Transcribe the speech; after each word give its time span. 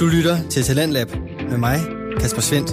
Du 0.00 0.06
lytter 0.06 0.48
til 0.48 0.62
Talentlab 0.62 1.08
med 1.50 1.58
mig, 1.58 1.78
Kasper 2.20 2.40
Svendt. 2.40 2.70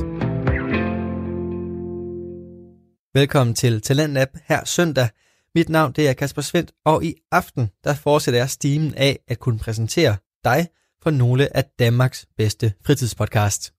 Velkommen 3.13 3.55
til 3.55 3.81
Talentlab 3.81 4.27
her 4.45 4.65
søndag. 4.65 5.09
Mit 5.55 5.69
navn 5.69 5.91
det 5.93 6.09
er 6.09 6.13
Kasper 6.13 6.41
Svendt, 6.41 6.71
og 6.85 7.05
i 7.05 7.15
aften 7.31 7.69
der 7.83 7.95
fortsætter 7.95 8.39
jeg 8.39 8.49
stimen 8.49 8.93
af 8.95 9.19
at 9.27 9.39
kunne 9.39 9.59
præsentere 9.59 10.17
dig 10.43 10.67
for 11.03 11.09
nogle 11.09 11.57
af 11.57 11.63
Danmarks 11.79 12.25
bedste 12.37 12.73
fritidspodcast. 12.85 13.73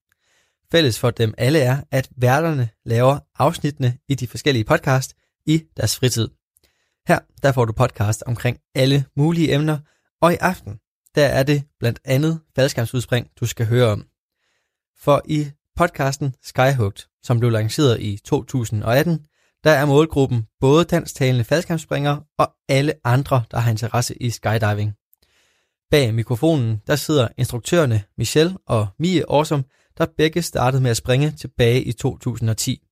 Fælles 0.72 0.98
for 0.98 1.10
dem 1.10 1.34
alle 1.38 1.58
er, 1.58 1.80
at 1.90 2.10
værterne 2.16 2.68
laver 2.84 3.18
afsnittene 3.38 3.98
i 4.08 4.14
de 4.14 4.26
forskellige 4.26 4.64
podcast 4.64 5.14
i 5.46 5.62
deres 5.76 5.96
fritid. 5.96 6.28
Her 7.08 7.18
der 7.42 7.52
får 7.52 7.64
du 7.64 7.72
podcast 7.72 8.22
omkring 8.26 8.58
alle 8.74 9.04
mulige 9.16 9.54
emner, 9.54 9.78
og 10.20 10.32
i 10.32 10.36
aften 10.40 10.78
der 11.14 11.26
er 11.26 11.42
det 11.42 11.64
blandt 11.78 12.00
andet 12.04 12.40
faldskærmsudspring, 12.54 13.28
du 13.40 13.46
skal 13.46 13.66
høre 13.66 13.88
om. 13.88 14.06
For 14.98 15.22
i 15.24 15.50
podcasten 15.76 16.34
Skyhugt, 16.42 17.08
som 17.22 17.38
blev 17.38 17.50
lanceret 17.50 18.00
i 18.00 18.18
2018, 18.24 19.26
der 19.64 19.70
er 19.70 19.86
målgruppen 19.86 20.46
både 20.60 20.84
dansktalende 20.84 21.44
faldskærmsspringere 21.44 22.22
og 22.38 22.52
alle 22.68 22.94
andre, 23.04 23.44
der 23.50 23.58
har 23.58 23.70
interesse 23.70 24.22
i 24.22 24.30
skydiving. 24.30 24.92
Bag 25.90 26.14
mikrofonen, 26.14 26.80
der 26.86 26.96
sidder 26.96 27.28
instruktørerne 27.36 28.02
Michelle 28.18 28.56
og 28.66 28.86
Mie 28.98 29.28
Årsom, 29.28 29.64
der 29.98 30.06
begge 30.16 30.42
startede 30.42 30.82
med 30.82 30.90
at 30.90 30.96
springe 30.96 31.30
tilbage 31.30 31.82
i 31.82 31.92
2010. 31.92 32.82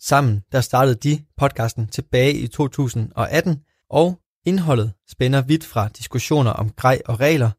Sammen 0.00 0.42
der 0.52 0.60
startede 0.60 0.94
de 0.94 1.24
podcasten 1.36 1.88
tilbage 1.88 2.32
i 2.32 2.46
2018, 2.46 3.62
og 3.90 4.20
indholdet 4.48 4.92
spænder 5.08 5.42
vidt 5.42 5.64
fra 5.64 5.88
diskussioner 5.88 6.50
om 6.50 6.70
grej 6.70 7.00
og 7.06 7.20
regler, 7.20 7.50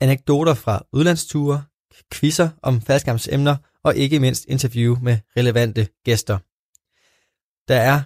anekdoter 0.00 0.54
fra 0.54 0.82
udlandsture, 0.92 1.62
quizzer 2.12 2.48
om 2.62 2.80
faldskærmsemner 2.80 3.56
og 3.84 3.96
ikke 3.96 4.20
mindst 4.20 4.44
interview 4.48 4.96
med 5.02 5.18
relevante 5.36 5.88
gæster. 6.04 6.38
Der 7.68 7.76
er 7.76 8.02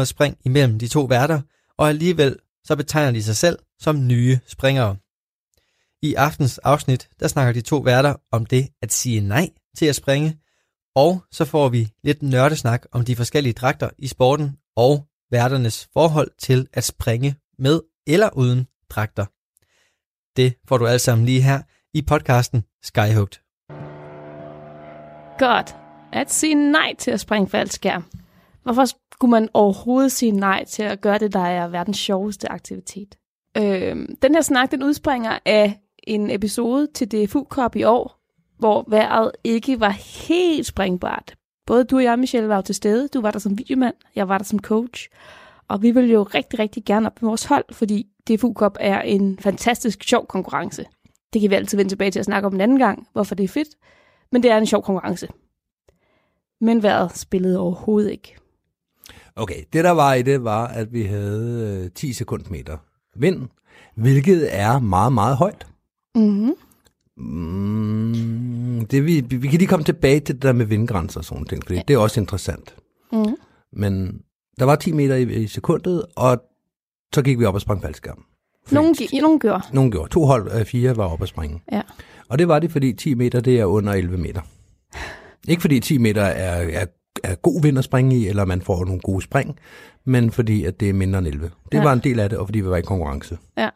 3.500 0.00 0.04
spring 0.04 0.38
imellem 0.44 0.78
de 0.78 0.88
to 0.88 1.02
værter, 1.04 1.40
og 1.78 1.88
alligevel 1.88 2.36
så 2.64 2.76
betegner 2.76 3.12
de 3.12 3.22
sig 3.22 3.36
selv 3.36 3.58
som 3.78 4.06
nye 4.06 4.38
springere. 4.46 4.96
I 6.02 6.14
aftens 6.14 6.58
afsnit, 6.58 7.08
der 7.20 7.28
snakker 7.28 7.52
de 7.52 7.60
to 7.60 7.76
værter 7.76 8.14
om 8.32 8.46
det 8.46 8.68
at 8.82 8.92
sige 8.92 9.20
nej 9.20 9.48
til 9.76 9.86
at 9.86 9.96
springe, 9.96 10.38
og 10.94 11.22
så 11.32 11.44
får 11.44 11.68
vi 11.68 11.92
lidt 12.04 12.22
nørdesnak 12.22 12.86
om 12.92 13.04
de 13.04 13.16
forskellige 13.16 13.52
dragter 13.52 13.90
i 13.98 14.06
sporten 14.06 14.56
og 14.76 15.09
værternes 15.30 15.88
forhold 15.92 16.30
til 16.38 16.68
at 16.72 16.84
springe 16.84 17.34
med 17.58 17.80
eller 18.06 18.30
uden 18.36 18.66
dragter. 18.90 19.26
Det 20.36 20.54
får 20.68 20.78
du 20.78 20.86
alt 20.86 21.00
sammen 21.00 21.26
lige 21.26 21.42
her 21.42 21.62
i 21.94 22.02
podcasten 22.02 22.64
Skyhooked. 22.82 23.40
Godt. 25.38 25.76
At 26.12 26.32
sige 26.32 26.54
nej 26.54 26.94
til 26.98 27.10
at 27.10 27.20
springe 27.20 27.48
faldskærm. 27.48 28.04
Hvorfor 28.62 28.84
skulle 28.84 29.30
man 29.30 29.48
overhovedet 29.54 30.12
sige 30.12 30.32
nej 30.32 30.64
til 30.64 30.82
at 30.82 31.00
gøre 31.00 31.18
det, 31.18 31.32
der 31.32 31.46
er 31.46 31.68
verdens 31.68 31.98
sjoveste 31.98 32.52
aktivitet? 32.52 33.18
Øh, 33.56 34.08
den 34.22 34.34
her 34.34 34.42
snak, 34.42 34.70
den 34.70 34.82
udspringer 34.82 35.38
af 35.44 35.78
en 36.02 36.30
episode 36.30 36.88
til 36.94 37.08
DFU 37.08 37.44
Cup 37.44 37.76
i 37.76 37.82
år, 37.84 38.20
hvor 38.58 38.84
vejret 38.88 39.32
ikke 39.44 39.80
var 39.80 39.90
helt 40.28 40.66
springbart. 40.66 41.34
Både 41.66 41.84
du 41.84 41.96
og 41.96 42.04
jeg, 42.04 42.18
Michelle, 42.18 42.48
var 42.48 42.56
jo 42.56 42.62
til 42.62 42.74
stede. 42.74 43.08
Du 43.08 43.20
var 43.20 43.30
der 43.30 43.38
som 43.38 43.58
videomand, 43.58 43.94
jeg 44.16 44.28
var 44.28 44.38
der 44.38 44.44
som 44.44 44.58
coach. 44.58 45.08
Og 45.68 45.82
vi 45.82 45.90
ville 45.90 46.10
jo 46.10 46.22
rigtig, 46.22 46.58
rigtig 46.58 46.84
gerne 46.84 47.06
op 47.06 47.22
med 47.22 47.28
vores 47.28 47.44
hold, 47.44 47.64
fordi 47.72 48.06
DFU 48.28 48.52
Cup 48.52 48.76
er 48.80 49.00
en 49.00 49.38
fantastisk 49.38 50.04
sjov 50.04 50.26
konkurrence. 50.26 50.84
Det 51.32 51.40
kan 51.40 51.50
vi 51.50 51.54
altid 51.54 51.78
vende 51.78 51.90
tilbage 51.90 52.10
til 52.10 52.18
at 52.18 52.24
snakke 52.24 52.46
om 52.46 52.54
en 52.54 52.60
anden 52.60 52.78
gang, 52.78 53.08
hvorfor 53.12 53.34
det 53.34 53.44
er 53.44 53.48
fedt. 53.48 53.68
Men 54.32 54.42
det 54.42 54.50
er 54.50 54.58
en 54.58 54.66
sjov 54.66 54.82
konkurrence. 54.82 55.28
Men 56.60 56.82
vejret 56.82 57.16
spillede 57.18 57.58
overhovedet 57.58 58.10
ikke. 58.10 58.36
Okay, 59.36 59.64
det 59.72 59.84
der 59.84 59.90
var 59.90 60.14
i 60.14 60.22
det, 60.22 60.44
var, 60.44 60.66
at 60.66 60.92
vi 60.92 61.02
havde 61.02 61.82
øh, 61.84 61.90
10 61.90 62.12
sekundmeter 62.12 62.78
vind, 63.16 63.48
hvilket 63.94 64.56
er 64.56 64.78
meget, 64.78 65.12
meget 65.12 65.36
højt. 65.36 65.66
Mm-hmm. 66.14 66.54
Mm, 67.20 68.86
det 68.90 69.06
vi, 69.06 69.20
vi 69.20 69.48
kan 69.48 69.58
lige 69.58 69.66
komme 69.68 69.84
tilbage 69.84 70.20
til 70.20 70.34
det 70.34 70.42
der 70.42 70.52
med 70.52 70.66
vindgrænser 70.66 71.20
og 71.20 71.24
sådan 71.24 71.44
ting, 71.44 71.62
fordi 71.64 71.74
ja. 71.76 71.82
det 71.88 71.94
er 71.94 71.98
også 71.98 72.20
interessant. 72.20 72.74
Mm-hmm. 73.12 73.36
Men 73.72 74.20
der 74.58 74.64
var 74.64 74.76
10 74.76 74.92
meter 74.92 75.14
i, 75.14 75.22
i 75.42 75.46
sekundet, 75.46 76.04
og 76.16 76.42
så 77.14 77.22
gik 77.22 77.38
vi 77.38 77.44
op 77.44 77.54
og 77.54 77.60
sprang 77.60 77.82
faldskærm. 77.82 78.24
Nogen, 78.72 78.94
gi- 78.94 79.20
nogen 79.20 79.40
gjorde. 79.40 79.62
Nogen 79.72 79.90
gjorde. 79.90 80.10
To 80.10 80.24
hold 80.24 80.48
af 80.50 80.66
fire 80.66 80.96
var 80.96 81.06
oppe 81.12 81.22
at 81.22 81.28
springe. 81.28 81.60
Ja. 81.72 81.82
Og 82.28 82.38
det 82.38 82.48
var 82.48 82.58
det, 82.58 82.72
fordi 82.72 82.92
10 82.92 83.14
meter, 83.14 83.40
det 83.40 83.60
er 83.60 83.64
under 83.64 83.92
11 83.92 84.16
meter. 84.18 84.40
Ikke 85.48 85.60
fordi 85.60 85.80
10 85.80 85.98
meter 85.98 86.22
er, 86.22 86.80
er, 86.80 86.86
er 87.24 87.34
god 87.34 87.62
vind 87.62 87.78
at 87.78 87.84
springe 87.84 88.16
i, 88.16 88.26
eller 88.28 88.44
man 88.44 88.60
får 88.62 88.84
nogle 88.84 89.00
gode 89.00 89.22
spring, 89.22 89.56
men 90.04 90.30
fordi 90.30 90.64
at 90.64 90.80
det 90.80 90.88
er 90.88 90.92
mindre 90.92 91.18
end 91.18 91.26
11. 91.26 91.50
Det 91.72 91.78
ja. 91.78 91.82
var 91.82 91.92
en 91.92 91.98
del 91.98 92.20
af 92.20 92.28
det, 92.28 92.38
og 92.38 92.46
fordi 92.46 92.60
vi 92.60 92.68
var 92.68 92.76
i 92.76 92.82
konkurrence. 92.82 93.38
Ja. 93.58 93.68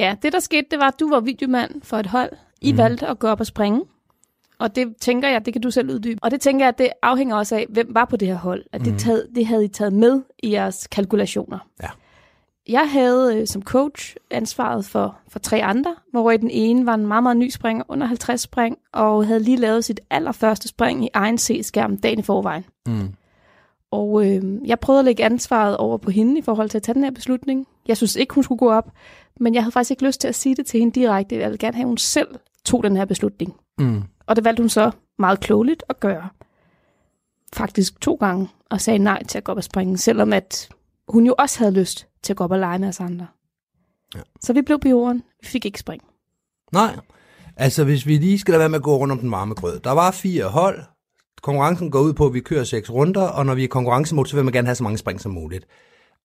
Ja, 0.00 0.16
det 0.22 0.32
der 0.32 0.40
skete, 0.40 0.66
det 0.70 0.78
var, 0.78 0.88
at 0.88 1.00
du 1.00 1.10
var 1.10 1.20
videomand 1.20 1.82
for 1.82 1.96
et 1.96 2.06
hold. 2.06 2.32
I 2.60 2.72
mm. 2.72 2.78
valgte 2.78 3.06
at 3.06 3.18
gå 3.18 3.26
op 3.26 3.40
og 3.40 3.46
springe. 3.46 3.82
Og 4.58 4.76
det 4.76 4.96
tænker 4.96 5.28
jeg, 5.28 5.46
det 5.46 5.52
kan 5.52 5.62
du 5.62 5.70
selv 5.70 5.90
uddybe. 5.90 6.18
Og 6.22 6.30
det 6.30 6.40
tænker 6.40 6.64
jeg, 6.64 6.68
at 6.68 6.78
det 6.78 6.88
afhænger 7.02 7.36
også 7.36 7.56
af, 7.56 7.66
hvem 7.68 7.94
var 7.94 8.04
på 8.04 8.16
det 8.16 8.28
her 8.28 8.34
hold. 8.34 8.64
At 8.72 8.80
det, 8.80 8.98
taget, 8.98 9.26
det 9.34 9.46
havde 9.46 9.64
I 9.64 9.68
taget 9.68 9.92
med 9.92 10.22
i 10.42 10.52
jeres 10.52 10.86
kalkulationer. 10.86 11.58
Ja. 11.82 11.88
Jeg 12.68 12.90
havde 12.90 13.36
øh, 13.36 13.46
som 13.46 13.62
coach 13.62 14.16
ansvaret 14.30 14.84
for, 14.84 15.16
for 15.28 15.38
tre 15.38 15.62
andre, 15.64 15.94
hvor 16.10 16.30
den 16.30 16.50
ene 16.50 16.86
var 16.86 16.94
en 16.94 17.06
meget, 17.06 17.22
meget 17.22 17.36
ny 17.36 17.50
springer 17.50 17.84
under 17.88 18.06
50 18.06 18.40
spring, 18.40 18.78
og 18.92 19.26
havde 19.26 19.40
lige 19.40 19.56
lavet 19.56 19.84
sit 19.84 20.00
allerførste 20.10 20.68
spring 20.68 21.04
i 21.04 21.08
egen 21.14 21.38
C-skærm 21.38 21.96
dagen 21.96 22.18
i 22.18 22.22
forvejen. 22.22 22.64
Mm. 22.86 23.14
Og 23.90 24.26
øh, 24.26 24.42
jeg 24.66 24.80
prøvede 24.80 24.98
at 24.98 25.04
lægge 25.04 25.24
ansvaret 25.24 25.76
over 25.76 25.98
på 25.98 26.10
hende 26.10 26.38
i 26.38 26.42
forhold 26.42 26.68
til 26.68 26.78
at 26.78 26.82
tage 26.82 26.94
den 26.94 27.04
her 27.04 27.10
beslutning. 27.10 27.66
Jeg 27.88 27.96
synes 27.96 28.16
ikke, 28.16 28.34
hun 28.34 28.44
skulle 28.44 28.58
gå 28.58 28.70
op, 28.70 28.90
men 29.40 29.54
jeg 29.54 29.62
havde 29.62 29.72
faktisk 29.72 29.90
ikke 29.90 30.06
lyst 30.06 30.20
til 30.20 30.28
at 30.28 30.34
sige 30.34 30.56
det 30.56 30.66
til 30.66 30.80
hende 30.80 31.00
direkte. 31.00 31.36
Jeg 31.36 31.44
ville 31.44 31.58
gerne 31.58 31.76
have, 31.76 31.84
at 31.84 31.88
hun 31.88 31.98
selv 31.98 32.28
tog 32.64 32.82
den 32.82 32.96
her 32.96 33.04
beslutning. 33.04 33.56
Mm. 33.78 34.02
Og 34.26 34.36
det 34.36 34.44
valgte 34.44 34.62
hun 34.62 34.68
så 34.68 34.90
meget 35.18 35.40
klogeligt 35.40 35.82
at 35.88 36.00
gøre. 36.00 36.28
Faktisk 37.52 38.00
to 38.00 38.14
gange, 38.14 38.48
og 38.70 38.80
sagde 38.80 38.98
nej 38.98 39.24
til 39.24 39.38
at 39.38 39.44
gå 39.44 39.52
op 39.52 39.58
og 39.58 39.64
springe, 39.64 39.98
selvom 39.98 40.32
at 40.32 40.68
hun 41.08 41.26
jo 41.26 41.34
også 41.38 41.58
havde 41.58 41.72
lyst 41.72 42.06
til 42.22 42.32
at 42.32 42.36
gå 42.36 42.44
op 42.44 42.50
og 42.50 42.58
lege 42.58 42.78
med 42.78 42.88
os 42.88 43.00
andre. 43.00 43.26
Ja. 44.14 44.20
Så 44.40 44.52
vi 44.52 44.62
blev 44.62 44.78
på 44.78 44.88
jorden. 44.88 45.22
Vi 45.40 45.46
fik 45.46 45.64
ikke 45.64 45.78
spring. 45.78 46.02
Nej, 46.72 46.96
altså 47.56 47.84
hvis 47.84 48.06
vi 48.06 48.16
lige 48.16 48.38
skal 48.38 48.52
lade 48.52 48.60
være 48.60 48.68
med 48.68 48.78
at 48.78 48.82
gå 48.82 48.96
rundt 48.96 49.12
om 49.12 49.18
den 49.18 49.30
varme 49.30 49.54
grød. 49.54 49.80
Der 49.80 49.92
var 49.92 50.10
fire 50.10 50.44
hold. 50.44 50.82
Konkurrencen 51.42 51.90
går 51.90 52.00
ud 52.00 52.12
på, 52.12 52.26
at 52.26 52.34
vi 52.34 52.40
kører 52.40 52.64
seks 52.64 52.90
runder, 52.90 53.22
og 53.22 53.46
når 53.46 53.54
vi 53.54 53.60
er 53.60 53.64
i 53.64 53.68
konkurrencemode, 53.68 54.28
så 54.28 54.36
vil 54.36 54.44
man 54.44 54.52
gerne 54.52 54.68
have 54.68 54.74
så 54.74 54.82
mange 54.82 54.98
spring 54.98 55.20
som 55.20 55.32
muligt. 55.32 55.66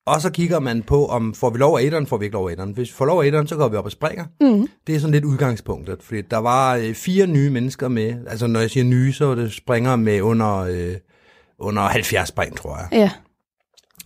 Og 0.06 0.22
så 0.22 0.30
kigger 0.30 0.60
man 0.60 0.84
på, 0.84 1.06
om 1.08 1.34
får 1.34 1.50
vi 1.50 1.58
lov 1.58 1.78
af 1.78 1.84
etteren, 1.84 2.08
får 2.08 2.18
vi 2.18 2.26
ikke 2.26 2.34
lov 2.34 2.48
af 2.48 2.52
etteren. 2.52 2.72
Hvis 2.72 2.90
vi 2.90 2.94
får 2.94 3.06
lov 3.06 3.22
af 3.22 3.26
etteren, 3.28 3.48
så 3.48 3.56
går 3.56 3.68
vi 3.68 3.78
op 3.78 3.86
og 3.86 3.92
springer. 3.92 4.26
Mm. 4.42 4.68
Det 4.88 4.96
er 4.96 5.00
sådan 5.00 5.12
lidt 5.14 5.26
udgangspunktet, 5.26 6.04
fordi 6.04 6.22
der 6.22 6.38
var 6.38 6.76
øh, 6.76 6.94
fire 6.94 7.28
nye 7.28 7.50
mennesker 7.50 7.88
med. 7.88 8.16
Altså 8.28 8.48
når 8.48 8.60
jeg 8.60 8.70
siger 8.72 8.84
nye, 8.84 9.14
så 9.14 9.26
er 9.26 9.36
det 9.36 9.54
springere 9.54 9.98
med 9.98 10.22
under, 10.22 10.56
øh, 10.58 10.96
under 11.60 11.82
70 11.82 12.28
spring, 12.30 12.58
tror 12.58 12.78
jeg. 12.78 12.88
Ja, 12.92 13.12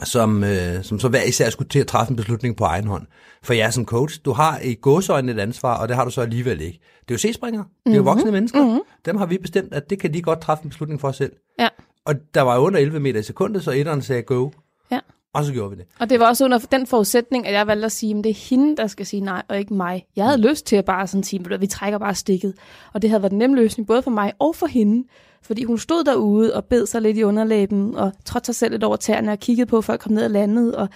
Som, 0.06 0.44
øh, 0.44 0.84
som 0.84 1.00
så 1.00 1.08
hver 1.10 1.24
især 1.24 1.50
skulle 1.50 1.70
til 1.70 1.80
at 1.80 1.88
træffe 1.88 2.10
en 2.12 2.16
beslutning 2.16 2.58
på 2.58 2.64
egen 2.64 2.88
hånd. 2.88 3.08
For 3.44 3.54
jeg 3.54 3.74
som 3.74 3.86
coach, 3.86 4.20
du 4.26 4.32
har 4.32 4.60
i 4.64 4.74
gåsøjne 4.74 5.32
et 5.32 5.40
ansvar, 5.40 5.78
og 5.78 5.88
det 5.88 5.96
har 5.96 6.06
du 6.06 6.12
så 6.12 6.22
alligevel 6.22 6.62
ikke. 6.62 6.80
Det 7.02 7.12
er 7.12 7.16
jo 7.16 7.18
C-springere. 7.18 7.66
Det 7.86 7.92
er 7.94 7.98
jo 7.98 8.04
voksne 8.04 8.32
mennesker. 8.32 8.66
Mhm. 8.66 8.80
Dem 9.06 9.18
har 9.18 9.26
vi 9.26 9.38
bestemt, 9.38 9.74
at 9.74 9.90
det 9.90 10.00
kan 10.00 10.14
de 10.14 10.22
godt 10.22 10.42
træffe 10.42 10.64
en 10.64 10.70
beslutning 10.70 11.02
for 11.02 11.12
selv. 11.12 11.32
ja, 11.60 11.68
Og 12.06 12.16
der 12.34 12.42
var 12.42 12.58
under 12.58 12.80
11 12.80 13.00
meter 13.00 13.20
i 13.20 13.24
sekundet, 13.24 13.64
så 13.64 13.72
etteren 13.72 14.02
sagde 14.02 14.22
go. 14.22 14.50
ja. 14.92 15.00
Og 15.34 15.46
så 15.46 15.54
gjorde 15.54 15.70
vi 15.70 15.76
det. 15.76 15.86
Og 16.00 16.10
det 16.10 16.20
var 16.20 16.28
også 16.28 16.46
under 16.46 16.58
den 16.58 16.88
forudsætning, 16.88 17.48
at 17.48 17.54
jeg 17.54 17.68
valgte 17.68 17.86
at 17.86 17.92
sige, 17.92 18.18
at 18.18 18.24
det 18.24 18.30
er 18.30 18.50
hende, 18.50 18.78
der 18.78 18.88
skal 18.88 19.06
sige 19.06 19.22
nej, 19.22 19.44
og 19.48 19.60
ikke 19.60 19.74
mig. 19.74 20.06
Jeg 20.16 20.26
havde 20.26 20.42
lyst 20.50 20.66
til 20.66 20.76
at 20.76 20.86
bare 20.86 21.08
sådan 21.08 21.24
sige, 21.24 21.54
at 21.54 21.62
vi 21.62 21.68
trækker 21.68 22.00
bare 22.00 22.16
stikket. 22.16 22.54
Og 22.94 23.02
det 23.02 23.10
havde 23.10 23.22
været 23.22 23.32
en 23.32 23.38
nem 23.38 23.54
løsning, 23.54 23.88
både 23.88 24.02
for 24.02 24.12
mig 24.12 24.34
og 24.40 24.56
for 24.56 24.68
hende. 24.68 25.08
Fordi 25.42 25.64
hun 25.64 25.78
stod 25.78 26.04
derude 26.04 26.56
og 26.56 26.66
bed 26.66 26.86
sig 26.86 27.02
lidt 27.02 27.18
i 27.18 27.24
underlæben, 27.24 27.96
og 27.96 28.12
trådte 28.26 28.46
sig 28.46 28.56
selv 28.56 28.72
lidt 28.72 28.84
over 28.84 28.96
tæerne 28.96 29.32
og 29.32 29.40
kiggede 29.40 29.66
på, 29.66 29.78
at 29.78 29.86
folk 29.86 30.02
kom 30.02 30.12
ned 30.12 30.24
og 30.24 30.32
landede. 30.32 30.78
Og 30.78 30.90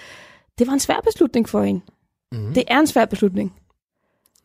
det 0.59 0.67
var 0.67 0.73
en 0.73 0.79
svær 0.79 0.99
beslutning 1.03 1.49
for 1.49 1.63
hende. 1.63 1.81
Mm. 2.31 2.53
Det 2.53 2.63
er 2.67 2.79
en 2.79 2.87
svær 2.87 3.05
beslutning. 3.05 3.55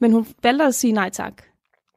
Men 0.01 0.13
hun 0.13 0.27
valgte 0.43 0.65
at 0.65 0.75
sige 0.75 0.93
nej 0.93 1.11
tak. 1.11 1.43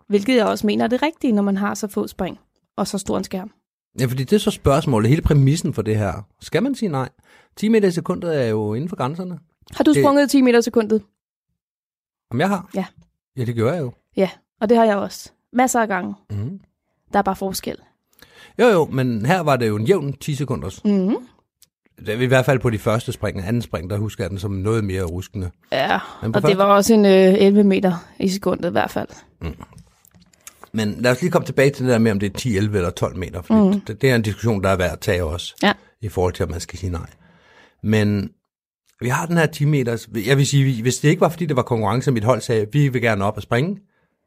Hvilket 0.08 0.36
jeg 0.36 0.46
også 0.46 0.68
mener 0.68 0.84
er 0.84 0.90
det 0.90 1.02
rigtige, 1.02 1.34
når 1.34 1.42
man 1.42 1.58
har 1.58 1.74
så 1.74 1.88
få 1.88 2.08
spring 2.08 2.40
og 2.76 2.88
så 2.88 2.98
stor 2.98 3.18
en 3.18 3.24
skærm. 3.24 3.52
Ja, 4.00 4.06
fordi 4.06 4.24
det 4.24 4.34
er 4.36 4.40
så 4.40 4.52
spørgsmålet, 4.52 5.10
hele 5.10 5.22
præmissen 5.22 5.74
for 5.74 5.82
det 5.82 5.98
her. 5.98 6.28
Skal 6.42 6.64
man 6.64 6.76
sige 6.76 6.90
nej? 6.90 7.10
10 7.58 7.70
meter 7.70 7.88
i 7.88 7.92
sekundet 7.92 8.42
er 8.42 8.48
jo 8.50 8.74
inden 8.74 8.90
for 8.90 8.96
grænserne. 8.96 9.40
Har 9.76 9.84
du 9.84 9.94
Det- 9.94 10.04
sprunget 10.04 10.30
10 10.32 10.42
meter 10.42 10.60
i 10.60 10.62
sekundet? 10.62 11.02
Om 12.32 12.40
jeg 12.40 12.50
har? 12.50 12.70
Ja. 12.76 12.86
Ja, 13.38 13.46
det 13.46 13.56
gør 13.56 13.74
jeg 13.74 13.82
jo. 13.82 13.92
Ja, 14.18 14.30
og 14.62 14.70
det 14.70 14.78
har 14.78 14.86
jeg 14.86 14.98
også. 14.98 15.32
Masser 15.54 15.82
af 15.82 15.88
gange. 15.88 16.16
Mm. 16.30 16.60
Der 17.14 17.20
er 17.20 17.24
bare 17.24 17.36
forskel. 17.36 17.78
Jo, 18.60 18.66
jo, 18.68 18.86
men 18.86 19.26
her 19.26 19.40
var 19.40 19.56
det 19.58 19.68
jo 19.68 19.76
en 19.76 19.86
jævn 19.86 20.14
10 20.14 20.36
sekunders. 20.36 20.86
Mm. 20.86 21.16
Det 22.00 22.10
er 22.10 22.20
i 22.20 22.26
hvert 22.26 22.46
fald 22.46 22.60
på 22.60 22.70
de 22.70 22.80
første 22.80 23.12
spring. 23.12 23.40
Anden 23.46 23.62
spring, 23.62 23.90
der 23.90 23.98
husker 23.98 24.24
jeg 24.24 24.30
den 24.32 24.40
som 24.40 24.52
noget 24.52 24.84
mere 24.84 25.04
ruskende. 25.04 25.52
Ja, 25.72 26.00
og 26.22 26.34
det 26.34 26.42
første- 26.42 26.58
var 26.58 26.66
også 26.66 26.94
en 26.94 27.06
øh, 27.06 27.34
11 27.34 27.64
meter 27.64 28.06
i 28.20 28.30
sekundet 28.30 28.70
i 28.70 28.72
hvert 28.72 28.92
fald. 28.92 29.08
Men 30.74 30.96
lad 31.00 31.12
os 31.12 31.22
lige 31.22 31.32
komme 31.32 31.46
tilbage 31.46 31.70
til 31.70 31.86
det 31.86 31.92
der 31.92 32.00
med, 32.00 32.12
om 32.12 32.20
det 32.20 32.34
er 32.34 32.38
10, 32.38 32.58
11 32.58 32.78
eller 32.78 32.90
12 32.90 33.18
meter. 33.18 33.42
For 33.42 33.72
mm. 33.72 33.82
det, 33.82 34.02
det 34.02 34.12
er 34.12 34.16
en 34.16 34.22
diskussion, 34.22 34.64
der 34.64 34.70
er 34.70 34.76
værd 34.76 34.92
at 34.92 35.00
tage 35.00 35.24
også. 35.24 35.56
Ja. 35.64 35.74
I 36.02 36.10
forhold 36.10 36.34
til, 36.34 36.46
om 36.46 36.52
man 36.52 36.60
skal 36.60 36.80
sige 36.80 36.92
nej. 36.92 37.10
Men 37.84 38.30
vi 39.02 39.10
har 39.10 39.26
den 39.26 39.38
her 39.38 39.46
10 39.46 39.66
meters. 39.66 40.10
Jeg 40.26 40.38
vil 40.38 40.48
sige, 40.48 40.82
hvis 40.82 40.98
det 40.98 41.10
ikke 41.10 41.22
var, 41.22 41.30
fordi 41.30 41.46
det 41.46 41.56
var 41.56 41.62
konkurrence, 41.62 42.12
mit 42.12 42.24
hold 42.24 42.42
sagde, 42.42 42.68
vi 42.72 42.88
vil 42.88 43.02
gerne 43.02 43.26
op 43.26 43.38
og 43.38 43.44
springe, 43.44 43.78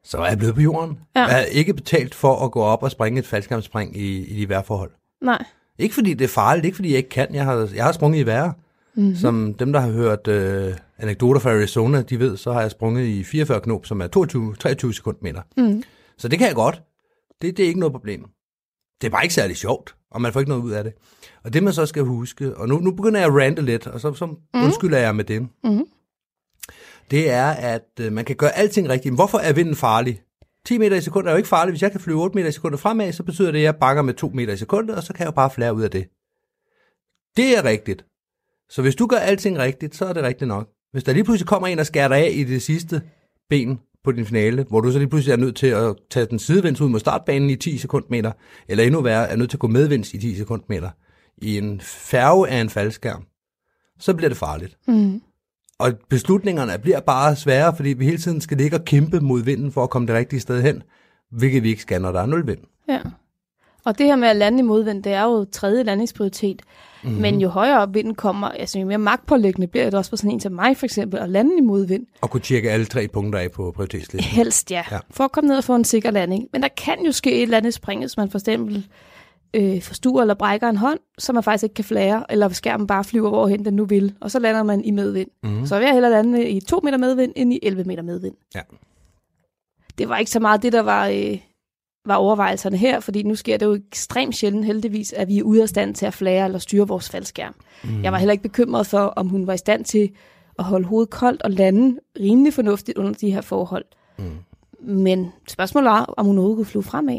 så 0.05 0.19
er 0.19 0.29
jeg 0.29 0.39
blevet 0.39 0.55
på 0.55 0.61
jorden. 0.61 0.99
Ja. 1.17 1.23
Jeg 1.23 1.41
er 1.41 1.45
ikke 1.45 1.75
betalt 1.75 2.15
for 2.15 2.45
at 2.45 2.51
gå 2.51 2.63
op 2.63 2.83
og 2.83 2.91
springe 2.91 3.19
et 3.19 3.27
faldskærmsspring 3.27 3.97
i, 3.97 4.25
i 4.25 4.41
de 4.41 4.49
vejrforhold. 4.49 4.91
Nej. 5.23 5.45
Ikke 5.79 5.95
fordi 5.95 6.15
det 6.15 6.25
er 6.25 6.29
farligt, 6.29 6.65
ikke 6.65 6.77
fordi 6.77 6.89
jeg 6.89 6.97
ikke 6.97 7.09
kan. 7.09 7.35
Jeg 7.35 7.45
har, 7.45 7.69
jeg 7.75 7.85
har 7.85 7.93
sprunget 7.93 8.21
i 8.21 8.27
værre. 8.27 8.53
Mm-hmm. 8.95 9.17
Som 9.17 9.55
dem, 9.55 9.73
der 9.73 9.81
har 9.81 9.91
hørt 9.91 10.29
øh, 10.29 10.75
anekdoter 10.99 11.41
fra 11.41 11.51
Arizona, 11.51 12.03
de 12.03 12.19
ved, 12.19 12.37
så 12.37 12.53
har 12.53 12.61
jeg 12.61 12.71
sprunget 12.71 13.07
i 13.07 13.25
44 13.25 13.61
knop, 13.61 13.87
som 13.87 14.01
er 14.01 14.07
22, 14.07 14.55
23 14.55 14.95
sekundmeter. 14.95 15.43
Mm. 15.57 15.83
Så 16.19 16.29
det 16.29 16.39
kan 16.39 16.49
jeg 16.49 16.55
godt. 16.55 16.83
Det, 17.43 17.57
det 17.57 17.63
er 17.63 17.67
ikke 17.67 17.81
noget 17.81 17.93
problem. 17.93 18.25
Det 19.01 19.07
er 19.07 19.11
bare 19.11 19.23
ikke 19.23 19.35
særlig 19.35 19.57
sjovt, 19.57 19.97
og 20.11 20.21
man 20.21 20.33
får 20.33 20.41
ikke 20.41 20.51
noget 20.51 20.63
ud 20.63 20.71
af 20.71 20.85
det. 20.85 20.93
Og 21.45 21.53
det 21.53 21.63
man 21.63 21.73
så 21.73 21.87
skal 21.87 22.03
huske, 22.03 22.57
og 22.57 22.69
nu, 22.69 22.79
nu 22.79 22.91
begynder 22.91 23.21
jeg 23.21 23.29
at 23.29 23.35
rante 23.35 23.63
lidt, 23.63 23.87
og 23.87 24.01
så, 24.01 24.15
så 24.15 24.27
mm. 24.27 24.37
undskylder 24.55 24.99
jeg 24.99 25.17
med 25.17 25.25
det. 25.25 25.49
Mhm. 25.65 25.87
Det 27.11 27.31
er, 27.31 27.47
at 27.47 27.89
øh, 28.01 28.13
man 28.13 28.25
kan 28.25 28.37
gøre 28.37 28.57
alting 28.57 28.89
rigtigt. 28.89 29.13
Men 29.13 29.17
hvorfor 29.17 29.39
er 29.39 29.53
vinden 29.53 29.77
farlig? 29.77 30.23
10 30.67 30.79
meter 30.79 30.97
i 30.97 31.01
sekundet 31.01 31.29
er 31.29 31.33
jo 31.33 31.37
ikke 31.37 31.49
farligt. 31.49 31.73
Hvis 31.73 31.83
jeg 31.83 31.91
kan 31.91 32.01
flyve 32.01 32.23
8 32.23 32.35
meter 32.35 32.49
i 32.49 32.53
sekundet 32.53 32.81
fremad, 32.81 33.13
så 33.13 33.23
betyder 33.23 33.51
det, 33.51 33.59
at 33.59 33.65
jeg 33.65 33.77
bakker 33.77 34.03
med 34.03 34.15
2 34.15 34.29
meter 34.35 34.53
i 34.53 34.57
sekundet, 34.57 34.97
og 34.97 35.03
så 35.03 35.13
kan 35.13 35.21
jeg 35.21 35.27
jo 35.27 35.35
bare 35.35 35.51
flære 35.51 35.75
ud 35.75 35.83
af 35.83 35.91
det. 35.91 36.09
Det 37.37 37.59
er 37.59 37.65
rigtigt. 37.65 38.05
Så 38.69 38.83
hvis 38.83 38.95
du 38.95 39.07
gør 39.07 39.17
alting 39.17 39.59
rigtigt, 39.59 39.97
så 39.97 40.07
er 40.07 40.13
det 40.13 40.23
rigtigt 40.23 40.49
nok. 40.49 40.69
Hvis 40.93 41.05
der 41.05 41.13
lige 41.13 41.25
pludselig 41.25 41.49
kommer 41.49 41.69
en 41.69 41.79
og 41.79 41.87
skærer 41.87 42.09
dig 42.09 42.17
af 42.17 42.31
i 42.35 42.45
det 42.45 42.63
sidste 42.63 43.03
ben 43.51 43.81
på 44.05 44.13
din 44.13 44.27
finale, 44.27 44.67
hvor 44.69 44.81
du 44.81 44.93
så 44.93 44.99
lige 44.99 45.09
pludselig 45.09 45.33
er 45.33 45.37
nødt 45.37 45.57
til 45.57 45.67
at 45.67 45.95
tage 46.11 46.27
den 46.27 46.39
sidevinds 46.39 46.81
ud 46.81 46.89
mod 46.89 47.01
startbanen 47.01 47.51
i 47.51 47.57
10 47.57 47.79
sekundmeter, 47.79 48.33
eller 48.69 48.85
endnu 48.85 49.01
værre, 49.01 49.29
er 49.29 49.37
nødt 49.37 49.51
til 49.51 49.57
at 49.57 49.61
gå 49.61 49.67
medvinds 49.67 50.15
i 50.15 50.19
10 50.19 50.35
sekundmeter, 50.35 50.91
i 51.39 51.59
en 51.59 51.81
færge 51.81 52.49
af 52.49 52.61
en 52.61 52.71
faldskærm, 52.71 53.27
så 53.99 54.15
bliver 54.15 54.29
det 54.29 54.39
farligt. 54.39 54.79
Mm. 54.89 55.23
Og 55.79 55.93
beslutningerne 56.09 56.79
bliver 56.79 57.01
bare 57.01 57.37
sværere, 57.37 57.77
fordi 57.77 57.89
vi 57.89 58.05
hele 58.05 58.19
tiden 58.19 58.41
skal 58.41 58.57
ligge 58.57 58.77
og 58.77 58.85
kæmpe 58.85 59.21
mod 59.21 59.43
vinden 59.43 59.73
for 59.73 59.83
at 59.83 59.91
komme 59.91 60.09
det 60.09 60.15
rigtige 60.15 60.41
sted 60.41 60.63
hen, 60.63 60.83
hvilket 61.31 61.63
vi 61.63 61.69
ikke 61.69 61.83
skal, 61.83 62.03
når 62.03 62.13
der 62.13 62.21
er 62.21 62.27
nul 62.27 62.47
vind. 62.47 62.61
Ja. 62.89 63.01
Og 63.85 63.99
det 63.99 64.07
her 64.07 64.17
med 64.17 64.29
at 64.29 64.37
lande 64.37 64.59
i 64.59 64.63
modvind, 64.63 65.03
det 65.03 65.13
er 65.13 65.23
jo 65.23 65.45
tredje 65.45 65.83
landingsprioritet. 65.83 66.63
Mhm. 67.05 67.15
Mm. 67.15 67.21
Men 67.21 67.41
jo 67.41 67.49
højere 67.49 67.81
op 67.81 67.95
vinden 67.95 68.15
kommer, 68.15 68.49
altså 68.49 68.79
jo 68.79 68.87
mere 68.87 68.99
magtpålæggende 68.99 69.67
bliver 69.67 69.85
det 69.85 69.95
også 69.95 70.11
for 70.11 70.17
sådan 70.17 70.31
en 70.31 70.41
som 70.41 70.53
mig 70.53 70.77
for 70.77 70.87
eksempel, 70.87 71.21
at 71.21 71.31
lande 71.31 71.51
i 71.59 71.61
modvind. 71.61 72.07
Og 72.21 72.31
kunne 72.31 72.41
tjekke 72.41 72.71
alle 72.71 72.87
tre 72.87 73.09
punkter 73.09 73.39
af 73.39 73.51
på 73.51 73.73
prioritetslisten. 73.77 74.21
Helst 74.37 74.71
ja. 74.71 74.85
Ja. 74.91 74.99
For 75.11 75.25
at 75.25 75.33
komme 75.33 75.49
ned 75.49 75.57
og 75.57 75.65
få 75.65 75.75
en 75.75 75.85
sikker 75.85 76.11
landing. 76.11 76.49
Men 76.53 76.63
der 76.63 76.69
kan 76.69 77.05
jo 77.07 77.13
ske 77.13 77.33
et 77.37 77.43
eller 77.43 77.57
andet 77.57 77.75
spring, 77.75 78.01
hvis 78.01 78.17
man 78.17 78.31
for 78.31 78.39
eksempel 78.39 78.87
øh, 79.55 79.83
forstuer 79.83 80.21
eller 80.21 80.35
brækker 80.35 80.69
en 80.69 80.77
hånd, 80.77 80.99
så 81.19 81.33
man 81.33 81.43
faktisk 81.43 81.63
ikke 81.63 81.75
kan 81.75 81.85
flære, 81.85 82.25
eller 82.31 82.49
skærmen 82.49 82.87
bare 82.87 83.05
flyver 83.05 83.29
hvorhen 83.29 83.65
den 83.65 83.75
nu 83.75 83.85
vil, 83.85 84.15
og 84.21 84.31
så 84.31 84.39
lander 84.39 84.63
man 84.63 84.85
i 84.85 84.91
medvind. 84.91 85.29
Mm. 85.43 85.67
Så 85.67 85.79
vil 85.79 85.85
jeg 85.85 85.93
hellere 85.93 86.13
lande 86.13 86.49
i 86.49 86.61
2 86.61 86.81
meter 86.85 86.99
medvind, 86.99 87.33
end 87.37 87.53
i 87.53 87.59
11 87.63 87.85
meter 87.85 88.03
medvind. 88.03 88.35
Ja. 88.55 88.61
Det 89.99 90.09
var 90.09 90.17
ikke 90.17 90.31
så 90.31 90.41
meget 90.41 90.63
det, 90.63 90.73
der 90.73 90.83
var, 90.83 91.09
øh, 91.09 91.39
var 92.07 92.15
overvejelserne 92.15 92.77
her, 92.77 93.01
fordi 93.01 93.23
nu 93.23 93.35
sker 93.35 93.57
det 93.57 93.67
jo 93.67 93.75
ekstremt 93.75 94.37
sjældent 94.37 94.65
heldigvis, 94.65 95.13
at 95.13 95.29
vi 95.29 95.39
er 95.39 95.43
ude 95.43 95.63
af 95.63 95.69
stand 95.69 95.95
til 95.95 96.07
at 96.07 96.15
flære 96.15 96.45
eller 96.45 96.59
styre 96.59 96.89
vores 96.89 97.11
faldskærm. 97.11 97.55
Mm. 97.85 98.03
Jeg 98.03 98.13
var 98.13 98.19
heller 98.19 98.33
ikke 98.33 98.43
bekymret 98.43 98.87
for, 98.87 98.99
om 98.99 99.29
hun 99.29 99.47
var 99.47 99.53
i 99.53 99.59
stand 99.59 99.85
til 99.85 100.11
at 100.59 100.65
holde 100.65 100.87
hovedet 100.87 101.11
koldt 101.11 101.43
og 101.43 101.51
lande 101.51 101.99
rimelig 102.21 102.55
fornuftigt 102.55 102.99
under 102.99 103.13
de 103.13 103.31
her 103.31 103.41
forhold. 103.41 103.85
Mm. 104.19 104.25
Men 104.81 105.33
spørgsmålet 105.49 105.89
er, 105.89 106.05
om 106.17 106.27
hun 106.27 106.39
overhovedet 106.39 106.57
kunne 106.57 106.71
flyve 106.71 106.83
fremad. 106.83 107.19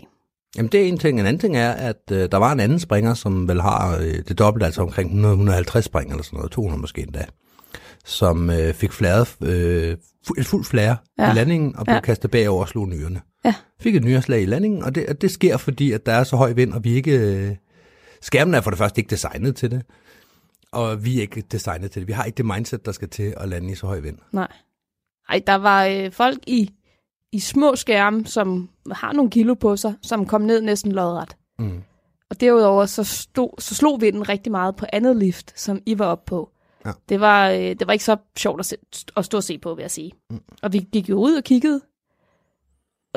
Jamen 0.57 0.71
det 0.71 0.81
er 0.81 0.87
en 0.87 0.97
ting. 0.97 1.19
En 1.19 1.25
anden 1.25 1.39
ting 1.39 1.57
er, 1.57 1.71
at 1.71 2.01
øh, 2.11 2.31
der 2.31 2.37
var 2.37 2.51
en 2.51 2.59
anden 2.59 2.79
springer, 2.79 3.13
som 3.13 3.47
vel 3.47 3.61
har 3.61 3.97
øh, 3.97 4.13
det 4.27 4.39
dobbelte, 4.39 4.65
altså 4.65 4.81
omkring 4.81 5.25
100-150 5.25 5.81
spring 5.81 6.09
eller 6.09 6.23
sådan 6.23 6.37
noget, 6.37 6.51
200 6.51 6.81
måske 6.81 7.01
endda, 7.01 7.25
som 8.05 8.49
øh, 8.49 8.73
fik 8.73 8.91
fladet, 8.91 9.35
øh, 9.41 9.97
fu- 10.27 10.39
et 10.39 10.45
fuldt 10.45 10.67
flare 10.67 10.97
ja. 11.19 11.31
I 11.31 11.35
landingen 11.35 11.75
og 11.75 11.85
blev 11.85 11.93
ja. 11.93 11.95
Ja. 11.95 12.01
kastet 12.01 12.31
bagover 12.31 12.61
og 12.61 12.69
slog 12.69 12.87
nyrerne. 12.87 13.21
Ja. 13.45 13.53
Fik 13.79 13.95
et 13.95 14.03
nyreslag 14.03 14.41
i 14.41 14.45
landingen, 14.45 14.83
og 14.83 14.95
det, 14.95 15.05
og 15.09 15.21
det 15.21 15.31
sker, 15.31 15.57
fordi 15.57 15.91
at 15.91 16.05
der 16.05 16.11
er 16.11 16.23
så 16.23 16.35
høj 16.35 16.51
vind, 16.51 16.73
og 16.73 16.83
vi 16.83 16.93
ikke... 16.93 17.11
Øh, 17.19 17.55
skærmen 18.21 18.55
er 18.55 18.61
for 18.61 18.69
det 18.69 18.77
første 18.77 18.99
ikke 18.99 19.09
designet 19.09 19.55
til 19.55 19.71
det, 19.71 19.83
og 20.71 21.05
vi 21.05 21.17
er 21.17 21.21
ikke 21.21 21.41
designet 21.51 21.91
til 21.91 21.99
det. 21.99 22.07
Vi 22.07 22.13
har 22.13 22.23
ikke 22.23 22.37
det 22.37 22.45
mindset, 22.45 22.85
der 22.85 22.91
skal 22.91 23.09
til 23.09 23.33
at 23.37 23.49
lande 23.49 23.71
i 23.71 23.75
så 23.75 23.87
høj 23.87 23.99
vind. 23.99 24.17
Nej. 24.31 24.47
Ej, 25.29 25.41
der 25.47 25.55
var 25.55 25.85
øh, 25.85 26.11
folk 26.11 26.37
i, 26.47 26.71
i 27.31 27.39
små 27.39 27.75
skærme, 27.75 28.25
som 28.25 28.69
har 28.91 29.13
nogle 29.13 29.31
kilo 29.31 29.53
på 29.53 29.77
sig, 29.77 29.93
som 30.01 30.25
kom 30.25 30.41
ned 30.41 30.61
næsten 30.61 30.91
lodret. 30.91 31.37
Mm. 31.59 31.81
Og 32.29 32.41
derudover 32.41 32.85
så, 32.85 33.03
stod, 33.03 33.61
så 33.61 33.75
slog 33.75 34.01
vinden 34.01 34.29
rigtig 34.29 34.51
meget 34.51 34.75
på 34.75 34.85
andet 34.93 35.17
lift, 35.17 35.59
som 35.59 35.81
I 35.85 35.99
var 35.99 36.05
oppe 36.05 36.29
på. 36.29 36.49
Ja. 36.85 36.91
Det, 37.09 37.19
var, 37.19 37.49
øh, 37.49 37.59
det 37.59 37.87
var 37.87 37.93
ikke 37.93 38.05
så 38.05 38.17
sjovt 38.37 38.59
at, 38.59 38.65
se, 38.65 38.75
at 39.17 39.25
stå 39.25 39.37
og 39.37 39.43
se 39.43 39.57
på, 39.57 39.75
vil 39.75 39.83
jeg 39.83 39.91
sige. 39.91 40.11
Mm. 40.29 40.41
Og 40.61 40.73
vi 40.73 40.79
gik 40.91 41.09
jo 41.09 41.15
ud 41.19 41.35
og 41.35 41.43
kiggede. 41.43 41.81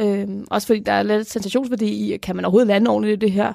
Øhm, 0.00 0.47
også 0.50 0.67
fordi 0.67 0.81
der 0.81 0.93
er 0.93 1.03
lidt 1.03 1.31
sensationsværdi 1.31 2.15
i, 2.15 2.17
kan 2.17 2.37
man 2.37 2.44
overhovedet 2.44 2.69
lande 2.69 2.91
ordentligt 2.91 3.23
i 3.23 3.26
det 3.26 3.32
her? 3.32 3.53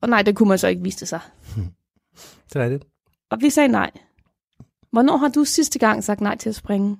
Og 0.00 0.08
nej, 0.08 0.22
det 0.22 0.36
kunne 0.36 0.48
man 0.48 0.58
så 0.58 0.68
ikke 0.68 0.82
vise 0.82 1.06
sig. 1.06 1.20
Det 2.52 2.56
er 2.56 2.64
rigtigt. 2.64 2.84
Og 3.30 3.38
vi 3.40 3.50
sagde 3.50 3.68
nej. 3.68 3.90
Hvornår 4.92 5.16
har 5.16 5.28
du 5.28 5.44
sidste 5.44 5.78
gang 5.78 6.04
sagt 6.04 6.20
nej 6.20 6.36
til 6.36 6.48
at 6.48 6.54
springe? 6.54 6.96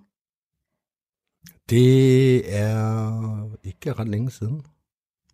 Det 1.71 2.57
er 2.59 3.49
ikke 3.65 3.93
ret 3.93 4.09
længe 4.09 4.31
siden. 4.31 4.63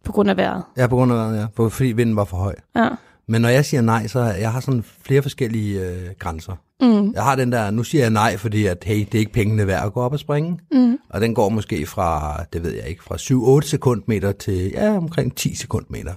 På 0.04 0.12
grund 0.12 0.30
af 0.30 0.36
vejret. 0.36 0.64
Ja, 0.76 0.86
på 0.86 0.96
grund 0.96 1.12
af 1.12 1.18
vejret, 1.18 1.36
ja. 1.40 1.46
For- 1.54 1.68
Fordi 1.68 1.92
vinden 1.92 2.16
var 2.16 2.24
for 2.24 2.36
høj. 2.36 2.54
Ja. 2.76 2.88
Men 3.28 3.42
når 3.42 3.48
jeg 3.48 3.64
siger 3.64 3.80
nej, 3.80 4.06
så 4.06 4.20
jeg 4.20 4.52
har 4.52 4.60
sådan 4.60 4.84
flere 5.04 5.22
forskellige 5.22 5.80
øh, 5.80 6.10
grænser. 6.18 6.52
Mm. 6.80 7.12
Jeg 7.12 7.22
har 7.22 7.36
den 7.36 7.52
der, 7.52 7.70
nu 7.70 7.82
siger 7.84 8.02
jeg 8.04 8.10
nej, 8.10 8.36
fordi 8.36 8.66
at, 8.66 8.84
hey, 8.84 8.98
det 8.98 9.14
er 9.14 9.18
ikke 9.18 9.32
pengene 9.32 9.66
værd 9.66 9.86
at 9.86 9.92
gå 9.92 10.00
op 10.00 10.12
og 10.12 10.18
springe. 10.18 10.58
Mm. 10.72 10.98
Og 11.10 11.20
den 11.20 11.34
går 11.34 11.48
måske 11.48 11.86
fra, 11.86 12.42
det 12.52 12.62
ved 12.62 12.72
jeg 12.74 12.88
ikke, 12.88 13.02
fra 13.02 13.60
7-8 13.64 13.68
sekundmeter 13.68 14.32
til 14.32 14.70
ja, 14.74 14.96
omkring 14.96 15.36
10 15.36 15.54
sekundmeter. 15.54 16.14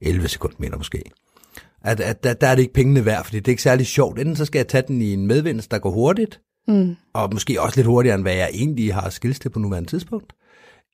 11 0.00 0.28
sekundmeter 0.28 0.76
måske. 0.76 1.02
At, 1.84 2.00
at 2.00 2.24
der, 2.24 2.32
der 2.34 2.46
er 2.46 2.54
det 2.54 2.62
ikke 2.62 2.74
pengene 2.74 3.04
værd, 3.04 3.24
fordi 3.24 3.36
det 3.38 3.48
er 3.48 3.52
ikke 3.52 3.62
særlig 3.62 3.86
sjovt. 3.86 4.18
Enten 4.18 4.36
så 4.36 4.44
skal 4.44 4.58
jeg 4.58 4.68
tage 4.68 4.84
den 4.88 5.02
i 5.02 5.12
en 5.12 5.26
medvind, 5.26 5.60
der 5.70 5.78
går 5.78 5.90
hurtigt, 5.90 6.40
Mm. 6.68 6.96
og 7.14 7.28
måske 7.32 7.62
også 7.62 7.76
lidt 7.76 7.86
hurtigere, 7.86 8.14
end 8.14 8.24
hvad 8.24 8.34
jeg 8.34 8.50
egentlig 8.52 8.94
har 8.94 9.10
skills 9.10 9.38
til 9.38 9.48
på 9.48 9.58
nuværende 9.58 9.88
tidspunkt. 9.90 10.32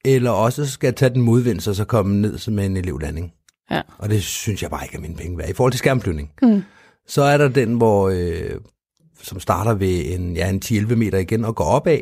Eller 0.04 0.30
også 0.30 0.64
så 0.64 0.70
skal 0.72 0.86
jeg 0.86 0.96
tage 0.96 1.14
den 1.14 1.22
modvind, 1.22 1.68
og 1.68 1.74
så 1.74 1.84
komme 1.84 2.20
ned 2.20 2.38
som 2.38 2.58
en 2.58 2.76
elevlanding. 2.76 3.32
Ja. 3.70 3.80
Og 3.98 4.10
det 4.10 4.22
synes 4.22 4.62
jeg 4.62 4.70
bare 4.70 4.84
ikke 4.84 4.96
er 4.96 5.00
mine 5.00 5.16
penge 5.16 5.38
værd. 5.38 5.48
I 5.48 5.52
forhold 5.52 5.72
til 5.72 5.78
skærmflyvning. 5.78 6.30
Mm. 6.42 6.62
Så 7.06 7.22
er 7.22 7.38
der 7.38 7.48
den, 7.48 7.74
hvor, 7.74 8.08
øh, 8.08 8.50
som 9.22 9.40
starter 9.40 9.74
ved 9.74 10.14
en, 10.14 10.36
ja, 10.36 10.48
en 10.48 10.62
10-11 10.64 10.94
meter 10.94 11.18
igen 11.18 11.44
og 11.44 11.54
går 11.54 11.64
opad, 11.64 12.00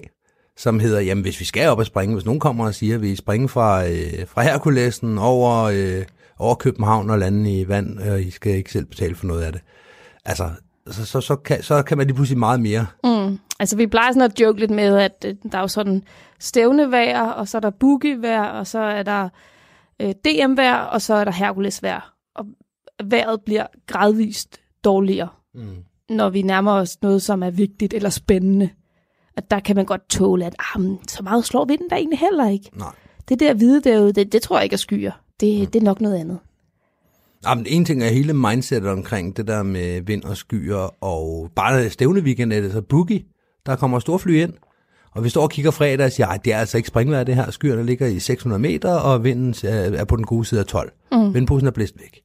som 0.56 0.80
hedder, 0.80 1.00
jamen 1.00 1.22
hvis 1.22 1.40
vi 1.40 1.44
skal 1.44 1.68
op 1.68 1.78
og 1.78 1.86
springe, 1.86 2.14
hvis 2.14 2.24
nogen 2.24 2.40
kommer 2.40 2.66
og 2.66 2.74
siger, 2.74 2.94
at 2.94 3.02
vi 3.02 3.16
springer 3.16 3.48
fra, 3.48 3.88
øh, 3.88 4.26
fra 4.26 4.42
Herkulesen 4.42 5.18
over, 5.18 5.62
øh, 5.62 6.04
over 6.38 6.54
København 6.54 7.10
og 7.10 7.18
lande 7.18 7.60
i 7.60 7.68
vand, 7.68 7.98
og 7.98 8.20
I 8.22 8.30
skal 8.30 8.52
ikke 8.52 8.72
selv 8.72 8.84
betale 8.84 9.14
for 9.14 9.26
noget 9.26 9.42
af 9.42 9.52
det. 9.52 9.60
Altså, 10.24 10.50
så, 10.90 11.06
så, 11.06 11.20
så, 11.20 11.36
kan, 11.36 11.62
så 11.62 11.82
kan 11.82 11.98
man 11.98 12.06
lige 12.06 12.14
pludselig 12.14 12.38
meget 12.38 12.60
mere. 12.60 12.86
Mm. 13.04 13.38
Altså, 13.60 13.76
vi 13.76 13.86
plejer 13.86 14.12
sådan 14.12 14.30
at 14.30 14.40
joke 14.40 14.60
lidt 14.60 14.70
med, 14.70 14.96
at 14.96 15.24
øh, 15.26 15.34
der 15.52 15.58
er 15.58 15.62
jo 15.62 15.68
sådan 15.68 16.02
stævnevejr, 16.38 17.22
og 17.22 17.48
så 17.48 17.56
er 17.58 17.60
der 17.60 17.70
boogievejr, 17.70 18.44
og 18.44 18.66
så 18.66 18.78
er 18.78 19.02
der 19.02 19.28
øh, 20.00 20.14
DM-vejr, 20.24 20.76
og 20.76 21.02
så 21.02 21.14
er 21.14 21.24
der 21.24 21.32
Hercules-vejr. 21.32 22.14
Og 22.34 22.46
vejret 23.04 23.40
bliver 23.46 23.66
gradvist 23.86 24.60
dårligere, 24.84 25.28
Mm. 25.54 25.84
når 26.08 26.30
vi 26.30 26.42
nærmer 26.42 26.72
os 26.72 27.02
noget, 27.02 27.22
som 27.22 27.42
er 27.42 27.50
vigtigt 27.50 27.94
eller 27.94 28.10
spændende. 28.10 28.70
At 29.36 29.50
der 29.50 29.60
kan 29.60 29.76
man 29.76 29.84
godt 29.84 30.08
tåle, 30.08 30.46
at 30.46 30.54
ah, 30.58 30.80
men, 30.80 30.98
så 31.08 31.22
meget 31.22 31.44
slår 31.44 31.64
vinden 31.64 31.90
der 31.90 31.96
egentlig 31.96 32.18
heller 32.18 32.48
ikke. 32.48 32.70
Nej. 32.78 32.94
Det 33.28 33.40
der 33.40 33.54
hvide 33.54 33.80
derude, 33.80 34.12
det, 34.12 34.32
det 34.32 34.42
tror 34.42 34.56
jeg 34.56 34.64
ikke 34.64 34.74
er 34.74 34.78
skyer. 34.78 35.12
Det, 35.40 35.60
mm. 35.60 35.66
det 35.66 35.80
er 35.80 35.84
nok 35.84 36.00
noget 36.00 36.16
andet. 36.16 36.38
Jamen, 37.48 37.66
en 37.68 37.84
ting 37.84 38.02
er 38.02 38.08
hele 38.08 38.32
mindsetet 38.32 38.90
omkring 38.90 39.36
det 39.36 39.46
der 39.46 39.62
med 39.62 40.00
vind 40.00 40.24
og 40.24 40.36
skyer, 40.36 41.04
og 41.04 41.50
bare 41.56 41.90
stævneweekend 41.90 42.52
er 42.52 42.60
det 42.60 42.72
så 42.72 42.82
boogie. 42.82 43.24
Der 43.66 43.76
kommer 43.76 43.98
storfly 43.98 44.42
ind, 44.42 44.52
og 45.14 45.24
vi 45.24 45.28
står 45.28 45.42
og 45.42 45.50
kigger 45.50 45.70
fredag 45.70 46.06
og 46.06 46.12
siger, 46.12 46.26
ej, 46.26 46.38
det 46.44 46.52
er 46.52 46.58
altså 46.58 46.76
ikke 46.76 46.86
springvejr 46.86 47.24
det 47.24 47.34
her. 47.34 47.50
Skyerne 47.50 47.86
ligger 47.86 48.06
i 48.06 48.18
600 48.18 48.62
meter, 48.62 48.92
og 48.92 49.24
vinden 49.24 49.54
er 49.64 49.70
er 49.70 50.04
på 50.04 50.16
den 50.16 50.24
gode 50.24 50.44
side 50.44 50.60
af 50.60 50.66
12. 50.66 50.92
Mm. 51.12 51.34
Vindposen 51.34 51.66
er 51.66 51.70
blæst 51.70 51.94
væk. 51.98 52.20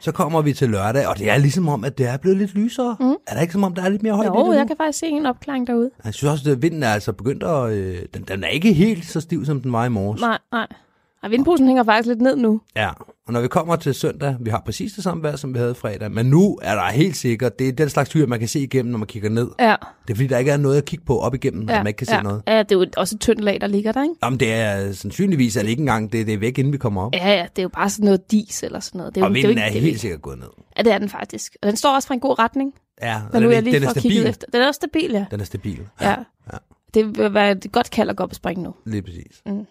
Så 0.00 0.12
kommer 0.12 0.42
vi 0.42 0.52
til 0.52 0.70
lørdag, 0.70 1.06
og 1.06 1.18
det 1.18 1.30
er 1.30 1.38
ligesom 1.38 1.68
om, 1.68 1.84
at 1.84 1.98
det 1.98 2.06
er 2.06 2.16
blevet 2.16 2.38
lidt 2.38 2.54
lysere. 2.54 2.96
Mm. 3.00 3.06
Er 3.26 3.34
der 3.34 3.40
ikke 3.40 3.52
som 3.52 3.64
om, 3.64 3.74
der 3.74 3.82
er 3.82 3.88
lidt 3.88 4.02
mere 4.02 4.14
højt 4.14 4.30
det 4.32 4.38
Jo, 4.38 4.52
jeg 4.52 4.66
kan 4.66 4.76
faktisk 4.76 4.98
se 4.98 5.06
en 5.06 5.26
opklaring 5.26 5.66
derude. 5.66 5.90
Jeg 6.04 6.14
synes 6.14 6.32
også, 6.32 6.50
at 6.50 6.62
vinden 6.62 6.82
er 6.82 6.88
altså 6.88 7.12
begyndt 7.12 7.42
at... 7.42 7.72
Øh, 7.72 7.98
den, 8.14 8.22
den 8.22 8.44
er 8.44 8.48
ikke 8.48 8.72
helt 8.72 9.06
så 9.06 9.20
stiv, 9.20 9.44
som 9.44 9.60
den 9.60 9.72
var 9.72 9.84
i 9.84 9.88
morges. 9.88 10.20
Nej, 10.20 10.38
nej. 10.52 10.66
Og 11.22 11.30
vindposen 11.30 11.66
hænger 11.66 11.84
faktisk 11.84 12.08
lidt 12.08 12.20
ned 12.20 12.36
nu. 12.36 12.60
Ja, 12.76 12.90
og 13.26 13.32
når 13.32 13.40
vi 13.40 13.48
kommer 13.48 13.76
til 13.76 13.94
søndag, 13.94 14.36
vi 14.40 14.50
har 14.50 14.62
præcis 14.64 14.92
det 14.92 15.04
samme 15.04 15.22
vejr, 15.22 15.36
som 15.36 15.54
vi 15.54 15.58
havde 15.58 15.74
fredag, 15.74 16.12
men 16.12 16.26
nu 16.26 16.58
er 16.62 16.74
der 16.74 16.82
helt 16.90 17.16
sikkert, 17.16 17.58
det 17.58 17.68
er 17.68 17.72
den 17.72 17.88
slags 17.88 18.08
tyr, 18.10 18.26
man 18.26 18.38
kan 18.38 18.48
se 18.48 18.60
igennem, 18.60 18.90
når 18.92 18.98
man 18.98 19.06
kigger 19.06 19.28
ned. 19.30 19.48
Ja. 19.60 19.76
Det 20.06 20.12
er 20.12 20.14
fordi, 20.16 20.26
der 20.26 20.38
ikke 20.38 20.50
er 20.50 20.56
noget 20.56 20.76
at 20.76 20.84
kigge 20.84 21.04
på 21.04 21.18
op 21.20 21.34
igennem, 21.34 21.68
ja. 21.68 21.72
ja. 21.74 21.78
man 21.80 21.86
ikke 21.86 21.96
kan 21.98 22.06
ja. 22.10 22.16
se 22.18 22.22
noget. 22.22 22.42
Ja, 22.46 22.58
det 22.62 22.72
er 22.72 22.76
jo 22.78 22.86
også 22.96 23.16
et 23.16 23.20
tyndt 23.20 23.40
lag, 23.40 23.60
der 23.60 23.66
ligger 23.66 23.92
der, 23.92 24.02
ikke? 24.02 24.14
Jamen, 24.22 24.40
det 24.40 24.52
er 24.52 24.92
sandsynligvis, 24.92 25.56
at 25.56 25.64
det 25.64 25.70
ikke 25.70 25.80
engang 25.80 26.12
det, 26.12 26.26
det 26.26 26.34
er 26.34 26.38
væk, 26.38 26.58
inden 26.58 26.72
vi 26.72 26.78
kommer 26.78 27.02
op. 27.02 27.14
Ja, 27.14 27.28
ja, 27.30 27.42
det 27.42 27.58
er 27.58 27.62
jo 27.62 27.68
bare 27.68 27.90
sådan 27.90 28.04
noget 28.04 28.30
dis 28.30 28.62
eller 28.62 28.80
sådan 28.80 28.98
noget. 28.98 29.14
Det 29.14 29.20
er 29.20 29.24
jo, 29.24 29.28
og 29.28 29.34
det 29.34 29.38
er 29.38 29.42
jo 29.42 29.48
vinden 29.48 29.58
ikke, 29.64 29.68
er 29.68 29.72
det 29.72 29.80
helt 29.80 29.86
ikke- 29.86 30.00
sikkert 30.00 30.22
gået 30.22 30.38
ned. 30.38 30.48
Ja, 30.78 30.82
det 30.82 30.92
er 30.92 30.98
den 30.98 31.08
faktisk. 31.08 31.56
Og 31.62 31.68
den 31.68 31.76
står 31.76 31.94
også 31.94 32.08
fra 32.08 32.14
en 32.14 32.20
god 32.20 32.38
retning. 32.38 32.74
Ja, 33.02 33.20
Men 33.32 33.42
nu 33.42 33.48
er 33.48 33.52
jeg 33.52 33.62
den, 33.64 33.72
lige 33.72 33.80
den 33.80 33.88
er 33.88 33.92
stabil. 34.00 34.26
efter. 34.26 34.46
Den 34.52 34.60
er 34.62 34.66
også 34.66 34.78
stabil, 34.78 35.10
ja. 35.12 35.24
Den 35.30 35.40
er 35.40 35.44
stabil. 35.44 35.86
ja. 36.00 36.08
Ja. 36.52 36.56
Det 36.94 37.18
vil 37.18 37.34
være 37.34 37.50
et 37.52 37.66
godt 37.72 37.90
kald 37.90 38.10
at 38.10 38.16
gå 38.16 38.22
op 38.22 38.30
og 38.30 38.36
springe 38.36 38.62
nu. 38.62 38.74
Lige 38.86 39.02
præcis. 39.02 39.42
Mm. 39.46 39.64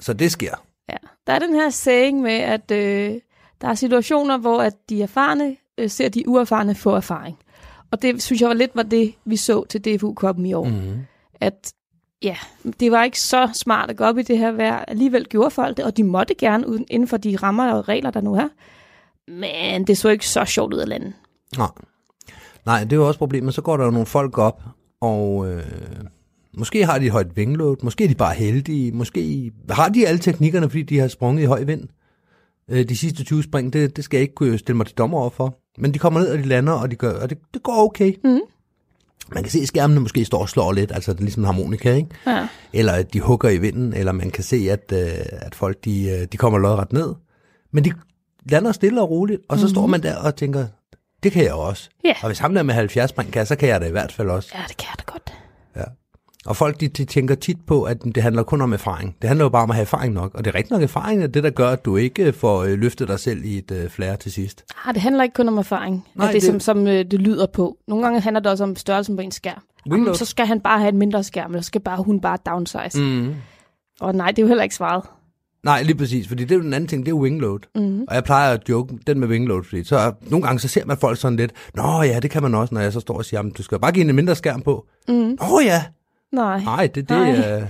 Så 0.00 0.12
det 0.12 0.32
sker. 0.32 0.54
Ja. 0.88 0.96
Der 1.26 1.32
er 1.32 1.38
den 1.38 1.54
her 1.54 1.70
saying 1.70 2.20
med, 2.20 2.32
at 2.32 2.70
øh, 2.70 3.20
der 3.60 3.68
er 3.68 3.74
situationer, 3.74 4.38
hvor 4.38 4.62
at 4.62 4.74
de 4.88 5.02
erfarne 5.02 5.56
øh, 5.78 5.90
ser 5.90 6.08
de 6.08 6.28
uerfarne 6.28 6.74
få 6.74 6.90
erfaring. 6.90 7.38
Og 7.90 8.02
det 8.02 8.22
synes 8.22 8.40
jeg 8.40 8.48
var 8.48 8.54
lidt 8.54 8.70
var 8.74 8.82
det, 8.82 9.14
vi 9.24 9.36
så 9.36 9.64
til 9.64 9.84
DFU-koppen 9.84 10.46
i 10.46 10.52
år. 10.52 10.64
Mm. 10.64 11.06
At 11.40 11.72
ja, 12.22 12.36
det 12.80 12.92
var 12.92 13.04
ikke 13.04 13.20
så 13.20 13.50
smart 13.54 13.90
at 13.90 13.96
gå 13.96 14.04
op 14.04 14.18
i 14.18 14.22
det 14.22 14.38
her 14.38 14.52
vejr. 14.52 14.84
Alligevel 14.88 15.28
gjorde 15.28 15.50
folk 15.50 15.76
det, 15.76 15.84
og 15.84 15.96
de 15.96 16.04
måtte 16.04 16.34
gerne 16.34 16.68
uden, 16.68 16.86
inden 16.90 17.08
for 17.08 17.16
de 17.16 17.36
rammer 17.36 17.72
og 17.72 17.88
regler, 17.88 18.10
der 18.10 18.20
nu 18.20 18.34
er. 18.34 18.48
Men 19.28 19.86
det 19.86 19.98
så 19.98 20.08
ikke 20.08 20.28
så 20.28 20.44
sjovt 20.44 20.74
ud 20.74 20.78
af 20.78 20.88
landet. 20.88 21.12
Nej. 21.56 21.68
Nej, 22.66 22.84
det 22.84 22.92
er 22.92 22.96
jo 22.96 23.06
også 23.08 23.18
problemet. 23.18 23.54
Så 23.54 23.62
går 23.62 23.76
der 23.76 23.84
jo 23.84 23.90
nogle 23.90 24.06
folk 24.06 24.38
op, 24.38 24.62
og 25.00 25.50
øh, 25.50 25.62
måske 26.58 26.86
har 26.86 26.98
de 26.98 27.06
et 27.06 27.12
højt 27.12 27.36
vingeload, 27.36 27.76
måske 27.82 28.04
er 28.04 28.08
de 28.08 28.14
bare 28.14 28.34
heldige, 28.34 28.92
måske 28.92 29.52
har 29.70 29.88
de 29.88 30.06
alle 30.06 30.18
teknikkerne, 30.18 30.70
fordi 30.70 30.82
de 30.82 30.98
har 30.98 31.08
sprunget 31.08 31.42
i 31.42 31.46
høj 31.46 31.62
vind. 31.62 31.88
Øh, 32.70 32.88
de 32.88 32.96
sidste 32.96 33.24
20 33.24 33.42
spring, 33.42 33.72
det, 33.72 33.96
det 33.96 34.04
skal 34.04 34.16
jeg 34.16 34.22
ikke 34.22 34.34
kunne 34.34 34.58
stille 34.58 34.76
mig 34.76 34.86
til 34.86 34.96
dommer 34.96 35.18
over 35.18 35.30
for. 35.30 35.58
Men 35.78 35.94
de 35.94 35.98
kommer 35.98 36.20
ned, 36.20 36.28
og 36.28 36.38
de 36.38 36.42
lander, 36.42 36.72
og, 36.72 36.90
de 36.90 36.96
gør, 36.96 37.20
og 37.22 37.30
det, 37.30 37.38
det 37.54 37.62
går 37.62 37.84
okay. 37.84 38.14
Mhm. 38.24 38.40
Man 39.34 39.42
kan 39.42 39.52
se, 39.52 39.58
at 39.58 39.68
skærmene 39.68 40.00
måske 40.00 40.24
står 40.24 40.38
og 40.38 40.48
slår 40.48 40.72
lidt, 40.72 40.92
altså 40.92 41.12
det 41.12 41.18
er 41.18 41.22
ligesom 41.22 41.42
en 41.42 41.46
harmonika, 41.46 41.94
ikke? 41.94 42.08
Ja. 42.26 42.48
eller 42.72 42.92
at 42.92 43.12
de 43.12 43.20
hugger 43.20 43.48
i 43.48 43.58
vinden, 43.58 43.92
eller 43.92 44.12
man 44.12 44.30
kan 44.30 44.44
se, 44.44 44.56
at, 44.70 44.92
øh, 44.92 44.98
at 45.32 45.54
folk 45.54 45.84
de, 45.84 46.08
øh, 46.08 46.26
de 46.32 46.36
kommer 46.36 46.58
lodret 46.58 46.92
ned. 46.92 47.14
Men 47.70 47.84
de 47.84 47.92
lander 48.50 48.72
stille 48.72 49.02
og 49.02 49.10
roligt, 49.10 49.40
og 49.48 49.58
så 49.58 49.64
mm-hmm. 49.64 49.74
står 49.74 49.86
man 49.86 50.02
der 50.02 50.16
og 50.16 50.36
tænker, 50.36 50.66
det 51.22 51.32
kan 51.32 51.44
jeg 51.44 51.52
også. 51.52 51.88
Ja. 52.04 52.14
Og 52.22 52.26
hvis 52.26 52.38
ham 52.38 52.54
der 52.54 52.62
med 52.62 52.74
70 52.74 53.10
spring 53.10 53.32
kan, 53.32 53.46
så 53.46 53.56
kan 53.56 53.68
jeg 53.68 53.80
da 53.80 53.86
i 53.86 53.90
hvert 53.90 54.12
fald 54.12 54.28
også. 54.28 54.50
ja, 54.54 54.64
det 54.68 54.76
kan 54.76 54.88
jeg 54.90 54.98
da 54.98 55.12
godt. 55.12 55.41
Og 56.46 56.56
folk 56.56 56.80
de, 56.80 56.88
de 56.88 57.04
tænker 57.04 57.34
tit 57.34 57.56
på, 57.66 57.82
at 57.82 58.02
det 58.14 58.22
handler 58.22 58.42
kun 58.42 58.60
om 58.60 58.72
erfaring. 58.72 59.16
Det 59.22 59.28
handler 59.28 59.44
jo 59.44 59.48
bare 59.48 59.62
om 59.62 59.70
at 59.70 59.76
have 59.76 59.82
erfaring 59.82 60.12
nok. 60.14 60.34
Og 60.34 60.44
det 60.44 60.50
er 60.50 60.54
rigtig 60.54 60.72
nok 60.72 60.82
erfaring, 60.82 61.22
er 61.22 61.26
det 61.26 61.44
der 61.44 61.50
gør, 61.50 61.68
at 61.68 61.84
du 61.84 61.96
ikke 61.96 62.32
får 62.32 62.62
øh, 62.62 62.78
løftet 62.78 63.08
dig 63.08 63.20
selv 63.20 63.44
i 63.44 63.58
et 63.58 63.70
øh, 63.70 63.90
flære 63.90 64.16
til 64.16 64.32
sidst. 64.32 64.64
Ah, 64.86 64.94
det 64.94 65.02
handler 65.02 65.22
ikke 65.22 65.34
kun 65.34 65.48
om 65.48 65.58
erfaring. 65.58 65.94
Nej, 65.94 66.04
Nej, 66.14 66.26
det, 66.26 66.42
det- 66.42 66.52
det... 66.52 66.62
Som, 66.62 66.76
som 66.76 66.86
øh, 66.86 67.04
det 67.10 67.12
lyder 67.20 67.46
på. 67.46 67.76
Nogle 67.88 68.04
gange 68.04 68.20
handler 68.20 68.40
det 68.40 68.50
også 68.50 68.64
om 68.64 68.76
størrelsen 68.76 69.16
på 69.16 69.22
en 69.22 69.30
skærm. 69.30 69.62
Jamen, 69.86 70.14
så 70.14 70.24
skal 70.24 70.46
han 70.46 70.60
bare 70.60 70.78
have 70.78 70.88
en 70.88 70.98
mindre 70.98 71.22
skærm, 71.22 71.50
eller 71.50 71.62
så 71.62 71.66
skal 71.66 71.80
bare, 71.80 72.02
hun 72.02 72.20
bare 72.20 72.38
downsize. 72.46 73.02
Mm. 73.02 73.34
Og 74.00 74.14
nej, 74.14 74.28
det 74.30 74.38
er 74.38 74.42
jo 74.42 74.48
heller 74.48 74.62
ikke 74.62 74.74
svaret. 74.74 75.04
Nej, 75.64 75.82
lige 75.82 75.96
præcis, 75.96 76.28
fordi 76.28 76.42
det 76.44 76.50
er 76.52 76.56
jo 76.56 76.62
den 76.62 76.74
anden 76.74 76.88
ting, 76.88 77.06
det 77.06 77.12
er 77.12 77.16
wingload. 77.16 77.58
Mm. 77.74 78.00
Og 78.08 78.14
jeg 78.14 78.24
plejer 78.24 78.52
at 78.54 78.68
joke 78.68 78.94
den 79.06 79.20
med 79.20 79.28
wingload, 79.28 79.64
fordi 79.64 79.84
så 79.84 79.96
er- 79.96 80.12
nogle 80.30 80.46
gange 80.46 80.58
så 80.60 80.68
ser 80.68 80.84
man 80.86 80.96
folk 80.96 81.18
sådan 81.18 81.36
lidt, 81.36 81.52
nå 81.74 82.02
ja, 82.02 82.20
det 82.20 82.30
kan 82.30 82.42
man 82.42 82.54
også, 82.54 82.74
når 82.74 82.80
jeg 82.80 82.92
så 82.92 83.00
står 83.00 83.14
og 83.18 83.24
siger, 83.24 83.38
jamen, 83.38 83.52
du 83.52 83.62
skal 83.62 83.78
bare 83.80 83.92
give 83.92 84.08
en 84.10 84.16
mindre 84.16 84.34
skærm 84.34 84.62
på. 84.62 84.86
Mm. 85.08 85.14
Åh 85.52 85.64
ja, 85.64 85.82
Nej, 86.32 86.62
nej, 86.64 86.86
det, 86.86 87.08
det 87.08 87.10
Nej. 87.10 87.30
er 87.30 87.66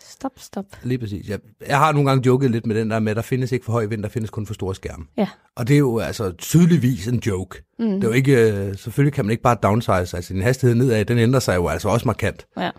stop, 0.00 0.32
stop. 0.36 0.64
lige 0.82 0.98
præcis. 0.98 1.28
Jeg, 1.28 1.38
jeg 1.68 1.78
har 1.78 1.92
nogle 1.92 2.08
gange 2.08 2.26
joket 2.26 2.50
lidt 2.50 2.66
med 2.66 2.76
den 2.76 2.90
der 2.90 2.98
med, 2.98 3.10
at 3.10 3.16
der 3.16 3.22
findes 3.22 3.52
ikke 3.52 3.64
for 3.64 3.72
høj 3.72 3.86
vind, 3.86 4.02
der 4.02 4.08
findes 4.08 4.30
kun 4.30 4.46
for 4.46 4.54
store 4.54 4.74
skærme. 4.74 5.04
Ja. 5.18 5.28
Og 5.56 5.68
det 5.68 5.74
er 5.74 5.78
jo 5.78 5.98
altså 5.98 6.32
tydeligvis 6.32 7.08
en 7.08 7.22
joke. 7.26 7.62
Mm. 7.78 7.86
Det 7.86 8.04
er 8.04 8.08
jo 8.08 8.14
ikke, 8.14 8.52
øh, 8.52 8.76
selvfølgelig 8.76 9.12
kan 9.12 9.24
man 9.24 9.30
ikke 9.30 9.42
bare 9.42 9.56
downsize, 9.62 10.16
altså 10.16 10.34
din 10.34 10.42
hastighed 10.42 10.74
nedad, 10.74 11.04
den 11.04 11.18
ændrer 11.18 11.40
sig 11.40 11.56
jo 11.56 11.68
altså 11.68 11.88
også 11.88 12.08
markant. 12.08 12.46
Ja. 12.58 12.70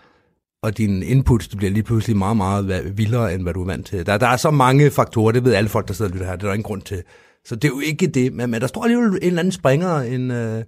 Og 0.63 0.77
din 0.77 1.03
input 1.03 1.47
det 1.49 1.57
bliver 1.57 1.71
lige 1.71 1.83
pludselig 1.83 2.17
meget, 2.17 2.37
meget 2.37 2.97
vildere, 2.97 3.33
end 3.33 3.41
hvad 3.41 3.53
du 3.53 3.61
er 3.61 3.65
vant 3.65 3.85
til. 3.85 4.05
Der, 4.05 4.17
der 4.17 4.27
er 4.27 4.37
så 4.37 4.51
mange 4.51 4.91
faktorer, 4.91 5.31
det 5.31 5.45
ved 5.45 5.53
alle 5.53 5.69
folk, 5.69 5.87
der 5.87 5.93
sidder 5.93 6.11
og 6.11 6.13
lytter 6.13 6.27
her, 6.27 6.35
det 6.35 6.43
er 6.43 6.47
der 6.47 6.53
ingen 6.53 6.63
grund 6.63 6.81
til. 6.81 7.03
Så 7.45 7.55
det 7.55 7.63
er 7.63 7.69
jo 7.69 7.79
ikke 7.79 8.07
det, 8.07 8.33
men, 8.33 8.49
men 8.51 8.61
der 8.61 8.67
står 8.67 8.83
alligevel 8.83 9.09
en 9.09 9.27
eller 9.27 9.39
anden 9.39 9.51
springer, 9.51 9.97
en, 9.97 10.31
øh, 10.31 10.63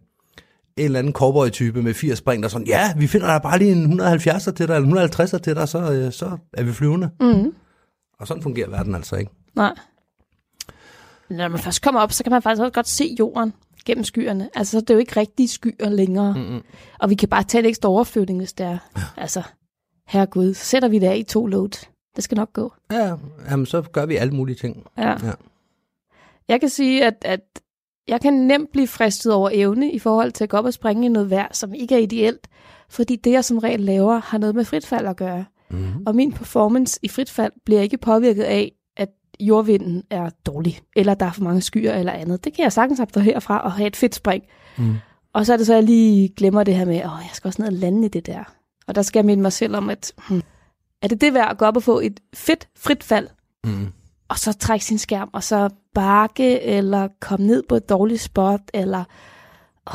en 0.78 0.86
eller 0.86 1.00
anden 1.00 1.14
cowboy-type 1.14 1.82
med 1.82 1.94
80 1.94 2.18
spring, 2.18 2.44
der 2.44 2.48
er 2.48 2.52
sådan, 2.52 2.68
ja, 2.68 2.94
vi 2.98 3.08
finder 3.08 3.28
der 3.28 3.40
bare 3.40 3.60
lige 3.60 3.72
en 3.72 4.00
170'er 4.02 4.52
til 4.52 4.68
dig, 4.68 4.76
eller 4.76 5.08
150'er 5.08 5.38
til 5.38 5.56
dig, 5.56 5.70
så, 5.70 5.92
øh, 5.94 6.12
så 6.12 6.38
er 6.54 6.64
vi 6.64 6.74
flyvende. 6.74 7.10
Mm. 7.20 7.54
Og 8.20 8.28
sådan 8.28 8.44
fungerer 8.44 8.70
verden 8.70 8.96
altså 8.96 9.16
ikke. 9.16 9.32
Nej. 9.56 9.74
Men 11.30 11.38
Når 11.38 11.48
man 11.48 11.60
først 11.60 11.82
kommer 11.82 12.02
op, 12.02 12.12
så 12.12 12.24
kan 12.24 12.32
man 12.32 12.42
faktisk 12.42 12.62
også 12.62 12.72
godt 12.74 12.88
se 12.88 13.16
jorden 13.20 13.54
gennem 13.86 14.04
skyerne. 14.04 14.50
Altså, 14.56 14.72
så 14.72 14.78
er 14.78 14.82
det 14.82 14.90
er 14.90 14.94
jo 14.94 15.00
ikke 15.00 15.20
rigtige 15.20 15.48
skyer 15.48 15.90
længere. 15.90 16.34
Mm-mm. 16.34 16.62
Og 17.00 17.10
vi 17.10 17.16
kan 17.16 17.30
bare 17.30 17.44
tage 17.44 17.64
en 17.64 17.70
ekstra 17.70 17.90
overflyvning, 17.90 18.40
hvis 18.40 18.54
det 18.54 18.66
er. 18.66 18.78
Altså, 19.18 19.44
herregud, 20.08 20.54
så 20.54 20.66
sætter 20.66 20.90
vi 20.90 21.00
det 21.00 21.08
af 21.08 21.18
i 21.18 21.24
to 21.24 21.46
load. 21.46 21.86
Det 22.16 22.24
skal 22.24 22.36
nok 22.36 22.54
gå. 22.54 22.74
Ja, 22.92 23.16
jamen, 23.50 23.66
så 23.66 23.82
gør 23.82 24.06
vi 24.06 24.16
alle 24.16 24.34
mulige 24.34 24.56
ting. 24.56 24.84
Ja. 24.98 25.10
Ja. 25.10 25.32
Jeg 26.48 26.60
kan 26.60 26.70
sige, 26.70 27.06
at, 27.06 27.16
at 27.22 27.40
jeg 28.08 28.22
kan 28.22 28.34
nemt 28.34 28.72
blive 28.72 28.88
fristet 28.88 29.34
over 29.34 29.50
evne 29.54 29.92
i 29.92 30.00
forhold 30.00 30.32
til 30.32 30.44
at 30.44 30.50
gå 30.50 30.58
op 30.58 30.66
og 30.66 30.74
springe 30.74 31.06
i 31.06 31.10
noget 31.10 31.30
vejr, 31.30 31.48
som 31.52 31.74
ikke 31.74 31.96
er 31.96 32.00
ideelt. 32.00 32.48
Fordi 32.90 33.16
det, 33.16 33.32
jeg 33.32 33.46
som 33.46 33.58
regel 33.58 33.80
laver, 33.80 34.20
har 34.20 34.38
noget 34.38 34.56
med 34.56 34.66
fritfald 34.66 35.08
at 35.08 35.18
gøre. 35.18 35.46
Mm-hmm. 35.70 36.04
Og 36.06 36.16
min 36.16 36.32
performance 36.32 37.00
i 37.04 37.08
fritfald 37.08 37.52
bliver 37.66 37.82
ikke 37.82 37.98
påvirket 37.98 38.44
af, 38.44 38.72
at 38.98 39.10
jordvinden 39.40 40.04
er 40.10 40.30
dårlig, 40.46 40.80
eller 40.96 41.14
der 41.14 41.26
er 41.26 41.32
for 41.32 41.44
mange 41.44 41.62
skyer 41.62 41.94
eller 41.94 42.12
andet. 42.12 42.44
Det 42.44 42.54
kan 42.54 42.64
jeg 42.64 42.72
sagtens 42.74 43.00
abstrahere 43.00 43.42
fra 43.42 43.60
og 43.60 43.72
have 43.72 43.88
et 43.88 43.96
fedt 43.96 44.16
spring. 44.16 44.44
Mm. 44.78 44.96
Og 45.34 45.46
så 45.46 45.54
er 45.54 45.58
det 45.58 45.66
så, 45.66 45.74
at 45.74 45.78
jeg 45.78 45.84
lige 45.84 46.30
glemmer 46.30 46.64
det 46.64 46.76
her 46.76 46.86
med, 46.86 46.96
at 46.96 47.04
jeg 47.04 47.30
skal 47.34 47.48
også 47.48 47.62
ned 47.62 47.70
og 47.70 47.74
lande 47.74 48.06
i 48.06 48.10
det 48.10 48.26
der. 48.26 48.44
Og 48.88 48.96
der 48.96 49.02
skal 49.02 49.20
jeg 49.20 49.26
minde 49.26 49.42
mig 49.42 49.54
selv 49.54 49.76
om, 49.76 49.90
at 49.90 50.14
hmm, 50.28 50.42
er 51.02 51.08
det 51.08 51.22
det 51.22 51.34
værd 51.34 51.52
at 51.52 51.58
gå 51.58 51.66
op 51.66 51.76
og 51.76 51.84
få 51.84 52.00
et 52.00 52.20
fedt 52.34 52.68
frit 52.78 53.04
fald, 53.04 53.28
Mm. 53.66 53.88
Og 54.34 54.40
så 54.40 54.54
trække 54.54 54.86
sin 54.86 54.98
skærm, 54.98 55.30
og 55.34 55.44
så 55.44 55.70
bakke, 55.96 56.62
eller 56.62 57.08
komme 57.22 57.48
ned 57.48 57.64
på 57.70 57.76
et 57.76 57.90
dårligt 57.90 58.22
spot, 58.22 58.60
eller, 58.74 59.04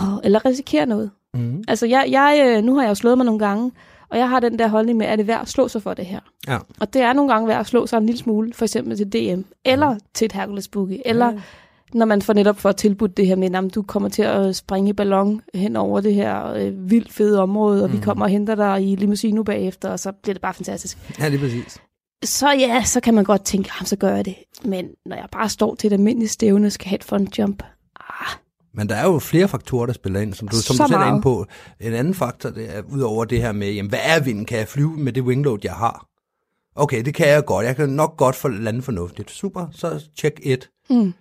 åh, 0.01 0.15
eller 0.25 0.45
risikere 0.45 0.87
noget. 0.87 1.11
Mm. 1.35 1.65
Altså, 1.69 1.87
jeg, 1.87 2.07
jeg, 2.11 2.43
øh, 2.47 2.65
nu 2.65 2.75
har 2.75 2.83
jeg 2.83 2.89
jo 2.91 2.95
slået 2.95 3.17
mig 3.19 3.25
nogle 3.25 3.39
gange, 3.47 3.73
og 4.11 4.19
jeg 4.19 4.29
har 4.29 4.41
den 4.41 4.59
der 4.59 4.69
holdning 4.69 4.99
med, 4.99 5.07
at 5.07 5.19
det 5.19 5.25
er 5.25 5.27
værd 5.27 5.41
at 5.41 5.49
slå 5.49 5.69
sig 5.69 5.83
for 5.83 5.95
det 5.95 6.07
her. 6.07 6.21
Ja. 6.49 6.59
Og 6.81 6.93
det 6.95 7.03
er 7.03 7.13
nogle 7.13 7.33
gange 7.33 7.49
værd 7.49 7.61
at 7.61 7.67
slå 7.67 7.87
sig 7.87 7.99
en 7.99 8.07
lille 8.07 8.19
smule, 8.19 8.53
for 8.55 8.65
eksempel 8.65 8.97
til 8.97 9.13
DM, 9.13 9.41
eller 9.65 9.97
til 10.15 10.25
et 10.25 10.33
Hercules 10.33 10.69
Boogie, 10.69 11.09
eller 11.09 11.27
Ja. 11.33 11.41
når 11.95 12.07
man 12.07 12.23
får 12.23 12.33
netop 12.33 12.57
får 12.59 12.73
tilbudt 12.73 13.17
det 13.17 13.27
her 13.27 13.37
med, 13.37 13.55
at 13.55 13.75
du 13.75 13.83
kommer 13.83 14.09
til 14.09 14.23
at 14.23 14.57
springe 14.57 14.91
i 14.91 14.93
ballon 14.93 15.41
hen 15.55 15.77
over 15.77 16.01
det 16.01 16.15
her 16.15 16.53
øh, 16.53 16.91
vildt 16.91 17.13
fede 17.13 17.41
område, 17.43 17.83
og 17.83 17.89
mm. 17.89 17.93
vi 17.93 17.97
Mhm. 17.97 18.05
kommer 18.05 18.25
og 18.25 18.31
henter 18.31 18.55
dig 18.55 18.93
i 18.93 18.97
limousine 18.97 19.45
bagefter, 19.45 19.89
og 19.91 20.01
så 20.01 20.13
bliver 20.13 20.35
det 20.35 20.43
bare 20.43 20.55
fantastisk. 20.55 20.99
Ja, 21.21 21.29
lige 21.29 21.41
præcis. 21.41 21.79
Så 22.25 22.51
ja, 22.51 22.85
så 22.85 23.01
kan 23.01 23.15
man 23.15 23.25
godt 23.25 23.45
tænke, 23.45 23.71
jamen, 23.79 23.87
så 23.87 23.97
gør 23.97 24.15
jeg 24.15 24.25
det. 24.25 24.35
Men 24.65 24.87
når 25.07 25.17
jeg 25.17 25.27
bare 25.33 25.49
står 25.49 25.75
til 25.75 25.87
et 25.87 25.93
almindeligt 25.93 26.31
stævne, 26.33 26.71
skal 26.71 26.89
have 26.89 26.97
et 26.97 27.05
front 27.05 27.39
jump, 27.39 27.63
ah, 28.01 28.37
Men 28.75 28.89
der 28.89 28.95
er 28.95 29.05
jo 29.07 29.19
flere 29.19 29.49
faktorer, 29.49 29.87
der 29.87 29.93
spiller 29.93 30.21
ind, 30.21 30.35
som 30.35 30.49
du, 30.49 30.57
som 30.57 30.77
Så 30.77 30.83
du 30.83 30.89
selv 30.89 31.01
er 31.01 31.09
inde 31.09 31.23
på. 31.23 31.47
En 31.81 31.93
anden 31.95 32.15
faktor, 32.15 32.51
det 32.51 32.77
er 32.77 32.83
udover 32.83 33.25
det 33.25 33.43
her 33.43 33.53
med, 33.53 33.73
jamen, 33.73 33.89
hvad 33.89 33.99
er 34.03 34.21
vinden? 34.21 34.45
Kan 34.45 34.59
jeg 34.59 34.69
flyve 34.69 34.97
med 34.97 35.13
det 35.13 35.23
wingload, 35.23 35.59
jeg 35.65 35.73
har? 35.73 36.07
Okay, 36.77 37.05
det 37.05 37.15
kan 37.15 37.29
jeg 37.29 37.45
godt. 37.45 37.67
Jeg 37.67 37.77
kan 37.77 37.89
nok 37.89 38.17
godt 38.17 38.37
få 38.37 38.49
lande 38.49 38.83
fornuftigt. 38.83 39.31
Super, 39.31 39.67
så 39.73 40.05
check 40.19 40.41
et. 40.43 40.71
mm, 40.91 41.13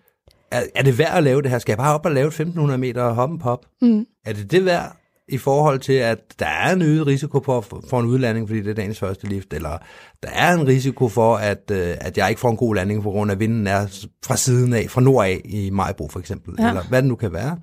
Er, 0.51 0.61
er 0.75 0.83
det 0.83 0.97
værd 0.97 1.17
at 1.17 1.23
lave 1.23 1.41
det 1.41 1.51
her? 1.51 1.59
Skal 1.59 1.71
jeg 1.71 1.77
bare 1.77 1.93
op 1.93 2.05
og 2.05 2.11
lave 2.11 2.27
et 2.27 2.31
1500 2.33 2.77
meter 2.77 3.09
hop 3.13 3.29
and 3.31 3.39
pop? 3.39 3.65
mm, 3.81 4.05
Er 4.25 4.33
det 4.33 4.51
det 4.51 4.65
værd 4.65 4.97
i 5.29 5.37
forhold 5.37 5.79
til, 5.79 5.93
at 5.93 6.17
der 6.39 6.45
er 6.45 6.73
en 6.73 6.81
øget 6.81 7.07
risiko 7.07 7.41
for, 7.45 7.65
for 7.89 7.99
en 7.99 8.05
udlanding, 8.05 8.47
fordi 8.47 8.61
det 8.61 8.69
er 8.69 8.73
dagens 8.73 8.99
første 8.99 9.27
lift, 9.27 9.53
eller 9.53 9.77
der 10.23 10.29
er 10.29 10.53
en 10.53 10.67
risiko 10.67 11.07
for, 11.09 11.35
at, 11.35 11.71
øh, 11.71 11.95
at 12.01 12.17
jeg 12.17 12.29
ikke 12.29 12.41
får 12.41 12.49
en 12.51 12.57
god 12.57 12.75
landing, 12.75 13.03
på 13.03 13.11
grund 13.11 13.31
af 13.31 13.35
at 13.35 13.39
vinden 13.39 13.67
er 13.67 14.07
fra 14.25 14.37
siden 14.37 14.73
af, 14.73 14.85
fra 14.89 15.01
nord 15.01 15.25
af 15.25 15.41
i 15.45 15.69
Majbro 15.69 16.07
for 16.09 16.19
eksempel, 16.19 16.53
Ja. 16.59 16.69
eller 16.69 16.83
hvad 16.83 17.01
det 17.01 17.09
nu 17.09 17.15
kan 17.15 17.33
være. 17.33 17.57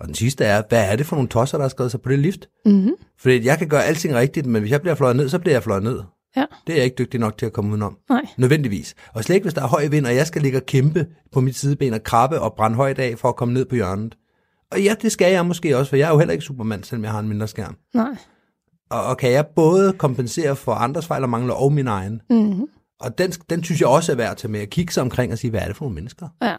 Og 0.00 0.06
den 0.06 0.14
sidste 0.14 0.44
er, 0.44 0.62
hvad 0.68 0.84
er 0.92 0.96
det 0.96 1.06
for 1.06 1.16
nogle 1.16 1.28
tosser, 1.28 1.58
der 1.58 1.64
har 1.64 1.68
skrevet 1.68 1.90
sig 1.90 2.00
på 2.00 2.08
det 2.08 2.18
lift? 2.18 2.48
mm, 2.66 2.88
Fordi 3.20 3.46
jeg 3.46 3.58
kan 3.58 3.68
gøre 3.68 3.84
alting 3.84 4.14
rigtigt, 4.14 4.46
men 4.46 4.60
hvis 4.62 4.70
jeg 4.72 4.80
bliver 4.80 4.94
fløjet 4.94 5.16
ned, 5.16 5.28
så 5.28 5.38
bliver 5.38 5.54
jeg 5.54 5.62
fløjet 5.62 5.82
ned. 5.82 6.00
ja, 6.36 6.44
Det 6.66 6.72
er 6.72 6.76
jeg 6.76 6.84
ikke 6.84 6.96
dygtig 6.98 7.20
nok 7.20 7.38
til 7.38 7.46
at 7.46 7.52
komme 7.52 7.70
udenom. 7.70 7.96
nej, 8.10 8.22
Nødvendigvis. 8.38 8.94
Og 9.14 9.24
slet 9.24 9.34
ikke, 9.34 9.44
hvis 9.44 9.54
der 9.54 9.62
er 9.62 9.66
høj 9.66 9.86
vind, 9.86 10.06
og 10.06 10.14
jeg 10.14 10.26
skal 10.26 10.42
ligge 10.42 10.58
og 10.58 10.66
kæmpe 10.66 11.06
på 11.32 11.40
mit 11.40 11.56
sideben 11.56 11.92
og 11.94 12.02
krabbe 12.02 12.40
og 12.40 12.54
brænde 12.56 12.76
højt 12.76 12.98
af 12.98 13.18
for 13.18 13.28
at 13.28 13.36
komme 13.36 13.54
ned 13.54 13.64
på 13.64 13.74
hjørnet. 13.74 14.14
Og 14.72 14.82
ja, 14.82 14.94
det 15.02 15.12
skal 15.12 15.32
jeg 15.32 15.46
måske 15.46 15.76
også, 15.76 15.88
for 15.90 15.96
jeg 15.96 16.06
er 16.08 16.12
jo 16.12 16.18
heller 16.18 16.32
ikke 16.32 16.44
supermand, 16.44 16.84
selvom 16.84 17.04
jeg 17.04 17.12
har 17.12 17.18
en 17.20 17.28
mindre 17.28 17.48
skærm. 17.48 17.76
nej, 17.94 18.16
Og, 18.90 19.04
og 19.04 19.16
kan 19.16 19.32
jeg 19.32 19.46
både 19.46 19.92
kompensere 19.92 20.56
for 20.56 20.72
andres 20.72 21.06
fejl 21.06 21.22
og 21.22 21.28
mangler 21.30 21.54
og 21.54 21.72
min 21.72 21.86
egen. 21.86 22.20
mm, 22.30 22.66
Og 23.00 23.18
den, 23.18 23.30
den 23.30 23.64
synes 23.64 23.80
jeg 23.80 23.88
også 23.88 24.12
er 24.12 24.16
værd 24.16 24.30
at 24.30 24.36
tage 24.36 24.50
med 24.52 24.60
at 24.60 24.70
kigge 24.70 24.92
sig 24.92 25.00
omkring 25.02 25.32
og 25.32 25.38
sige, 25.38 25.50
hvad 25.50 25.60
er 25.60 25.66
det 25.66 25.76
for 25.76 25.84
nogle 25.84 25.94
mennesker? 25.94 26.28
ja. 26.42 26.56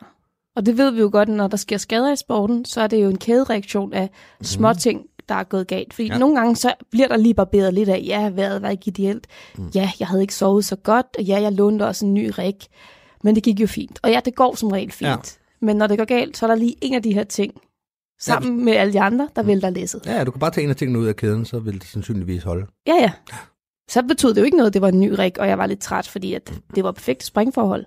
Og 0.55 0.65
det 0.65 0.77
ved 0.77 0.91
vi 0.91 0.99
jo 0.99 1.09
godt, 1.11 1.29
når 1.29 1.47
der 1.47 1.57
sker 1.57 1.77
skader 1.77 2.11
i 2.13 2.15
sporten, 2.15 2.65
så 2.65 2.81
er 2.81 2.87
det 2.87 3.03
jo 3.03 3.09
en 3.09 3.17
kædereaktion 3.17 3.93
af 3.93 4.09
små 4.41 4.73
ting, 4.73 5.01
der 5.29 5.35
er 5.35 5.43
gået 5.43 5.67
galt. 5.67 5.93
Fordi 5.93 6.07
ja. 6.07 6.17
nogle 6.17 6.35
gange 6.35 6.55
så 6.55 6.73
bliver 6.91 7.07
der 7.07 7.17
lige 7.17 7.33
barberet 7.33 7.73
lidt 7.73 7.89
af, 7.89 8.03
ja, 8.07 8.29
vejret 8.29 8.61
var 8.61 8.69
ikke 8.69 8.83
ideelt. 8.87 9.27
Mm. 9.57 9.67
Ja, 9.75 9.91
jeg 9.99 10.07
havde 10.07 10.21
ikke 10.21 10.35
sovet 10.35 10.65
så 10.65 10.75
godt, 10.75 11.05
og 11.17 11.23
ja, 11.23 11.41
jeg 11.41 11.51
lånte 11.51 11.83
også 11.87 12.05
en 12.05 12.13
ny 12.13 12.31
rig. 12.37 12.55
Men 13.23 13.35
det 13.35 13.43
gik 13.43 13.59
jo 13.59 13.67
fint. 13.67 13.99
Og 14.03 14.09
ja, 14.11 14.19
det 14.25 14.35
går 14.35 14.55
som 14.55 14.69
regel 14.71 14.91
fint. 14.91 15.09
Ja. 15.09 15.15
Men 15.61 15.75
når 15.75 15.87
det 15.87 15.97
går 15.97 16.05
galt, 16.05 16.37
så 16.37 16.45
er 16.45 16.47
der 16.47 16.55
lige 16.55 16.75
en 16.81 16.93
af 16.93 17.03
de 17.03 17.13
her 17.13 17.23
ting, 17.23 17.53
sammen 18.19 18.65
med 18.65 18.73
alle 18.73 18.93
de 18.93 19.01
andre, 19.01 19.29
der 19.35 19.43
vælter 19.43 19.69
læsset. 19.69 20.01
Ja, 20.05 20.23
du 20.23 20.31
kan 20.31 20.39
bare 20.39 20.51
tage 20.51 20.63
en 20.63 20.69
af 20.69 20.75
tingene 20.75 20.99
ud 20.99 21.05
af 21.05 21.15
kæden, 21.15 21.45
så 21.45 21.59
vil 21.59 21.73
det 21.73 21.83
sandsynligvis 21.83 22.43
holde. 22.43 22.65
Ja, 22.87 22.95
ja. 22.95 23.11
Så 23.89 24.03
betød 24.03 24.33
det 24.33 24.41
jo 24.41 24.45
ikke 24.45 24.57
noget, 24.57 24.73
det 24.73 24.81
var 24.81 24.87
en 24.87 24.99
ny 24.99 25.11
rig, 25.11 25.39
og 25.39 25.47
jeg 25.47 25.57
var 25.57 25.65
lidt 25.65 25.79
træt, 25.79 26.07
fordi 26.07 26.33
at 26.33 26.53
det 26.75 26.83
var 26.83 26.91
perfekt 26.91 27.23
springforhold. 27.23 27.85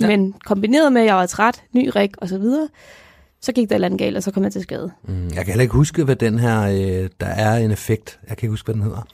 Ja. 0.00 0.06
Men 0.06 0.34
kombineret 0.44 0.92
med, 0.92 1.00
at 1.00 1.06
jeg 1.06 1.16
var 1.16 1.26
træt, 1.26 1.64
ny 1.74 1.90
rig 1.96 2.10
og 2.18 2.28
så 2.28 2.38
videre, 2.38 2.68
så 3.40 3.52
gik 3.52 3.68
der 3.68 3.74
et 3.74 3.76
eller 3.76 3.86
andet 3.86 3.98
galt, 3.98 4.16
og 4.16 4.22
så 4.22 4.30
kom 4.30 4.44
jeg 4.44 4.52
til 4.52 4.62
skade. 4.62 4.92
Mm, 5.08 5.24
jeg 5.24 5.34
kan 5.34 5.46
heller 5.46 5.62
ikke 5.62 5.74
huske, 5.74 6.04
hvad 6.04 6.16
den 6.16 6.38
her, 6.38 6.62
øh, 6.62 7.10
der 7.20 7.26
er 7.26 7.56
en 7.56 7.70
effekt, 7.70 8.20
jeg 8.28 8.36
kan 8.36 8.46
ikke 8.46 8.52
huske, 8.52 8.66
hvad 8.66 8.74
den 8.74 8.82
hedder, 8.82 9.06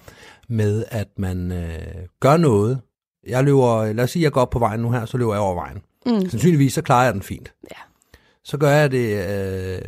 med 0.48 0.84
at 0.88 1.08
man 1.18 1.52
øh, 1.52 1.78
gør 2.20 2.36
noget. 2.36 2.80
Jeg 3.26 3.44
løber, 3.44 3.92
lad 3.92 4.04
os 4.04 4.10
sige, 4.10 4.22
jeg 4.22 4.32
går 4.32 4.40
op 4.40 4.50
på 4.50 4.58
vejen 4.58 4.80
nu 4.80 4.90
her, 4.90 5.04
så 5.04 5.16
løber 5.18 5.32
jeg 5.32 5.40
over 5.40 5.54
vejen. 5.54 5.82
Mm. 6.06 6.28
Sandsynligvis, 6.30 6.74
så 6.74 6.82
klarer 6.82 7.04
jeg 7.04 7.14
den 7.14 7.22
fint. 7.22 7.52
Ja. 7.70 7.76
Så 8.44 8.58
gør 8.58 8.70
jeg 8.70 8.90
det, 8.90 9.28
øh, 9.30 9.82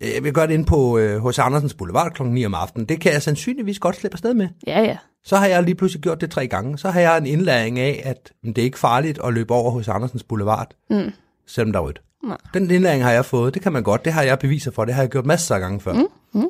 jeg 0.00 0.24
vil 0.24 0.32
gøre 0.32 0.46
det 0.46 0.54
inde 0.54 0.64
på 0.64 0.98
øh. 0.98 1.22
Andersens 1.38 1.74
Boulevard 1.74 2.12
kl. 2.12 2.22
9 2.22 2.46
om 2.46 2.54
aftenen. 2.54 2.86
Det 2.88 3.00
kan 3.00 3.12
jeg 3.12 3.22
sandsynligvis 3.22 3.78
godt 3.78 3.96
slippe 3.96 4.14
afsted 4.14 4.34
med. 4.34 4.48
Ja, 4.66 4.80
ja. 4.82 4.96
Så 5.24 5.36
har 5.36 5.46
jeg 5.46 5.62
lige 5.62 5.74
pludselig 5.74 6.02
gjort 6.02 6.20
det 6.20 6.30
tre 6.30 6.46
gange. 6.46 6.78
Så 6.78 6.90
har 6.90 7.00
jeg 7.00 7.18
en 7.18 7.26
indlæring 7.26 7.78
af, 7.78 8.02
at 8.04 8.32
det 8.44 8.58
er 8.58 8.62
ikke 8.62 8.78
farligt 8.78 9.18
at 9.24 9.34
løbe 9.34 9.54
over 9.54 9.70
hos 9.70 9.88
Andersens 9.88 10.22
Boulevard, 10.22 10.74
Mm. 10.90 11.12
selvom 11.46 11.72
der 11.72 11.80
er 11.80 11.84
rødt. 11.84 12.02
Nej. 12.24 12.36
Den 12.54 12.70
indlæring 12.70 13.04
har 13.04 13.12
jeg 13.12 13.24
fået, 13.24 13.54
det 13.54 13.62
kan 13.62 13.72
man 13.72 13.82
godt, 13.82 14.04
det 14.04 14.12
har 14.12 14.22
jeg 14.22 14.38
beviser 14.38 14.70
for, 14.70 14.84
det 14.84 14.94
har 14.94 15.02
jeg 15.02 15.10
gjort 15.10 15.26
masser 15.26 15.54
af 15.54 15.60
gange 15.60 15.80
før. 15.80 15.92
Mm. 15.92 16.06
Mm. 16.34 16.46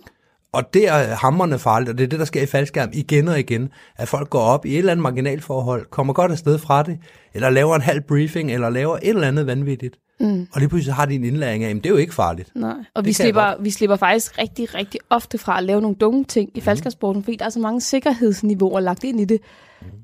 Og 0.53 0.75
det 0.75 0.89
er 0.89 1.15
hammerne 1.15 1.59
farligt, 1.59 1.91
og 1.91 1.99
det 1.99 2.05
er 2.05 2.09
det, 2.09 2.19
der 2.19 2.25
sker 2.25 2.43
i 2.43 2.47
faldskærm 2.47 2.89
igen 2.93 3.29
og 3.29 3.39
igen, 3.39 3.69
at 3.97 4.09
folk 4.09 4.31
går 4.31 4.41
op 4.41 4.67
i 4.67 4.73
et 4.73 4.79
eller 4.79 4.93
andet 4.93 5.03
marginalforhold, 5.03 5.87
kommer 5.91 6.13
godt 6.13 6.33
afsted 6.33 6.59
fra 6.59 6.83
det, 6.83 6.99
eller 7.35 7.51
laver 7.51 7.75
en 7.77 7.83
halv 7.83 8.01
briefing, 8.09 8.53
eller 8.53 8.71
laver 8.71 8.97
et 8.97 9.09
eller 9.09 9.29
andet 9.29 9.47
vanvittigt. 9.47 9.97
Mm. 10.21 10.49
Og 10.53 10.61
lige 10.61 10.69
pludselig 10.69 10.95
har 10.95 11.07
de 11.07 11.15
en 11.15 11.25
indlæring 11.25 11.65
af, 11.65 11.71
at 11.71 11.77
det 11.77 11.87
er 11.87 11.91
jo 11.91 11.97
ikke 11.97 12.15
farligt. 12.15 12.51
Nej. 12.55 12.71
Og 12.95 13.03
Det 13.05 13.07
vi 13.09 13.13
slipper, 13.13 13.63
vi 13.63 13.71
slipper 13.71 13.97
faktisk 13.97 14.39
rigtig, 14.39 14.75
rigtig 14.75 15.01
ofte 15.11 15.39
fra 15.39 15.59
at 15.59 15.65
lave 15.65 15.81
nogle 15.81 15.97
dumme 15.97 16.25
ting 16.25 16.51
i 16.55 16.61
faldskærmsporten, 16.61 17.23
fordi 17.25 17.37
der 17.37 17.45
er 17.45 17.49
så 17.51 17.61
mange 17.61 17.81
sikkerhedsniveauer 17.81 18.81
lagt 18.81 19.05
ind 19.05 19.21
i 19.21 19.25
det. 19.25 19.41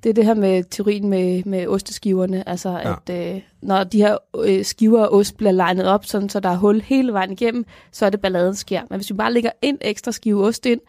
Det 0.02 0.10
er 0.10 0.14
det 0.14 0.24
her 0.24 0.34
med 0.34 0.64
teorien 0.70 1.08
med, 1.08 1.42
med 1.44 1.66
osteskiverne, 1.66 2.48
altså 2.48 2.70
Ja. 2.70 2.94
at 3.08 3.34
øh, 3.36 3.42
når 3.62 3.84
de 3.84 3.98
her 3.98 4.16
øh, 4.44 4.64
skiver 4.64 5.02
af 5.04 5.08
ost 5.10 5.36
bliver 5.36 5.52
legnet 5.52 5.86
op, 5.86 6.04
sådan, 6.04 6.28
så 6.28 6.40
der 6.40 6.48
er 6.48 6.56
hul 6.56 6.80
hele 6.80 7.12
vejen 7.12 7.32
igennem, 7.32 7.64
så 7.92 8.06
er 8.06 8.10
det 8.10 8.20
balladen 8.20 8.54
sker. 8.54 8.82
Men 8.90 8.96
hvis 8.98 9.10
vi 9.10 9.14
bare 9.14 9.32
lægger 9.32 9.50
en 9.62 9.78
ekstra 9.80 10.12
skive 10.12 10.44
ost 10.46 10.66
ind, 10.66 10.80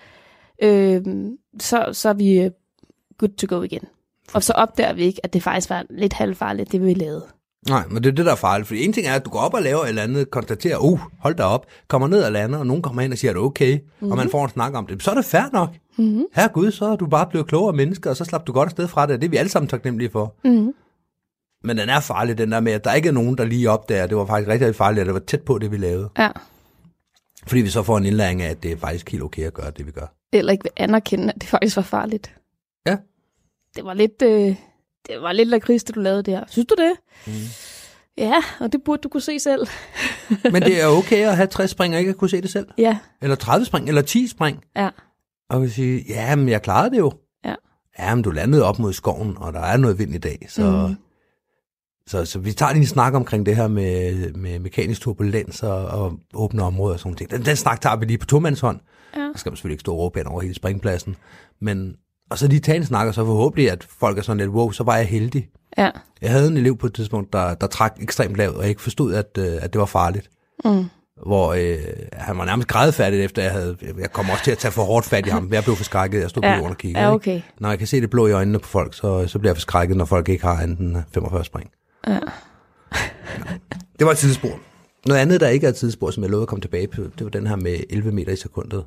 øh, 0.63 1.01
så, 1.60 1.89
så 1.92 2.10
er 2.10 2.13
vi 2.13 2.39
øh, 2.39 2.51
good 3.18 3.30
to 3.30 3.56
go 3.58 3.62
igen. 3.62 3.82
Og 4.34 4.44
så 4.44 4.53
opdager 4.53 4.94
vi 4.94 5.03
ikke, 5.03 5.20
at 5.24 5.34
det 5.34 5.44
faktisk 5.44 5.70
var 5.70 5.86
lidt 5.89 6.13
halvfarligt, 6.13 6.72
det 6.72 6.86
vi 6.86 6.94
lavede. 6.94 7.25
Nej, 7.70 7.84
men 7.88 8.03
det 8.03 8.10
er 8.10 8.15
det, 8.15 8.25
der 8.25 8.32
er 8.32 8.36
farligt. 8.36 8.67
For 8.67 8.75
en 8.75 8.93
ting 8.93 9.08
er, 9.08 9.13
at 9.13 9.25
du 9.25 9.29
går 9.29 9.39
op 9.39 9.53
og 9.53 9.62
laver 9.62 9.84
et 9.84 9.89
eller 9.89 10.01
andet, 10.01 10.32
konstaterer, 10.32 10.77
uh, 10.77 11.00
hold 11.20 11.36
da 11.36 11.43
op, 11.43 11.65
kommer 11.88 12.08
ned 12.08 12.24
og 12.24 12.32
lander, 12.32 12.60
og 12.60 12.67
nogen 12.67 12.82
kommer 12.82 13.01
hen 13.01 13.12
og 13.12 13.17
siger, 13.17 13.32
at 13.32 13.36
det 13.36 13.41
er 13.41 13.46
okay, 13.46 13.74
mm-hmm. 13.74 14.12
og 14.12 14.17
man 14.17 14.29
får 14.29 14.43
en 14.43 14.50
snak 14.50 14.74
om 14.74 14.88
det. 14.88 15.03
Så 15.03 15.12
er 15.12 15.15
det 15.15 15.25
fair 15.25 15.50
nok. 15.53 15.70
Mm-hmm. 15.98 16.25
Gud, 16.53 16.72
så 16.72 16.86
er 16.86 16.96
du 16.96 17.05
bare 17.05 17.27
blevet 17.29 17.48
klogere 17.48 17.74
mennesker, 17.74 18.10
og 18.10 18.15
så 18.15 18.25
slap 18.25 18.48
du 18.48 18.51
godt 18.51 18.67
afsted 18.67 18.88
fra 18.88 19.05
det, 19.05 19.13
og 19.13 19.22
det 19.22 19.27
er 19.27 19.29
vi 19.29 19.38
alle 19.38 19.50
sammen 19.50 19.70
taknemmelige 19.70 20.10
for. 20.12 20.36
Mm-hmm. 20.43 20.74
Men 21.63 21.77
den 21.77 21.89
er 21.89 22.00
farlig, 22.00 22.38
den 22.38 22.51
der 22.51 22.60
med, 22.60 22.72
at 22.72 22.84
der 22.84 22.93
ikke 22.93 23.08
er 23.08 23.13
nogen, 23.13 23.38
der 23.38 23.46
lige 23.46 23.70
opdager, 23.70 24.03
at 24.03 24.10
det 24.10 24.17
var 24.17 24.25
faktisk 24.25 24.50
rigtig, 24.50 24.67
rigtig 24.67 24.77
farligt, 24.77 25.01
at 25.01 25.05
det 25.05 25.13
var 25.13 25.20
tæt 25.20 25.41
på 25.41 25.58
det, 25.58 25.72
vi 25.72 25.77
lavede. 25.77 26.10
Ja. 26.17 26.29
Fordi 27.48 27.62
vi 27.62 27.70
så 27.70 27.84
får 27.84 27.98
en 27.98 28.05
indlæring 28.05 28.41
af, 28.41 28.50
at 28.50 28.63
det 28.63 28.72
er 28.72 28.77
faktisk 28.77 29.12
helt 29.12 29.24
okay 29.24 29.43
at 29.43 29.53
gøre 29.53 29.72
det, 29.77 29.86
vi 29.86 29.91
gør. 29.91 30.15
Eller 30.34 30.51
ikke 30.51 30.63
vil 30.63 30.72
anerkende, 30.77 31.34
at 31.36 31.41
det 31.41 31.50
faktisk 31.50 31.75
var 31.75 31.84
farligt. 31.84 32.36
Ja. 32.88 32.98
Det 33.75 33.86
var 33.86 33.93
lidt, 33.93 34.22
øh, 34.22 34.55
det 35.07 35.22
var 35.22 35.31
lidt 35.31 35.50
lakrids, 35.50 35.83
det 35.83 35.95
du 35.95 36.00
lavede 36.00 36.24
der. 36.24 36.43
Synes 36.48 36.67
du 36.67 36.75
det? 36.77 36.93
Mm. 37.27 37.33
Ja, 38.17 38.43
og 38.60 38.72
det 38.72 38.81
burde 38.86 39.01
du 39.01 39.10
kunne 39.10 39.22
se 39.22 39.39
selv. 39.39 39.67
Men 40.51 40.62
det 40.62 40.81
er 40.81 40.88
okay 41.00 41.25
at 41.27 41.36
have 41.36 41.48
60 41.48 41.72
spring 41.72 41.93
og 41.93 42.00
ikke 42.00 42.10
at 42.10 42.17
kunne 42.17 42.29
se 42.29 42.41
det 42.41 42.50
selv. 42.51 42.67
Ja, 42.77 42.98
Eller 43.22 43.36
30 43.36 43.65
spring, 43.65 43.88
eller 43.88 44.01
10 44.01 44.27
spring. 44.27 44.63
ja, 44.75 44.89
Og 45.50 45.62
vi 45.63 45.69
sige, 45.69 46.05
ja, 46.10 46.36
men 46.36 46.50
jeg 46.50 46.62
klarede 46.62 46.89
det 46.91 46.98
jo. 46.98 47.12
ja. 47.45 47.55
Ja, 48.00 48.15
men 48.15 48.24
du 48.24 48.31
landede 48.31 48.63
op 48.63 48.79
mod 48.79 48.93
skoven, 48.93 49.38
og 49.38 49.53
der 49.53 49.60
er 49.60 49.77
noget 49.77 50.00
vind 50.00 50.15
i 50.15 50.17
dag, 50.17 50.45
så, 50.50 50.88
mm. 50.88 50.95
Så, 52.07 52.25
så 52.25 52.39
vi 52.39 52.51
tager 52.53 52.72
lige 52.74 52.81
en 52.81 52.88
snak 52.88 53.13
omkring 53.13 53.45
det 53.45 53.55
her 53.55 53.67
med, 53.67 54.33
med 54.33 54.59
mekanisk 54.59 55.01
turbulens 55.01 55.63
og, 55.63 55.85
og 55.85 56.20
åbne 56.33 56.63
områder 56.63 56.94
og 56.94 57.00
sådan 57.00 57.16
noget. 57.20 57.31
Den, 57.31 57.46
den 57.46 57.55
snak 57.55 57.81
tager 57.81 57.96
vi 57.96 58.05
lige 58.05 58.18
på 58.18 58.25
tomandshånd. 58.25 58.79
Ja. 59.16 59.20
Der 59.22 59.31
skal 59.37 59.50
man 59.50 59.57
selvfølgelig 59.57 59.74
ikke 59.74 59.81
stå 59.81 59.92
og 59.94 60.00
råbe 60.00 60.27
over 60.27 60.42
hele 60.42 60.53
springpladsen. 60.53 61.16
Men, 61.61 61.96
og 62.33 62.39
så 62.39 62.48
lige 62.48 62.59
tage 62.59 62.75
en 62.75 62.85
snak, 62.85 63.07
og 63.07 63.13
så 63.13 63.25
forhåbentlig, 63.25 63.72
at 63.72 63.87
folk 64.00 64.17
er 64.17 64.22
sådan 64.22 64.37
lidt, 64.37 64.50
wow, 64.50 64.72
så 64.72 64.83
var 64.83 64.98
jeg 64.98 65.05
heldig. 65.05 65.50
ja. 65.77 65.89
Jeg 66.22 66.31
havde 66.31 66.48
en 66.48 66.57
elev 66.57 66.77
på 66.77 66.85
et 66.87 66.93
tidspunkt, 66.93 67.33
der, 67.33 67.53
der 67.53 67.67
trak 67.67 67.96
ekstremt 68.01 68.35
lavt, 68.35 68.55
og 68.55 68.61
jeg 68.61 68.69
ikke 68.69 68.81
forstod, 68.81 69.13
at, 69.13 69.37
øh, 69.39 69.53
at 69.61 69.74
det 69.74 69.79
var 69.79 69.85
farligt. 69.85 70.29
Mm. 70.65 70.85
Hvor 71.25 71.53
øh, 71.53 71.77
han 72.13 72.37
var 72.37 72.46
nærmest 72.46 72.67
grædefærdig 72.67 73.24
efter, 73.24 73.41
jeg 73.43 73.51
havde... 73.51 73.77
Jeg 74.00 74.11
kom 74.13 74.29
også 74.29 74.43
til 74.43 74.51
at 74.51 74.57
tage 74.57 74.72
for 74.72 74.83
hårdt 74.83 75.05
fat 75.05 75.25
i 75.27 75.29
ham. 75.29 75.50
Jeg 75.53 75.63
blev 75.63 75.75
forskrækket. 75.75 76.22
Jeg 76.22 76.29
stod 76.29 76.41
på 76.41 76.48
Ja. 76.48 76.53
jorden 76.55 76.72
og 76.72 76.77
kiggede. 76.77 77.01
Ja, 77.03 77.07
ikke? 77.09 77.15
okay. 77.15 77.41
Når 77.59 77.69
jeg 77.69 77.77
kan 77.77 77.87
se 77.87 78.01
det 78.01 78.09
blå 78.09 78.27
i 78.27 78.31
øjnene 78.31 78.59
på 78.59 78.67
folk, 78.67 78.93
så, 78.93 79.27
så 79.27 79.39
bliver 79.39 79.50
jeg 79.51 79.55
forskrækket, 79.57 79.98
når 79.98 80.05
folk 80.05 80.29
ikke 80.29 80.46
har 80.46 80.61
enten 80.63 80.98
45 81.13 81.46
spring. 81.46 81.69
Ja. 82.07 82.19
Det 84.00 84.05
var 84.05 84.11
et 84.11 84.17
tidsspor. 84.17 84.59
Noget 85.05 85.22
andet, 85.22 85.41
der 85.41 85.48
ikke 85.48 85.65
er 85.65 85.69
et 85.69 85.75
tidsspor, 85.75 86.11
som 86.11 86.24
jeg 86.24 86.29
lovede 86.29 86.41
at 86.43 86.48
komme 86.48 86.61
tilbage 86.61 86.87
på, 86.87 87.01
det 87.01 87.24
var 87.24 87.29
den 87.29 87.48
her 87.48 87.55
med 87.55 87.79
11 87.89 88.11
meter 88.11 88.31
i 88.31 88.35
sekundet. 88.35 88.85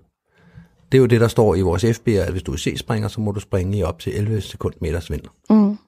Det 0.92 0.98
er 0.98 1.00
jo 1.00 1.06
det, 1.06 1.20
der 1.20 1.28
står 1.28 1.54
i 1.54 1.60
vores 1.60 1.84
FB'er, 1.84 2.10
at 2.10 2.30
hvis 2.32 2.42
du 2.42 2.52
er 2.52 2.56
C-springer, 2.56 3.08
så 3.08 3.20
må 3.20 3.32
du 3.32 3.40
springe 3.40 3.78
i 3.78 3.82
op 3.82 3.98
til 3.98 4.16
11 4.16 4.40
sekundmeters 4.40 5.10
vind. 5.10 5.22
Mm. 5.50 5.78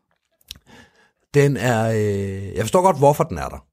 Den 1.35 1.57
er... 1.57 1.91
Øh, 1.91 2.55
jeg 2.55 2.61
forstår 2.63 2.83
godt, 2.83 2.99
hvorfor 2.99 3.25
den 3.25 3.39
er 3.39 3.49
der. 3.49 3.65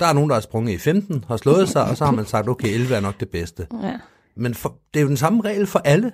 Der 0.00 0.06
er 0.06 0.12
nogen, 0.12 0.30
der 0.30 0.36
har 0.36 0.40
sprunget 0.40 0.72
i 0.72 0.78
15, 0.78 1.24
har 1.28 1.36
slået 1.36 1.68
sig, 1.68 1.84
og 1.84 1.96
så 1.96 2.04
har 2.04 2.12
man 2.12 2.26
sagt, 2.26 2.48
okay, 2.48 2.68
11 2.74 2.94
er 2.94 3.00
nok 3.00 3.20
det 3.20 3.28
bedste. 3.28 3.66
Ja. 3.82 3.98
Men 4.36 4.54
for, 4.54 4.76
det 4.94 5.00
er 5.00 5.02
jo 5.02 5.08
den 5.08 5.16
samme 5.16 5.42
regel 5.44 5.66
for 5.66 5.78
alle. 5.78 6.12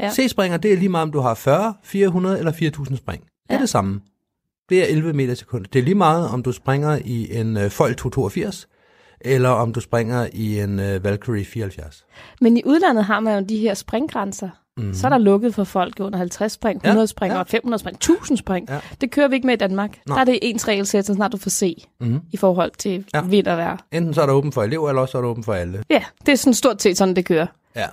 Ja. 0.00 0.10
C-springer, 0.12 0.58
det 0.58 0.72
er 0.72 0.76
lige 0.76 0.88
meget, 0.88 1.02
om 1.02 1.12
du 1.12 1.20
har 1.20 1.34
40, 1.34 1.74
400 1.84 2.38
eller 2.38 2.52
4000 2.52 2.98
spring. 2.98 3.22
Det 3.22 3.30
er 3.48 3.54
Ja. 3.54 3.60
det 3.60 3.68
samme. 3.68 4.00
Det 4.68 4.82
er 4.82 4.86
11 4.86 5.12
meter 5.12 5.32
i 5.32 5.36
sekundet. 5.36 5.72
Det 5.72 5.78
er 5.78 5.82
lige 5.82 5.94
meget, 5.94 6.28
om 6.28 6.42
du 6.42 6.52
springer 6.52 6.98
i 7.04 7.36
en 7.40 7.56
uh, 7.56 7.70
Foil 7.70 7.94
282, 7.96 8.68
eller 9.20 9.48
om 9.48 9.72
du 9.72 9.80
springer 9.80 10.28
i 10.32 10.60
en 10.60 10.78
uh, 10.78 11.04
Valkyrie 11.04 11.44
74. 11.44 12.04
Men 12.40 12.56
i 12.56 12.62
udlandet 12.66 13.04
har 13.04 13.20
man 13.20 13.38
jo 13.38 13.44
de 13.48 13.56
her 13.58 13.74
springgrænser. 13.74 14.48
Mm. 14.76 14.94
Så 14.94 15.06
er 15.06 15.10
der 15.10 15.18
lukket 15.18 15.54
for 15.54 15.64
folk 15.64 15.94
under 16.00 16.18
50 16.18 16.52
spring, 16.52 16.76
100 16.76 17.00
Ja, 17.02 17.06
spring 17.06 17.32
ja. 17.32 17.38
og 17.38 17.46
500 17.46 17.80
spring, 17.80 17.94
1000 17.96 18.38
spring. 18.38 18.68
Ja. 18.70 18.78
Det 19.00 19.10
kører 19.10 19.28
vi 19.28 19.34
ikke 19.34 19.46
med 19.46 19.54
i 19.54 19.58
Danmark. 19.58 19.98
Nej. 20.06 20.14
Der 20.14 20.20
er 20.20 20.24
det 20.24 20.38
ens 20.42 20.68
regelsæt, 20.68 21.06
så 21.06 21.14
snart 21.14 21.32
du 21.32 21.36
får 21.36 21.50
se 21.50 21.76
Mm-hmm. 22.00 22.20
i 22.32 22.36
forhold 22.36 22.70
til 22.78 23.04
Ja. 23.14 23.20
vind 23.22 23.46
og 23.46 23.56
vejr. 23.56 23.76
Enten 23.92 24.14
så 24.14 24.22
er 24.22 24.26
der 24.26 24.32
åben 24.32 24.52
for 24.52 24.62
elever, 24.62 24.88
eller 24.88 25.02
også 25.02 25.12
så 25.12 25.18
er 25.18 25.22
der 25.22 25.28
åben 25.28 25.44
for 25.44 25.52
alle. 25.54 25.82
Ja, 25.90 26.04
det 26.26 26.32
er 26.32 26.36
sådan 26.36 26.54
stort 26.54 26.82
set 26.82 26.98
sådan, 26.98 27.16
det 27.16 27.24
kører. 27.24 27.46
Ja. 27.76 27.86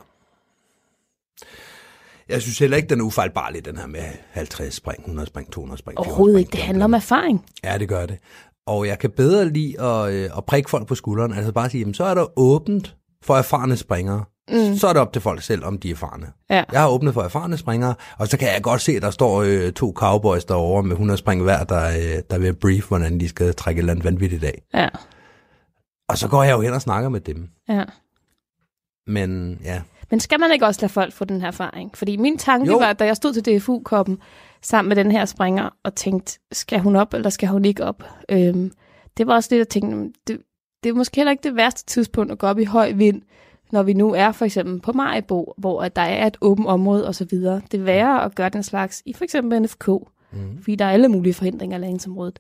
Jeg 2.30 2.42
synes 2.42 2.60
heller 2.60 2.78
ikke, 2.78 2.90
den 2.90 3.00
er 3.00 3.04
ufejlbarlig, 3.04 3.66
den 3.66 3.78
her 3.78 3.88
med 3.88 4.04
50 4.32 4.74
spring, 4.74 5.00
100 5.00 5.28
spring, 5.28 5.52
200 5.52 5.80
spring. 5.80 5.96
400 5.98 6.10
Overhovedet 6.12 6.40
ikke. 6.40 6.52
Det 6.52 6.60
handler 6.60 6.86
om 6.86 6.94
erfaring. 6.94 7.46
Ja, 7.64 7.78
det 7.78 7.90
gør 7.90 8.06
det. 8.06 8.18
Og 8.68 8.88
jeg 8.88 9.00
kan 9.00 9.10
bedre 9.12 9.50
lide 9.50 9.82
at, 9.82 10.14
øh, 10.14 10.30
at 10.38 10.46
prikke 10.46 10.70
folk 10.70 10.88
på 10.88 10.96
skulderen, 10.96 11.34
altså 11.34 11.52
bare 11.52 11.70
sige, 11.70 11.80
jamen, 11.80 11.94
så 11.94 12.04
er 12.04 12.14
der 12.14 12.40
åbent 12.40 12.96
for 13.24 13.36
erfarne 13.36 13.76
springere. 13.78 14.24
Mm. 14.52 14.78
Så 14.78 14.88
er 14.88 14.94
det 14.94 15.02
op 15.02 15.14
til 15.14 15.22
folk 15.22 15.42
selv, 15.42 15.66
om 15.66 15.78
de 15.78 15.90
er 15.90 15.94
erfarne. 15.94 16.28
Ja. 16.50 16.64
Jeg 16.72 16.82
har 16.82 16.88
åbnet 16.90 17.14
for 17.14 17.22
erfarne 17.22 17.58
springere, 17.58 17.96
og 18.20 18.28
så 18.28 18.38
kan 18.38 18.48
jeg 18.48 18.62
godt 18.64 18.82
se, 18.82 18.92
at 18.92 19.02
der 19.02 19.10
står 19.12 19.42
øh, 19.42 19.72
to 19.72 19.94
cowboys 19.96 20.46
derovre 20.46 20.84
med 20.84 20.92
100 20.92 21.18
spring 21.18 21.44
hver, 21.44 21.64
der, 21.64 21.88
øh, 21.88 22.22
der 22.30 22.38
vil 22.38 22.56
brief, 22.56 22.88
hvordan 22.88 23.20
de 23.20 23.30
skal 23.30 23.54
trække 23.56 23.80
et 23.80 23.82
eller 23.82 23.92
andet 23.94 24.06
vanvittigt 24.06 24.44
af. 24.44 24.62
Ja, 24.74 24.88
Og 26.10 26.18
så 26.18 26.28
går 26.28 26.44
jeg 26.44 26.52
jo 26.56 26.62
hen 26.62 26.74
og 26.74 26.82
snakker 26.82 27.10
med 27.10 27.20
dem. 27.20 27.50
ja. 27.70 27.84
Men 29.08 29.60
ja, 29.64 29.82
Men 30.16 30.20
skal 30.20 30.40
man 30.40 30.52
ikke 30.54 30.66
også 30.66 30.82
lade 30.82 30.92
folk 30.92 31.14
få 31.14 31.26
den 31.26 31.42
her 31.42 31.48
erfaring? 31.48 31.98
Fordi 31.98 32.18
min 32.18 32.38
tanke 32.38 32.72
Jo. 32.72 32.78
var, 32.78 32.94
da 32.94 33.06
jeg 33.06 33.16
stod 33.16 33.34
til 33.34 33.46
DFU-koppen 33.46 34.18
sammen 34.62 34.90
med 34.90 34.96
den 34.96 35.12
her 35.12 35.26
springer 35.26 35.70
og 35.84 35.96
tænkte, 35.96 36.40
skal 36.52 36.80
hun 36.80 36.96
op, 36.96 37.14
eller 37.14 37.30
skal 37.30 37.50
hun 37.50 37.66
ikke 37.66 37.84
op? 37.84 38.04
Øhm, 38.30 38.72
det 39.18 39.28
var 39.28 39.34
også 39.34 39.56
jeg 39.56 39.70
tænkte, 39.70 39.96
"Men 39.96 40.14
det, 40.28 40.38
det 40.84 40.90
er 40.90 40.94
måske 40.94 41.16
heller 41.16 41.32
ikke 41.32 41.44
det 41.44 41.56
værste 41.56 41.86
tidspunkt 41.86 42.32
at 42.32 42.38
gå 42.38 42.48
op 42.48 42.60
i 42.60 42.64
høj 42.64 42.92
vind, 42.92 43.22
når 43.72 43.84
vi 43.84 43.94
nu 43.94 44.14
er 44.14 44.32
for 44.32 44.46
eksempel 44.46 44.82
på 44.82 44.92
Majbo, 44.92 45.54
hvor 45.58 45.82
at 45.82 45.96
der 45.96 46.02
er 46.02 46.28
et 46.28 46.38
åbent 46.42 46.68
område 46.68 47.08
osv. 47.08 47.28
Det 47.32 47.74
er 47.74 47.84
værre 47.84 48.24
at 48.26 48.36
gøre 48.36 48.50
den 48.50 48.64
slags 48.64 49.04
i 49.06 49.14
for 49.14 49.24
eksempel 49.24 49.62
NFK, 49.62 49.88
mm. 49.88 50.58
fordi 50.62 50.76
der 50.76 50.86
er 50.86 50.92
alle 50.92 51.08
mulige 51.08 51.34
forhindringer 51.34 51.78
af 51.78 51.82
landingsområdet. 51.82 52.40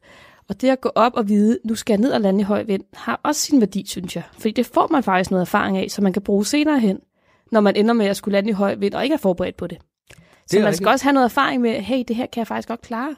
Og 0.49 0.61
det 0.61 0.69
at 0.69 0.81
gå 0.81 0.91
op 0.95 1.13
og 1.15 1.29
vide, 1.29 1.59
nu 1.63 1.75
skal 1.75 1.93
jeg 1.93 1.99
ned 2.01 2.11
og 2.11 2.21
lande 2.21 2.39
i 2.39 2.43
høj 2.43 2.63
vind, 2.63 2.83
har 2.93 3.19
også 3.23 3.41
sin 3.41 3.59
værdi, 3.59 3.85
synes 3.87 4.15
jeg. 4.15 4.23
Fordi 4.33 4.51
det 4.51 4.65
får 4.65 4.87
man 4.91 5.03
faktisk 5.03 5.31
noget 5.31 5.41
erfaring 5.41 5.77
af, 5.77 5.87
som 5.89 6.03
man 6.03 6.13
kan 6.13 6.21
bruge 6.21 6.45
senere 6.45 6.79
hen, 6.79 6.99
når 7.51 7.59
man 7.59 7.75
ender 7.75 7.93
med 7.93 8.05
at 8.05 8.17
skulle 8.17 8.33
lande 8.33 8.49
i 8.49 8.53
høj 8.53 8.75
vind 8.75 8.93
og 8.93 9.03
ikke 9.03 9.13
er 9.13 9.17
forberedt 9.17 9.57
på 9.57 9.67
det. 9.67 9.77
Så 10.47 10.57
er 10.57 10.61
man 10.61 10.67
rigtigt. 10.67 10.77
skal 10.77 10.87
også 10.87 11.05
have 11.05 11.13
noget 11.13 11.25
erfaring 11.25 11.61
med, 11.61 11.71
hey, 11.81 12.03
det 12.07 12.15
her 12.15 12.25
kan 12.25 12.39
jeg 12.39 12.47
faktisk 12.47 12.67
godt 12.67 12.81
klare. 12.81 13.15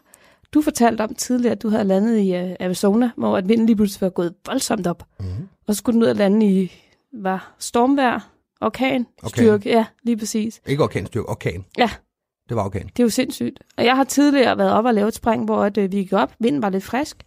Du 0.54 0.62
fortalte 0.62 1.02
om 1.02 1.16
tidligere, 1.16 1.52
at 1.52 1.64
du 1.64 1.70
havde 1.70 1.84
landet 1.84 2.20
i 2.20 2.32
uh, 2.44 2.52
Arizona, 2.60 3.10
hvor 3.18 3.38
at 3.38 3.50
vinden 3.50 3.66
lige 3.66 3.76
pludselig 3.76 4.02
var 4.02 4.10
gået 4.10 4.34
voldsomt 4.46 4.88
op. 4.88 5.04
mm-hmm. 5.20 5.48
Og 5.68 5.74
så 5.76 5.78
skulle 5.78 5.96
du 5.96 6.00
ned 6.00 6.10
og 6.10 6.16
lande 6.16 6.46
i, 6.46 6.72
var 7.14 7.56
stormvejr, 7.60 8.20
orkan, 8.62 9.06
Orkan. 9.18 9.30
styrke, 9.30 9.70
ja, 9.70 9.86
lige 10.04 10.18
præcis. 10.18 10.62
ikke 10.68 10.84
orkanstyrke, 10.84 11.30
orkan. 11.30 11.66
Ja, 11.78 11.90
Det 12.50 12.58
var 12.58 12.64
orkan. 12.66 12.82
det 12.88 13.00
er 13.00 13.04
jo 13.04 13.10
sindssygt. 13.10 13.60
Og 13.78 13.86
jeg 13.86 13.96
har 13.96 14.04
tidligere 14.04 14.58
været 14.58 14.72
op 14.72 14.86
og 14.86 14.94
lavet 14.94 15.08
et 15.08 15.16
spring, 15.16 15.46
hvor 15.46 15.64
at, 15.64 15.78
øh, 15.78 15.92
vi 15.92 15.98
gik 15.98 16.14
op, 16.14 16.34
vinden 16.40 16.62
var 16.62 16.70
lidt 16.70 16.84
frisk, 16.84 17.24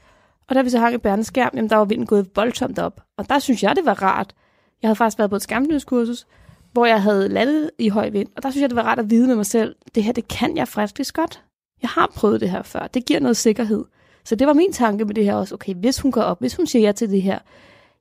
Og 0.49 0.55
da 0.55 0.63
vi 0.63 0.71
så 0.71 0.79
hang 0.79 0.95
i 0.95 0.99
bærneskærm, 0.99 1.51
jamen 1.55 1.71
der 1.71 1.77
var 1.77 1.85
vinden 1.85 2.07
gået 2.07 2.29
voldsomt 2.37 2.79
op. 2.79 3.01
Og 3.19 3.29
der 3.29 3.39
synes 3.39 3.63
jeg, 3.63 3.77
det 3.77 3.85
var 3.87 4.03
rart. 4.03 4.35
Jeg 4.83 4.89
havde 4.89 4.97
faktisk 4.97 5.19
været 5.19 5.31
på 5.31 5.37
et 5.37 5.43
skærmlydskursus, 5.43 6.27
hvor 6.73 6.87
jeg 6.87 7.03
havde 7.03 7.29
landet 7.29 7.71
i 7.79 7.89
høj 7.89 8.09
vind. 8.09 8.29
Og 8.37 8.43
der 8.43 8.51
synes 8.51 8.63
jeg, 8.63 8.71
det 8.71 8.77
var 8.77 8.83
rart 8.83 8.99
at 8.99 9.11
vide 9.11 9.27
med 9.27 9.37
mig 9.37 9.47
selv, 9.47 9.75
det 9.95 10.05
her, 10.05 10.13
det 10.13 10.29
kan 10.29 10.57
jeg 10.57 10.69
faktisk 10.69 11.15
godt. 11.15 11.43
Jeg 11.83 11.91
har 11.91 12.13
prøvet 12.15 12.41
det 12.41 12.51
her 12.51 12.63
før. 12.63 12.87
Det 12.87 13.05
giver 13.05 13.21
noget 13.21 13.37
sikkerhed. 13.37 13.85
Så 14.25 14.35
det 14.35 14.47
var 14.47 14.53
min 14.53 14.73
tanke 14.73 15.05
med 15.05 15.15
det 15.15 15.25
her 15.25 15.35
også. 15.35 15.55
Okay, 15.55 15.75
hvis 15.75 16.01
hun 16.01 16.13
går 16.13 16.23
op, 16.23 16.41
hvis 16.41 16.57
hun 16.57 16.67
siger 16.67 16.87
ja 16.87 16.93
til 16.93 17.11
det 17.11 17.23
her, 17.23 17.39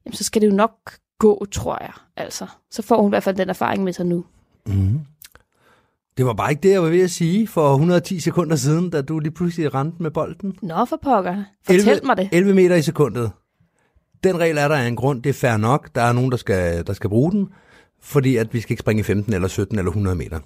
jamen 0.05 0.15
så 0.15 0.23
skal 0.23 0.41
det 0.41 0.47
jo 0.47 0.55
nok 0.55 0.71
gå, 1.19 1.45
tror 1.51 1.77
jeg. 1.81 1.93
Altså, 2.15 2.45
så 2.71 2.81
får 2.81 3.01
hun 3.01 3.09
i 3.09 3.11
hvert 3.11 3.23
fald 3.23 3.35
den 3.35 3.49
erfaring 3.49 3.83
med 3.83 3.93
sig 3.93 4.05
nu. 4.05 4.25
Mm. 4.67 4.99
Det 6.17 6.25
var 6.25 6.33
bare 6.33 6.51
ikke 6.51 6.63
det, 6.63 6.71
jeg 6.71 6.83
var 6.83 6.89
ved 6.89 7.01
at 7.01 7.11
sige 7.11 7.47
for 7.47 7.71
110 7.71 8.19
sekunder 8.19 8.55
siden, 8.55 8.89
da 8.89 9.01
du 9.01 9.19
lige 9.19 9.31
pludselig 9.31 9.73
rendte 9.73 10.03
med 10.03 10.11
bolden. 10.11 10.57
Nå 10.61 10.85
for 10.85 10.99
pokker. 11.03 11.43
Fortæl 11.65 11.89
11, 11.89 12.05
mig 12.05 12.17
det. 12.17 12.29
11 12.31 12.53
meter 12.53 12.75
i 12.75 12.81
sekundet. 12.81 13.31
Den 14.23 14.39
regel 14.39 14.57
er 14.57 14.67
der 14.67 14.75
af 14.75 14.87
en 14.87 14.95
grund. 14.95 15.23
Det 15.23 15.29
er 15.29 15.33
fair 15.33 15.57
nok. 15.57 15.95
Der 15.95 16.01
er 16.01 16.13
nogen, 16.13 16.31
der 16.31 16.37
skal, 16.37 16.87
der 16.87 16.93
skal 16.93 17.09
bruge 17.09 17.31
den, 17.31 17.49
fordi 18.01 18.35
at 18.35 18.53
vi 18.53 18.61
skal 18.61 18.73
ikke 18.73 18.81
springe 18.81 18.99
i 18.99 19.03
15 19.03 19.33
eller 19.33 19.47
17 19.47 19.77
eller 19.77 19.89
100 19.89 20.15
meter. 20.15 20.39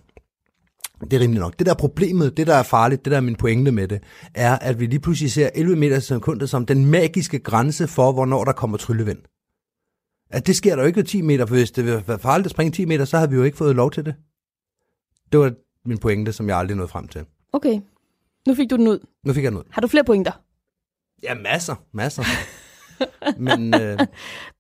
Det 1.02 1.14
er 1.14 1.20
rimelig 1.20 1.40
nok. 1.40 1.60
Det 1.60 1.66
der 1.66 1.74
er 1.74 1.78
problemet, 1.78 2.38
det 2.38 2.48
der 2.48 2.56
er 2.56 2.64
farligt, 2.64 3.06
det 3.06 3.12
der 3.12 3.18
er 3.18 3.22
min 3.22 3.36
pointe 3.36 3.72
med 3.72 3.88
det, 3.88 4.04
er, 4.34 4.60
at 4.60 4.80
vi 4.80 4.86
lige 4.86 5.00
pludselig 5.00 5.32
ser 5.32 5.50
11 5.56 5.76
meter 5.76 6.00
sekundet 6.00 6.50
som 6.50 6.66
den 6.66 6.86
magiske 6.86 7.40
grænse 7.40 7.88
for, 7.88 8.12
hvornår 8.12 8.44
der 8.44 8.52
kommer 8.52 8.78
tryllevind. 8.78 9.20
At 10.30 10.48
det 10.48 10.56
sker 10.56 10.76
der 10.76 10.84
jo 10.84 10.88
ikke 10.88 10.98
ved 10.98 11.04
10 11.04 11.22
meter, 11.22 11.46
for 11.46 11.56
hvis 11.56 11.72
det 11.72 12.08
være 12.08 12.20
farligt 12.20 12.46
at 12.46 12.52
springe 12.52 12.72
10 12.72 12.86
meter, 12.86 13.06
så 13.06 13.18
har 13.18 13.28
vi 13.28 13.36
jo 13.36 13.44
ikke 13.44 13.58
fået 13.58 13.76
lov 13.76 13.92
til 13.92 14.06
det. 14.06 14.16
Det 15.32 15.40
var 15.40 15.54
min 15.86 15.98
pointe, 15.98 16.34
som 16.34 16.50
jeg 16.50 16.58
aldrig 16.58 16.78
nåede 16.78 16.90
frem 16.90 17.08
til. 17.08 17.26
Okay, 17.54 17.82
nu 18.48 18.56
fik 18.56 18.70
du 18.70 18.76
den 18.76 18.88
ud. 18.88 19.00
Nu 19.26 19.34
fik 19.34 19.44
jeg 19.44 19.52
den 19.52 19.60
ud. 19.60 19.64
Har 19.70 19.82
du 19.82 19.88
flere 19.88 20.04
pointer? 20.04 20.32
Ja, 21.24 21.34
masser, 21.36 21.76
masser. 21.92 22.24
Men 23.38 23.74
øh, 23.82 24.00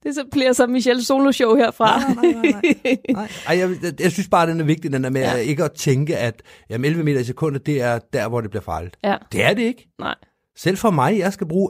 Det 0.03 0.15
så 0.15 0.23
bliver 0.32 0.53
så 0.53 0.67
Michelle 0.67 1.03
Solo 1.03 1.32
Show 1.32 1.56
herfra. 1.56 1.99
Nej, 2.13 2.32
nej, 2.32 2.51
nej, 2.84 2.97
nej. 3.10 3.27
Ej, 3.47 3.58
jeg, 3.60 3.69
jeg, 3.84 4.01
jeg 4.01 4.12
synes 4.12 4.27
bare, 4.29 4.47
den 4.47 4.60
er 4.60 4.63
vigtig, 4.63 4.91
den 4.93 5.03
der 5.03 5.10
med 5.10 5.21
Ja. 5.21 5.34
ikke 5.36 5.63
at 5.63 5.71
tænke, 5.71 6.17
at 6.17 6.41
jamen, 6.69 6.86
11 6.86 7.03
meter 7.03 7.19
i 7.19 7.23
sekundet, 7.23 7.65
det 7.65 7.82
er 7.82 7.99
der, 8.13 8.27
hvor 8.29 8.41
det 8.41 8.49
bliver 8.49 8.63
farligt. 8.63 8.97
ja, 9.03 9.15
Det 9.32 9.43
er 9.43 9.53
det 9.53 9.62
ikke. 9.63 9.89
nej. 9.99 10.15
Selv 10.58 10.77
for 10.77 10.91
mig, 10.91 11.19
jeg 11.19 11.34
skal 11.34 11.47
bruge 11.47 11.69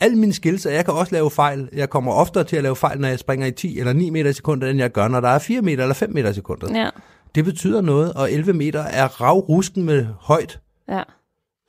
alle 0.00 0.16
mine 0.18 0.32
skills, 0.32 0.66
og 0.66 0.72
jeg 0.74 0.84
kan 0.84 0.94
også 0.94 1.12
lave 1.14 1.30
fejl. 1.30 1.68
Jeg 1.72 1.90
kommer 1.90 2.12
oftere 2.12 2.44
til 2.44 2.56
at 2.56 2.62
lave 2.62 2.76
fejl, 2.76 3.00
når 3.00 3.08
jeg 3.08 3.18
springer 3.18 3.46
i 3.46 3.52
10 3.52 3.78
eller 3.78 3.92
9 3.92 4.10
meter 4.10 4.30
i 4.30 4.32
sekundet, 4.32 4.70
end 4.70 4.78
jeg 4.78 4.92
gør, 4.92 5.08
når 5.08 5.20
der 5.20 5.28
er 5.28 5.38
4 5.38 5.62
meter 5.62 5.82
eller 5.82 5.94
5 5.94 6.12
meter 6.12 6.30
i 6.30 6.34
sekundet. 6.34 6.70
Ja. 6.70 6.78
Ja, 6.82 6.90
Det 7.34 7.44
betyder 7.44 7.80
noget, 7.80 8.12
og 8.12 8.32
11 8.32 8.52
meter 8.52 8.80
er 8.82 9.20
ravrusken 9.20 9.84
med 9.84 10.06
højt, 10.20 10.60
ja. 10.88 11.02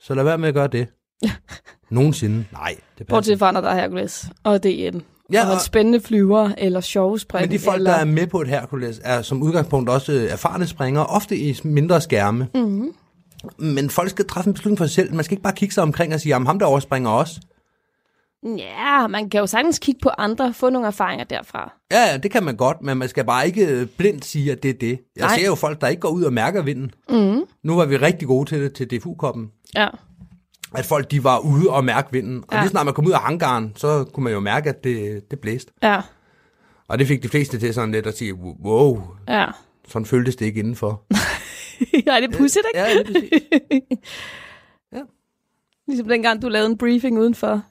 så 0.00 0.14
lad 0.14 0.24
være 0.24 0.38
med 0.38 0.48
at 0.48 0.54
gøre 0.54 0.66
det. 0.68 0.86
Nogensinde. 1.90 2.44
Nej, 2.52 2.68
det 2.98 3.06
passer. 3.06 3.16
Bortset 3.16 3.38
fra, 3.38 3.52
når 3.52 3.60
der 3.60 3.68
er 3.68 3.74
Hercules 3.80 4.26
og 4.44 4.62
DN. 4.62 5.02
Ja, 5.32 5.46
og 5.46 5.54
og- 5.54 5.60
spændende 5.60 6.00
flyver, 6.00 6.50
eller 6.58 6.80
sjove 6.80 7.18
spring. 7.18 7.42
Men 7.48 7.58
de 7.58 7.64
folk, 7.64 7.76
eller... 7.76 7.90
der 7.90 7.98
er 7.98 8.04
med 8.04 8.26
på 8.26 8.40
et 8.40 8.48
Hercules, 8.48 9.00
er 9.04 9.22
som 9.22 9.42
udgangspunkt 9.42 9.90
også 9.90 10.12
øh, 10.12 10.30
erfarne 10.30 10.66
springere, 10.66 11.06
ofte 11.06 11.36
i 11.36 11.60
mindre 11.64 12.00
skærme. 12.00 12.48
Mm-hmm. 12.54 12.94
Men 13.58 13.90
folk 13.90 14.10
skal 14.10 14.26
træffe 14.26 14.48
en 14.48 14.54
beslutning 14.54 14.78
for 14.78 14.86
sig 14.86 14.94
selv. 14.94 15.14
Man 15.14 15.24
skal 15.24 15.32
ikke 15.34 15.42
bare 15.42 15.52
kigge 15.54 15.74
sig 15.74 15.82
omkring 15.82 16.14
og 16.14 16.20
sige, 16.20 16.30
jamen 16.30 16.46
ham 16.46 16.58
der 16.58 16.66
overspringer 16.66 17.10
også. 17.10 17.40
Ja, 18.56 19.06
man 19.06 19.30
kan 19.30 19.40
jo 19.40 19.46
sagtens 19.46 19.78
kigge 19.78 20.00
på 20.02 20.08
andre, 20.18 20.54
få 20.54 20.70
nogle 20.70 20.86
erfaringer 20.86 21.24
derfra. 21.24 21.72
Ja, 21.92 22.16
det 22.22 22.30
kan 22.30 22.42
man 22.44 22.56
godt, 22.56 22.82
men 22.82 22.98
man 22.98 23.08
skal 23.08 23.24
bare 23.24 23.46
ikke 23.46 23.66
øh, 23.66 23.86
blindt 23.86 24.24
sige, 24.24 24.52
at 24.52 24.62
det 24.62 24.68
er 24.68 24.74
det. 24.74 24.98
Jeg. 25.16 25.26
Nej. 25.26 25.38
ser 25.38 25.46
jo 25.46 25.54
folk, 25.54 25.80
der 25.80 25.86
ikke 25.86 26.00
går 26.00 26.08
ud 26.08 26.22
og 26.22 26.32
mærker 26.32 26.62
vinden. 26.62 26.90
Mm. 27.08 27.42
Nu 27.62 27.76
var 27.76 27.84
vi 27.84 27.96
rigtig 27.96 28.28
gode 28.28 28.48
til 28.48 28.62
det 28.62 28.72
til 28.72 28.90
DFU-koppen. 28.90 29.50
Ja, 29.74 29.88
At 30.78 30.84
folk 30.84 31.10
de 31.10 31.24
var 31.24 31.38
ude 31.38 31.70
og 31.70 31.84
mærke 31.84 32.08
vinden. 32.12 32.38
Og 32.38 32.44
Ja. 32.52 32.56
ja. 32.56 32.62
lige 32.62 32.70
snart 32.70 32.84
man 32.86 32.94
kom 32.94 33.06
ud 33.06 33.12
af 33.12 33.20
hangaren, 33.20 33.72
så 33.76 34.04
kunne 34.12 34.24
man 34.24 34.32
jo 34.32 34.40
mærke, 34.40 34.68
at 34.68 34.84
det, 34.84 35.30
det 35.30 35.40
blæste. 35.40 35.72
ja, 35.82 36.00
Og 36.88 36.98
det 36.98 37.06
fik 37.06 37.22
de 37.22 37.28
fleste 37.28 37.58
til 37.58 37.74
sådan 37.74 37.92
lidt 37.92 38.06
at 38.06 38.18
sige, 38.18 38.34
wow, 38.64 39.02
ja. 39.28 39.46
sådan 39.88 40.06
føltes 40.06 40.36
det 40.36 40.46
ikke 40.46 40.58
indenfor. 40.60 41.02
ja, 42.06 42.16
det 42.20 42.34
er 42.34 42.38
pudsigt, 42.38 42.66
ikke? 42.74 42.80
Ja, 42.80 42.94
lige 42.94 43.04
præcis. 43.04 43.98
Ligesom 45.88 46.08
dengang, 46.08 46.42
du 46.42 46.48
lavede 46.48 46.70
en 46.70 46.78
briefing 46.78 47.18
udenfor. 47.18 47.62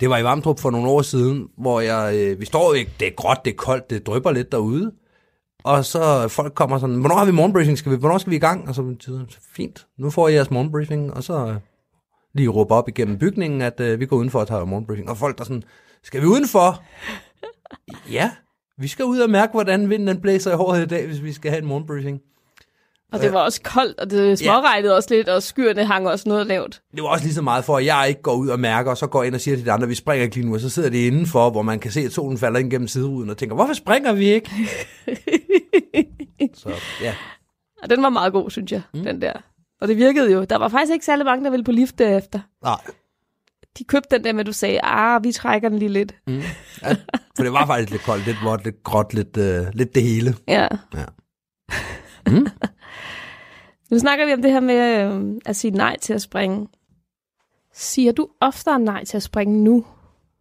Det 0.00 0.10
var 0.10 0.18
i 0.18 0.24
Varmdrup 0.24 0.60
for 0.60 0.70
nogle 0.70 0.88
år 0.88 1.02
siden, 1.02 1.48
hvor 1.58 1.80
jeg, 1.80 2.14
øh, 2.16 2.40
vi 2.40 2.44
står 2.46 2.74
ikke, 2.74 2.92
det 3.00 3.08
er 3.08 3.12
gråt, 3.16 3.38
det 3.44 3.50
er 3.50 3.56
koldt, 3.56 3.90
det 3.90 4.06
drypper 4.06 4.30
lidt 4.30 4.52
derude. 4.52 4.92
Og 5.64 5.84
så 5.84 6.28
folk 6.28 6.54
kommer 6.54 6.78
sådan, 6.78 6.96
hvornår 6.96 7.16
har 7.16 7.24
vi 7.24 7.30
morgenbriefing, 7.32 7.78
skal 7.78 7.92
vi, 7.92 7.96
hvornår 7.96 8.18
skal 8.18 8.30
vi 8.30 8.36
i 8.36 8.40
gang? 8.40 8.68
Og 8.68 8.74
så 8.74 8.94
jeg, 9.08 9.20
fint, 9.56 9.86
nu 9.98 10.10
får 10.10 10.28
I 10.28 10.34
jeres 10.34 10.50
morgenbriefing, 10.50 11.14
og 11.14 11.24
så 11.24 11.46
øh, 11.46 11.54
lige 12.34 12.48
råbe 12.48 12.74
op 12.74 12.88
igennem 12.88 13.18
bygningen, 13.18 13.62
at 13.62 13.80
øh, 13.80 14.00
vi 14.00 14.06
går 14.06 14.16
udenfor 14.16 14.40
og 14.40 14.48
tager 14.48 14.64
morgenbriefing. 14.64 15.10
Og 15.10 15.16
folk 15.16 15.38
der 15.38 15.44
sådan, 15.44 15.62
skal 16.02 16.20
vi 16.20 16.26
udenfor? 16.26 16.82
ja, 18.10 18.30
vi 18.78 18.88
skal 18.88 19.04
ud 19.04 19.18
og 19.18 19.30
mærke, 19.30 19.52
hvordan 19.52 19.90
vinden 19.90 20.08
den 20.08 20.20
blæser 20.20 20.52
i 20.52 20.56
håret 20.56 20.82
i 20.82 20.86
dag, 20.86 21.06
hvis 21.06 21.22
vi 21.22 21.32
skal 21.32 21.50
have 21.50 21.62
en 21.62 21.68
morgenbriefing. 21.68 22.20
Og 23.12 23.20
det 23.20 23.32
var 23.32 23.40
også 23.40 23.60
koldt, 23.62 24.00
og 24.00 24.10
det 24.10 24.38
småregnede 24.38 24.96
også 24.96 25.14
lidt, 25.14 25.28
og 25.28 25.42
skyerne 25.42 25.84
hang 25.84 26.08
også 26.08 26.28
noget 26.28 26.46
lavt. 26.46 26.82
Det 26.94 27.02
var 27.02 27.08
også 27.08 27.24
lige 27.24 27.34
så 27.34 27.42
meget 27.42 27.64
for, 27.64 27.76
at 27.76 27.84
jeg 27.84 28.06
ikke 28.08 28.22
går 28.22 28.34
ud 28.34 28.48
og 28.48 28.60
mærker, 28.60 28.90
og 28.90 28.96
så 28.96 29.06
går 29.06 29.22
ind 29.22 29.34
og 29.34 29.40
siger 29.40 29.56
til 29.56 29.66
de 29.66 29.72
andre, 29.72 29.88
vi 29.88 29.94
springer 29.94 30.24
ikke 30.24 30.36
lige 30.36 30.46
nu, 30.46 30.54
og 30.54 30.60
så 30.60 30.70
sidder 30.70 30.90
de 30.90 31.06
indenfor, 31.06 31.50
hvor 31.50 31.62
man 31.62 31.78
kan 31.78 31.90
se, 31.90 32.00
at 32.00 32.12
solen 32.12 32.38
falder 32.38 32.60
ind 32.60 32.70
gennem 32.70 32.88
sideruden, 32.88 33.30
og 33.30 33.36
tænker, 33.36 33.54
hvorfor 33.54 33.74
springer 33.74 34.12
vi 34.12 34.24
ikke? 34.24 34.50
så 36.62 36.70
ja, 37.02 37.14
Og 37.82 37.90
den 37.90 38.02
var 38.02 38.08
meget 38.08 38.32
god, 38.32 38.50
synes 38.50 38.72
jeg, 38.72 38.82
mm. 38.94 39.04
den 39.04 39.22
der. 39.22 39.32
Og 39.84 39.88
det 39.88 39.96
virkede 39.96 40.32
jo. 40.32 40.44
Der 40.44 40.56
var 40.56 40.68
faktisk 40.68 40.92
ikke 40.92 41.04
særlig 41.04 41.24
mange, 41.24 41.44
der 41.44 41.50
ville 41.50 41.64
på 41.64 41.72
lift 41.72 41.98
derefter. 41.98 42.40
nej. 42.62 42.80
De 43.78 43.84
købte 43.84 44.16
den 44.16 44.24
der 44.24 44.32
med, 44.32 44.40
at 44.40 44.46
du 44.46 44.52
sagde, 44.52 44.80
ah, 44.82 45.24
vi 45.24 45.32
trækker 45.32 45.68
den 45.68 45.78
lige 45.78 45.88
lidt. 45.88 46.14
Mm. 46.26 46.42
Ja, 46.82 46.96
for 47.36 47.42
det 47.42 47.52
var 47.52 47.66
faktisk 47.66 47.90
lidt 47.90 48.02
koldt, 48.02 48.26
lidt 48.26 48.36
vådt, 48.44 48.64
lidt 48.64 48.82
gråt, 48.82 49.14
lidt, 49.14 49.36
øh, 49.36 49.66
lidt 49.72 49.94
det 49.94 50.02
hele. 50.02 50.34
Ja. 50.48 50.68
Ja. 50.94 51.04
Mm. 52.26 52.46
Nu 53.90 53.98
snakker 53.98 54.26
vi 54.26 54.32
om 54.32 54.42
det 54.42 54.52
her 54.52 54.60
med 54.60 54.74
øh, 54.74 55.40
at 55.46 55.56
sige 55.56 55.70
nej 55.70 55.96
til 55.98 56.12
at 56.12 56.22
springe. 56.22 56.68
Siger 57.72 58.12
du 58.12 58.28
oftere 58.40 58.78
nej 58.80 59.04
til 59.04 59.16
at 59.16 59.22
springe 59.22 59.64
nu, 59.64 59.84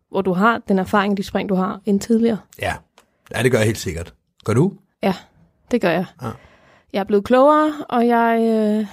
hvor 0.09 0.21
du 0.21 0.33
har 0.33 0.61
den 0.67 0.79
erfaring, 0.79 1.17
de 1.17 1.23
spring, 1.23 1.49
du 1.49 1.55
har, 1.55 1.81
end 1.85 1.99
tidligere? 1.99 2.37
Ja. 2.61 2.73
ja, 3.35 3.43
det 3.43 3.51
gør 3.51 3.57
jeg 3.57 3.65
helt 3.65 3.77
sikkert. 3.77 4.13
Gør 4.45 4.53
du? 4.53 4.73
Ja, 5.03 5.13
det 5.71 5.81
gør 5.81 5.89
jeg. 5.89 6.05
Ja. 6.21 6.29
Jeg 6.93 6.99
er 6.99 7.03
blevet 7.03 7.25
klogere, 7.25 7.73
og 7.89 8.07
jeg... 8.07 8.39
Øh... 8.41 8.87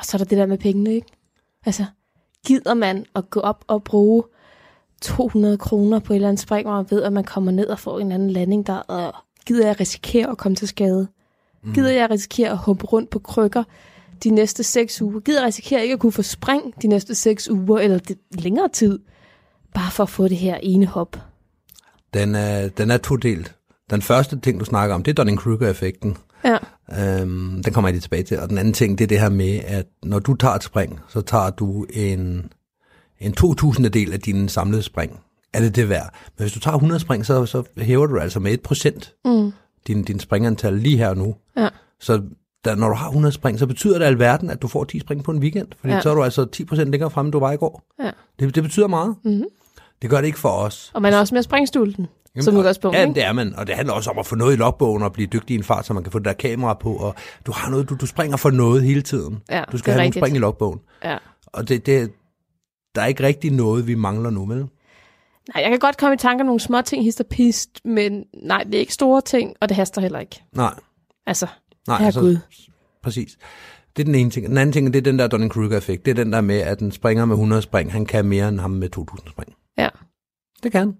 Og 0.00 0.06
så 0.06 0.16
er 0.16 0.18
der 0.18 0.24
det 0.24 0.38
der 0.38 0.46
med 0.46 0.58
pengene, 0.58 0.94
ikke? 0.94 1.06
Altså, 1.66 1.84
gider 2.46 2.74
man 2.74 3.06
at 3.14 3.30
gå 3.30 3.40
op 3.40 3.64
og 3.66 3.84
bruge 3.84 4.22
200 5.02 5.58
kroner 5.58 5.98
på 5.98 6.12
et 6.12 6.14
eller 6.14 6.28
andet 6.28 6.42
spring, 6.42 6.66
hvor 6.66 6.76
man 6.76 6.86
ved, 6.90 7.02
at 7.02 7.12
man 7.12 7.24
kommer 7.24 7.52
ned 7.52 7.66
og 7.66 7.78
får 7.78 8.00
en 8.00 8.12
anden 8.12 8.30
landing 8.30 8.66
der, 8.66 8.76
og 8.76 9.14
gider 9.46 9.66
jeg 9.66 9.80
risikere 9.80 10.30
at 10.30 10.38
komme 10.38 10.56
til 10.56 10.68
skade? 10.68 11.08
Mm. 11.64 11.74
Gider 11.74 11.90
jeg 11.90 12.10
risikere 12.10 12.50
at 12.50 12.58
humpe 12.58 12.86
rundt 12.86 13.10
på 13.10 13.18
krykker 13.18 13.64
de 14.24 14.30
næste 14.30 14.62
seks 14.62 15.02
uger? 15.02 15.20
Gider 15.20 15.40
jeg 15.40 15.46
risikere 15.46 15.82
ikke 15.82 15.92
at 15.92 16.00
kunne 16.00 16.12
få 16.12 16.22
spring 16.22 16.82
de 16.82 16.88
næste 16.88 17.14
seks 17.14 17.50
uger, 17.50 17.78
eller 17.78 17.98
det 17.98 18.18
længere 18.30 18.68
tid, 18.68 18.98
bare 19.74 19.90
for 19.90 20.02
at 20.02 20.08
få 20.08 20.28
det 20.28 20.36
her 20.36 20.56
ene 20.56 20.86
hop? 20.86 21.16
Den 22.14 22.34
er, 22.34 22.68
den 22.68 22.90
er 22.90 22.96
todelt. 22.96 23.54
Den 23.90 24.02
første 24.02 24.40
ting, 24.40 24.60
du 24.60 24.64
snakker 24.64 24.94
om, 24.94 25.02
det 25.02 25.18
er 25.18 25.24
Dunning-Kruger-effekten. 25.24 26.16
Ja, 26.44 26.56
Øhm, 26.98 27.62
den 27.64 27.72
kommer 27.72 27.88
jeg 27.88 27.92
lige 27.94 28.00
tilbage 28.02 28.22
til. 28.22 28.38
Og 28.40 28.48
den 28.48 28.58
anden 28.58 28.74
ting, 28.74 28.98
det 28.98 29.04
er 29.04 29.08
det 29.08 29.20
her 29.20 29.28
med, 29.28 29.60
at 29.66 29.86
når 30.02 30.18
du 30.18 30.34
tager 30.34 30.54
et 30.54 30.62
spring, 30.62 31.00
så 31.08 31.20
tager 31.20 31.50
du 31.50 31.86
en, 31.92 32.52
en 33.20 33.32
2000 33.32 33.86
del 33.90 34.12
af 34.12 34.20
din 34.20 34.48
samlede 34.48 34.82
spring. 34.82 35.20
Er 35.52 35.60
det 35.60 35.76
det 35.76 35.88
værd? 35.88 36.14
Men 36.38 36.42
hvis 36.44 36.52
du 36.52 36.60
tager 36.60 36.74
100 36.74 37.00
spring, 37.00 37.26
så, 37.26 37.46
så 37.46 37.62
hæver 37.78 38.06
du 38.06 38.18
altså 38.18 38.40
med 38.40 38.58
1% 38.72 39.20
mm. 39.24 39.52
din, 39.86 40.02
din 40.04 40.20
springantal 40.20 40.72
lige 40.74 40.96
her 40.96 41.08
og 41.08 41.16
nu. 41.16 41.34
ja, 41.56 41.68
Så 42.00 42.22
da, 42.64 42.74
når 42.74 42.88
du 42.88 42.94
har 42.94 43.06
100 43.06 43.32
spring, 43.32 43.58
så 43.58 43.66
betyder 43.66 43.98
det 43.98 44.04
alverden, 44.06 44.50
at 44.50 44.62
du 44.62 44.68
får 44.68 44.84
10 44.84 45.00
spring 45.00 45.24
på 45.24 45.30
en 45.30 45.38
weekend. 45.38 45.68
Fordi 45.80 45.90
Ja. 45.90 45.96
ja. 45.96 46.02
så 46.02 46.10
er 46.10 46.14
du 46.14 46.22
altså 46.24 46.46
10% 46.56 46.74
længere 46.84 47.10
fremme, 47.10 47.26
end 47.26 47.32
du 47.32 47.38
var 47.40 47.52
i 47.52 47.56
går. 47.56 47.82
ja. 48.02 48.10
Det, 48.40 48.54
det 48.54 48.62
betyder 48.62 48.86
meget. 48.86 49.16
Mm-hmm. 49.24 49.44
Det 50.02 50.10
gør 50.10 50.16
det 50.20 50.26
ikke 50.26 50.38
for 50.38 50.48
os. 50.48 50.90
Og 50.94 51.02
man 51.02 51.12
er 51.12 51.18
også 51.18 51.34
mere 51.34 51.42
springstulten, 51.42 52.06
som 52.40 52.54
og- 52.54 52.58
udgangspunkt, 52.58 52.96
Ja, 52.96 53.02
ikke? 53.02 53.14
det 53.14 53.24
er 53.24 53.32
man, 53.32 53.54
og 53.54 53.66
det 53.66 53.74
handler 53.74 53.94
også 53.94 54.10
om 54.10 54.18
at 54.18 54.26
få 54.26 54.34
noget 54.36 54.52
i 54.52 54.56
logbogen 54.56 55.02
og 55.02 55.12
blive 55.12 55.26
dygtig 55.26 55.54
i 55.54 55.58
en 55.58 55.64
fart, 55.64 55.86
så 55.86 55.92
man 55.94 56.02
kan 56.02 56.12
få 56.12 56.18
det 56.18 56.24
der 56.24 56.32
kamera 56.32 56.74
på, 56.74 56.92
og 56.96 57.14
du 57.46 57.52
har 57.52 57.70
noget, 57.70 57.88
du, 57.88 57.94
du 58.00 58.06
springer 58.06 58.36
for 58.36 58.50
noget 58.50 58.82
hele 58.82 59.02
tiden. 59.02 59.40
Ja, 59.50 59.64
Du 59.72 59.78
skal 59.78 59.92
have 59.92 60.02
rigtigt. 60.02 60.16
nogle 60.16 60.26
spring 60.26 60.36
i 60.36 60.40
logbogen. 60.40 60.80
Ja. 61.04 61.18
Og 61.46 61.68
det, 61.68 61.86
det, 61.86 62.12
der 62.94 63.02
er 63.02 63.06
ikke 63.06 63.22
rigtig 63.22 63.52
noget, 63.52 63.86
vi 63.86 63.94
mangler 63.94 64.30
nu, 64.30 64.46
vel? 64.46 64.58
Nej, 64.58 65.62
jeg 65.62 65.70
kan 65.70 65.78
godt 65.78 65.96
komme 65.96 66.14
i 66.14 66.18
tanke 66.18 66.40
om 66.42 66.46
nogle 66.46 66.60
små 66.60 66.80
ting, 66.82 67.04
hist 67.04 67.20
og 67.20 67.26
pist, 67.26 67.80
men 67.84 68.24
nej, 68.42 68.62
det 68.62 68.74
er 68.74 68.78
ikke 68.78 68.94
store 68.94 69.20
ting, 69.20 69.54
og 69.60 69.68
det 69.68 69.76
haster 69.76 70.00
heller 70.00 70.18
ikke. 70.18 70.42
Nej, 70.56 70.74
Altså, 71.26 71.46
nej. 71.88 71.98
herregud. 72.02 72.38
præcis. 73.02 73.38
Det 73.96 74.02
er 74.02 74.04
den 74.04 74.14
ene 74.14 74.30
ting. 74.30 74.46
Den 74.48 74.58
anden 74.58 74.72
ting, 74.72 74.86
det 74.92 74.98
er 74.98 75.02
den 75.02 75.18
der 75.18 75.28
Dunning-Kruger-effekt. 75.28 76.04
Det 76.04 76.10
er 76.10 76.14
den 76.24 76.32
der 76.32 76.40
med, 76.40 76.58
at 76.58 76.80
en 76.80 76.92
springer 76.92 77.24
med 77.24 77.34
100 77.34 77.62
spring, 77.62 77.92
han 77.92 78.06
kan 78.06 78.24
mere 78.24 78.48
end 78.48 78.60
ham 78.60 78.70
med 78.70 78.88
2000 78.88 79.28
spring. 79.30 79.54
Ja. 79.78 79.88
Det 80.62 80.72
kan 80.72 80.78
han. 80.80 80.94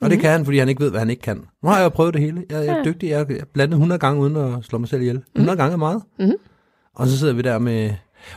Og 0.00 0.06
mm-hmm. 0.06 0.10
det 0.10 0.20
kan 0.20 0.30
han, 0.30 0.44
fordi 0.44 0.58
han 0.58 0.68
ikke 0.68 0.82
ved, 0.82 0.90
hvad 0.90 1.00
han 1.00 1.10
ikke 1.10 1.22
kan. 1.22 1.44
Nu 1.62 1.68
har 1.68 1.76
jeg 1.76 1.84
jo 1.84 1.88
prøvet 1.88 2.14
det 2.14 2.22
hele. 2.22 2.44
Jeg 2.50 2.58
er 2.58 2.62
Ja. 2.62 2.76
ja. 2.76 2.82
dygtig. 2.84 3.08
Jeg 3.08 3.18
har 3.18 3.26
blandet 3.52 3.72
100 3.74 3.98
gange 3.98 4.20
uden 4.20 4.36
at 4.36 4.52
slå 4.64 4.78
mig 4.78 4.88
selv 4.88 5.00
ihjel. 5.02 5.22
100 5.36 5.56
gange 5.58 5.72
er 5.72 5.76
meget. 5.76 6.02
Mhm. 6.18 6.32
Og 6.94 7.06
så 7.08 7.18
sidder 7.18 7.32
vi 7.34 7.42
der 7.42 7.58
med... 7.58 7.90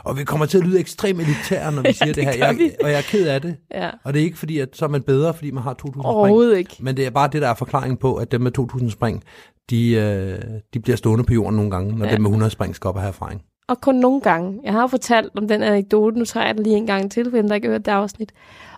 Og 0.03 0.17
vi 0.17 0.23
kommer 0.23 0.45
til 0.45 0.57
at 0.57 0.63
lyde 0.63 0.79
ekstremt 0.79 1.19
elitære, 1.21 1.71
når 1.71 1.81
vi 1.81 1.87
Ja, 1.87 1.91
siger 1.91 2.05
det, 2.05 2.15
det 2.15 2.23
her. 2.23 2.33
Jeg, 2.45 2.71
og 2.83 2.89
jeg 2.89 2.97
er 2.97 3.01
ked 3.01 3.27
af 3.27 3.41
det. 3.41 3.55
Ja. 3.73 3.89
Og 4.03 4.13
det 4.13 4.19
er 4.19 4.23
ikke 4.23 4.37
fordi, 4.37 4.59
at 4.59 4.69
så 4.73 4.85
er 4.85 4.89
man 4.89 5.01
bedre, 5.01 5.33
fordi 5.33 5.51
man 5.51 5.63
har 5.63 5.73
2.000 5.73 5.77
spring. 5.91 6.05
Overhovedet 6.05 6.57
ikke. 6.57 6.75
Men 6.79 6.97
det 6.97 7.05
er 7.05 7.09
bare 7.09 7.29
det, 7.31 7.41
der 7.41 7.47
er 7.47 7.53
forklaringen 7.53 7.97
på, 7.97 8.15
at 8.15 8.31
dem 8.31 8.41
med 8.41 8.59
2.000 8.59 8.89
spring, 8.89 9.23
de, 9.69 9.91
øh, 9.91 10.39
de 10.73 10.79
bliver 10.79 10.95
stående 10.97 11.23
på 11.25 11.33
jorden 11.33 11.55
nogle 11.55 11.71
gange, 11.71 11.97
når 11.97 12.05
Ja. 12.05 12.11
dem 12.11 12.21
med 12.21 12.29
100 12.29 12.49
spring 12.51 12.75
skal 12.75 12.87
op 12.87 12.95
og 12.95 13.01
have 13.01 13.07
erfaring. 13.09 13.41
Og 13.67 13.81
kun 13.81 13.95
nogle 13.95 14.21
gange. 14.21 14.59
Jeg 14.63 14.73
har 14.73 14.81
jo 14.81 14.87
fortalt 14.87 15.29
om 15.37 15.47
den 15.47 15.63
anekdote, 15.63 16.17
nu 16.19 16.25
tager 16.25 16.45
jeg 16.45 16.55
den 16.55 16.63
lige 16.63 16.75
en 16.75 16.85
gang 16.87 17.11
til, 17.11 17.29
for 17.29 17.37
dem, 17.37 17.47
der 17.47 17.55
ikke 17.55 17.67
hørt 17.67 17.85
det 17.85 17.91
afsnit. 17.91 18.31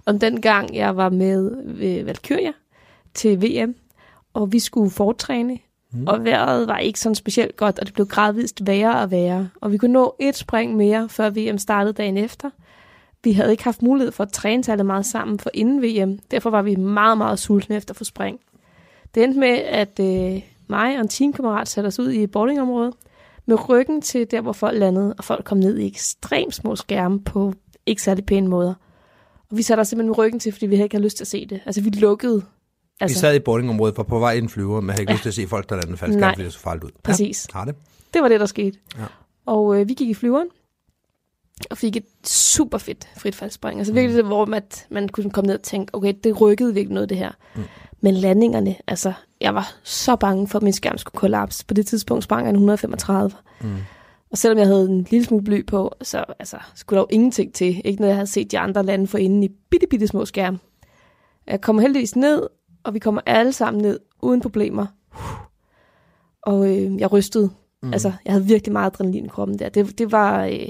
Om 0.05 0.19
den 0.19 0.41
gang, 0.41 0.75
jeg 0.75 0.97
var 0.97 1.09
med 1.09 1.51
ved 1.65 2.03
Valkyria 2.03 2.51
til 3.19 3.41
VM, 3.41 3.75
og 4.33 4.51
vi 4.51 4.59
skulle 4.59 4.91
fortræne, 4.91 5.59
mm. 5.91 6.07
og 6.07 6.23
vejret 6.23 6.67
var 6.67 6.77
ikke 6.77 6.99
sådan 6.99 7.15
specielt 7.15 7.57
godt, 7.57 7.79
og 7.79 7.85
det 7.85 7.93
blev 7.93 8.07
gradvist 8.07 8.67
værre 8.67 8.99
og 9.01 9.11
værre. 9.11 9.49
Og 9.61 9.71
vi 9.71 9.77
kunne 9.77 9.93
nå 9.93 10.15
et 10.19 10.35
spring 10.35 10.75
mere, 10.75 11.09
før 11.09 11.29
VM 11.29 11.57
startede 11.57 11.93
dagen 11.93 12.17
efter. 12.17 12.49
Vi 13.23 13.31
havde 13.31 13.51
ikke 13.51 13.63
haft 13.63 13.81
mulighed 13.81 14.11
for 14.11 14.23
at 14.23 14.31
træne 14.31 14.63
særlig 14.63 14.85
meget 14.85 15.05
sammen 15.05 15.39
for 15.39 15.49
inden 15.53 15.81
VM. 15.81 16.19
Derfor 16.31 16.49
var 16.49 16.61
vi 16.61 16.75
meget, 16.75 17.17
meget 17.17 17.39
sultne 17.39 17.75
efter 17.75 17.93
få 17.93 18.03
spring. 18.03 18.39
Det 19.15 19.23
endte 19.23 19.39
med, 19.39 19.57
at 19.57 19.99
øh, 19.99 20.41
mig 20.67 20.95
og 20.95 21.01
en 21.01 21.07
teamkammerat 21.07 21.67
satte 21.67 21.87
os 21.87 21.99
ud 21.99 22.11
i 22.11 22.23
et 22.23 22.31
bowlingområde, 22.31 22.93
med 23.45 23.69
ryggen 23.69 24.01
til 24.01 24.31
der, 24.31 24.41
hvor 24.41 24.53
folk 24.53 24.79
landede, 24.79 25.13
og 25.17 25.23
folk 25.23 25.45
kom 25.45 25.57
ned 25.57 25.77
i 25.77 25.87
ekstremt 25.87 26.55
små 26.55 26.75
skærme 26.75 27.19
på 27.19 27.53
ikke 27.85 28.01
særlig 28.01 28.25
pæne 28.25 28.47
måder. 28.47 28.73
Og 29.51 29.57
vi 29.57 29.61
satte 29.61 29.81
os 29.81 29.87
simpelthen 29.87 30.09
med 30.09 30.17
ryggen 30.17 30.39
til, 30.39 30.51
fordi 30.51 30.65
vi 30.65 30.75
havde 30.75 30.85
ikke 30.85 30.95
havde 30.95 31.05
lyst 31.05 31.17
til 31.17 31.23
at 31.23 31.27
se 31.27 31.45
det. 31.45 31.61
Altså, 31.65 31.81
vi 31.81 31.89
lukkede. 31.89 32.43
Altså, 32.99 33.17
vi 33.17 33.19
sad 33.19 33.35
i 33.35 33.39
boardingområdet, 33.39 33.97
var 33.97 34.03
på 34.03 34.19
vej 34.19 34.33
i 34.33 34.37
en 34.37 34.49
flyver, 34.49 34.81
men 34.81 34.89
havde 34.89 35.01
ikke 35.01 35.11
ja. 35.11 35.15
lyst 35.15 35.21
til 35.21 35.29
at 35.29 35.33
se 35.33 35.47
folk, 35.47 35.69
der 35.69 35.75
landede 35.75 35.97
falsk, 35.97 36.19
fordi 36.19 36.43
det 36.43 36.53
så 36.53 36.59
farligt 36.59 36.83
ud. 36.83 36.91
Præcis. 37.03 37.47
Ja, 37.53 37.57
har 37.57 37.65
det. 37.65 37.75
det 38.13 38.21
var 38.21 38.27
det, 38.27 38.39
der 38.39 38.45
skete. 38.45 38.77
Ja. 38.97 39.05
Og 39.45 39.79
øh, 39.79 39.87
vi 39.87 39.93
gik 39.93 40.09
i 40.09 40.13
flyveren, 40.13 40.47
og 41.69 41.77
fik 41.77 41.95
et 41.95 42.05
super 42.25 42.77
fedt 42.77 43.07
fritfaldsspring. 43.17 43.79
Altså 43.79 43.93
virkelig, 43.93 44.23
mm. 44.23 44.27
hvor 44.27 44.45
man, 44.45 44.61
man 44.89 45.09
kunne 45.09 45.31
komme 45.31 45.47
ned 45.47 45.55
og 45.55 45.61
tænke, 45.61 45.95
okay, 45.95 46.13
det 46.23 46.41
rykkede 46.41 46.73
virkelig 46.73 46.93
noget, 46.93 47.09
det 47.09 47.17
her. 47.17 47.31
Mm. 47.55 47.63
Men 48.01 48.13
landingerne, 48.13 48.75
altså, 48.87 49.13
jeg 49.41 49.55
var 49.55 49.73
så 49.83 50.15
bange 50.15 50.47
for, 50.47 50.59
at 50.59 50.63
min 50.63 50.73
skærm 50.73 50.97
skulle 50.97 51.19
kollapse. 51.19 51.65
På 51.65 51.73
det 51.73 51.87
tidspunkt 51.87 52.23
sprang 52.23 52.43
jeg 52.43 52.49
en 52.49 52.55
135. 52.55 53.31
Mm. 53.61 53.75
Og 54.31 54.37
selvom 54.37 54.57
jeg 54.57 54.67
havde 54.67 54.85
en 54.85 55.07
lille 55.11 55.25
smule 55.25 55.43
bly 55.43 55.65
på, 55.65 55.95
så 56.01 56.25
altså, 56.39 56.57
skulle 56.75 56.97
der 56.97 57.01
jo 57.01 57.07
ingenting 57.09 57.53
til. 57.53 57.81
Ikke 57.85 58.01
når 58.01 58.07
jeg 58.07 58.15
havde 58.15 58.27
set 58.27 58.51
de 58.51 58.59
andre 58.59 58.83
lande 58.83 59.07
for 59.07 59.17
inden 59.17 59.43
i 59.43 59.49
bitte, 59.69 59.87
bitte 59.89 60.07
små 60.07 60.25
skærme. 60.25 60.59
Jeg 61.47 61.61
kommer 61.61 61.81
heldigvis 61.81 62.15
ned, 62.15 62.47
og 62.83 62.93
vi 62.93 62.99
kommer 62.99 63.21
alle 63.25 63.53
sammen 63.53 63.81
ned 63.81 63.99
uden 64.21 64.41
problemer. 64.41 64.85
Og 66.41 66.67
øh, 66.77 66.99
jeg 66.99 67.11
rystede. 67.11 67.49
Mm. 67.83 67.93
Altså, 67.93 68.13
jeg 68.25 68.33
havde 68.33 68.45
virkelig 68.45 68.73
meget 68.73 68.85
adrenalin 68.93 69.25
i 69.25 69.27
kroppen 69.27 69.59
der. 69.59 69.69
Det, 69.69 69.97
det 69.99 70.11
var, 70.11 70.45
øh, 70.45 70.69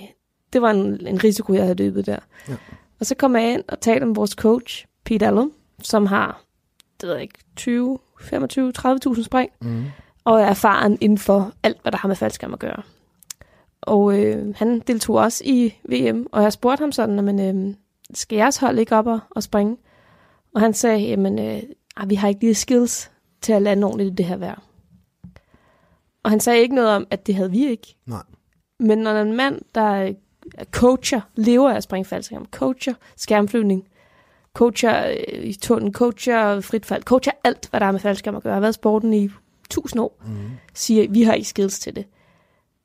det 0.53 0.61
var 0.61 0.69
en, 0.71 1.07
en 1.07 1.23
risiko, 1.23 1.53
jeg 1.53 1.61
havde 1.63 1.75
løbet 1.75 2.05
der. 2.05 2.19
Ja. 2.49 2.55
Og 2.99 3.05
så 3.05 3.15
kom 3.15 3.35
jeg 3.35 3.53
ind 3.53 3.63
og 3.67 3.79
talte 3.79 4.05
med 4.05 4.15
vores 4.15 4.31
coach, 4.31 4.85
Pete 5.05 5.27
Allum, 5.27 5.51
som 5.83 6.05
har, 6.05 6.41
det 7.01 7.07
ved 7.07 7.13
jeg 7.13 7.23
ikke, 7.23 7.39
20, 7.55 7.99
25, 8.21 8.73
30.000 8.77 9.23
spring, 9.23 9.51
Mm. 9.61 9.83
og 10.23 10.41
er 10.41 10.45
erfaren 10.45 10.97
inden 11.01 11.17
for 11.17 11.51
alt, 11.63 11.81
hvad 11.81 11.91
der 11.91 11.97
har 11.97 12.07
med 12.07 12.15
faldskærm 12.15 12.53
at 12.53 12.59
gøre. 12.59 12.81
Og 13.81 14.19
øh, 14.19 14.55
han 14.55 14.79
deltog 14.79 15.15
også 15.15 15.43
i 15.45 15.73
VM, 15.89 16.25
og 16.31 16.43
jeg 16.43 16.53
spurgte 16.53 16.81
ham 16.81 16.91
sådan, 16.91 17.23
men 17.25 17.39
øh, 17.69 17.75
skal 18.13 18.35
jeres 18.35 18.57
hold 18.57 18.79
ikke 18.79 18.95
op 18.95 19.07
og, 19.07 19.19
og 19.31 19.43
springe? 19.43 19.77
Og 20.55 20.61
han 20.61 20.73
sagde, 20.73 20.99
jamen, 20.99 21.39
øh, 21.39 21.61
vi 22.05 22.15
har 22.15 22.27
ikke 22.27 22.41
lige 22.41 22.55
skills 22.55 23.11
til 23.41 23.53
at 23.53 23.61
lande 23.61 23.87
ordentligt 23.87 24.11
i 24.11 24.15
det 24.15 24.25
her 24.25 24.37
vejr. 24.37 24.63
Og 26.23 26.29
han 26.29 26.39
sagde 26.39 26.61
ikke 26.61 26.75
noget 26.75 26.89
om, 26.89 27.07
at 27.09 27.27
det 27.27 27.35
havde 27.35 27.51
vi 27.51 27.65
ikke. 27.67 27.95
Nej. 28.05 28.23
Men 28.79 28.97
når 28.97 29.21
en 29.21 29.33
mand, 29.33 29.61
der 29.75 29.81
er 29.81 30.13
coacher, 30.71 31.21
lever 31.35 31.69
af 31.69 31.75
at 31.75 31.83
springe 31.83 32.05
faldskærm, 32.05 32.45
coacher 32.51 32.93
skærmflyvning, 33.17 33.87
coacher 34.53 35.07
øh, 35.09 35.43
i 35.43 35.53
tunnel, 35.53 35.93
coacher 35.93 36.61
frit 36.61 36.85
fald, 36.85 37.03
coacher 37.03 37.31
alt, 37.43 37.69
hvad 37.69 37.79
der 37.79 37.85
er 37.85 37.91
med 37.91 37.99
faldskærm 37.99 38.35
at 38.35 38.43
gøre, 38.43 38.53
har 38.53 38.61
været 38.61 38.75
sporten 38.75 39.13
i 39.13 39.29
tusind 39.69 40.01
år, 40.01 40.21
Mm. 40.25 40.49
siger, 40.73 41.09
vi 41.09 41.23
har 41.23 41.33
ikke 41.33 41.47
skills 41.49 41.79
til 41.79 41.95
det, 41.95 42.05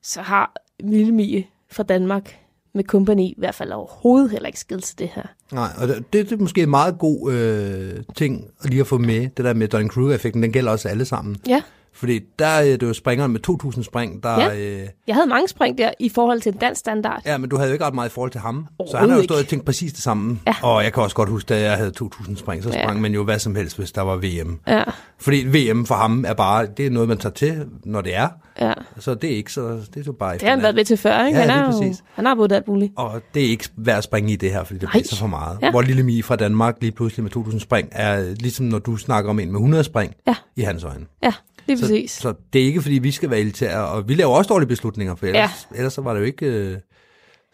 så 0.03 0.23
har 0.23 0.55
Lille 0.81 1.13
Mie 1.13 1.47
fra 1.71 1.83
Danmark 1.83 2.39
med 2.75 2.85
company 2.85 3.21
i 3.21 3.35
hvert 3.39 3.55
fald 3.55 3.73
overhovedet 3.73 4.31
heller 4.31 4.47
ikke 4.47 4.61
skills 4.61 4.89
til 4.89 4.99
det 4.99 5.09
her. 5.15 5.23
Nej, 5.53 5.69
og 5.79 5.89
det, 5.89 6.13
det 6.13 6.33
er 6.33 6.37
måske 6.37 6.63
en 6.63 6.71
meget 6.71 6.99
god 6.99 7.33
øh, 7.33 8.03
ting 8.17 8.45
at 8.63 8.71
lige 8.71 8.81
at 8.81 8.87
få 8.87 8.99
med, 8.99 9.21
det 9.37 9.45
der 9.45 9.55
med 9.55 9.69
Dunning-Kruger-effekten, 9.75 10.43
den 10.43 10.53
gælder 10.53 10.73
også 10.73 10.89
alle 10.89 11.05
sammen. 11.05 11.37
Ja, 11.49 11.63
Fordi 11.93 12.21
der 12.39 12.47
er 12.47 12.63
det 12.77 12.83
jo 12.83 12.93
springeren 12.93 13.33
med 13.33 13.41
2.000 13.49 13.83
spring, 13.83 14.23
der... 14.23 14.41
Ja. 14.41 14.57
Øh, 14.59 14.89
jeg 15.07 15.15
havde 15.15 15.27
mange 15.27 15.49
spring 15.49 15.79
der 15.79 15.91
i 16.01 16.09
forhold 16.09 16.41
til 16.41 16.53
en 16.53 16.59
dansk 16.59 16.79
standard. 16.79 17.23
ja, 17.27 17.39
men 17.39 17.51
du 17.51 17.57
havde 17.57 17.69
jo 17.69 17.73
ikke 17.73 17.85
ret 17.85 17.95
meget 17.95 18.09
i 18.09 18.13
forhold 18.13 18.31
til 18.31 18.41
ham. 18.41 18.67
Så 18.91 18.97
han 18.97 19.11
har 19.11 19.17
jo 19.17 19.23
stået 19.23 19.41
og 19.41 19.47
tænkt 19.47 19.65
præcis 19.65 19.93
det 19.93 20.03
samme. 20.03 20.39
Ja. 20.47 20.55
Og 20.63 20.85
jeg 20.85 20.93
kan 20.93 21.03
også 21.03 21.17
godt 21.17 21.29
huske, 21.29 21.49
da 21.49 21.61
jeg 21.61 21.77
havde 21.77 21.93
2.000 22.03 22.37
spring, 22.37 22.63
så 22.63 22.71
Ja. 22.71 22.83
sprang 22.83 23.01
man 23.01 23.13
jo 23.15 23.25
hvad 23.25 23.39
som 23.39 23.55
helst, 23.57 23.79
hvis 23.79 23.93
der 23.93 24.03
var 24.03 24.17
VM. 24.17 24.59
Ja, 24.67 24.83
Fordi 25.19 25.37
VM 25.47 25.87
for 25.87 25.95
ham 25.95 26.25
er 26.29 26.35
bare, 26.35 26.67
det 26.77 26.87
er 26.87 26.91
noget, 26.91 27.09
man 27.09 27.19
tager 27.19 27.33
til, 27.33 27.67
når 27.85 28.01
det 28.01 28.17
er. 28.17 28.29
Ja. 28.61 28.73
Så 28.99 29.15
det 29.15 29.33
er 29.33 29.37
ikke 29.37 29.53
så, 29.53 29.63
det 29.95 30.01
er 30.01 30.05
så 30.05 30.13
bare 30.13 30.35
Det 30.35 30.43
har 30.43 30.51
han 30.51 30.63
været 30.63 30.75
med 30.75 30.85
til 30.85 30.97
før, 30.97 31.27
ikke? 31.27 31.39
Ja, 31.39 31.47
han, 31.47 31.59
er 31.61 31.65
jo, 31.67 31.71
præcis. 31.81 32.05
han 32.15 32.27
har 32.27 32.35
vundet 32.35 32.57
alt 32.57 32.69
muligt. 32.69 32.93
Og 32.97 33.23
det 33.35 33.45
er 33.45 33.49
ikke 33.49 33.69
værd 33.77 33.99
at 33.99 34.05
springe 34.05 34.33
i 34.33 34.37
det 34.37 34.51
her, 34.53 34.65
fordi 34.65 34.75
det 34.79 34.83
Nej. 34.83 34.91
bliver 34.93 35.05
så 35.05 35.17
for 35.17 35.27
meget. 35.27 35.59
Ja. 35.63 35.71
Hvor 35.71 35.83
Lille 35.83 36.03
Mie 36.03 36.23
fra 36.23 36.37
Danmark 36.37 36.77
lige 36.81 36.93
pludselig 36.93 37.23
med 37.23 37.37
2.000 37.37 37.59
spring, 37.59 37.89
er 37.93 38.35
ligesom 38.35 38.67
når 38.67 38.79
du 38.79 38.97
snakker 38.97 39.31
om 39.31 39.39
en 39.39 39.49
med 39.53 39.59
100 39.61 39.85
spring 39.85 40.15
Ja. 40.27 40.35
i 40.57 40.61
hans 40.63 40.85
øjne. 40.85 41.07
Ja, 41.23 41.33
lige 41.67 41.79
Så, 41.79 41.83
præcis. 41.85 42.11
så 42.11 42.35
det 42.53 42.61
er 42.61 42.65
ikke, 42.67 42.83
fordi 42.83 42.95
vi 42.99 43.11
skal 43.11 43.31
være 43.31 43.41
elitære, 43.41 43.87
og 43.89 44.09
vi 44.09 44.15
laver 44.15 44.35
også 44.35 44.49
dårlige 44.49 44.69
beslutninger, 44.69 45.15
for 45.15 45.27
ellers, 45.27 45.69
ja. 45.73 45.77
ellers 45.77 45.93
så 45.93 46.01
var 46.01 46.13
det 46.15 46.21
jo 46.21 46.25
ikke... 46.25 46.47
Øh, 46.47 46.77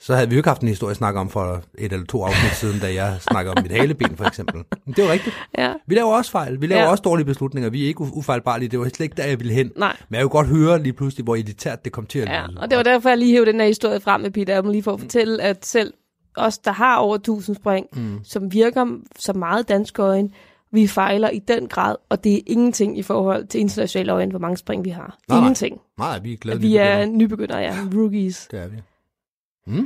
så 0.00 0.14
havde 0.14 0.28
vi 0.28 0.34
jo 0.34 0.38
ikke 0.38 0.48
haft 0.48 0.62
en 0.62 0.68
historie 0.68 0.90
at 0.90 0.96
snakke 0.96 1.20
om 1.20 1.28
for 1.30 1.62
et 1.78 1.92
eller 1.92 2.06
to 2.06 2.22
afsnit 2.24 2.52
siden, 2.52 2.80
da 2.80 2.94
jeg 2.94 3.16
snakkede 3.20 3.54
om 3.56 3.62
mit 3.62 3.72
haleben, 3.72 4.16
for 4.16 4.24
eksempel. 4.24 4.54
Men 4.86 4.94
det 4.94 4.98
er 4.98 5.06
jo 5.06 5.12
rigtigt. 5.12 5.36
Ja. 5.58 5.72
Vi 5.86 5.94
laver 5.94 6.12
også 6.12 6.30
fejl. 6.30 6.60
Vi 6.60 6.66
laver 6.66 6.82
Ja. 6.82 6.90
også 6.90 7.02
dårlige 7.02 7.26
beslutninger. 7.26 7.70
Vi 7.70 7.82
er 7.82 7.86
ikke 7.86 8.00
ufejlbarlige. 8.00 8.68
Det 8.68 8.78
var 8.78 8.84
slet 8.84 9.00
ikke 9.00 9.16
der, 9.16 9.24
jeg 9.24 9.38
ville 9.40 9.52
hen. 9.52 9.70
Nej. 9.76 9.96
Men 10.08 10.14
jeg 10.14 10.22
kunne 10.22 10.30
godt 10.30 10.46
høre 10.46 10.82
lige 10.82 10.92
pludselig, 10.92 11.24
hvor 11.24 11.36
elitært 11.36 11.84
det 11.84 11.92
kom 11.92 12.06
til 12.06 12.18
at 12.18 12.28
lyde. 12.28 12.36
Ja, 12.36 12.46
og 12.56 12.70
det 12.70 12.76
var 12.76 12.82
derfor, 12.82 13.08
jeg 13.08 13.18
lige 13.18 13.32
hævde 13.32 13.52
den 13.52 13.60
her 13.60 13.66
historie 13.66 14.00
frem 14.00 14.20
med 14.20 14.30
Peter 14.30 14.58
Abel, 14.58 14.70
lige 14.72 14.82
for 14.82 14.92
at 14.92 15.00
fortælle, 15.00 15.42
at 15.42 15.66
selv 15.66 15.92
os, 16.36 16.58
der 16.58 16.72
har 16.72 16.96
over 16.96 17.14
1000 17.14 17.56
spring, 17.56 17.86
mm. 17.92 18.18
som 18.24 18.52
virker 18.52 18.86
som 19.18 19.36
meget 19.36 19.68
danske 19.68 20.02
øjne, 20.02 20.28
vi 20.72 20.86
fejler 20.86 21.30
i 21.30 21.38
den 21.38 21.68
grad, 21.68 21.96
og 22.08 22.24
det 22.24 22.34
er 22.34 22.40
ingenting 22.46 22.98
i 22.98 23.02
forhold 23.02 23.46
til 23.46 23.60
internationale 23.60 24.12
øjne, 24.12 24.30
hvor 24.30 24.38
mange 24.38 24.56
spring 24.56 24.84
vi 24.84 24.90
har. 24.90 25.02
Nej, 25.06 25.16
nej. 25.28 25.38
ingenting. 25.38 25.80
Nej, 25.98 26.18
vi 26.18 26.32
er 26.32 26.36
glade. 26.36 26.60
Vi 26.60 26.76
er 26.76 27.06
nybegyndere, 27.06 27.58
ja, 27.58 27.74
rookies. 27.94 28.48
Det 28.50 28.60
er 28.62 28.68
vi. 28.68 28.76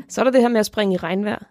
Så 0.08 0.20
er 0.20 0.24
der 0.24 0.30
det 0.30 0.40
her 0.40 0.48
med 0.48 0.60
at 0.60 0.66
springe 0.66 0.94
i 0.94 0.96
regnvejr. 0.96 1.44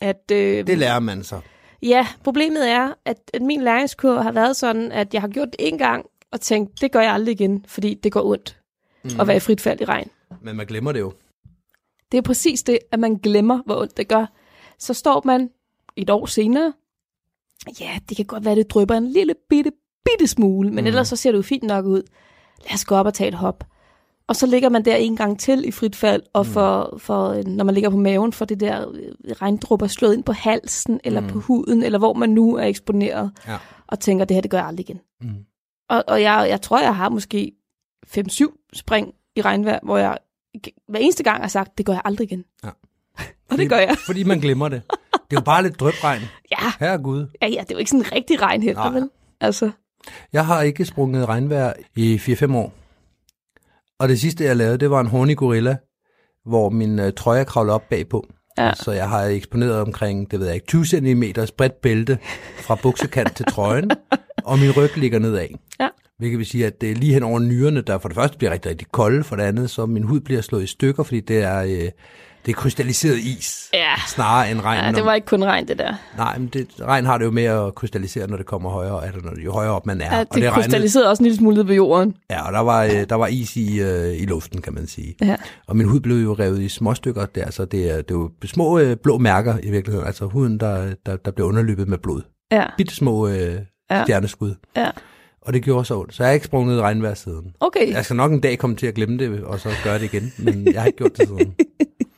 At, 0.00 0.30
øh, 0.32 0.66
Det 0.66 0.78
lærer 0.78 1.00
man 1.00 1.24
så. 1.24 1.40
Ja, 1.82 2.06
problemet 2.24 2.70
er, 2.70 2.94
at, 3.04 3.30
at 3.34 3.42
min 3.42 3.62
læringskurve 3.62 4.22
har 4.22 4.32
været 4.32 4.56
sådan, 4.56 4.92
at 4.92 5.14
jeg 5.14 5.20
har 5.20 5.28
gjort 5.28 5.48
det 5.48 5.56
en 5.58 5.78
gang, 5.78 6.06
og 6.32 6.40
tænkt, 6.40 6.80
det 6.80 6.92
gør 6.92 7.00
jeg 7.00 7.12
aldrig 7.12 7.32
igen, 7.32 7.64
fordi 7.68 7.94
det 7.94 8.12
går 8.12 8.24
ondt 8.24 8.60
mm. 9.04 9.20
at 9.20 9.26
være 9.26 9.36
i 9.36 9.40
frit 9.40 9.60
fald 9.60 9.80
i 9.80 9.84
regn. 9.84 10.10
Men 10.40 10.56
man 10.56 10.66
glemmer 10.66 10.92
det 10.92 11.00
jo. 11.00 11.12
Det 12.12 12.18
er 12.18 12.22
præcis 12.22 12.62
det, 12.62 12.78
at 12.92 13.00
man 13.00 13.14
glemmer, 13.14 13.62
hvor 13.66 13.80
ondt 13.80 13.96
det 13.96 14.08
gør. 14.08 14.26
Så 14.78 14.94
står 14.94 15.22
man 15.24 15.50
et 15.96 16.10
år 16.10 16.26
senere. 16.26 16.72
Ja, 17.80 17.98
det 18.08 18.16
kan 18.16 18.26
godt 18.26 18.44
være, 18.44 18.54
det 18.54 18.70
drypper 18.70 18.94
en 18.94 19.06
lille 19.06 19.34
bitte, 19.48 19.72
bitte 20.04 20.26
smule, 20.26 20.70
men 20.70 20.84
mm. 20.84 20.86
ellers 20.86 21.08
så 21.08 21.16
ser 21.16 21.30
det 21.30 21.36
jo 21.36 21.42
fint 21.42 21.64
nok 21.64 21.84
ud. 21.84 22.02
Lad 22.62 22.74
os 22.74 22.84
gå 22.84 22.94
op 22.94 23.06
og 23.06 23.14
tage 23.14 23.28
et 23.28 23.34
hop. 23.34 23.64
Og 24.30 24.36
så 24.36 24.46
ligger 24.46 24.68
man 24.68 24.84
der 24.84 24.96
en 24.96 25.16
gang 25.16 25.40
til 25.40 25.68
i 25.68 25.70
frit 25.70 25.96
fald, 25.96 26.22
og 26.32 26.46
for, 26.46 26.94
for, 26.98 27.42
når 27.48 27.64
man 27.64 27.74
ligger 27.74 27.90
på 27.90 27.96
maven, 27.96 28.32
for 28.32 28.44
det 28.44 28.60
der 28.60 28.88
øh, 28.90 29.32
regndrupper 29.42 29.86
slået 29.86 30.14
ind 30.14 30.24
på 30.24 30.32
halsen, 30.32 31.00
eller 31.04 31.20
mm. 31.20 31.28
på 31.28 31.38
huden, 31.40 31.82
eller 31.82 31.98
hvor 31.98 32.12
man 32.12 32.30
nu 32.30 32.56
er 32.56 32.64
eksponeret, 32.64 33.32
Ja. 33.46 33.56
og 33.86 34.00
tænker, 34.00 34.24
det 34.24 34.34
her, 34.34 34.40
det 34.40 34.50
gør 34.50 34.58
jeg 34.58 34.66
aldrig 34.66 34.90
igen. 34.90 35.00
Mm. 35.20 35.28
Og, 35.88 36.04
og 36.06 36.22
jeg, 36.22 36.46
jeg 36.48 36.62
tror, 36.62 36.80
jeg 36.80 36.96
har 36.96 37.08
måske 37.08 37.52
5-7 38.18 38.70
spring 38.72 39.14
i 39.36 39.40
regnvejr, 39.42 39.78
hvor 39.82 39.98
jeg 39.98 40.18
hver 40.88 40.98
eneste 41.00 41.22
gang 41.22 41.40
har 41.42 41.48
sagt, 41.48 41.78
det 41.78 41.86
gør 41.86 41.92
jeg 41.92 42.02
aldrig 42.04 42.24
igen. 42.32 42.44
Ja. 42.64 42.70
Og 43.50 43.58
det 43.58 43.68
gør 43.68 43.76
jeg. 43.78 43.96
Fordi 44.06 44.22
man 44.24 44.40
glemmer 44.40 44.68
det. 44.68 44.82
Det 45.12 45.36
er 45.36 45.40
jo 45.40 45.44
bare 45.44 45.62
lidt 45.62 45.80
drøbregn. 45.80 46.20
Ja, 46.60 46.72
Herregud. 46.80 47.26
ja, 47.42 47.46
ja, 47.48 47.60
det 47.60 47.70
er 47.70 47.74
jo 47.74 47.78
ikke 47.78 47.90
sådan 47.90 48.04
en 48.06 48.12
rigtig 48.12 48.42
regn 48.42 48.62
heller, 48.62 48.90
vel? 48.90 49.10
Altså, 49.40 49.70
Jeg 50.32 50.46
har 50.46 50.62
ikke 50.62 50.84
sprunget 50.84 51.28
regnvejr 51.28 51.72
i 51.96 52.16
4-5 52.16 52.54
år. 52.56 52.72
Og 54.00 54.08
det 54.08 54.20
sidste, 54.20 54.44
jeg 54.44 54.56
lavede, 54.56 54.78
det 54.78 54.90
var 54.90 55.00
en 55.00 55.06
horny 55.06 55.36
gorilla, 55.36 55.76
hvor 56.46 56.70
min 56.70 56.98
øh, 56.98 57.12
trøje 57.12 57.44
kravlede 57.44 57.74
op 57.74 57.88
bagpå. 57.90 58.26
Ja. 58.58 58.74
Så 58.74 58.92
jeg 58.92 59.08
har 59.08 59.24
eksponeret 59.24 59.80
omkring, 59.80 60.30
det 60.30 60.40
ved 60.40 60.46
jeg 60.46 60.54
ikke, 60.54 60.66
20 60.66 60.86
cm 60.86 61.22
bredt 61.58 61.80
bælte 61.80 62.18
fra 62.58 62.74
buksekant 62.74 63.36
til 63.36 63.46
trøjen, 63.46 63.90
og 64.50 64.58
min 64.58 64.70
ryg 64.76 64.96
ligger 64.96 65.18
nedad. 65.18 65.48
Ja. 65.80 65.88
Hvilket 66.18 66.38
vil 66.38 66.46
sige, 66.46 66.66
at 66.66 66.80
det 66.80 66.90
er 66.90 66.94
lige 66.94 67.14
hen 67.14 67.22
over 67.22 67.38
nyrerne, 67.38 67.80
der 67.80 67.98
for 67.98 68.08
det 68.08 68.14
første 68.14 68.38
bliver 68.38 68.52
rigtig, 68.52 68.70
rigtig 68.70 68.88
kolde, 68.92 69.24
for 69.24 69.36
det 69.36 69.42
andet, 69.42 69.70
så 69.70 69.86
min 69.86 70.02
hud 70.02 70.20
bliver 70.20 70.40
slået 70.40 70.62
i 70.62 70.66
stykker, 70.66 71.02
fordi 71.02 71.20
det 71.20 71.42
er, 71.42 71.62
øh, 71.62 71.90
Det 72.46 72.52
er 72.52 72.56
krystalliseret 72.56 73.18
is, 73.18 73.68
Ja, 73.74 73.94
snarere 74.08 74.50
end 74.50 74.60
regn. 74.60 74.84
ja 74.84 74.92
det 74.92 75.04
var 75.04 75.14
ikke 75.14 75.26
kun 75.26 75.44
regn, 75.44 75.68
det 75.68 75.78
der. 75.78 75.94
Nej, 76.16 76.38
men 76.38 76.48
det, 76.48 76.68
regn 76.80 77.06
har 77.06 77.18
det 77.18 77.24
jo 77.24 77.30
med 77.30 77.44
at 77.44 77.74
krystallisere, 77.74 78.26
når 78.26 78.36
det 78.36 78.46
kommer 78.46 78.70
højere, 78.70 79.06
eller 79.06 79.22
når, 79.22 79.32
jo 79.44 79.52
højere 79.52 79.72
op 79.72 79.86
man 79.86 80.00
er. 80.00 80.14
Ja, 80.16 80.20
og 80.20 80.34
det, 80.34 80.42
det 80.42 80.52
krystalliserede 80.52 81.08
også 81.10 81.20
en 81.22 81.24
lille 81.24 81.38
smule 81.38 81.64
på 81.64 81.72
jorden. 81.72 82.14
Ja, 82.30 82.46
og 82.46 82.52
der 82.52 82.58
var, 82.60 82.84
øh, 82.84 82.90
der 83.08 83.14
var 83.14 83.26
is 83.26 83.56
i, 83.56 83.80
øh, 83.80 84.16
i 84.22 84.26
luften, 84.26 84.60
kan 84.62 84.74
man 84.74 84.86
sige. 84.86 85.14
Ja. 85.22 85.36
Og 85.66 85.76
min 85.76 85.86
hud 85.88 86.00
blev 86.00 86.16
jo 86.16 86.32
revet 86.32 86.60
i 86.62 86.68
små 86.68 86.94
stykker 86.94 87.26
der, 87.26 87.50
så 87.50 87.64
det 87.64 87.90
er, 87.90 87.96
det 87.96 88.10
jo 88.10 88.30
små 88.44 88.78
øh, 88.78 88.96
blå 88.96 89.18
mærker 89.18 89.56
i 89.62 89.70
virkeligheden. 89.70 90.06
Altså 90.06 90.24
huden, 90.26 90.60
der, 90.60 90.94
der, 91.06 91.16
der 91.16 91.30
blev 91.30 91.46
underløbet 91.46 91.88
med 91.88 91.98
blod. 91.98 92.22
Ja, 92.52 92.64
Bitte 92.76 92.94
små 92.94 93.28
øh, 93.28 93.54
Ja. 93.90 94.02
stjerneskud. 94.04 94.54
ja. 94.76 94.88
Og 95.42 95.52
det 95.52 95.62
gjorde 95.62 95.84
så 95.84 95.98
ondt. 95.98 96.14
Så 96.14 96.22
jeg 96.22 96.28
har 96.28 96.34
ikke 96.34 96.46
sprunget 96.46 96.76
i 96.76 96.80
regnvejr 96.80 97.14
siden. 97.14 97.52
Okay. 97.60 97.92
Jeg 97.92 98.04
skal 98.04 98.16
nok 98.16 98.32
en 98.32 98.40
dag 98.40 98.58
komme 98.58 98.76
til 98.76 98.86
at 98.86 98.94
glemme 98.94 99.18
det, 99.18 99.44
og 99.44 99.60
så 99.60 99.68
gøre 99.84 99.98
det 99.98 100.04
igen. 100.14 100.32
Men 100.38 100.66
jeg 100.72 100.80
har 100.80 100.86
ikke 100.86 100.96
gjort 100.98 101.16
det 101.16 101.28
siden. 101.28 101.54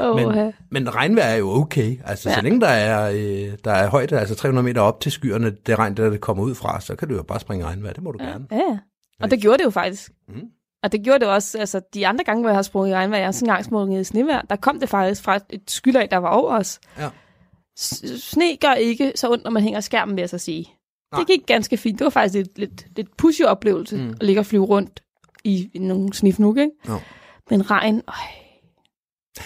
Oh, 0.00 0.16
Men, 0.16 0.52
men 0.70 0.94
regnvejr 0.94 1.24
er 1.24 1.36
jo 1.36 1.50
okay. 1.50 1.96
Altså, 2.04 2.30
ja. 2.30 2.34
så 2.34 2.40
længe 2.40 2.60
der 2.60 2.66
er, 2.66 3.10
øh, 3.10 3.58
der 3.64 3.70
er 3.70 3.90
højde, 3.90 4.18
altså 4.18 4.34
300 4.34 4.64
meter 4.64 4.80
op 4.80 5.00
til 5.00 5.12
skyerne, 5.12 5.50
det 5.50 5.78
regn, 5.78 5.96
der 5.96 6.10
det 6.10 6.20
kommer 6.20 6.44
ud 6.44 6.54
fra, 6.54 6.80
så 6.80 6.96
kan 6.96 7.08
du 7.08 7.14
jo 7.14 7.22
bare 7.22 7.40
springe 7.40 7.64
regnvejr. 7.64 7.92
Det 7.92 8.02
må 8.02 8.12
du 8.12 8.18
ja. 8.20 8.28
gerne. 8.30 8.46
Ja, 8.50 8.56
ja. 8.56 8.78
Og 9.20 9.30
det 9.30 9.40
gjorde 9.40 9.58
det 9.58 9.64
jo 9.64 9.70
faktisk. 9.70 10.10
Mm. 10.28 10.42
Og 10.82 10.92
det 10.92 11.02
gjorde 11.02 11.18
det 11.18 11.28
også, 11.28 11.58
altså 11.58 11.80
de 11.94 12.06
andre 12.06 12.24
gange, 12.24 12.40
hvor 12.40 12.50
jeg 12.50 12.56
har 12.56 12.62
sprunget 12.62 12.90
i 12.90 12.94
regnvejr, 12.94 13.20
jeg 13.20 13.26
har 13.26 13.32
sådan 13.32 13.48
en 13.48 13.54
gang 13.54 13.64
sprunget 13.64 14.00
i 14.00 14.04
snevejr, 14.04 14.42
der 14.50 14.56
kom 14.56 14.80
det 14.80 14.88
faktisk 14.88 15.22
fra 15.22 15.38
et 15.50 15.62
skylag, 15.70 16.08
der 16.10 16.16
var 16.16 16.28
over 16.28 16.56
os. 16.58 16.80
Ja. 16.98 17.08
Sne 17.76 18.56
gør 18.60 18.72
ikke 18.72 19.12
så 19.14 19.30
ondt, 19.30 19.44
når 19.44 19.50
man 19.50 19.62
hænger 19.62 19.80
skærmen, 19.80 20.16
vil 20.16 20.22
jeg 20.22 20.30
så 20.30 20.38
sige. 20.38 20.74
Nej. 21.12 21.18
Det 21.18 21.28
gik 21.28 21.46
ganske 21.46 21.76
fint. 21.76 21.98
Det 21.98 22.04
var 22.04 22.10
faktisk 22.10 22.34
lidt, 22.34 22.58
lidt, 22.58 22.86
lidt 22.96 23.16
pushy 23.16 23.42
oplevelse 23.42 23.96
mm. 23.96 24.10
at 24.10 24.22
ligge 24.22 24.40
og 24.40 24.46
flyve 24.46 24.64
rundt 24.64 25.02
i, 25.44 25.70
i 25.74 25.78
nogle 25.78 26.12
snifnuk, 26.14 26.56
ikke? 26.56 26.70
Jo. 26.88 26.98
Men 27.50 27.70
regn, 27.70 28.02
øj, 28.08 28.14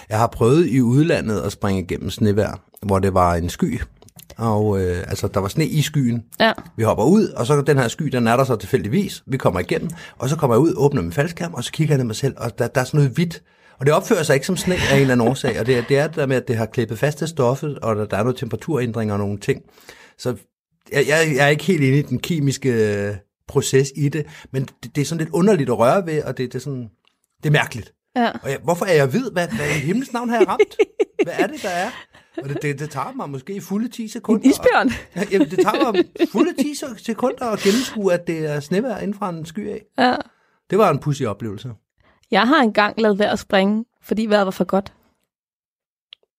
Jeg 0.09 0.19
har 0.19 0.27
prøvet 0.27 0.67
i 0.67 0.81
udlandet 0.81 1.41
at 1.41 1.53
springe 1.53 1.83
igennem 1.83 2.11
snevejr, 2.11 2.61
hvor 2.87 2.99
det 2.99 3.15
var 3.15 3.35
en 3.35 3.49
sky. 3.49 3.81
Og 4.37 4.81
øh, 4.83 4.99
altså, 4.99 5.29
der 5.29 5.41
var 5.41 5.49
sne 5.49 5.67
i 5.67 5.83
skyen. 5.83 6.23
ja, 6.41 6.53
Vi 6.77 6.83
hopper 6.85 7.05
ud, 7.05 7.29
og 7.29 7.47
så 7.47 7.61
den 7.61 7.79
her 7.79 7.89
sky, 7.89 8.03
den 8.05 8.27
er 8.27 8.37
der 8.37 8.45
så 8.45 8.57
tilfældigvis. 8.57 9.23
Vi 9.27 9.37
kommer 9.37 9.61
igennem, 9.61 9.91
og 10.19 10.29
så 10.29 10.37
kommer 10.37 10.57
jeg 10.57 10.61
ud, 10.61 10.75
åbner 10.77 11.03
min 11.03 11.13
faldskærm, 11.13 11.55
og 11.55 11.65
så 11.65 11.73
kigger 11.73 11.93
jeg 11.95 11.99
ned 11.99 12.05
mig 12.07 12.17
selv, 12.17 12.35
og 12.37 12.59
der, 12.59 12.67
der 12.69 12.81
er 12.81 12.85
sådan 12.85 12.99
noget 12.99 13.13
hvidt. 13.15 13.43
Og 13.79 13.87
det 13.87 13.95
opfører 13.95 14.23
sig 14.23 14.35
ikke 14.35 14.47
som 14.47 14.57
sne 14.57 14.75
af 14.75 14.95
en 14.95 15.01
eller 15.01 15.13
anden 15.15 15.29
årsag, 15.29 15.61
og 15.61 15.67
det, 15.67 15.79
er- 15.79 15.83
det 15.89 15.99
er 15.99 16.07
det 16.07 16.17
der 16.17 16.27
med, 16.27 16.37
at 16.37 16.49
det 16.49 16.57
har 16.57 16.67
klippet 16.67 16.99
fast 16.99 17.19
til 17.19 17.29
stoffet, 17.29 17.79
og 17.79 17.97
der, 17.97 18.05
der 18.05 18.17
er 18.17 18.23
noget 18.23 18.37
temperaturændringer 18.37 19.15
og 19.15 19.19
nogle 19.19 19.39
ting. 19.39 19.63
Så 20.19 20.37
jeg, 20.93 21.05
jeg, 21.09 21.33
jeg 21.37 21.45
er 21.45 21.49
ikke 21.49 21.65
helt 21.65 21.83
inde 21.83 21.99
i 21.99 22.03
den 22.03 22.19
kemiske 22.19 22.69
øh, 23.09 23.15
proces 23.49 23.93
i 23.97 24.09
det, 24.09 24.27
men 24.53 24.69
det, 24.83 24.97
det 24.97 25.01
er 25.01 25.05
sådan 25.05 25.25
lidt 25.25 25.35
underligt 25.35 25.71
at 25.71 25.79
røre 25.79 26.07
ved, 26.07 26.23
og 26.23 26.39
det, 26.39 26.53
det 26.53 26.59
er 26.59 26.63
sådan, 26.63 26.89
det 27.43 27.49
er 27.49 27.53
mærkeligt. 27.53 27.93
Ja. 28.17 28.31
Og 28.43 28.51
jeg, 28.51 28.59
hvorfor 28.65 28.85
er 28.85 28.93
jeg 28.95 29.07
hvid? 29.07 29.31
Hvad, 29.31 29.49
hvad 29.49 29.67
i 29.67 29.87
himlens 29.87 30.13
navn 30.13 30.29
har 30.29 30.37
jeg 30.39 30.49
ramt? 30.49 30.77
Hvad 31.25 31.35
er 31.39 31.47
det, 31.47 31.63
der 31.63 31.69
er? 31.69 31.91
Og 32.43 32.49
det, 32.49 32.63
det, 32.63 32.79
det 32.79 32.91
tager 32.91 33.13
mig 33.13 33.31
måske 33.31 33.61
fulde 33.61 33.89
10 33.89 34.09
sekunder. 34.09 34.45
En 34.45 34.51
isbjørn. 34.51 34.91
Ja, 35.17 35.23
Jamen, 35.31 35.51
det 35.51 35.59
tager 35.59 35.93
mig 35.93 36.05
fulde 36.33 36.63
10 36.63 36.75
sekunder 37.05 37.45
at 37.47 37.59
gennemskue, 37.59 38.13
at 38.13 38.27
det 38.27 38.47
er 38.47 38.61
snevejr 38.61 38.99
inden 38.99 39.15
fra 39.19 39.29
en 39.29 39.47
sky 39.47 39.69
af. 39.69 39.83
Ja. 39.99 40.17
Det 40.71 40.79
var 40.79 40.91
en 40.91 40.99
pussy 40.99 41.23
oplevelse. 41.23 41.73
Jeg 42.31 42.49
har 42.49 42.63
engang 42.63 43.01
lavet 43.01 43.19
vejr 43.19 43.31
at 43.33 43.39
springe, 43.39 43.85
fordi 44.03 44.27
vejret 44.27 44.45
var 44.45 44.51
for 44.51 44.65
godt. 44.65 44.93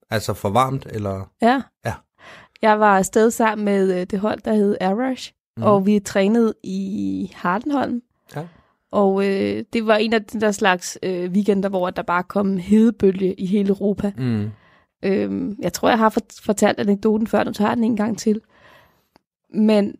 Altså 0.09 0.33
for 0.33 0.49
varmt, 0.49 0.87
eller... 0.89 1.29
Ja. 1.41 1.61
Ja. 1.85 1.93
Jeg 2.61 2.79
var 2.79 2.97
afsted 2.97 3.31
sammen 3.31 3.65
med 3.65 3.99
øh, 4.01 4.05
det 4.05 4.19
hold, 4.19 4.39
der 4.41 4.53
hed 4.53 4.77
Mhm. 4.81 5.31
mm. 5.57 5.63
og 5.63 5.85
vi 5.85 5.99
trænede 5.99 6.53
i 6.63 7.31
Hardenholm. 7.35 8.01
Ja. 8.35 8.47
Og 8.93 9.25
øh, 9.25 9.63
det 9.73 9.87
var 9.87 9.95
en 9.95 10.13
af 10.13 10.23
de 10.23 10.41
der 10.41 10.51
slags 10.51 10.97
øh, 11.03 11.31
weekender, 11.31 11.69
hvor 11.69 11.89
der 11.89 12.01
bare 12.01 12.23
kom 12.23 12.57
hedebølge 12.57 13.33
i 13.33 13.45
hele 13.45 13.69
Europa. 13.69 14.11
Mm. 14.17 14.51
Øhm, 15.03 15.55
jeg 15.59 15.73
tror, 15.73 15.89
jeg 15.89 15.97
har 15.97 16.09
fort- 16.09 16.41
fortalt 16.43 16.79
anekdoten 16.79 17.27
før, 17.27 17.43
nu 17.43 17.51
tager 17.51 17.69
jeg 17.69 17.77
den 17.77 17.83
en 17.83 17.95
gang 17.95 18.17
til. 18.17 18.41
Men 19.53 19.95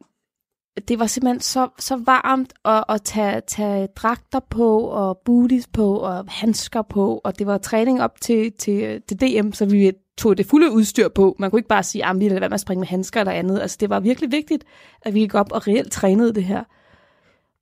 det 0.88 1.00
var 1.00 1.06
simpelthen 1.06 1.40
så, 1.40 1.68
så 1.80 1.96
varmt 2.06 2.54
at, 2.66 2.84
at 2.90 3.02
tage, 3.02 3.42
tage 3.48 3.88
dragter 3.96 4.40
på, 4.40 4.80
og 4.80 5.18
booties 5.26 5.68
på, 5.68 5.98
og 5.98 6.26
handsker 6.28 6.82
på, 6.82 7.22
og 7.24 7.40
det 7.40 7.48
var 7.48 7.58
træning 7.58 8.02
op 8.02 8.22
til, 8.22 8.52
til, 8.52 9.02
til 9.02 9.22
DM, 9.22 9.52
så 9.52 9.66
vi 9.66 9.92
tog 10.18 10.38
det 10.38 10.46
fulde 10.46 10.72
udstyr 10.72 11.08
på. 11.10 11.36
Man 11.40 11.50
kunne 11.50 11.60
ikke 11.60 11.70
bare 11.70 11.84
sige, 11.84 12.06
at 12.06 12.20
vi 12.20 12.30
lader 12.30 12.40
være 12.40 12.50
med 12.50 12.54
at 12.54 12.60
springe 12.62 12.80
med 12.80 12.88
handsker 12.88 13.20
eller 13.20 13.34
andet. 13.34 13.60
Altså, 13.60 13.78
det 13.80 13.90
var 13.90 14.00
virkelig 14.00 14.32
vigtigt, 14.32 14.64
at 15.02 15.14
vi 15.14 15.20
gik 15.20 15.36
op 15.36 15.52
og 15.52 15.68
reelt 15.68 15.92
trænede 15.92 16.34
det 16.34 16.44
her. 16.44 16.64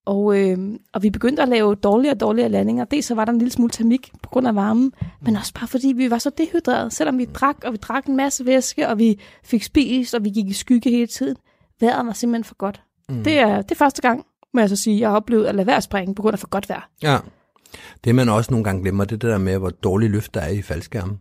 Og, 0.06 0.38
øh, 0.38 0.58
og 0.94 1.04
vi 1.04 1.10
begyndte 1.10 1.42
at 1.42 1.48
lave 1.48 1.76
dårligere 1.76 2.16
og 2.16 2.20
dårligere 2.20 2.50
landinger. 2.50 2.86
Dels 2.86 3.06
så 3.06 3.16
var 3.16 3.26
der 3.26 3.32
en 3.32 3.38
lille 3.38 3.52
smule 3.52 3.72
termik 3.72 4.12
på 4.24 4.30
grund 4.30 4.48
af 4.48 4.56
varmen, 4.56 4.94
men 5.22 5.36
også 5.36 5.54
bare 5.54 5.68
fordi 5.68 5.88
vi 5.88 6.12
var 6.12 6.18
så 6.18 6.32
dehydrerede. 6.38 6.92
Selvom 6.92 7.18
vi 7.18 7.26
drak, 7.26 7.58
og 7.64 7.72
vi 7.72 7.78
drak 7.78 8.06
en 8.06 8.16
masse 8.16 8.46
væske, 8.46 8.88
og 8.88 8.98
vi 8.98 9.20
fik 9.44 9.64
spist, 9.64 10.16
og 10.16 10.24
vi 10.24 10.30
gik 10.30 10.48
i 10.48 10.54
skygge 10.54 10.90
hele 10.90 11.08
tiden. 11.08 11.36
Vejret 11.80 12.06
var 12.06 12.14
simpelthen 12.14 12.44
for 12.44 12.56
godt. 12.56 12.82
Mm. 13.10 13.24
Det, 13.24 13.40
er, 13.40 13.62
det 13.62 13.72
er 13.72 13.76
første 13.76 14.02
gang, 14.02 14.26
må 14.54 14.60
jeg 14.60 14.70
så 14.70 14.76
sige, 14.76 15.00
jeg 15.00 15.10
har 15.10 15.16
oplevet 15.16 15.46
at 15.46 15.56
lade 15.56 15.68
være 15.68 15.78
at 15.78 15.84
springe 15.84 16.16
på 16.16 16.22
grund 16.22 16.34
af 16.34 16.40
for 16.40 16.48
godt 16.48 16.70
vejr. 16.70 16.90
Ja. 17.04 17.18
Det 18.04 18.16
man 18.16 18.30
også 18.30 18.52
nogle 18.52 18.64
gange 18.64 18.82
glemmer, 18.82 19.06
det 19.06 19.16
er 19.16 19.20
det 19.20 19.30
der 19.30 19.38
med, 19.38 19.58
hvor 19.58 19.70
dårlig 19.70 20.10
luft 20.10 20.34
der 20.34 20.42
er 20.42 20.50
i 20.50 20.62
faldskærmen. 20.62 21.20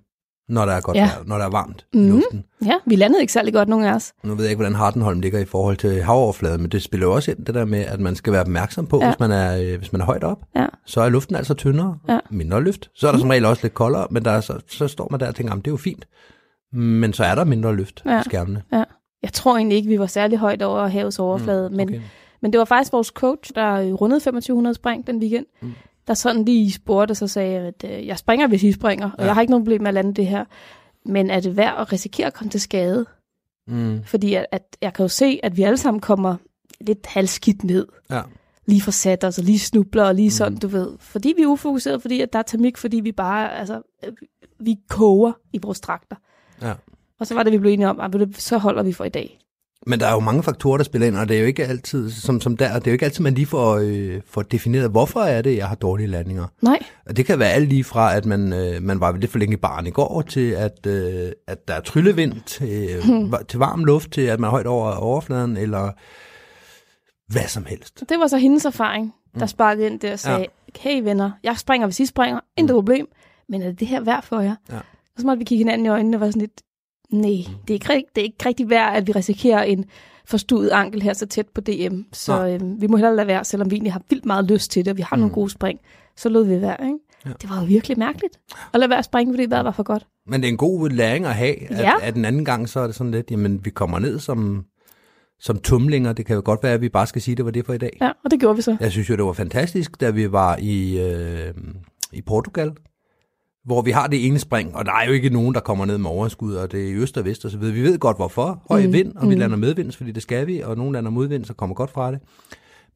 Når 0.51 0.65
der 0.67 0.73
er 0.73 0.81
godt 0.81 0.97
Ja. 0.97 1.03
vejr, 1.05 1.23
når 1.27 1.39
der 1.39 1.45
er 1.45 1.51
varmt 1.51 1.87
mm. 1.95 2.01
i 2.01 2.03
Mhm. 2.03 2.13
luften. 2.15 2.45
Ja, 2.65 2.75
vi 2.87 2.97
landede 2.97 3.21
ikke 3.21 3.33
særlig 3.33 3.53
godt, 3.55 3.69
nogen 3.69 3.85
af 3.85 3.95
os. 3.95 4.13
Nu 4.25 4.35
ved 4.35 4.45
jeg 4.45 4.51
ikke, 4.51 4.61
hvordan 4.61 4.75
Hardenholm 4.75 5.21
ligger 5.21 5.39
i 5.39 5.45
forhold 5.45 5.77
til 5.77 6.03
havoverfladen, 6.03 6.61
men 6.61 6.71
det 6.71 6.83
spiller 6.83 7.07
jo 7.07 7.13
også 7.15 7.31
ind 7.31 7.45
det 7.47 7.55
der 7.55 7.65
med, 7.65 7.79
at 7.85 8.01
man 8.01 8.17
skal 8.17 8.33
være 8.33 8.41
opmærksom 8.43 8.87
på, 8.87 8.99
ja. 9.03 9.07
Hvis, 9.07 9.21
man 9.21 9.31
er, 9.31 9.57
øh, 9.63 9.79
hvis 9.79 9.93
man 9.93 10.01
er 10.01 10.05
højt 10.05 10.25
op, 10.25 10.39
Ja. 10.57 10.67
så 10.87 11.01
er 11.01 11.09
luften 11.09 11.37
altså 11.37 11.55
tyndere, 11.55 11.99
Ja. 12.09 12.19
mindre 12.31 12.63
luft. 12.63 12.91
Så 12.95 13.09
er 13.09 13.13
der 13.13 13.19
som 13.19 13.31
regel 13.31 13.45
også 13.45 13.63
lidt 13.65 13.75
koldere, 13.75 14.07
men 14.11 14.25
der 14.25 14.31
er 14.31 14.41
så, 14.41 14.61
så 14.69 14.89
står 14.89 15.09
man 15.11 15.21
der 15.21 15.29
og 15.29 15.35
tænker, 15.35 15.51
"Jamen, 15.53 15.63
det 15.63 15.69
er 15.69 15.73
jo 15.73 15.77
fint. 15.77 16.07
Men 16.73 17.13
så 17.13 17.25
er 17.25 17.35
der 17.35 17.45
mindre 17.45 17.77
luft 17.77 18.03
ja. 18.07 18.21
I 18.21 18.25
skærmene. 18.25 18.63
Ja. 18.73 18.85
Jeg 19.23 19.33
tror 19.33 19.57
egentlig 19.57 19.77
ikke, 19.77 19.89
vi 19.89 19.99
var 19.99 20.07
særlig 20.07 20.39
højt 20.39 20.63
over 20.63 20.87
havets 20.87 21.19
overflade, 21.19 21.69
mm, 21.69 21.77
men, 21.77 21.89
Okay. 21.89 22.01
men 22.43 22.53
det 22.53 22.59
var 22.59 22.65
faktisk 22.65 22.93
vores 22.93 23.09
coach, 23.09 23.51
der 23.55 23.93
rundede 23.93 24.21
2500 24.21 24.75
spring 24.75 25.07
den 25.07 25.19
weekend, 25.19 25.47
Mm. 25.63 25.73
Der 26.11 26.15
sådan 26.17 26.45
lige 26.45 26.73
spurgte, 26.73 27.15
så 27.15 27.27
sagde 27.27 27.53
jeg, 27.53 27.63
at 27.63 27.85
øh, 28.01 28.07
jeg 28.07 28.19
springer, 28.19 28.47
hvis 28.47 28.63
I 28.63 28.73
springer, 28.73 29.11
og 29.11 29.19
Ja. 29.19 29.25
jeg 29.25 29.35
har 29.35 29.41
ikke 29.41 29.51
nogen 29.51 29.65
problem 29.65 29.81
med 29.83 29.89
at 29.89 29.95
lande 29.95 30.15
det 30.15 30.27
her. 30.27 30.45
Men 31.07 31.31
er 31.31 31.41
det 31.41 31.57
værd 31.57 31.75
at 31.81 31.93
risikere 31.93 32.27
at 32.27 32.35
komme 32.35 32.51
til 32.51 32.61
skade? 32.61 33.07
Mm. 33.67 34.01
Fordi 34.05 34.35
at, 34.35 34.47
at 34.53 34.77
jeg 34.83 34.93
kan 34.95 35.05
jo 35.05 35.09
se, 35.09 35.41
at 35.43 35.57
vi 35.57 35.63
alle 35.63 35.77
sammen 35.79 36.01
kommer 36.01 36.37
lidt 36.81 37.07
halvskidt 37.07 37.65
ned. 37.65 37.87
Ja. 38.11 38.21
Lige 38.67 38.83
for 38.83 38.91
sat 38.91 39.25
os, 39.25 39.39
og 39.39 39.45
lige 39.45 39.59
snubler, 39.59 40.05
og 40.05 40.15
lige 40.15 40.31
sådan, 40.31 40.53
Mm. 40.53 40.59
du 40.61 40.69
ved. 40.69 40.89
Fordi 41.01 41.33
vi 41.37 41.43
er 41.43 41.47
ufokuseret, 41.47 42.03
fordi 42.03 42.21
at 42.21 42.33
der 42.33 42.39
er 42.39 42.43
termik, 42.43 42.77
fordi 42.77 43.01
vi 43.01 43.13
bare, 43.13 43.55
altså, 43.59 43.83
øh, 44.05 44.13
vi 44.61 44.77
koger 44.89 45.33
i 45.53 45.59
vores 45.63 45.81
trakter. 45.81 46.17
Ja. 46.63 46.73
Og 47.21 47.27
så 47.27 47.35
var 47.35 47.43
det, 47.43 47.53
vi 47.53 47.59
blev 47.59 47.73
enige 47.73 47.89
om, 47.89 48.01
at 48.01 48.13
du, 48.13 48.27
så 48.33 48.59
holder 48.59 48.83
vi 48.83 48.93
for 48.93 49.05
i 49.05 49.09
dag. 49.09 49.40
Men 49.87 50.01
der 50.01 50.07
er 50.07 50.13
jo 50.13 50.21
mange 50.21 50.43
faktorer, 50.43 50.77
der 50.77 50.85
spiller 50.85 51.07
ind, 51.09 51.17
og 51.17 51.29
det 51.29 51.37
er 51.37 51.41
jo 51.41 51.47
ikke 51.47 51.67
altid, 51.67 52.11
som, 52.11 52.41
som 52.41 52.57
der, 52.57 52.75
det 52.79 52.87
er 52.87 52.91
jo 52.91 52.93
ikke 52.93 53.05
altid, 53.05 53.23
man 53.25 53.35
lige 53.35 53.47
får, 53.47 53.77
øh, 53.83 54.21
får 54.27 54.43
defineret, 54.43 54.91
hvorfor 54.91 55.21
er 55.21 55.43
det, 55.43 55.57
jeg 55.57 55.69
har 55.69 55.75
dårlige 55.75 56.07
landinger. 56.07 56.47
Nej, 56.63 56.79
Og 57.07 57.17
det 57.17 57.27
kan 57.27 57.39
være 57.39 57.51
alt 57.51 57.69
lige 57.69 57.85
fra, 57.85 58.17
at 58.17 58.27
man, 58.27 58.53
øh, 58.53 58.83
man 58.83 59.01
var 59.01 59.17
lidt 59.17 59.31
for 59.31 59.39
længe 59.39 59.53
i 59.55 59.57
baren 59.57 59.87
i 59.87 59.91
går, 59.91 60.23
til 60.23 60.51
at, 60.51 60.87
øh, 60.87 61.33
at 61.47 61.69
der 61.69 61.75
er 61.75 61.81
tryllevind 61.81 62.35
til, 62.47 62.89
Hmm. 63.05 63.33
til 63.49 63.59
varm 63.59 63.85
luft, 63.85 64.11
til 64.13 64.21
at 64.21 64.41
man 64.41 64.49
er 64.49 64.51
højt 64.51 64.67
over 64.67 64.93
overfladen, 64.93 65.57
eller 65.57 65.91
hvad 67.33 67.49
som 67.49 67.65
helst. 67.65 68.01
det 68.09 68.19
var 68.21 68.27
så 68.27 68.39
hendes 68.39 68.65
erfaring, 68.65 69.15
der 69.39 69.47
sparkede 69.47 69.87
ind 69.87 70.01
der 70.01 70.13
og 70.13 70.19
sagde, 70.19 70.39
ja. 70.39 70.45
hey 70.81 71.03
venner, 71.03 71.31
jeg 71.43 71.59
springer, 71.59 71.87
hvis 71.87 72.01
I 72.01 72.07
springer, 72.07 72.41
intet 72.57 72.75
problem, 72.75 73.07
men 73.49 73.63
er 73.63 73.67
det 73.67 73.81
det 73.81 73.89
her 73.89 74.01
værd 74.01 74.23
for 74.23 74.41
jer? 74.41 74.55
Ja. 74.71 74.77
Og 74.77 75.21
så 75.21 75.27
måtte 75.27 75.39
vi 75.39 75.45
kigge 75.45 75.65
hinanden 75.65 75.87
i 75.87 75.89
øjnene 75.89 76.17
og 76.17 76.21
var 76.21 76.27
sådan 76.27 76.41
lidt, 76.41 76.61
nej, 77.13 77.45
det 77.69 77.71
er 77.71 77.95
ikke, 77.95 78.09
det 78.15 78.21
er 78.21 78.25
ikke 78.25 78.47
rigtig 78.47 78.71
værd, 78.71 78.97
at 78.97 79.07
vi 79.07 79.13
risikerer 79.13 79.63
en 79.63 79.85
forstuet 80.25 80.71
ankel 80.71 81.03
her 81.03 81.13
så 81.13 81.27
tæt 81.27 81.47
på 81.55 81.61
DM. 81.61 82.01
Så 82.13 82.37
Nej. 82.37 82.55
øhm, 82.55 82.81
vi 82.81 82.87
må 82.87 82.97
hellere 82.97 83.17
lade 83.17 83.27
være, 83.27 83.45
selvom 83.45 83.71
vi 83.71 83.77
egentlig 83.77 83.93
har 83.93 84.03
vildt 84.11 84.27
meget 84.27 84.45
lyst 84.45 84.71
til 84.71 84.85
det, 84.85 84.91
og 84.91 84.97
vi 84.97 85.03
har 85.03 85.17
mm. 85.17 85.21
nogle 85.21 85.35
gode 85.35 85.51
spring. 85.51 85.79
Så 86.17 86.29
lod 86.29 86.45
vi 86.45 86.61
være, 86.61 86.77
ikke? 86.85 86.99
Ja. 87.27 87.31
Det 87.43 87.51
var 87.51 87.61
jo 87.61 87.67
virkelig 87.67 87.99
mærkeligt 87.99 88.41
at 88.75 88.81
lade 88.81 88.91
være 88.91 88.99
at 88.99 89.05
springe, 89.05 89.33
fordi 89.33 89.51
vejret 89.51 89.65
var 89.65 89.71
for 89.71 89.83
godt. 89.83 90.07
Men 90.27 90.41
det 90.41 90.49
er 90.49 90.53
en 90.53 90.57
god 90.57 90.89
læring 90.91 91.27
at 91.27 91.35
have, 91.35 91.73
at, 91.73 91.79
Ja. 91.79 91.93
at 92.03 92.15
den 92.15 92.25
anden 92.25 92.45
gang, 92.45 92.69
så 92.69 92.81
er 92.81 92.87
det 92.87 92.95
sådan 92.95 93.11
lidt, 93.11 93.31
jamen 93.31 93.65
vi 93.65 93.71
kommer 93.71 93.99
ned 93.99 94.19
som, 94.19 94.65
som 95.41 95.59
tumlinger. 95.59 96.13
Det 96.13 96.27
kan 96.27 96.37
jo 96.37 96.43
godt 96.45 96.63
være, 96.63 96.73
at 96.73 96.81
vi 96.81 96.89
bare 96.89 97.07
skal 97.07 97.23
sige, 97.23 97.33
at 97.33 97.37
det 97.37 97.45
var 97.45 97.51
det 97.51 97.67
for 97.67 97.73
i 97.73 97.79
dag. 97.79 97.99
Ja, 98.01 98.11
og 98.25 98.31
det 98.31 98.41
gjorde 98.41 98.57
vi 98.57 98.63
så. 98.63 98.77
Jeg 98.81 98.91
synes 98.93 99.11
jo, 99.11 99.17
det 99.17 99.25
var 99.25 99.33
fantastisk, 99.33 100.01
da 100.01 100.11
vi 100.11 100.33
var 100.33 100.57
i, 100.61 101.01
øh, 101.01 101.55
i 102.13 102.23
Portugal, 102.23 102.73
hvor 103.71 103.83
vi 103.83 103.91
har 103.91 104.07
det 104.07 104.27
ene 104.27 104.39
spring, 104.39 104.77
og 104.77 104.87
der 104.87 104.93
er 104.93 105.07
jo 105.07 105.13
ikke 105.13 105.31
nogen, 105.31 105.55
der 105.55 105.61
kommer 105.61 105.85
ned 105.85 105.99
med 105.99 106.11
overskud, 106.11 106.55
og 106.55 106.73
det 106.73 106.85
er 106.85 106.89
i 106.89 106.93
øst 106.95 107.17
og 107.19 107.25
vest 107.25 107.45
og 107.45 107.51
så 107.51 107.59
videre. 107.59 107.75
Vi 107.75 107.83
ved 107.83 107.99
godt 107.99 108.17
hvorfor. 108.17 108.63
Høj 108.71 108.87
Mm, 108.87 108.93
vind, 108.93 109.17
og 109.17 109.29
vi 109.29 109.35
mm. 109.35 109.41
lander 109.41 109.57
medvinds, 109.57 109.97
fordi 109.97 110.13
det 110.13 110.23
skal 110.23 110.47
vi, 110.47 110.61
og 110.61 110.77
nogen 110.77 110.93
lander 110.93 111.11
modvind, 111.11 111.45
så 111.45 111.55
kommer 111.55 111.75
godt 111.75 111.91
fra 111.91 112.13
det. 112.13 112.21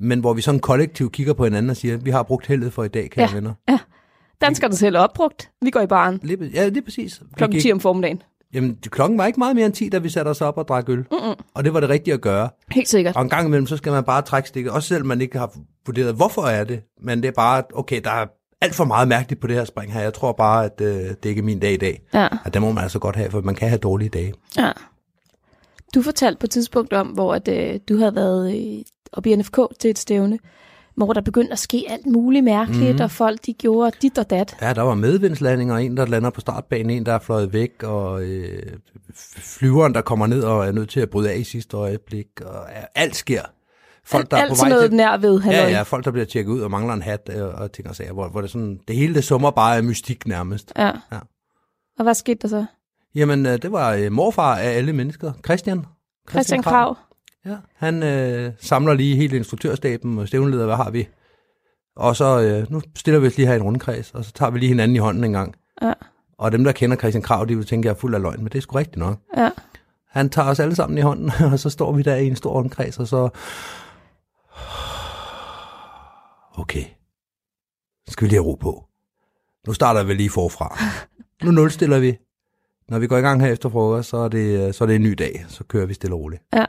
Men 0.01 0.21
hvor 0.21 0.33
vi 0.35 0.41
sådan 0.41 0.61
kollektivt 0.61 1.13
kigger 1.13 1.33
på 1.33 1.45
hinanden 1.45 1.71
og 1.71 1.77
siger, 1.77 1.97
vi 1.97 2.11
har 2.11 2.23
brugt 2.23 2.47
heldet 2.47 2.73
for 2.73 2.85
i 2.85 2.89
dag, 2.89 3.11
kære 3.11 3.29
Ja. 3.31 3.35
venner. 3.35 3.53
Danskerne 4.41 4.75
selv 4.77 4.95
er 4.97 5.01
opbrugt. 5.01 5.51
Vi 5.63 5.71
går 5.71 5.81
i 5.81 5.87
baren 5.87 6.21
Lige, 6.23 6.51
ja, 6.55 6.65
det 6.69 6.77
er 6.77 6.83
præcis. 6.83 7.23
Klokken 7.37 7.55
gik- 7.55 7.63
10 7.63 7.73
om 7.73 7.81
formiddagen. 7.81 8.23
Jamen, 8.55 8.77
klokken 8.83 9.19
var 9.19 9.27
ikke 9.27 9.39
meget 9.41 9.57
mere 9.57 9.67
end 9.67 9.75
10, 9.75 9.89
da 9.89 9.99
vi 9.99 10.09
satte 10.09 10.29
os 10.29 10.41
op 10.41 10.59
og 10.59 10.69
drak 10.69 10.89
øl. 10.89 10.99
Mm-mm. 10.99 11.35
Og 11.55 11.65
det 11.65 11.75
var 11.75 11.81
det 11.81 11.89
rigtige 11.89 12.15
at 12.15 12.21
gøre. 12.21 12.49
Helt 12.73 12.89
sikkert. 12.89 13.17
Og 13.17 13.23
en 13.23 13.29
gang 13.29 13.47
imellem, 13.47 13.67
så 13.67 13.77
skal 13.77 13.93
man 13.93 14.05
bare 14.05 14.23
trække 14.23 14.49
stikket, 14.49 14.73
også 14.73 14.89
selv 14.89 15.05
man 15.05 15.21
ikke 15.21 15.39
har 15.39 15.53
vurderet, 15.87 16.15
hvorfor 16.15 16.43
er 16.43 16.65
det. 16.65 16.81
Men 17.03 17.23
det 17.23 17.29
er 17.29 17.33
bare, 17.33 17.63
okay, 17.75 18.01
der 18.05 18.11
er 18.11 18.27
alt 18.65 18.75
for 18.75 18.85
meget 18.85 19.09
mærkeligt 19.09 19.41
på 19.41 19.47
det 19.47 19.57
her 19.57 19.65
spring 19.65 19.93
her. 19.93 20.01
Jeg 20.01 20.15
tror 20.15 20.33
bare, 20.33 20.65
at 20.65 20.81
øh, 20.81 20.89
det 21.23 21.27
ikke 21.27 21.39
er 21.39 21.43
min 21.43 21.59
dag 21.59 21.73
i 21.73 21.77
dag. 21.77 22.03
Ja, 22.15 22.29
At 22.45 22.55
det 22.55 22.63
må 22.63 22.73
man 22.73 22.83
altså 22.83 22.99
godt 22.99 23.17
have, 23.17 23.31
for 23.31 23.41
man 23.41 23.55
kan 23.55 23.69
have 23.69 23.79
dårlige 23.79 24.09
dage. 24.09 24.33
ja. 24.57 24.73
Du 25.95 26.03
fortalte 26.03 26.39
på 26.41 26.47
et 26.47 26.51
tidspunkt 26.51 26.93
om, 26.93 27.07
hvor 27.07 27.35
at, 27.35 27.49
øh, 27.49 27.81
du 27.89 27.97
havde 27.97 28.15
været 28.15 28.57
øh, 28.57 28.85
oppe 29.13 29.31
i 29.31 29.37
NFK 29.37 29.59
til 29.81 29.91
et 29.91 29.99
stævne, 29.99 30.39
hvor 30.97 31.13
der 31.13 31.21
begyndte 31.21 31.53
at 31.53 31.59
ske 31.59 31.85
alt 31.89 32.07
muligt 32.07 32.45
mærkeligt, 32.45 32.97
mm. 32.97 33.01
og 33.05 33.11
folk 33.11 33.47
de 33.47 33.53
gjorde 33.53 33.97
dit 34.03 34.19
og 34.19 34.31
dat. 34.31 34.57
Ja, 34.61 34.73
der 34.73 34.83
var 34.83 34.95
medvindslandinger, 34.95 35.77
en 35.77 35.97
der 35.97 36.07
lander 36.07 36.31
på 36.31 36.41
startbanen, 36.41 36.91
en 36.91 37.07
der 37.07 37.13
er 37.13 37.19
fløjet 37.19 37.53
væk, 37.53 37.83
og 37.83 38.23
øh, 38.23 38.63
flyveren, 39.39 39.95
der 39.95 40.01
kommer 40.01 40.27
ned 40.27 40.43
og 40.43 40.67
er 40.67 40.73
nødt 40.73 40.91
til 40.91 41.01
at 41.01 41.11
bryde 41.11 41.31
af 41.31 41.37
i 41.39 41.45
sidste 41.45 41.77
øjeblik, 41.77 42.27
og 42.41 42.67
ja, 42.77 42.83
alt 42.95 43.17
sker. 43.17 43.43
Folk, 44.07 44.31
der 44.31 44.37
er 44.37 44.49
på 44.49 44.55
vej 44.55 44.69
noget 44.69 44.91
til... 44.91 44.97
nær 44.97 45.17
ved, 45.17 45.41
halløj. 45.41 45.63
Ja, 45.63 45.71
ja, 45.71 45.83
folk, 45.83 46.05
der 46.05 46.11
bliver 46.11 46.25
tjekket 46.25 46.53
ud 46.53 46.61
og 46.61 46.71
mangler 46.71 46.95
en 46.95 47.03
hat 47.03 47.31
øh, 47.33 47.43
og 47.45 47.73
ting 47.73 47.89
og 47.89 47.97
sager, 47.97 48.13
hvor, 48.13 48.29
hvor 48.29 48.41
det, 48.41 48.51
sådan, 48.51 48.81
det 48.89 48.97
hele 48.97 49.15
det 49.15 49.25
summer 49.25 49.51
bare 49.51 49.77
af 49.77 49.85
mystik 49.85 50.27
nærmest. 50.27 50.73
ja. 50.77 50.87
Ja. 51.13 51.19
Og 51.99 52.03
hvad 52.03 52.15
skete 52.15 52.39
der 52.43 52.49
så? 52.49 52.65
Jamen, 53.15 53.47
øh, 53.47 53.63
det 53.63 53.73
var 53.73 53.93
øh, 53.93 54.13
morfar 54.13 54.57
af 54.57 54.71
alle 54.71 54.93
mennesker, 54.93 55.33
Christian. 55.45 55.85
Christian 56.31 56.63
Krav. 56.63 56.97
Ja, 57.47 57.57
han 57.77 58.03
øh, 58.03 58.53
samler 58.61 58.95
lige 58.95 59.17
hele 59.17 59.37
instruktørstaben 59.37 60.19
og 60.19 60.29
stævnleder, 60.29 60.67
hvad 60.67 60.77
har 60.77 60.91
vi? 60.91 61.09
Og 61.97 62.17
så, 62.17 62.41
øh, 62.41 62.73
nu 62.73 62.81
stiller 62.97 63.21
vi 63.21 63.27
os 63.27 63.37
lige 63.37 63.47
her 63.47 63.53
i 63.53 63.57
en 63.57 63.63
rundkreds, 63.63 64.11
og 64.11 64.25
så 64.25 64.33
tager 64.33 64.51
vi 64.51 64.59
lige 64.59 64.69
hinanden 64.69 64.97
i 64.97 64.99
hånden 64.99 65.25
en 65.25 65.33
gang. 65.33 65.55
Ja. 65.83 65.93
Og 66.39 66.53
dem, 66.53 66.65
der 66.65 66.73
kender 66.73 66.97
Christian 66.97 67.23
Krav, 67.23 67.47
de 67.49 67.57
vil 67.57 67.67
tænke, 67.67 67.87
at 67.87 67.91
jeg 67.91 67.97
er 67.97 68.01
fuld 68.01 68.15
af 68.15 68.23
løgn, 68.23 68.39
men 68.39 68.47
det 68.47 68.55
er 68.55 68.63
sgu 68.63 68.77
rigtigt 68.77 68.97
nok. 68.97 69.19
Ja. 69.37 69.51
Han 70.11 70.31
tager 70.31 70.49
os 70.49 70.61
alle 70.61 70.75
sammen 70.75 70.99
i 70.99 71.01
hånden, 71.01 71.33
og 71.53 71.59
så 71.59 71.71
står 71.71 71.93
vi 71.93 72.03
der 72.03 72.15
i 72.17 72.27
en 72.27 72.37
stor 72.37 72.53
rundkreds, 72.53 72.99
og 72.99 73.07
så... 73.09 73.29
Okay. 76.59 76.85
Så 78.07 78.13
skal 78.13 78.25
vi 78.25 78.29
lige 78.29 78.43
have 78.43 78.47
ro 78.47 78.55
på. 78.55 78.85
Nu 79.67 79.73
starter 79.73 80.05
vi 80.05 80.15
lige 80.15 80.31
forfra. 80.31 80.79
Nu 81.45 81.51
nulstiller 81.51 81.99
vi. 81.99 82.17
Når 82.89 82.99
vi 82.99 83.07
går 83.07 83.17
i 83.17 83.21
gang 83.21 83.41
her 83.41 83.53
efter 83.53 83.69
frokost, 83.69 84.09
så 84.09 84.17
er 84.17 84.29
det, 84.29 84.75
så 84.75 84.85
er 84.85 84.87
det 84.87 84.97
en 84.97 85.03
ny 85.03 85.13
dag. 85.13 85.45
Så 85.49 85.65
kører 85.65 85.87
vi 85.87 85.95
stille 85.95 86.17
og 86.17 86.21
roligt. 86.21 86.43
Ja. 86.53 86.65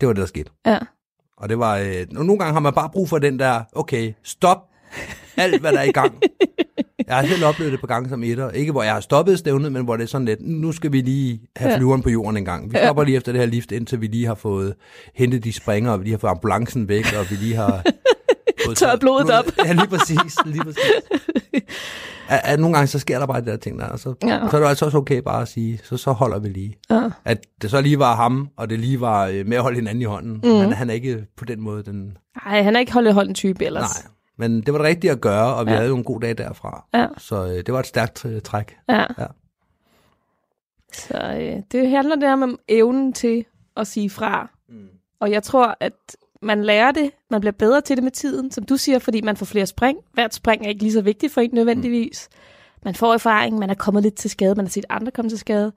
Det 0.00 0.08
var 0.08 0.12
det, 0.12 0.20
der 0.20 0.26
skete. 0.26 0.50
Ja. 0.66 0.78
Og 1.36 1.48
det 1.48 1.58
var, 1.58 1.76
øh, 1.76 2.06
nogle 2.10 2.38
gange 2.38 2.52
har 2.52 2.60
man 2.60 2.74
bare 2.74 2.90
brug 2.90 3.08
for 3.08 3.18
den 3.18 3.38
der, 3.38 3.64
okay, 3.72 4.14
stop 4.22 4.58
alt, 5.36 5.60
hvad 5.60 5.72
der 5.72 5.78
er 5.78 5.84
i 5.84 5.92
gang. 5.92 6.14
Jeg 7.08 7.16
har 7.16 7.26
selv 7.26 7.44
oplevet 7.44 7.72
det 7.72 7.80
på 7.80 7.86
gange 7.86 8.08
som 8.08 8.22
etter. 8.22 8.50
Ikke 8.50 8.72
hvor 8.72 8.82
jeg 8.82 8.92
har 8.92 9.00
stoppet 9.00 9.38
stævnet, 9.38 9.72
men 9.72 9.84
hvor 9.84 9.96
det 9.96 10.02
er 10.04 10.08
sådan 10.08 10.24
lidt, 10.24 10.38
nu 10.42 10.72
skal 10.72 10.92
vi 10.92 11.00
lige 11.00 11.40
have 11.56 11.70
Ja. 11.70 11.76
flyveren 11.78 12.02
på 12.02 12.10
jorden 12.10 12.36
en 12.36 12.44
gang. 12.44 12.72
Vi 12.72 12.76
Ja. 12.78 12.84
stopper 12.86 13.04
lige 13.04 13.16
efter 13.16 13.32
det 13.32 13.40
her 13.40 13.46
lift, 13.48 13.72
indtil 13.72 14.00
vi 14.00 14.06
lige 14.06 14.26
har 14.26 14.34
fået 14.34 14.74
hentet 15.14 15.44
de 15.44 15.52
springer, 15.52 15.90
og 15.92 15.98
vi 15.98 16.04
lige 16.04 16.12
har 16.12 16.18
fået 16.18 16.30
ambulancen 16.30 16.88
væk, 16.88 17.04
og 17.18 17.30
vi 17.30 17.36
lige 17.36 17.54
har... 17.56 17.82
Tørret 18.76 19.00
blodet 19.00 19.30
op. 19.30 19.44
Ja, 19.66 19.72
lige 19.72 19.86
præcis. 19.88 20.36
Lige 20.46 20.64
præcis. 20.64 20.82
At, 22.28 22.40
at 22.44 22.60
nogle 22.60 22.76
gange 22.76 22.86
så 22.86 22.98
sker 22.98 23.18
der 23.18 23.26
bare 23.26 23.40
de 23.40 23.46
der 23.46 23.56
ting 23.56 23.78
der, 23.78 23.86
og 23.86 23.98
så, 23.98 24.14
Ja. 24.22 24.38
så 24.50 24.56
er 24.56 24.60
det 24.60 24.68
altså 24.68 24.84
også 24.84 24.98
okay 24.98 25.18
bare 25.18 25.42
at 25.42 25.48
sige, 25.48 25.80
så, 25.84 25.96
så 25.96 26.12
holder 26.12 26.38
vi 26.38 26.48
lige. 26.48 26.74
Ja. 26.90 27.00
At 27.24 27.38
det 27.62 27.70
så 27.70 27.80
lige 27.80 27.98
var 27.98 28.16
ham, 28.16 28.48
og 28.56 28.70
det 28.70 28.80
lige 28.80 29.00
var 29.00 29.26
øh, 29.26 29.46
med 29.46 29.56
at 29.56 29.62
holde 29.62 29.76
hinanden 29.76 30.02
i 30.02 30.04
hånden. 30.04 30.32
Mm. 30.44 30.50
Mhm. 30.50 30.72
Han, 30.72 30.90
er 30.90 30.94
ikke 30.94 31.24
på 31.36 31.44
den 31.44 31.60
måde 31.60 31.82
den... 31.82 32.16
Ej, 32.46 32.62
han 32.62 32.76
er 32.76 32.80
ikke 32.80 32.92
holdet 32.92 33.14
holden 33.14 33.34
type 33.34 33.64
ellers. 33.64 34.04
Nej, 34.04 34.10
men 34.36 34.60
det 34.62 34.72
var 34.72 34.78
det 34.78 34.86
rigtige 34.88 35.10
at 35.10 35.20
gøre, 35.20 35.54
og 35.54 35.66
vi 35.66 35.70
Ja. 35.70 35.76
havde 35.76 35.88
jo 35.88 35.96
en 35.96 36.04
god 36.04 36.20
dag 36.20 36.38
derfra. 36.38 36.84
Ja. 36.94 37.06
Så 37.18 37.44
øh, 37.46 37.50
det 37.66 37.72
var 37.72 37.80
et 37.80 37.86
stærkt 37.86 38.24
øh, 38.24 38.42
træk. 38.42 38.76
Ja. 38.88 39.04
Ja. 39.18 39.26
Så 40.92 41.18
øh, 41.40 41.62
det 41.72 41.90
handler 41.90 42.16
der 42.16 42.32
om 42.32 42.58
evnen 42.68 43.12
til 43.12 43.44
at 43.76 43.86
sige 43.86 44.10
fra. 44.10 44.50
Mm. 44.68 44.88
Og 45.20 45.30
jeg 45.30 45.42
tror, 45.42 45.76
at 45.80 45.92
man 46.42 46.64
lærer 46.64 46.92
det, 46.92 47.10
man 47.30 47.40
bliver 47.40 47.52
bedre 47.52 47.80
til 47.80 47.96
det 47.96 48.04
med 48.04 48.10
tiden, 48.12 48.50
som 48.50 48.64
du 48.64 48.76
siger, 48.76 48.98
fordi 48.98 49.20
man 49.20 49.36
får 49.36 49.46
flere 49.46 49.66
spring. 49.66 49.98
Hvert 50.12 50.34
spring 50.34 50.64
er 50.64 50.68
ikke 50.68 50.82
lige 50.82 50.92
så 50.92 51.00
vigtigt 51.02 51.32
for 51.32 51.40
en 51.40 51.50
nødvendigvis. 51.52 52.28
Man 52.84 52.94
får 52.94 53.14
erfaring, 53.14 53.58
man 53.58 53.70
er 53.70 53.74
kommet 53.74 54.02
lidt 54.02 54.14
til 54.14 54.30
skade, 54.30 54.54
man 54.54 54.64
har 54.66 54.70
set 54.70 54.84
andre 54.90 55.10
komme 55.12 55.28
til 55.28 55.38
skade. 55.38 55.72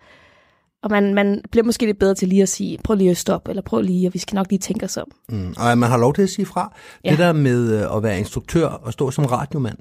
Og 0.84 0.92
man, 0.92 1.14
man 1.14 1.42
bliver 1.52 1.64
måske 1.64 1.86
lidt 1.86 2.00
bedre 2.00 2.16
til 2.16 2.28
lige 2.28 2.42
at 2.42 2.50
sige, 2.50 2.78
prøv 2.84 2.96
lige 2.96 3.12
at 3.12 3.18
stoppe, 3.18 3.50
eller 3.52 3.62
prøv 3.62 3.82
lige, 3.82 4.08
og 4.08 4.14
vi 4.14 4.20
skal 4.20 4.36
nok 4.36 4.48
lige 4.50 4.60
tænke 4.60 4.86
os 4.86 4.98
om. 4.98 5.08
Mm. 5.30 5.54
Og 5.58 5.78
man 5.78 5.90
har 5.90 5.98
lov 5.98 6.14
til 6.14 6.22
at 6.22 6.30
sige 6.30 6.46
fra. 6.46 6.74
Ja. 7.06 7.10
Det 7.10 7.20
der 7.20 7.34
med 7.34 7.74
øh, 7.74 7.96
at 7.98 8.04
være 8.04 8.20
instruktør 8.20 8.68
og 8.68 8.94
stå 8.94 9.12
som 9.12 9.26
radiomand, 9.26 9.78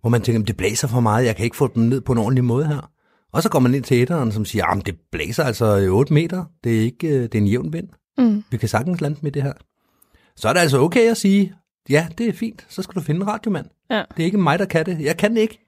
hvor 0.00 0.10
man 0.10 0.22
tænker, 0.22 0.42
det 0.42 0.56
blæser 0.56 0.88
for 0.88 1.00
meget, 1.00 1.26
jeg 1.26 1.36
kan 1.36 1.44
ikke 1.44 1.56
få 1.56 1.68
dem 1.74 1.82
ned 1.82 2.00
på 2.00 2.12
en 2.12 2.18
ordentlig 2.18 2.44
måde 2.44 2.66
her. 2.66 2.90
Og 3.32 3.42
så 3.42 3.48
går 3.48 3.58
man 3.58 3.74
ind 3.74 3.84
til 3.84 3.96
æderen, 3.96 4.32
som 4.32 4.44
siger, 4.44 4.66
at 4.66 4.86
det 4.86 4.96
blæser 5.12 5.44
altså 5.44 5.78
øh, 5.78 5.92
8 5.92 6.14
meter, 6.14 6.44
det 6.64 6.76
er 6.76 6.80
ikke 6.80 7.08
øh, 7.08 7.22
det 7.22 7.34
er 7.34 7.38
en 7.38 7.46
jævn 7.46 7.72
vind. 7.72 7.88
Mm. 8.18 8.44
Vi 8.50 8.56
kan 8.56 8.68
sagtens 8.68 9.00
lande 9.00 9.18
med 9.22 9.32
det 9.32 9.42
her. 9.42 9.52
Så 10.36 10.48
er 10.48 10.52
det 10.52 10.60
altså 10.60 10.78
okay 10.78 11.10
at 11.10 11.16
sige, 11.16 11.54
ja, 11.88 12.06
det 12.18 12.28
er 12.28 12.32
fint, 12.32 12.66
så 12.68 12.82
skal 12.82 12.94
du 12.94 13.00
finde 13.00 13.20
en 13.20 13.28
radiomand. 13.28 13.66
Ja. 13.90 14.02
Det 14.16 14.22
er 14.22 14.24
ikke 14.24 14.38
mig, 14.38 14.58
der 14.58 14.64
kan 14.64 14.86
det. 14.86 15.00
Jeg 15.00 15.16
kan 15.16 15.34
det 15.34 15.40
ikke. 15.40 15.61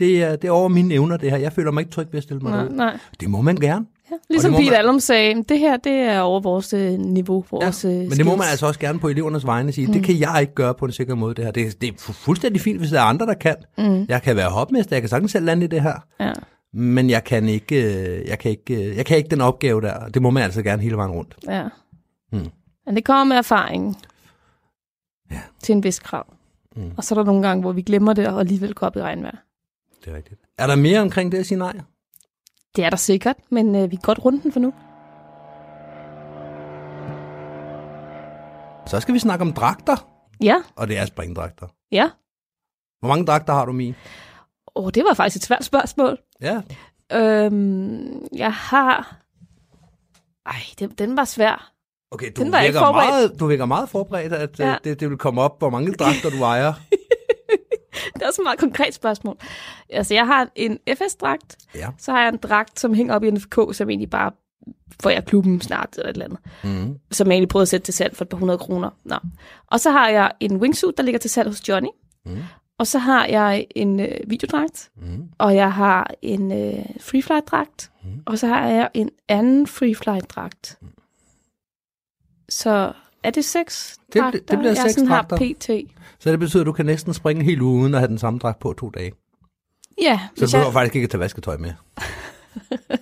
Det 0.00 0.22
er, 0.22 0.36
det 0.36 0.48
er 0.48 0.52
over 0.52 0.68
mine 0.68 0.94
evner, 0.94 1.16
det 1.16 1.30
her. 1.30 1.38
Jeg 1.38 1.52
føler 1.52 1.70
mig 1.70 1.80
ikke 1.80 1.92
tryg 1.92 2.06
ved 2.12 2.16
at 2.18 2.22
stille 2.22 2.40
mig 2.42 2.50
Nej, 2.52 2.68
nej. 2.68 2.98
Det 3.20 3.30
må 3.30 3.40
man 3.42 3.56
gerne. 3.56 3.86
Ja. 4.10 4.16
Ligesom 4.30 4.52
Pete 4.52 4.64
man- 4.64 4.74
Allum 4.74 5.00
sagde, 5.00 5.44
det 5.48 5.58
her 5.58 5.76
det 5.76 5.92
er 5.92 6.20
over 6.20 6.40
vores 6.40 6.72
øh, 6.72 6.92
niveau, 6.98 7.44
vores 7.50 7.84
ja, 7.84 7.88
Men 7.90 8.10
det 8.10 8.26
må 8.26 8.36
man 8.36 8.46
altså 8.50 8.66
også 8.66 8.80
gerne 8.80 8.98
på 8.98 9.08
elevernes 9.08 9.46
vegne 9.46 9.72
sige, 9.72 9.86
mm. 9.86 9.92
det 9.92 10.04
kan 10.04 10.20
jeg 10.20 10.38
ikke 10.40 10.54
gøre 10.54 10.74
på 10.74 10.84
en 10.84 10.92
sikker 10.92 11.14
måde, 11.14 11.34
det 11.34 11.44
her. 11.44 11.52
Det, 11.52 11.80
det 11.80 11.88
er 11.88 11.92
fu- 11.92 12.12
fuldstændig 12.12 12.60
fint, 12.62 12.78
hvis 12.78 12.90
der 12.90 12.98
er 13.00 13.04
andre, 13.04 13.26
der 13.26 13.34
kan. 13.34 13.56
Mm. 13.78 14.06
Jeg 14.08 14.22
kan 14.22 14.36
være 14.36 14.50
hopmester, 14.50 14.96
jeg 14.96 15.02
kan 15.02 15.08
sagtens 15.08 15.32
selv 15.32 15.44
lande 15.44 15.64
i 15.64 15.68
det 15.68 15.82
her. 15.82 15.94
Ja. 16.20 16.32
Men 16.72 17.10
jeg 17.10 17.24
kan 17.24 17.48
ikke, 17.48 17.76
øh, 18.20 18.28
jeg 18.28 18.38
kan 18.38 18.50
ikke, 18.50 18.84
øh, 18.90 18.96
jeg 18.96 19.06
kan 19.06 19.16
ikke 19.16 19.28
den 19.28 19.40
opgave 19.40 19.80
der. 19.80 20.08
Det 20.08 20.22
må 20.22 20.30
man 20.30 20.42
altså 20.42 20.62
gerne 20.62 20.82
hele 20.82 20.96
vejen 20.96 21.10
rundt. 21.12 21.34
ja. 21.48 21.62
Mm. 22.32 22.46
Men 22.86 22.96
det 22.96 23.04
kommer 23.04 23.24
med 23.24 23.36
erfaring. 23.36 23.96
Ja. 25.30 25.40
Til 25.62 25.72
en 25.72 25.84
vis 25.84 25.98
krav. 25.98 26.26
Mm. 26.76 26.82
Og 26.96 27.04
så 27.04 27.14
er 27.14 27.18
der 27.18 27.24
nogle 27.24 27.42
gange, 27.48 27.60
hvor 27.60 27.72
vi 27.72 27.82
glemmer 27.82 28.12
det, 28.12 28.26
og 28.28 28.40
alligevel 28.40 28.74
går 28.74 28.86
op 28.86 28.96
i 28.96 29.00
regnvejr. 29.00 29.36
Det 30.04 30.12
er 30.12 30.16
rigtigt. 30.16 30.40
Er 30.58 30.66
der 30.66 30.76
mere 30.76 31.00
omkring 31.00 31.32
det 31.32 31.38
at 31.38 31.46
sige 31.46 31.58
nej? 31.58 31.72
Det 32.76 32.84
er 32.84 32.90
der 32.90 32.96
sikkert, 32.96 33.36
men 33.50 33.74
øh, 33.76 33.90
vi 33.90 33.96
er 33.96 34.00
godt 34.00 34.24
rundt 34.24 34.42
den 34.42 34.52
for 34.52 34.60
nu. 34.60 34.72
Så 38.86 39.00
skal 39.00 39.14
vi 39.14 39.18
snakke 39.18 39.42
om 39.42 39.52
dragter, 39.52 40.06
Ja, 40.42 40.56
og 40.76 40.88
det 40.88 40.98
er 40.98 41.04
springdragter. 41.06 41.66
ja. 41.92 42.10
Hvor 43.00 43.08
mange 43.08 43.26
dragter 43.26 43.52
har 43.52 43.64
du, 43.64 43.72
Mie? 43.72 43.94
Åh, 44.76 44.90
det 44.94 45.04
var 45.04 45.14
faktisk 45.14 45.36
et 45.36 45.42
svært 45.42 45.64
spørgsmål. 45.64 46.18
Ja, 46.42 46.60
Øhm, 47.12 48.26
jeg 48.36 48.52
har... 48.52 49.16
Ej, 50.46 50.54
det, 50.78 50.98
den 50.98 51.16
var 51.16 51.24
svær. 51.24 51.72
okay, 52.10 52.32
du, 52.36 52.42
Den 52.42 52.52
var 52.52 52.62
virker 52.62 52.92
meget, 52.92 53.40
du 53.40 53.46
virker 53.46 53.64
meget 53.64 53.88
forberedt, 53.88 54.32
at 54.32 54.58
Ja. 54.58 54.68
ja. 54.68 54.76
det, 54.84 55.00
det 55.00 55.10
vil 55.10 55.18
komme 55.18 55.40
op, 55.42 55.58
hvor 55.58 55.70
mange 55.70 55.92
dragter 55.92 56.30
du 56.30 56.42
ejer. 56.44 56.72
Det 58.14 58.22
er 58.22 58.26
også 58.26 58.42
et 58.42 58.44
meget 58.44 58.58
konkret 58.58 58.94
spørgsmål. 58.94 59.36
Altså, 59.90 60.14
jeg 60.14 60.26
har 60.26 60.48
en 60.56 60.78
FS-dragt, 60.88 61.56
Ja. 61.74 61.88
så 61.98 62.12
har 62.12 62.20
jeg 62.20 62.28
en 62.28 62.36
dragt, 62.36 62.80
som 62.80 62.94
hænger 62.94 63.14
op 63.14 63.24
i 63.24 63.30
NFK, 63.30 63.54
som 63.72 63.90
egentlig 63.90 64.10
bare 64.10 64.32
får 65.02 65.10
jeg 65.10 65.24
klubben 65.24 65.60
snart 65.60 65.88
eller 65.98 66.08
et 66.10 66.14
eller 66.14 66.24
andet. 66.24 66.38
Mm. 66.88 66.98
Som 67.10 67.26
jeg 67.26 67.32
egentlig 67.34 67.48
prøvede 67.48 67.62
at 67.64 67.68
sætte 67.68 67.84
til 67.84 67.94
salg 67.94 68.16
for 68.16 68.24
et 68.24 68.28
par 68.28 68.36
hundrede 68.38 68.58
kroner. 68.58 68.90
Nå. 69.04 69.16
Og 69.66 69.80
så 69.80 69.90
har 69.90 70.08
jeg 70.08 70.32
en 70.40 70.56
wingsuit, 70.56 70.96
der 70.96 71.02
ligger 71.02 71.18
til 71.18 71.30
salg 71.30 71.48
hos 71.48 71.68
Johnny. 71.68 71.88
Mm. 72.26 72.38
Og 72.78 72.86
så 72.86 72.98
har 72.98 73.26
jeg 73.26 73.66
en 73.76 74.00
øh, 74.00 74.16
videodragt, 74.26 74.90
Mm. 74.96 75.28
og 75.38 75.54
jeg 75.56 75.72
har 75.72 76.10
en 76.22 76.52
øh, 76.52 76.84
freeflight-dragt, 77.00 77.90
Mm. 78.04 78.22
og 78.26 78.38
så 78.38 78.46
har 78.46 78.68
jeg 78.68 78.88
en 78.94 79.10
anden 79.28 79.66
freeflight-dragt. 79.66 80.78
Så 82.48 82.92
er 83.24 83.30
det 83.30 83.44
seks 83.44 83.98
Det- 84.12 84.20
dragter, 84.22 84.38
det 84.40 84.58
bliver 84.58 84.72
jeg 84.72 84.76
seks 84.76 84.94
sådan 84.94 85.08
har 85.08 85.22
pt. 85.22 85.70
Så 86.18 86.30
det 86.30 86.38
betyder, 86.38 86.62
at 86.62 86.66
du 86.66 86.72
kan 86.72 86.86
næsten 86.86 87.14
springe 87.14 87.44
helt 87.44 87.60
uden 87.60 87.94
at 87.94 88.00
have 88.00 88.08
den 88.08 88.18
samme 88.18 88.38
dragt 88.38 88.58
på 88.58 88.72
to 88.72 88.90
dage. 88.90 89.12
Ja, 90.02 90.20
Så 90.36 90.46
du 90.46 90.50
behøver 90.50 90.64
jeg, 90.66 90.72
faktisk 90.72 90.94
ikke 90.94 91.04
at 91.04 91.10
tage 91.10 91.20
vasketøj 91.20 91.56
med. 91.56 91.72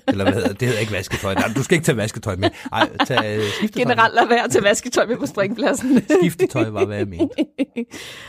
Eller 0.08 0.24
hvad 0.24 0.32
hedder 0.32 0.52
det? 0.52 0.68
Hedder 0.68 0.80
ikke 0.80 0.92
vasketøj. 0.92 1.34
Nej, 1.34 1.48
du 1.56 1.62
skal 1.62 1.74
ikke 1.74 1.84
tage 1.84 1.96
vasketøj 1.96 2.36
med. 2.36 2.50
Ej, 2.72 2.88
tag 3.06 3.36
øh, 3.38 3.44
skiftetøj 3.58 3.82
generelt 3.94 4.14
lader 4.14 4.28
være 4.28 4.48
til 4.48 4.62
vasketøj 4.62 5.06
med 5.06 5.16
på 5.16 5.26
springpladsen. 5.26 6.02
Skiftetøj 6.20 6.70
var, 6.70 6.84
hvad 6.84 6.96
jeg 6.96 7.06
mente. 7.08 7.34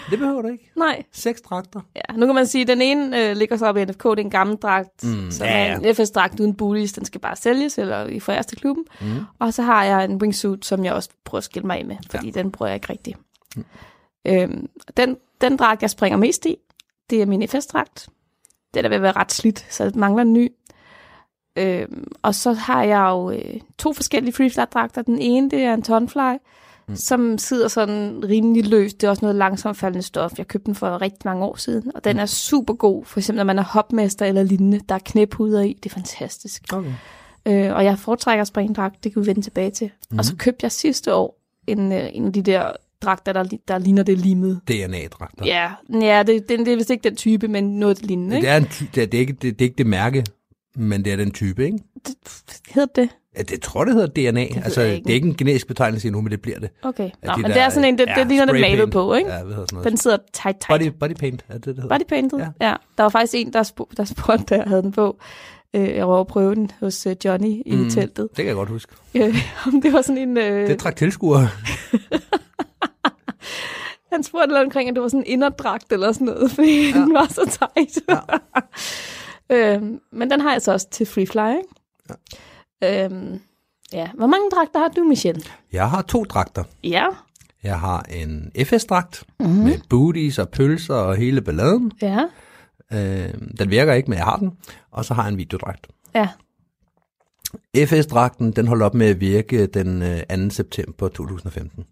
Det 0.09 0.19
behøver 0.19 0.41
du 0.41 0.47
ikke. 0.47 0.71
Nej, 0.75 1.03
Seks 1.11 1.41
dragter. 1.41 1.79
ja. 1.95 2.01
Nu 2.17 2.25
kan 2.25 2.35
man 2.35 2.47
sige, 2.47 2.61
at 2.61 2.67
den 2.67 2.81
ene 2.81 3.29
øh, 3.29 3.37
ligger 3.37 3.57
så 3.57 3.65
op 3.65 3.77
i 3.77 3.85
NFK, 3.85 4.03
det 4.03 4.09
er 4.09 4.15
en 4.17 4.29
gammel 4.29 4.57
dragt, 4.57 5.03
Mm, 5.03 5.31
som 5.31 5.47
ja, 5.47 5.67
er 5.67 5.75
en 5.79 5.95
FS-dragt 5.95 6.39
uden 6.39 6.53
booties, 6.55 6.93
den 6.93 7.05
skal 7.05 7.21
bare 7.21 7.35
sælges, 7.35 7.77
eller 7.77 8.05
i 8.07 8.19
foræres 8.19 8.45
til 8.45 8.57
klubben. 8.57 8.85
Mm. 9.01 9.07
Og 9.39 9.53
så 9.53 9.61
har 9.61 9.83
jeg 9.83 10.05
en 10.05 10.15
wingsuit, 10.21 10.65
som 10.65 10.85
jeg 10.85 10.93
også 10.93 11.09
prøver 11.25 11.39
at 11.39 11.43
skille 11.43 11.67
mig 11.67 11.77
af 11.79 11.85
med, 11.85 11.95
fordi 12.11 12.25
ja. 12.35 12.41
den 12.41 12.51
bruger 12.51 12.67
jeg 12.69 12.75
ikke 12.75 12.89
rigtigt. 12.89 13.17
Mm. 13.55 13.65
Øhm, 14.27 14.67
den, 14.97 15.17
den 15.41 15.57
dragt, 15.57 15.81
jeg 15.81 15.89
springer 15.89 16.17
mest 16.17 16.45
i, 16.45 16.55
det 17.09 17.21
er 17.21 17.25
min 17.25 17.47
FS-dragt. 17.47 18.07
Den 18.73 18.85
er 18.85 18.89
ved 18.89 18.95
at 18.95 19.01
være 19.01 19.11
ret 19.11 19.31
slidt, 19.31 19.65
så 19.69 19.85
det 19.85 19.95
mangler 19.95 20.21
en 20.21 20.33
ny. 20.33 20.51
Øhm, 21.59 22.07
og 22.21 22.35
så 22.35 22.53
har 22.53 22.83
jeg 22.83 23.09
jo 23.09 23.31
øh, 23.31 23.59
to 23.77 23.93
forskellige 23.93 24.33
freeflight-dragter. 24.33 25.01
Den 25.01 25.19
ene, 25.19 25.49
det 25.49 25.63
er 25.63 25.73
en 25.73 25.81
tonfly, 25.81 26.37
mm. 26.87 26.95
som 26.95 27.37
sidder 27.37 27.67
sådan 27.67 28.23
rimelig 28.29 28.67
løst. 28.67 29.01
Det 29.01 29.07
er 29.07 29.11
også 29.11 29.25
noget 29.25 29.35
langsomfaldende 29.35 30.05
stof. 30.05 30.31
Jeg 30.37 30.47
købte 30.47 30.65
den 30.65 30.75
for 30.75 31.01
rigtig 31.01 31.21
mange 31.25 31.45
år 31.45 31.55
siden, 31.55 31.91
og 31.95 32.03
den 32.03 32.19
er 32.19 32.25
super 32.25 32.73
god. 32.73 33.05
For 33.05 33.19
eksempel, 33.19 33.37
når 33.37 33.43
man 33.43 33.59
er 33.59 33.63
hopmester 33.63 34.25
eller 34.25 34.43
lignende. 34.43 34.79
Der 34.89 34.95
er 34.95 34.99
knæpuder 35.05 35.61
i. 35.61 35.73
Det 35.83 35.89
er 35.89 35.93
fantastisk. 35.93 36.63
Okay. 36.73 36.91
Øh, 37.45 37.75
og 37.75 37.85
jeg 37.85 37.99
foretrækker 37.99 38.43
springdragt, 38.43 39.03
det 39.03 39.13
kan 39.13 39.21
vi 39.21 39.27
vende 39.27 39.41
tilbage 39.41 39.71
til. 39.71 39.91
Mm. 40.11 40.19
Og 40.19 40.25
så 40.25 40.35
købte 40.35 40.63
jeg 40.63 40.71
sidste 40.71 41.13
år 41.13 41.39
en, 41.67 41.91
øh, 41.91 42.09
en 42.13 42.25
af 42.25 42.33
de 42.33 42.41
der 42.41 42.71
dragter, 43.01 43.33
der, 43.33 43.43
der 43.67 43.77
ligner 43.77 44.03
det 44.03 44.17
limet. 44.17 44.61
DNA-dragter. 44.67 45.45
Ja, 45.45 45.71
ja 46.01 46.23
det, 46.23 46.49
det, 46.49 46.59
det 46.59 46.67
er 46.67 46.75
vist 46.75 46.89
ikke 46.89 47.03
den 47.03 47.15
type, 47.15 47.47
men 47.47 47.79
noget 47.79 48.05
lignende, 48.05 48.35
ikke? 48.35 48.45
Det 48.45 48.53
er, 48.53 48.57
en 48.57 48.63
det, 48.95 49.03
er, 49.03 49.05
det, 49.05 49.13
er 49.13 49.19
ikke, 49.19 49.33
det, 49.33 49.59
det 49.59 49.65
er 49.65 49.69
ikke 49.69 49.77
det 49.77 49.87
mærke, 49.87 50.23
men 50.79 51.05
det 51.05 51.13
er 51.13 51.17
den 51.17 51.31
type, 51.31 51.65
ikke? 51.65 51.77
Det, 52.07 52.15
hedder 52.69 52.87
det? 53.01 53.09
Ja, 53.37 53.41
det 53.41 53.61
tror 53.61 53.83
det 53.85 53.93
hedder 53.93 54.07
DNA. 54.31 54.41
ved 54.41 54.63
altså, 54.63 54.81
det 54.81 55.09
er 55.09 55.13
ikke 55.13 55.27
en 55.27 55.35
genetisk 55.37 55.67
betegnelse 55.67 56.07
endnu, 56.07 56.21
men 56.21 56.31
det 56.31 56.41
bliver 56.41 56.59
det. 56.59 56.69
Okay. 56.83 57.03
Ja, 57.03 57.27
Nå, 57.27 57.33
de 57.35 57.41
men 57.41 57.51
der- 57.51 57.53
det 57.57 57.63
er 57.63 57.69
sådan 57.69 57.89
en, 57.89 57.97
det, 57.97 58.05
ja, 58.07 58.13
det 58.19 58.27
ligner 58.27 58.45
det 58.45 58.51
spray 58.51 58.61
malet 58.61 58.91
på, 58.91 59.13
ikke? 59.13 59.29
Ja, 59.29 59.43
hvad 59.43 59.53
hedder 59.53 59.65
sådan 59.65 59.75
noget? 59.75 59.89
Den 59.91 59.97
sidder 59.97 60.17
tight, 60.33 60.57
tight. 60.67 60.67
Body, 60.67 60.87
body 60.99 61.13
paint, 61.19 61.45
er 61.49 61.53
det, 61.53 61.65
det 61.65 61.75
hedder? 61.75 61.89
Body 61.97 62.07
painted, 62.09 62.37
Ja. 62.39 62.47
ja. 62.61 62.67
ja. 62.69 62.75
Der 62.97 63.03
var 63.03 63.09
faktisk 63.09 63.33
en, 63.35 63.53
der, 63.53 63.63
sp- 63.63 63.93
der 63.97 64.03
spurgte, 64.05 64.55
jeg 64.55 64.63
havde 64.67 64.81
den 64.81 64.91
på. 64.91 65.17
Øh, 65.75 65.89
jeg 65.95 66.07
var 66.07 66.13
over 66.13 66.21
at 66.21 66.27
prøve 66.27 66.55
den 66.55 66.71
hos 66.79 67.05
øh, 67.05 67.15
Johnny 67.25 67.61
i 67.65 67.75
Mm. 67.75 67.89
teltet. 67.89 68.27
Det 68.29 68.35
kan 68.35 68.45
jeg 68.45 68.55
godt 68.55 68.69
huske. 68.69 68.91
Øh, 69.15 69.35
om 69.67 69.81
det 69.81 69.93
var 69.93 70.01
sådan 70.01 70.17
en... 70.29 70.37
Øh, 70.37 70.67
Det 70.69 70.79
trak 70.79 70.95
tilskuere. 70.95 71.47
han 74.13 74.23
spurgte 74.23 74.47
lidt 74.47 74.63
omkring, 74.65 74.89
at 74.89 74.95
det 74.95 75.01
var 75.01 75.07
sådan 75.09 75.19
en 75.19 75.25
inderdragt 75.33 75.91
eller 75.91 76.11
sådan 76.11 76.25
noget, 76.27 76.51
fordi 76.51 76.89
ja. 76.91 76.99
den 76.99 77.13
var 77.13 77.25
så 77.27 77.57
tight. 77.75 77.99
Ja. 78.09 78.19
øh, 79.51 79.81
men 80.11 80.31
den 80.31 80.41
har 80.41 80.51
jeg 80.51 80.61
så 80.61 80.71
også 80.73 80.89
til 80.89 81.05
free 81.05 81.27
fly, 81.27 81.57
ikke? 81.57 81.69
Ja. 82.81 83.05
Øh, 83.05 83.39
ja. 83.93 84.09
Hvor 84.13 84.27
mange 84.27 84.49
dragter 84.55 84.79
har 84.79 84.87
du, 84.87 85.03
Michelle? 85.03 85.41
Jeg 85.71 85.89
har 85.89 86.01
to 86.01 86.23
dragter. 86.23 86.63
Ja. 86.83 87.05
Jeg 87.63 87.79
har 87.79 88.01
en 88.09 88.51
FS-dragt 88.65 89.23
Mhm. 89.39 89.49
mm-hmm. 89.49 89.63
med 89.63 89.77
booties 89.89 90.39
og 90.39 90.49
pølser 90.49 90.93
og 90.95 91.15
hele 91.15 91.41
balladen. 91.41 91.91
Ja. 92.01 92.25
Øh, 92.93 93.33
den 93.59 93.69
virker 93.69 93.93
ikke, 93.93 94.09
men 94.09 94.17
jeg 94.17 94.25
har 94.25 94.37
den. 94.37 94.51
Og 94.91 95.05
så 95.05 95.13
har 95.13 95.23
jeg 95.23 95.31
en 95.31 95.37
videodragt. 95.37 95.87
Ja. 96.15 96.27
FS-dragten, 97.85 98.51
den 98.51 98.67
holdt 98.67 98.83
op 98.83 98.93
med 98.93 99.07
at 99.07 99.19
virke 99.19 99.65
den 99.65 100.01
øh, 100.01 100.49
2. 100.49 100.49
september 100.49 101.07
2015. 101.07 101.85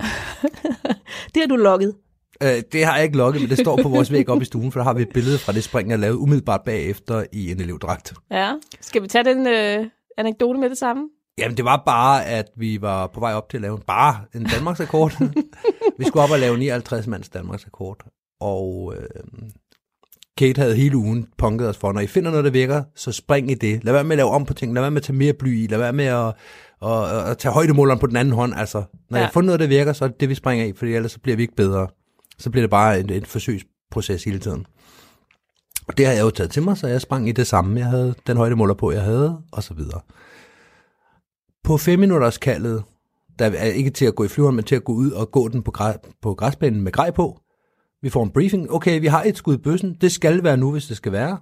Det 1.34 1.40
har 1.42 1.46
du 1.48 1.56
logget. 1.56 1.94
Øh, 2.42 2.62
det 2.72 2.84
har 2.84 2.94
jeg 2.94 3.04
ikke 3.04 3.16
logget, 3.16 3.42
men 3.42 3.50
det 3.50 3.58
står 3.58 3.76
på 3.82 3.88
vores 3.88 4.12
væg 4.12 4.28
op 4.28 4.42
i 4.42 4.44
stuen, 4.44 4.72
for 4.72 4.80
der 4.80 4.84
har 4.84 4.94
vi 4.94 5.02
et 5.02 5.12
billede 5.14 5.38
fra 5.38 5.52
det 5.52 5.64
spring, 5.64 5.90
jeg 5.90 5.98
lavede 5.98 6.18
umiddelbart 6.18 6.60
bagefter 6.64 7.24
i 7.32 7.50
en 7.50 7.60
elevdragt. 7.60 8.14
Ja. 8.30 8.52
Skal 8.80 9.02
vi 9.02 9.08
tage 9.08 9.24
den 9.24 9.46
øh, 9.46 9.86
anekdote 10.18 10.60
med 10.60 10.70
det 10.70 10.78
samme? 10.78 11.08
Jamen, 11.38 11.56
det 11.56 11.64
var 11.64 11.82
bare, 11.86 12.26
at 12.26 12.46
vi 12.56 12.80
var 12.80 13.06
på 13.06 13.20
vej 13.20 13.34
op 13.34 13.48
til 13.48 13.56
at 13.56 13.60
lave 13.60 13.76
en, 13.76 13.82
bare 13.86 14.20
en 14.34 14.44
Danmarks 14.44 14.80
rekord. 14.80 15.12
vi 15.98 16.04
skulle 16.04 16.22
op 16.22 16.30
og 16.30 16.38
lave 16.38 16.58
59 16.58 17.06
mands 17.06 17.28
Danmarks 17.28 17.66
rekord. 17.66 18.04
Og 18.40 18.94
øh, 18.96 19.32
Kate 20.38 20.60
havde 20.60 20.76
hele 20.76 20.96
ugen 20.96 21.28
punket 21.38 21.68
os 21.68 21.76
for, 21.76 21.92
når 21.92 22.00
I 22.00 22.06
finder 22.06 22.30
noget, 22.30 22.44
der 22.44 22.50
virker, 22.50 22.82
så 22.94 23.12
spring 23.12 23.50
i 23.50 23.54
det. 23.54 23.84
Lad 23.84 23.92
være 23.92 24.04
med 24.04 24.12
at 24.12 24.16
lave 24.16 24.30
om 24.30 24.44
på 24.44 24.54
ting. 24.54 24.74
Lad 24.74 24.82
være 24.82 24.90
med 24.90 25.00
at 25.00 25.04
tage 25.04 25.16
mere 25.16 25.32
bly 25.32 25.64
i. 25.64 25.66
Lad 25.66 25.78
være 25.78 25.92
med 25.92 26.04
at, 26.04 26.34
at, 26.82 27.30
at 27.30 27.38
tage 27.38 27.52
højdemåleren 27.52 27.98
på 27.98 28.06
den 28.06 28.16
anden 28.16 28.34
hånd. 28.34 28.54
Altså, 28.56 28.78
når. 28.78 28.86
Ja. 29.10 29.16
jeg 29.16 29.26
har 29.26 29.32
fundet 29.32 29.46
noget, 29.46 29.60
der 29.60 29.66
virker, 29.66 29.92
så 29.92 30.04
er 30.04 30.08
det 30.08 30.20
det, 30.20 30.28
vi 30.28 30.34
springer 30.34 30.66
i, 30.66 30.72
for 30.76 30.86
ellers 30.86 31.12
så 31.12 31.20
bliver 31.20 31.36
vi 31.36 31.42
ikke 31.42 31.56
bedre. 31.56 31.88
Så 32.42 32.50
bliver 32.50 32.62
det 32.62 32.70
bare 32.70 33.00
en, 33.00 33.12
en 33.12 33.24
forsøgsproces 33.24 34.24
hele 34.24 34.38
tiden. 34.38 34.66
Og 35.88 35.98
det 35.98 36.06
har 36.06 36.12
jeg 36.12 36.22
jo 36.22 36.30
taget 36.30 36.50
til 36.50 36.62
mig, 36.62 36.76
så 36.76 36.86
jeg 36.86 37.00
sprang 37.00 37.28
i 37.28 37.32
det 37.32 37.46
samme. 37.46 37.80
Jeg 37.80 37.86
havde 37.86 38.14
den 38.26 38.36
højdemåler 38.36 38.74
på, 38.74 38.92
jeg 38.92 39.02
havde, 39.02 39.42
og 39.52 39.62
så 39.62 39.74
videre. 39.74 40.00
På 41.64 41.76
5 41.76 41.98
minutters 41.98 42.38
kaldet, 42.38 42.82
der 43.38 43.46
er 43.46 43.64
ikke 43.64 43.90
til 43.90 44.04
at 44.04 44.14
gå 44.14 44.24
i 44.24 44.28
flyveren, 44.28 44.56
men 44.56 44.64
til 44.64 44.74
at 44.74 44.84
gå 44.84 44.92
ud 44.92 45.10
og 45.10 45.30
gå 45.30 45.48
den 45.48 45.62
på, 45.62 45.70
græ, 45.70 45.92
på 46.22 46.34
græsbanen 46.34 46.80
med 46.80 46.92
grej 46.92 47.10
på. 47.10 47.40
Vi 48.02 48.08
får 48.08 48.22
en 48.22 48.30
briefing. 48.30 48.72
Okay, 48.72 49.00
vi 49.00 49.06
har 49.06 49.22
et 49.22 49.36
skud 49.36 49.54
i 49.54 49.58
bøssen. 49.58 49.96
Det 50.00 50.12
skal 50.12 50.44
være 50.44 50.56
nu, 50.56 50.72
hvis 50.72 50.86
det 50.86 50.96
skal 50.96 51.12
være. 51.12 51.38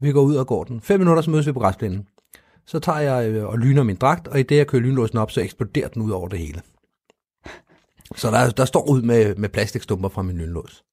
Vi 0.00 0.12
går 0.12 0.22
ud 0.22 0.36
og 0.36 0.46
går 0.46 0.64
den. 0.64 0.80
5 0.80 1.00
minutter, 1.00 1.22
så 1.22 1.30
mødes 1.30 1.46
vi 1.46 1.52
på 1.52 1.60
græsplænen. 1.60 2.06
Så 2.66 2.78
tager 2.78 2.98
jeg 2.98 3.30
øh, 3.30 3.46
og 3.46 3.58
lyner 3.58 3.82
min 3.82 3.96
dragt, 3.96 4.28
og 4.28 4.40
i 4.40 4.42
det, 4.42 4.56
jeg 4.56 4.66
kører 4.66 4.82
lynlåsen 4.82 5.18
op, 5.18 5.30
så 5.30 5.40
eksploderer 5.40 5.88
den 5.88 6.02
ud 6.02 6.10
over 6.10 6.28
det 6.28 6.38
hele. 6.38 6.60
Så 8.16 8.30
der, 8.30 8.50
der 8.50 8.64
står 8.64 8.88
ud 8.90 9.02
med, 9.02 9.34
med 9.34 9.48
plastikstumper 9.48 10.08
fra 10.08 10.22
min 10.22 10.36
lynlås. 10.38 10.84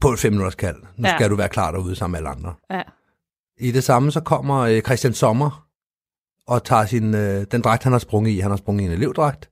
På 0.00 0.08
et 0.12 0.18
5 0.18 0.32
minutters 0.32 0.54
kald. 0.54 0.76
Nu 0.96 1.08
Ja. 1.08 1.16
skal 1.16 1.30
du 1.30 1.36
være 1.36 1.48
klar 1.48 1.70
derude 1.72 1.96
sammen 1.96 2.12
med 2.12 2.18
alle 2.18 2.28
andre. 2.38 2.54
Ja. 2.70 2.82
I 3.58 3.70
det 3.72 3.84
samme, 3.84 4.10
så 4.12 4.20
kommer 4.20 4.58
øh, 4.60 4.80
Christian 4.82 5.14
Sommer 5.14 5.66
og 6.46 6.64
tager 6.64 6.86
sin, 6.86 7.14
øh, 7.14 7.46
den 7.52 7.60
dragt, 7.62 7.82
han 7.82 7.92
har 7.92 7.98
sprunget 7.98 8.30
i. 8.30 8.38
Han 8.38 8.50
har 8.50 8.56
sprunget 8.56 8.82
i 8.82 8.86
en 8.86 8.92
elevdragt. 8.92 9.50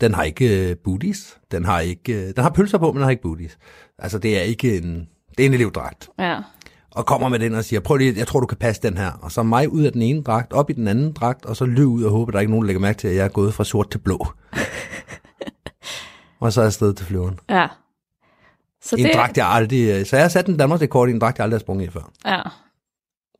Den 0.00 0.14
har 0.14 0.22
ikke 0.22 0.70
øh, 0.70 0.76
booties. 0.84 1.38
Den 1.50 1.64
har, 1.64 1.80
ikke, 1.80 2.12
øh, 2.14 2.34
den 2.34 2.42
har 2.42 2.50
pølser 2.50 2.78
på, 2.78 2.86
men 2.86 2.96
den 2.96 3.02
har 3.02 3.10
ikke 3.10 3.22
booties. 3.22 3.58
Altså, 3.98 4.18
det 4.18 4.38
er 4.38 4.42
ikke 4.42 4.76
en... 4.78 5.08
Det 5.36 5.42
er 5.44 5.46
en 5.46 5.54
elevdragt. 5.54 6.10
Ja. 6.18 6.38
Og 6.94 7.06
kommer 7.06 7.28
med 7.28 7.38
den 7.38 7.54
og 7.54 7.64
siger, 7.64 7.80
prøv 7.80 7.96
lige, 7.96 8.18
jeg 8.18 8.26
tror, 8.26 8.40
du 8.40 8.46
kan 8.46 8.58
passe 8.58 8.82
den 8.82 8.96
her. 8.96 9.12
Og 9.22 9.32
så 9.32 9.42
mig 9.42 9.72
ud 9.72 9.82
af 9.82 9.92
den 9.92 10.02
ene 10.02 10.22
dragt, 10.22 10.52
op 10.52 10.70
i 10.70 10.72
den 10.72 10.88
anden 10.88 11.12
dragt, 11.12 11.46
og 11.46 11.56
så 11.56 11.64
løb 11.64 11.86
ud 11.86 12.02
og 12.02 12.10
håbe, 12.10 12.32
der 12.32 12.38
er 12.38 12.40
ikke 12.40 12.50
nogen, 12.50 12.62
der 12.62 12.66
lægger 12.66 12.80
mærke 12.80 12.98
til, 12.98 13.08
at 13.08 13.16
jeg 13.16 13.24
er 13.24 13.28
gået 13.28 13.54
fra 13.54 13.64
sort 13.64 13.90
til 13.90 13.98
blå. 13.98 14.26
og 16.40 16.52
så 16.52 16.60
er 16.60 16.64
jeg 16.64 16.66
afsted 16.66 16.94
til 16.94 17.06
flyveren. 17.06 17.38
Ja. 17.48 17.66
Så 18.82 18.96
en 18.98 19.06
dragt, 19.14 19.36
jeg 19.36 19.46
aldrig... 19.46 20.06
Så 20.06 20.16
jeg 20.16 20.24
har 20.24 20.28
sat 20.28 20.46
en 20.46 20.56
Danmarks 20.56 20.82
rekord 20.82 21.08
i 21.08 21.12
en 21.12 21.18
dragt, 21.18 21.38
jeg 21.38 21.44
aldrig 21.44 21.58
har 21.58 21.60
sprunget 21.60 21.86
i 21.86 21.90
før. 21.90 22.10
Ja. 22.26 22.42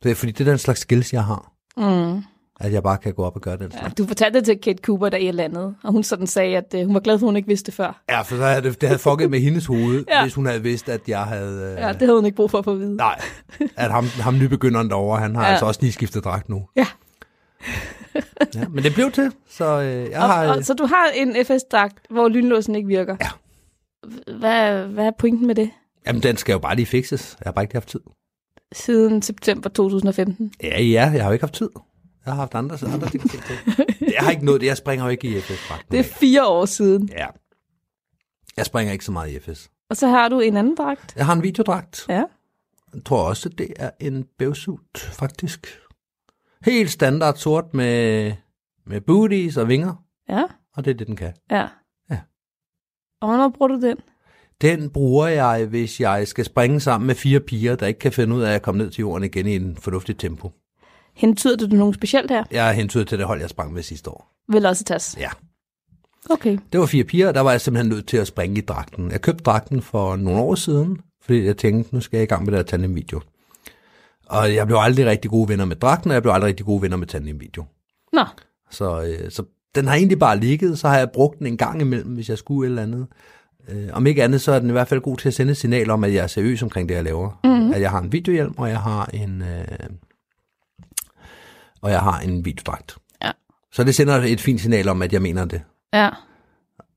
Det 0.03 0.11
er 0.11 0.15
fordi, 0.15 0.33
det 0.33 0.47
er 0.47 0.51
den 0.51 0.59
slags 0.59 0.81
skills, 0.81 1.13
jeg 1.13 1.25
har. 1.25 1.53
Mm. 1.77 2.23
At 2.61 2.73
jeg 2.73 2.83
bare 2.83 2.99
kan 2.99 3.15
gå 3.15 3.25
op 3.25 3.37
og 3.37 3.43
gøre 3.43 3.57
slags. 3.57 3.75
ja. 3.75 3.89
Du 3.99 4.07
fortalte 4.07 4.39
det 4.39 4.47
til 4.47 4.59
Kate 4.61 4.79
Cooper, 4.83 5.09
da 5.09 5.17
I 5.17 5.31
landede, 5.31 5.75
og 5.83 5.93
hun 5.93 6.03
sådan 6.03 6.27
sagde, 6.27 6.57
at 6.57 6.75
øh, 6.77 6.85
hun 6.87 6.95
var 6.95 7.01
glad 7.01 7.19
for, 7.19 7.27
at 7.27 7.29
hun 7.29 7.37
ikke 7.37 7.49
vidste 7.49 7.67
det 7.67 7.75
før. 7.75 8.03
Ja, 8.11 8.23
for 8.23 8.37
så 8.37 8.45
havde 8.45 8.63
det, 8.63 8.81
det 8.81 8.89
havde 8.89 8.99
fucket 8.99 9.31
med 9.31 9.41
hendes 9.41 9.67
hoved, 9.67 10.05
ja. 10.09 10.23
Hvis 10.23 10.35
hun 10.35 10.47
havde 10.47 10.63
vidst, 10.63 10.89
at 10.89 11.01
jeg 11.09 11.23
havde... 11.23 11.73
Øh, 11.73 11.81
Ja, 11.83 11.93
det 11.93 12.01
havde 12.01 12.15
hun 12.15 12.25
ikke 12.27 12.37
brug 12.37 12.51
for 12.51 12.59
at 12.59 12.65
få 12.65 12.73
at 12.73 12.79
vide. 12.79 12.97
Nej, 12.97 13.21
at 13.77 13.91
ham, 13.91 14.05
ham 14.21 14.35
nybegynderen 14.39 14.89
derovre, 14.91 15.21
han 15.21 15.35
har 15.37 15.45
ja. 15.45 15.51
Altså 15.51 15.67
også 15.67 15.81
lige 15.83 15.93
skiftet 15.93 16.25
dragt 16.25 16.49
nu. 16.49 16.63
Ja. 16.77 16.87
ja. 18.55 18.69
Men 18.69 18.85
det 18.85 18.95
blev 18.95 19.11
til, 19.13 19.33
så 19.49 19.81
øh, 19.81 20.11
jeg 20.11 20.21
har... 20.21 20.49
Og, 20.49 20.57
og, 20.57 20.65
så 20.65 20.75
du 20.75 20.87
har 20.87 21.07
en 21.15 21.37
FS-dragt, 21.47 21.97
hvor 22.11 22.29
lynlåsen 22.29 22.75
ikke 22.75 22.89
virker? 22.89 23.17
Ja. 23.21 23.29
Hvad, 24.39 24.87
hvad 24.87 25.07
er 25.07 25.11
pointen 25.19 25.47
med 25.47 25.55
det? 25.55 25.71
Jamen, 26.07 26.23
den 26.23 26.37
skal 26.37 26.53
jo 26.53 26.59
bare 26.59 26.77
lige 26.77 26.87
fikses. 26.87 27.37
Jeg 27.41 27.47
har 27.47 27.53
bare 27.53 27.63
ikke 27.65 27.75
haft 27.75 27.89
tid. 27.89 28.01
Siden 28.73 29.23
september 29.23 29.69
2015? 29.71 30.53
Ja, 30.63 30.83
ja, 30.83 31.11
jeg 31.15 31.23
har 31.23 31.27
jo 31.29 31.33
ikke 31.33 31.43
haft 31.43 31.55
tid. 31.55 31.69
Jeg 32.27 32.33
har 32.35 32.41
haft 32.41 32.55
andre, 32.55 32.79
andre 32.93 33.09
ting 33.09 33.31
til. 33.31 33.41
Jeg 34.15 34.19
har 34.25 34.31
ikke 34.31 34.45
noget, 34.45 34.63
jeg 34.63 34.77
springer 34.77 35.05
jo 35.05 35.11
ikke 35.11 35.29
i 35.29 35.41
FS-dragten. 35.41 35.91
Det 35.91 35.99
er 36.01 36.05
fire 36.05 36.47
år 36.47 36.65
siden. 36.65 37.09
Ja. 37.09 37.27
Jeg 38.57 38.67
springer 38.67 38.93
ikke 38.93 39.05
så 39.05 39.13
meget 39.13 39.31
i 39.31 39.39
FS. 39.39 39.71
Og 39.91 39.97
så 39.97 40.09
har 40.09 40.29
du 40.29 40.41
en 40.41 40.57
anden 40.57 40.75
dragt? 40.77 41.17
Jeg 41.17 41.27
har 41.27 41.33
en 41.33 41.43
videodragt. 41.43 42.07
Ja. 42.09 42.25
Jeg 42.95 43.05
tror 43.05 43.23
også, 43.29 43.49
det 43.49 43.73
er 43.77 43.91
en 44.01 44.25
bævsut, 44.39 44.99
faktisk. 45.13 45.79
Helt 46.65 46.91
standard 46.91 47.37
sort 47.37 47.75
med, 47.75 48.33
med 48.87 49.01
booties 49.01 49.57
og 49.57 49.69
vinger, 49.69 50.05
Ja. 50.29 50.43
og 50.77 50.85
det 50.85 50.91
er 50.91 50.95
det, 50.95 51.07
den 51.07 51.17
kan. 51.17 51.33
Ja. 51.51 51.67
Ja. 52.11 52.19
Og 53.21 53.29
hvornår 53.29 53.49
bruger 53.49 53.69
du 53.69 53.81
den? 53.81 53.97
Den 54.61 54.91
bruger 54.91 55.27
jeg, 55.29 55.67
hvis 55.67 56.01
jeg 56.01 56.29
skal 56.29 56.45
springe 56.45 56.81
sammen 56.81 57.07
med 57.07 57.15
fire 57.15 57.41
piger, 57.41 57.77
der 57.77 57.87
ikke 57.87 57.99
kan 58.01 58.13
finde 58.13 58.37
ud 58.37 58.43
af 58.43 58.53
at 58.55 58.63
komme 58.63 58.79
ned 58.79 58.91
til 58.91 59.01
jorden 59.03 59.25
igen 59.25 59.47
i 59.47 59.57
en 59.57 59.77
fornuftig 59.77 60.19
tempo. 60.19 60.53
Hentyder 61.21 61.69
du 61.69 61.77
nogen 61.77 61.95
specielt 61.95 62.31
her? 62.31 62.45
Jeg 62.51 62.69
er 62.69 62.73
hentydet 62.73 63.09
til 63.09 63.19
det 63.19 63.27
hold, 63.27 63.41
jeg 63.41 63.51
sprang 63.51 63.73
med 63.73 63.83
sidste 63.83 64.11
år. 64.11 64.33
Vil 64.49 64.67
også 64.67 64.85
tas? 64.85 65.17
Ja. 65.21 65.29
Okay. 66.31 66.59
Det 66.73 66.81
var 66.81 66.87
fire 66.87 67.05
piger, 67.05 67.29
og 67.29 67.35
der 67.35 67.41
var 67.41 67.51
jeg 67.51 67.61
simpelthen 67.61 67.93
nødt 67.93 68.07
til 68.07 68.17
at 68.17 68.27
springe 68.27 68.59
i 68.59 68.61
dragten. 68.61 69.11
Jeg 69.11 69.21
købte 69.21 69.45
dragten 69.45 69.83
for 69.83 70.17
nogle 70.17 70.41
år 70.41 70.55
siden, 70.55 70.99
fordi 71.23 71.45
jeg 71.45 71.57
tænkte, 71.57 71.95
nu 71.95 72.01
skal 72.01 72.17
jeg 72.17 72.25
i 72.25 72.27
gang 72.27 72.45
med 72.45 72.53
det 72.53 72.59
her 72.59 72.65
tandem-video. 72.65 73.21
Og 74.27 74.55
jeg 74.55 74.67
blev 74.67 74.79
aldrig 74.81 75.07
rigtig 75.07 75.31
gode 75.31 75.49
venner 75.49 75.65
med 75.65 75.77
dragten, 75.77 76.11
og 76.11 76.15
jeg 76.15 76.23
blev 76.23 76.33
aldrig 76.33 76.49
rigtig 76.49 76.67
gode 76.67 76.83
venner 76.83 76.97
med 76.97 77.07
tandem-video. 77.07 77.65
Nå, 78.13 78.25
Så, 78.71 79.03
øh, 79.03 79.31
så 79.31 79.43
den 79.75 79.87
har 79.87 79.95
egentlig 79.95 80.19
bare 80.19 80.39
ligget, 80.39 80.79
så 80.79 80.89
har 80.89 80.99
jeg 80.99 81.11
brugt 81.11 81.39
den 81.39 81.47
en 81.47 81.57
gang 81.57 81.81
imellem, 81.81 82.15
hvis 82.15 82.29
jeg 82.29 82.39
skulle 82.39 82.67
et 82.67 82.71
eller 82.71 82.83
andet. 82.83 83.07
Øh, 83.69 83.89
om 83.93 84.07
ikke 84.07 84.25
andet, 84.25 84.41
så 84.41 84.53
er 84.53 84.59
den 84.59 84.69
i 84.69 84.73
hvert 84.73 84.89
fald 84.89 85.01
god 85.01 85.17
til 85.17 85.29
at 85.29 85.35
sende 85.35 85.51
et 85.51 85.57
signal 85.57 85.91
om, 85.91 86.05
at 86.05 86.15
jeg 86.15 86.23
er 86.23 86.27
seriøs 86.27 86.63
omkring 86.63 86.89
det, 86.89 86.95
jeg 86.95 87.05
laver. 87.05 87.41
Mm-hmm. 87.45 87.73
At 87.73 87.81
jeg 87.81 87.91
har 87.91 88.01
en 88.01 88.13
videohjelm, 88.13 88.55
og 88.57 88.69
jeg 88.69 88.81
har 88.81 89.11
en, 89.15 89.43
øh, 89.43 89.67
og 91.83 91.91
jeg 91.91 92.01
har 92.01 92.21
en 92.21 92.45
videodragt. 92.45 92.97
Ja. 93.23 93.31
Så 93.73 93.85
det 93.85 93.95
sender 93.95 94.17
et 94.17 94.41
fint 94.41 94.61
signal 94.61 94.89
om, 94.89 95.03
at 95.03 95.13
jeg 95.13 95.23
mener 95.23 95.45
det. 95.45 95.63
ja. 95.93 96.11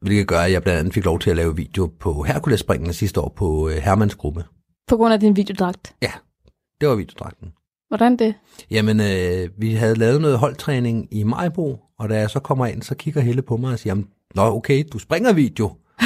Hvilket 0.01 0.27
gør, 0.27 0.39
at 0.39 0.51
jeg 0.51 0.63
blandt 0.63 0.79
andet 0.79 0.93
fik 0.93 1.05
lov 1.05 1.19
til 1.19 1.29
at 1.29 1.35
lave 1.35 1.55
video 1.55 1.91
på 1.99 2.23
Herkulespringene 2.23 2.93
sidste 2.93 3.21
år 3.21 3.33
på 3.35 3.69
øh, 3.69 3.75
Hermans 3.75 4.15
gruppe. 4.15 4.43
På 4.87 4.97
grund 4.97 5.13
af 5.13 5.19
din 5.19 5.35
videodragt. 5.35 5.95
Ja, 6.01 6.11
det 6.81 6.89
var 6.89 6.95
videodragten. 6.95 7.53
Hvordan 7.87 8.17
det? 8.17 8.33
Jamen, 8.71 8.99
øh, 8.99 9.49
vi 9.57 9.73
havde 9.73 9.95
lavet 9.95 10.21
noget 10.21 10.39
holdtræning 10.39 11.07
i 11.11 11.23
Majbo, 11.23 11.79
og 11.99 12.09
da 12.09 12.19
jeg 12.19 12.29
så 12.29 12.39
kommer 12.39 12.65
ind, 12.65 12.81
så 12.81 12.95
kigger 12.95 13.21
Helle 13.21 13.41
på 13.41 13.57
mig 13.57 13.73
og 13.73 13.79
siger, 13.79 13.95
Nå, 14.35 14.41
okay, 14.41 14.83
du 14.93 14.99
springer 14.99 15.33
video. 15.33 15.75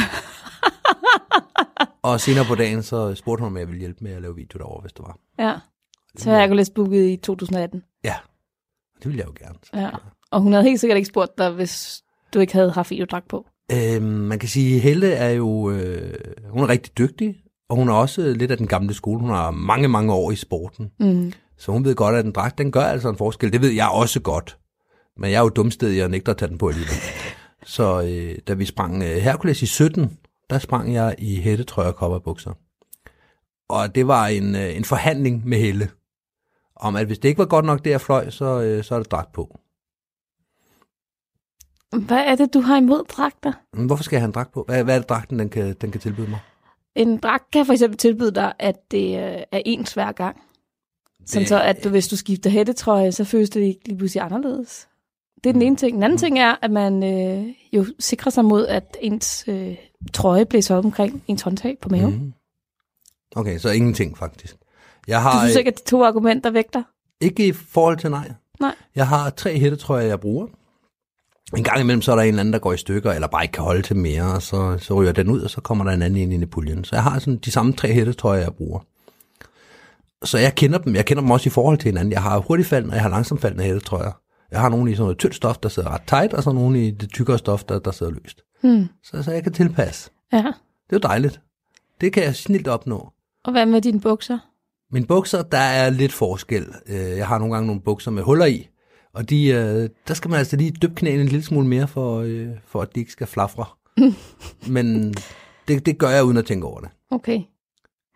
og 2.03 2.21
senere 2.21 2.45
på 2.45 2.55
dagen, 2.55 2.83
så 2.83 3.15
spurgte 3.15 3.41
hun, 3.41 3.51
om 3.51 3.57
jeg 3.57 3.67
ville 3.67 3.79
hjælpe 3.79 4.03
med 4.03 4.11
at 4.11 4.21
lave 4.21 4.35
video 4.35 4.57
derovre, 4.57 4.81
hvis 4.81 4.93
det 4.93 5.01
var. 5.03 5.17
Ja. 5.39 5.53
Så 6.17 6.29
har 6.29 6.39
jeg 6.39 6.49
kunnet 6.49 6.69
booket 6.75 7.09
i 7.09 7.15
2018. 7.15 7.83
Ja, 8.03 8.15
det 8.97 9.05
ville 9.05 9.19
jeg 9.19 9.27
jo 9.27 9.45
gerne. 9.45 9.83
Ja. 9.85 9.89
Og 10.31 10.41
hun 10.41 10.53
havde 10.53 10.63
helt 10.63 10.79
sikkert 10.79 10.97
ikke 10.97 11.07
spurgt 11.07 11.37
dig, 11.37 11.51
hvis 11.51 12.03
du 12.33 12.39
ikke 12.39 12.53
havde 12.53 12.71
haft 12.71 12.91
videodragt 12.91 13.27
på. 13.27 13.45
Øhm, 13.71 14.03
man 14.03 14.39
kan 14.39 14.49
sige, 14.49 14.75
at 14.75 14.81
Helle 14.81 15.13
er 15.13 15.29
jo, 15.29 15.71
øh, 15.71 16.13
hun 16.49 16.63
er 16.63 16.69
rigtig 16.69 16.97
dygtig, 16.97 17.35
og 17.69 17.75
hun 17.75 17.89
er 17.89 17.93
også 17.93 18.21
lidt 18.21 18.51
af 18.51 18.57
den 18.57 18.67
gamle 18.67 18.93
skole. 18.93 19.19
Hun 19.19 19.29
har 19.29 19.51
mange, 19.51 19.87
mange 19.87 20.13
år 20.13 20.31
i 20.31 20.35
sporten. 20.35 20.91
Mm. 20.99 21.33
Så 21.57 21.71
hun 21.71 21.85
ved 21.85 21.95
godt, 21.95 22.15
at 22.15 22.25
en 22.25 22.31
dragt, 22.31 22.57
den 22.57 22.71
gør 22.71 22.81
altså 22.81 23.09
en 23.09 23.17
forskel. 23.17 23.53
Det 23.53 23.61
ved 23.61 23.71
jeg 23.71 23.89
også 23.89 24.19
godt. 24.19 24.57
Men 25.17 25.31
jeg 25.31 25.37
er 25.37 25.41
jo 25.41 25.49
dumsted, 25.49 25.89
jeg 25.89 26.09
nægter 26.09 26.31
at 26.31 26.37
tage 26.37 26.49
den 26.49 26.57
på 26.57 26.67
alligevel. 26.67 26.95
Så 27.65 28.01
øh, 28.01 28.37
da 28.47 28.53
vi 28.53 28.65
sprang 28.65 29.03
øh, 29.03 29.09
Hercules 29.09 29.61
i 29.61 29.65
17, 29.65 30.17
der 30.49 30.59
sprang 30.59 30.93
jeg 30.93 31.15
i 31.17 31.41
hættetrøje 31.41 31.87
og 31.87 31.95
kopperbukser. 31.95 32.51
Og 33.69 33.95
det 33.95 34.07
var 34.07 34.27
en, 34.27 34.55
øh, 34.55 34.75
en 34.75 34.85
forhandling 34.85 35.47
med 35.47 35.57
Helle, 35.57 35.89
om 36.79 36.95
at 36.95 37.05
hvis 37.05 37.19
det 37.19 37.29
ikke 37.29 37.39
var 37.39 37.45
godt 37.45 37.65
nok 37.65 37.85
det, 37.85 37.89
jeg 37.91 38.01
fløj, 38.01 38.29
så, 38.29 38.61
øh, 38.61 38.83
så 38.83 38.95
er 38.95 38.99
det 38.99 39.11
dragt 39.11 39.31
på. 39.31 39.59
Hvad 42.07 42.17
er 42.25 42.35
det, 42.35 42.53
du 42.53 42.59
har 42.61 42.77
imod 42.77 43.03
dragter? 43.09 43.53
Hvorfor 43.85 44.03
skal 44.03 44.15
jeg 44.15 44.21
have 44.21 44.27
en 44.27 44.31
dragt 44.33 44.51
på? 44.51 44.63
Hvad, 44.63 44.83
hvad 44.83 44.95
er 44.95 44.99
det, 44.99 45.09
dragten 45.09 45.39
den 45.39 45.49
kan, 45.49 45.75
den 45.81 45.91
kan 45.91 46.01
tilbyde 46.01 46.29
mig? 46.29 46.39
En 46.95 47.17
dragt 47.17 47.51
kan 47.51 47.65
for 47.65 47.73
eksempel 47.73 47.97
tilbyde 47.97 48.31
dig, 48.31 48.53
at 48.59 48.91
det 48.91 49.07
øh, 49.17 49.41
er 49.51 49.61
ens 49.65 49.93
hver 49.93 50.11
gang. 50.11 50.41
Sådan 51.25 51.41
Det- 51.41 51.49
så, 51.49 51.61
at 51.61 51.83
du, 51.83 51.89
hvis 51.89 52.07
du 52.07 52.15
skifter 52.15 52.49
hættetrøje, 52.49 53.11
så 53.11 53.23
føles 53.23 53.49
det 53.49 53.61
ikke 53.61 53.87
lige 53.87 53.97
pludselig 53.97 54.23
anderledes. 54.23 54.87
Det 55.43 55.49
er 55.49 55.53
den 55.53 55.61
ene 55.61 55.75
ting. 55.75 55.95
Den 55.95 56.03
anden 56.03 56.17
ting 56.19 56.39
er, 56.39 56.55
at 56.61 56.71
man 56.71 57.03
øh, 57.03 57.53
jo 57.73 57.85
sikrer 57.99 58.29
sig 58.31 58.45
mod, 58.45 58.67
at 58.67 58.97
ens 59.01 59.45
øh, 59.47 59.75
trøje 60.13 60.45
blæser 60.45 60.75
op 60.75 60.85
omkring 60.85 61.23
ens 61.27 61.41
håndtag 61.41 61.77
på 61.81 61.89
maven. 61.89 62.13
Mm. 62.13 62.19
Mm. 62.23 62.33
Okay, 63.35 63.57
så 63.57 63.69
ingenting 63.69 64.17
faktisk. 64.17 64.57
Jeg 65.07 65.17
Du 65.17 65.21
har 65.21 65.39
synes 65.39 65.55
øh, 65.55 65.59
ikke, 65.59 65.67
at 65.71 65.77
de 65.77 65.83
to 65.89 66.03
argumenter 66.03 66.49
vægter? 66.49 66.83
ikke 67.21 67.47
i 67.47 67.51
forhold 67.51 67.97
til 67.97 68.11
nej. 68.11 68.31
Nej. 68.59 68.75
Jeg 68.95 69.07
har 69.07 69.29
tre 69.29 69.59
hættetrøjer, 69.59 70.05
jeg 70.07 70.19
bruger. 70.19 70.47
En 71.57 71.63
gang 71.63 71.79
imellem, 71.79 72.01
så 72.01 72.11
er 72.11 72.15
der 72.15 72.23
en 72.23 72.27
eller 72.27 72.39
anden, 72.39 72.53
der 72.53 72.59
går 72.59 72.73
i 72.73 72.77
stykker, 72.77 73.11
eller 73.11 73.27
bare 73.27 73.43
ikke 73.43 73.51
kan 73.51 73.63
holde 73.63 73.81
til 73.81 73.95
mere, 73.95 74.33
og 74.33 74.41
så, 74.41 74.77
så 74.79 74.93
ryger 74.93 75.11
den 75.11 75.29
ud, 75.29 75.41
og 75.41 75.49
så 75.49 75.61
kommer 75.61 75.83
der 75.83 75.91
en 75.91 76.01
anden 76.01 76.31
ind 76.31 76.43
i 76.43 76.45
puljen. 76.45 76.83
Så 76.83 76.95
jeg 76.95 77.03
har 77.03 77.19
sådan 77.19 77.37
de 77.37 77.51
samme 77.51 77.73
tre 77.73 77.93
hættetrøjer, 77.93 78.41
jeg 78.41 78.53
bruger. 78.53 78.79
Så 80.23 80.37
jeg 80.37 80.55
kender 80.55 80.77
dem. 80.79 80.95
Jeg 80.95 81.05
kender 81.05 81.21
dem 81.21 81.31
også 81.31 81.49
i 81.49 81.49
forhold 81.49 81.77
til 81.77 81.85
hinanden. 81.85 82.11
Jeg 82.11 82.21
har 82.23 82.37
hurtigfaldende, 82.37 82.91
og 82.91 82.95
jeg 82.95 83.03
har 83.03 83.09
langsomfaldende 83.09 83.63
hættetrøjer. 83.63 84.11
Jeg 84.51 84.59
har 84.61 84.69
nogle 84.69 84.91
i 84.91 84.95
sådan 84.95 85.03
noget 85.03 85.17
tyndt 85.17 85.35
stof, 85.35 85.57
der 85.57 85.69
sidder 85.69 85.89
ret 85.89 86.01
tight, 86.07 86.33
og 86.33 86.43
så 86.43 86.51
nogle 86.51 86.87
i 86.87 86.91
det 86.91 87.13
tykkere 87.13 87.37
stof, 87.37 87.63
der, 87.63 87.79
der 87.79 87.91
sidder 87.91 88.11
løst. 88.11 88.41
Hmm. 88.61 88.87
Så, 89.03 89.23
så 89.23 89.31
jeg 89.31 89.43
kan 89.43 89.53
tilpasse. 89.53 90.09
Ja. 90.33 90.37
Det 90.37 90.45
er 90.45 90.93
jo 90.93 90.99
dejligt. 90.99 91.41
Det 92.01 92.13
kan 92.13 92.23
jeg 92.23 92.35
snilt 92.35 92.67
opnå. 92.67 93.09
Og 93.43 93.51
hvad 93.51 93.65
med 93.65 93.81
dine 93.81 93.99
bukser? 94.01 94.39
Mine 94.91 95.05
bukser, 95.05 95.41
der 95.41 95.57
er 95.57 95.89
lidt 95.89 96.13
forskel. 96.13 96.65
Øh, 96.87 96.95
Jeg 97.17 97.27
har 97.27 97.37
nogle 97.37 97.53
gange 97.53 97.67
nogle 97.67 97.81
bukser 97.81 98.11
med 98.11 98.23
huller 98.23 98.45
i, 98.45 98.67
og 99.13 99.29
de, 99.29 99.47
øh, 99.47 99.89
der 100.07 100.13
skal 100.13 100.29
man 100.31 100.39
altså 100.39 100.55
lige 100.55 100.71
dyppe 100.71 100.95
knæene 100.95 101.21
en 101.21 101.27
lille 101.27 101.43
smule 101.45 101.67
mere, 101.67 101.87
for, 101.87 102.19
øh, 102.19 102.47
for 102.67 102.81
at 102.81 102.95
de 102.95 102.99
ikke 102.99 103.11
skal 103.11 103.27
flafre. 103.27 103.65
Men 104.75 105.13
det, 105.67 105.85
det 105.85 105.97
gør 105.97 106.09
jeg 106.09 106.23
uden 106.23 106.37
at 106.37 106.45
tænke 106.45 106.67
over 106.67 106.79
det. 106.79 106.89
Okay. 107.11 107.39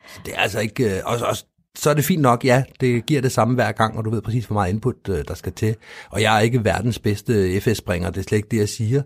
Så 0.07 0.19
det 0.25 0.33
er 0.35 0.39
altså 0.39 0.59
ikke... 0.59 0.95
øh, 0.97 1.01
Også, 1.05 1.25
også, 1.25 1.45
så 1.77 1.89
er 1.89 1.93
det 1.93 2.03
fint 2.05 2.21
nok, 2.21 2.45
ja, 2.45 2.63
det 2.79 3.05
giver 3.05 3.21
det 3.21 3.31
samme 3.31 3.55
hver 3.55 3.71
gang, 3.71 3.97
og 3.97 4.05
du 4.05 4.09
ved 4.09 4.21
præcis, 4.21 4.45
hvor 4.45 4.53
meget 4.53 4.73
input, 4.73 4.95
øh, 5.09 5.23
der 5.27 5.33
skal 5.33 5.53
til. 5.53 5.75
Og 6.09 6.21
jeg 6.21 6.35
er 6.35 6.39
ikke 6.39 6.65
verdens 6.65 6.99
bedste 6.99 7.61
FS-springer, 7.61 8.09
det 8.09 8.17
er 8.19 8.23
slet 8.23 8.37
ikke 8.37 8.47
det, 8.51 8.57
jeg 8.57 8.69
siger. 8.69 9.01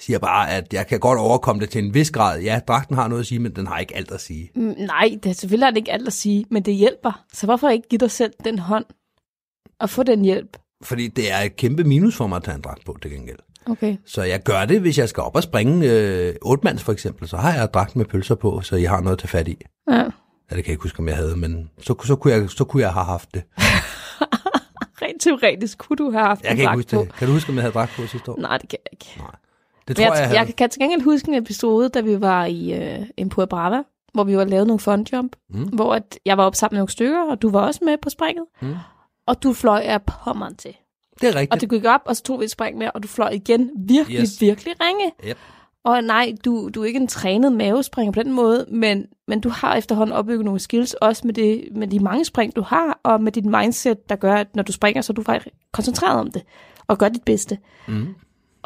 Siger 0.00 0.18
bare, 0.18 0.50
at 0.50 0.72
jeg 0.72 0.86
kan 0.86 1.00
godt 1.00 1.18
overkomme 1.18 1.60
det 1.60 1.70
til 1.70 1.84
en 1.84 1.94
vis 1.94 2.10
grad. 2.10 2.40
Ja, 2.40 2.60
dragten 2.68 2.96
har 2.96 3.08
noget 3.08 3.20
at 3.22 3.26
sige, 3.26 3.38
men 3.38 3.56
den 3.56 3.66
har 3.66 3.78
ikke 3.78 3.96
alt 3.96 4.10
at 4.10 4.20
sige. 4.20 4.50
Mm, 4.54 4.74
nej, 4.78 5.18
det 5.22 5.30
er 5.30 5.32
selvfølgelig 5.32 5.66
har 5.66 5.70
det 5.70 5.76
ikke 5.76 5.92
alt 5.92 6.06
at 6.06 6.12
sige, 6.12 6.44
men 6.50 6.62
det 6.62 6.74
hjælper. 6.74 7.24
Så 7.32 7.46
hvorfor 7.46 7.68
ikke 7.68 7.88
give 7.88 7.98
dig 7.98 8.10
selv 8.10 8.32
den 8.44 8.58
hånd 8.58 8.84
og 9.80 9.90
få 9.90 10.02
den 10.02 10.24
hjælp? 10.24 10.56
Fordi 10.82 11.08
det 11.08 11.32
er 11.32 11.38
et 11.38 11.56
kæmpe 11.56 11.84
minus 11.84 12.16
for 12.16 12.26
mig 12.26 12.36
at 12.36 12.44
tage 12.44 12.54
en 12.54 12.60
dragt 12.60 12.84
på, 12.84 12.96
til 13.02 13.10
gengæld. 13.10 13.38
Okay. 13.66 13.96
Så 14.06 14.22
jeg 14.22 14.42
gør 14.42 14.64
det, 14.64 14.80
hvis 14.80 14.98
jeg 14.98 15.08
skal 15.08 15.22
op 15.22 15.36
og 15.36 15.42
springe 15.42 15.90
øh, 15.92 16.34
otte 16.42 16.78
for 16.78 16.92
eksempel, 16.92 17.28
så 17.28 17.36
har 17.36 17.54
jeg 17.54 17.74
dragt 17.74 17.96
med 17.96 18.04
pølser 18.04 18.34
på, 18.34 18.60
så 18.60 18.76
jeg 18.76 18.90
har 18.90 19.00
noget 19.00 19.12
at 19.12 19.18
tage 19.18 19.28
fat 19.28 19.48
i. 19.48 19.56
Ja. 19.90 19.94
Ja, 20.50 20.56
det 20.56 20.64
kan 20.64 20.70
jeg 20.70 20.74
ikke 20.74 20.82
huske, 20.82 20.98
om 20.98 21.08
jeg 21.08 21.16
havde, 21.16 21.36
men 21.36 21.70
så, 21.80 21.94
så, 22.04 22.16
kunne, 22.16 22.34
jeg, 22.34 22.50
så 22.50 22.64
kunne 22.64 22.82
jeg 22.82 22.92
have 22.92 23.04
haft 23.04 23.34
det. 23.34 23.42
Rent 25.02 25.22
teoretisk 25.22 25.78
kunne 25.78 25.96
du 25.96 26.10
have 26.10 26.24
haft 26.26 26.42
Jeg 26.42 26.50
en 26.50 26.56
kan 26.56 26.62
ikke 26.64 26.74
huske 26.74 26.96
på. 26.96 27.02
det. 27.02 27.14
Kan 27.14 27.26
du 27.28 27.32
huske, 27.32 27.50
om 27.50 27.54
jeg 27.54 27.62
havde 27.62 27.72
dragt 27.74 27.92
på 27.96 28.06
sidste 28.06 28.30
år? 28.30 28.40
Nej, 28.40 28.58
det 28.58 28.68
kan 28.68 28.78
jeg 28.84 28.92
ikke. 28.92 29.20
Det 29.88 29.96
tror 29.96 30.04
jeg, 30.04 30.10
jeg, 30.12 30.18
jeg, 30.20 30.28
havde. 30.28 30.38
jeg 30.40 30.56
kan 30.56 30.70
til 30.70 30.80
gengæld 30.80 31.02
huske 31.02 31.28
en 31.28 31.34
episode, 31.34 31.88
da 31.88 32.00
vi 32.00 32.20
var 32.20 32.44
i 32.44 32.72
øh, 32.72 33.06
Empire 33.16 33.46
Brava, 33.46 33.82
hvor 34.14 34.24
vi 34.24 34.36
var 34.36 34.44
lavet 34.44 34.66
nogle 34.66 34.80
fun 34.80 35.06
jump, 35.12 35.36
Mm. 35.50 35.62
hvor 35.62 35.94
at 35.94 36.18
jeg 36.26 36.36
var 36.38 36.44
op 36.44 36.54
sammen 36.54 36.74
med 36.74 36.80
nogle 36.80 36.90
stykker, 36.90 37.30
og 37.30 37.42
du 37.42 37.50
var 37.50 37.60
også 37.60 37.80
med 37.84 37.96
på 38.02 38.10
springet. 38.10 38.44
Mm. 38.62 38.74
Og 39.26 39.42
du 39.42 39.52
fløj 39.52 39.80
af 39.84 40.02
pommeren 40.02 40.56
til. 40.56 40.76
Det 41.20 41.28
er 41.28 41.34
rigtigt. 41.34 41.52
Og 41.52 41.60
det 41.60 41.70
gik 41.70 41.84
op, 41.84 42.00
og 42.04 42.16
så 42.16 42.22
tog 42.22 42.40
vi 42.40 42.44
et 42.44 42.50
spring 42.50 42.78
med, 42.78 42.88
og 42.94 43.02
du 43.02 43.08
fløj 43.08 43.28
igen 43.28 43.70
virkelig, 43.88 44.20
yes. 44.20 44.40
virkelig 44.40 44.74
ringe. 44.80 45.12
Yep. 45.28 45.38
Og 45.84 46.02
nej, 46.04 46.32
du, 46.44 46.70
du 46.74 46.82
er 46.82 46.84
ikke 46.86 47.00
en 47.00 47.06
trænet 47.06 47.52
mavespringer 47.52 48.12
på 48.12 48.22
den 48.22 48.32
måde, 48.32 48.66
men, 48.70 49.06
men 49.28 49.40
du 49.40 49.48
har 49.48 49.74
efterhånden 49.76 50.16
opbygget 50.16 50.44
nogle 50.44 50.60
skills, 50.60 50.94
også 50.94 51.22
med, 51.26 51.34
det, 51.34 51.68
med 51.72 51.88
de 51.88 51.98
mange 51.98 52.24
spring, 52.24 52.56
du 52.56 52.62
har, 52.62 53.00
og 53.02 53.22
med 53.22 53.32
dit 53.32 53.44
mindset, 53.44 54.08
der 54.08 54.16
gør, 54.16 54.34
at 54.34 54.56
når 54.56 54.62
du 54.62 54.72
springer, 54.72 55.02
så 55.02 55.12
er 55.12 55.14
du 55.14 55.22
faktisk 55.22 55.54
koncentreret 55.72 56.20
om 56.20 56.30
det, 56.30 56.42
og 56.86 56.98
gør 56.98 57.08
dit 57.08 57.22
bedste. 57.24 57.58
Mm. 57.88 58.14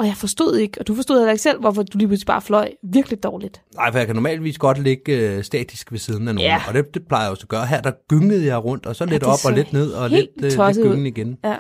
Og 0.01 0.07
jeg 0.07 0.15
forstod 0.17 0.57
ikke, 0.57 0.81
og 0.81 0.87
du 0.87 0.95
forstod 0.95 1.19
heller 1.19 1.33
ikke 1.33 1.43
selv, 1.43 1.61
hvorfor 1.61 1.83
du 1.83 1.99
lige 1.99 2.09
pludselig 2.09 2.27
bare 2.27 2.41
fløj 2.43 2.71
virkelig 2.93 3.23
dårligt. 3.23 3.63
Nej, 3.75 3.91
for 3.93 3.99
jeg 3.99 4.07
kan 4.07 4.17
normalvis 4.17 4.59
godt 4.59 4.79
ligge 4.79 5.13
øh, 5.37 5.45
statisk 5.45 5.93
ved 5.93 5.99
siden 5.99 6.29
af 6.29 6.35
nogen, 6.35 6.51
Ja. 6.51 6.63
og 6.69 6.75
det, 6.75 6.95
det 6.95 7.07
plejer 7.09 7.23
jeg 7.25 7.31
også 7.31 7.45
at 7.45 7.49
gøre. 7.49 7.67
Her 7.67 7.81
der 7.81 7.93
gyngede 8.09 8.47
jeg 8.47 8.65
rundt, 8.65 8.87
og 8.87 8.97
så 8.97 9.05
lidt 9.05 9.21
det 9.21 9.29
op 9.29 9.39
og 9.45 9.53
lidt 9.53 9.73
ned, 9.73 9.91
og 9.93 10.11
lidt, 10.11 10.27
øh, 10.37 10.43
lidt 10.43 10.59
ud. 10.79 10.83
gyngen 10.83 11.07
igen. 11.07 11.37
Ja. 11.45 11.57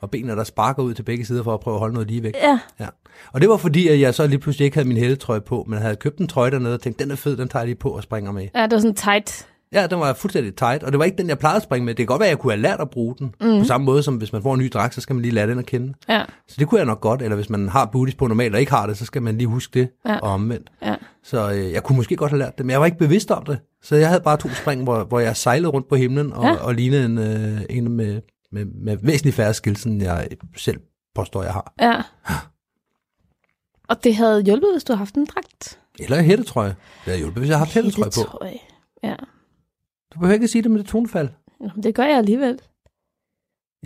Og 0.00 0.10
benene, 0.10 0.32
der 0.36 0.44
sparker 0.44 0.82
ud 0.82 0.94
til 0.94 1.02
begge 1.02 1.24
sider 1.24 1.42
for 1.42 1.54
at 1.54 1.60
prøve 1.60 1.74
at 1.74 1.78
holde 1.78 1.94
noget 1.94 2.08
lige 2.08 2.22
væk. 2.22 2.34
Ja, 2.42 2.58
Ja. 2.80 2.86
Og 3.32 3.40
det 3.40 3.48
var 3.48 3.56
fordi, 3.56 3.88
at 3.88 4.00
jeg 4.00 4.14
så 4.14 4.26
lige 4.26 4.38
pludselig 4.38 4.64
ikke 4.64 4.76
havde 4.76 4.88
min 4.88 4.96
hættetrøje 4.96 5.40
på, 5.40 5.64
men 5.68 5.78
havde 5.78 5.96
købt 5.96 6.18
en 6.18 6.28
trøje 6.28 6.50
dernede 6.50 6.74
og 6.74 6.80
tænkt, 6.82 6.98
den 6.98 7.10
er 7.10 7.16
fed, 7.16 7.36
den 7.36 7.48
tager 7.48 7.60
jeg 7.62 7.66
lige 7.66 7.76
på 7.78 7.88
og 7.90 8.02
springer 8.02 8.32
med. 8.32 8.48
ja 8.54 8.62
det 8.62 8.72
var 8.72 8.78
sådan 8.78 8.94
tight. 8.94 9.46
Ja, 9.72 9.86
den 9.86 10.00
var 10.00 10.12
fuldstændig 10.12 10.56
tight, 10.56 10.82
og 10.82 10.92
det 10.92 10.98
var 10.98 11.04
ikke 11.04 11.18
den, 11.18 11.28
jeg 11.28 11.38
plejede 11.38 11.56
at 11.56 11.62
springe 11.62 11.84
med. 11.86 11.94
Det 11.94 11.98
kan 11.98 12.06
godt 12.06 12.20
være, 12.20 12.28
at 12.28 12.30
jeg 12.30 12.38
kunne 12.38 12.52
have 12.52 12.62
lært 12.62 12.80
at 12.80 12.90
bruge 12.90 13.14
den. 13.18 13.34
Mm. 13.40 13.58
På 13.58 13.64
samme 13.64 13.84
måde 13.84 14.02
som 14.02 14.16
hvis 14.16 14.32
man 14.32 14.42
får 14.42 14.54
en 14.54 14.60
ny 14.60 14.70
dragt, 14.74 14.94
så 14.94 15.00
skal 15.00 15.14
man 15.14 15.22
lige 15.22 15.34
lære 15.34 15.46
den 15.50 15.58
at 15.58 15.66
kende. 15.66 15.94
Ja, 16.08 16.24
Så 16.48 16.56
det 16.58 16.68
kunne 16.68 16.78
jeg 16.78 16.86
nok 16.86 17.00
godt, 17.00 17.22
eller 17.22 17.36
hvis 17.36 17.50
man 17.50 17.68
har 17.68 17.86
booties 17.92 18.14
på 18.14 18.26
normalt 18.26 18.54
og 18.54 18.60
ikke 18.60 18.72
har 18.72 18.86
det, 18.86 18.98
så 18.98 19.04
skal 19.04 19.22
man 19.22 19.38
lige 19.38 19.48
huske 19.48 19.80
det 19.80 19.88
Ja. 20.06 20.16
og 20.18 20.30
omvendt. 20.32 20.72
ja. 20.82 20.94
Så 21.22 21.50
øh, 21.52 21.72
jeg 21.72 21.82
kunne 21.82 21.96
måske 21.96 22.16
godt 22.16 22.30
have 22.30 22.38
lært 22.38 22.58
det, 22.58 22.66
men 22.66 22.70
jeg 22.70 22.80
var 22.80 22.86
ikke 22.86 22.98
bevidst 22.98 23.30
om 23.30 23.44
det. 23.44 23.58
Så 23.82 23.96
jeg 23.96 24.08
havde 24.08 24.20
bare 24.20 24.36
to 24.36 24.48
spring, 24.48 24.82
hvor, 24.84 25.04
hvor 25.04 25.20
jeg 25.20 25.36
sejlede 25.36 25.68
rundt 25.70 25.88
på 25.88 25.96
himlen 25.96 26.32
og, 26.32 26.44
Ja. 26.44 26.54
og 26.54 26.74
lignede 26.74 27.04
en, 27.04 27.18
øh, 27.18 27.60
en 27.70 27.90
med, 27.92 28.20
med, 28.52 28.64
med 28.64 28.96
væsentligt 29.02 29.36
færre 29.36 29.54
skills, 29.54 29.84
end 29.84 30.02
jeg 30.02 30.28
selv 30.56 30.80
påstår, 31.14 31.42
jeg 31.42 31.52
har. 31.52 31.72
ja. 31.80 32.02
Og 33.88 34.04
det 34.04 34.16
havde 34.16 34.42
hjulpet, 34.42 34.68
hvis 34.74 34.84
du 34.84 34.92
havde 34.92 34.98
haft 34.98 35.14
en 35.14 35.26
dragt. 35.26 35.78
Eller 35.98 36.16
en 36.18 36.24
hættetrøje. 36.24 36.68
Det 36.68 36.76
havde 37.04 37.18
hjulpet, 37.18 37.40
hvis 37.40 37.48
jeg 37.48 37.56
havde 37.58 37.66
haft 37.66 37.74
hættetrøje 37.74 38.10
på. 38.26 38.38
Ja, 39.02 39.14
Du 40.14 40.18
behøver 40.18 40.34
ikke 40.34 40.48
sige 40.48 40.62
det 40.62 40.70
med 40.70 40.78
det 40.78 40.86
tonefald. 40.88 41.28
Det 41.82 41.94
gør 41.94 42.04
jeg 42.04 42.18
alligevel. 42.18 42.58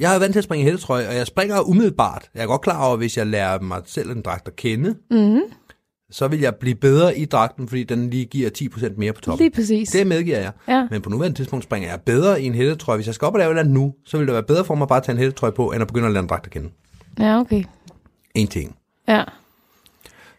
Jeg 0.01 0.15
er 0.15 0.19
vant 0.19 0.33
til 0.33 0.39
at 0.41 0.45
springe 0.45 0.63
i 0.63 0.65
hættetrøje, 0.65 1.09
og 1.09 1.15
jeg 1.15 1.27
springer 1.27 1.61
umiddelbart. 1.69 2.31
Jeg 2.35 2.43
er 2.43 2.47
godt 2.47 2.61
klar 2.61 2.85
over, 2.85 2.93
at 2.93 2.99
hvis 2.99 3.17
jeg 3.17 3.27
lærer 3.27 3.61
mig 3.61 3.83
selv 3.87 4.11
en 4.11 4.23
dragt 4.23 4.49
at 4.49 4.57
kende, 4.57 4.95
Mm, 5.11 5.41
så 6.11 6.29
vil 6.29 6.41
jeg 6.41 6.55
blive 6.57 6.75
bedre 6.75 7.19
i 7.19 7.25
dragten, 7.25 7.69
fordi 7.69 7.85
den 7.85 8.11
lige 8.11 8.25
giver 8.25 8.51
10% 8.59 8.93
mere 8.99 9.13
på 9.13 9.21
toppen. 9.21 9.45
lige 9.45 9.55
præcis. 9.55 9.89
Det 9.91 10.07
medgiver 10.07 10.39
jeg. 10.39 10.53
Ja. 10.69 10.87
Men 10.91 11.03
på 11.03 11.11
nuværende 11.11 11.39
tidspunkt 11.39 11.65
springer 11.65 11.89
jeg 11.89 12.01
bedre 12.01 12.43
i 12.43 12.47
en 12.47 12.55
hættetrøje. 12.55 12.97
Hvis 12.97 13.07
jeg 13.07 13.15
skal 13.15 13.27
op 13.27 13.33
og 13.35 13.39
lave 13.39 13.49
et 13.49 13.51
eller 13.51 13.61
andet 13.63 13.75
nu, 13.75 13.95
så 14.05 14.19
vil 14.19 14.27
det 14.27 14.33
være 14.35 14.43
bedre 14.43 14.65
for 14.65 14.75
mig 14.75 14.89
bare 14.89 14.97
at 14.99 15.03
tage 15.05 15.15
en 15.15 15.19
hættetrøje 15.19 15.53
på, 15.53 15.73
end 15.73 15.83
at 15.83 15.87
begynde 15.89 16.07
at 16.07 16.13
lære 16.13 16.23
en 16.23 16.29
dragt 16.29 16.47
at 16.47 16.53
kende. 16.53 16.71
ja, 17.19 17.41
okay. 17.41 17.65
En 18.35 18.47
ting. 18.49 18.77
Ja. 19.09 19.25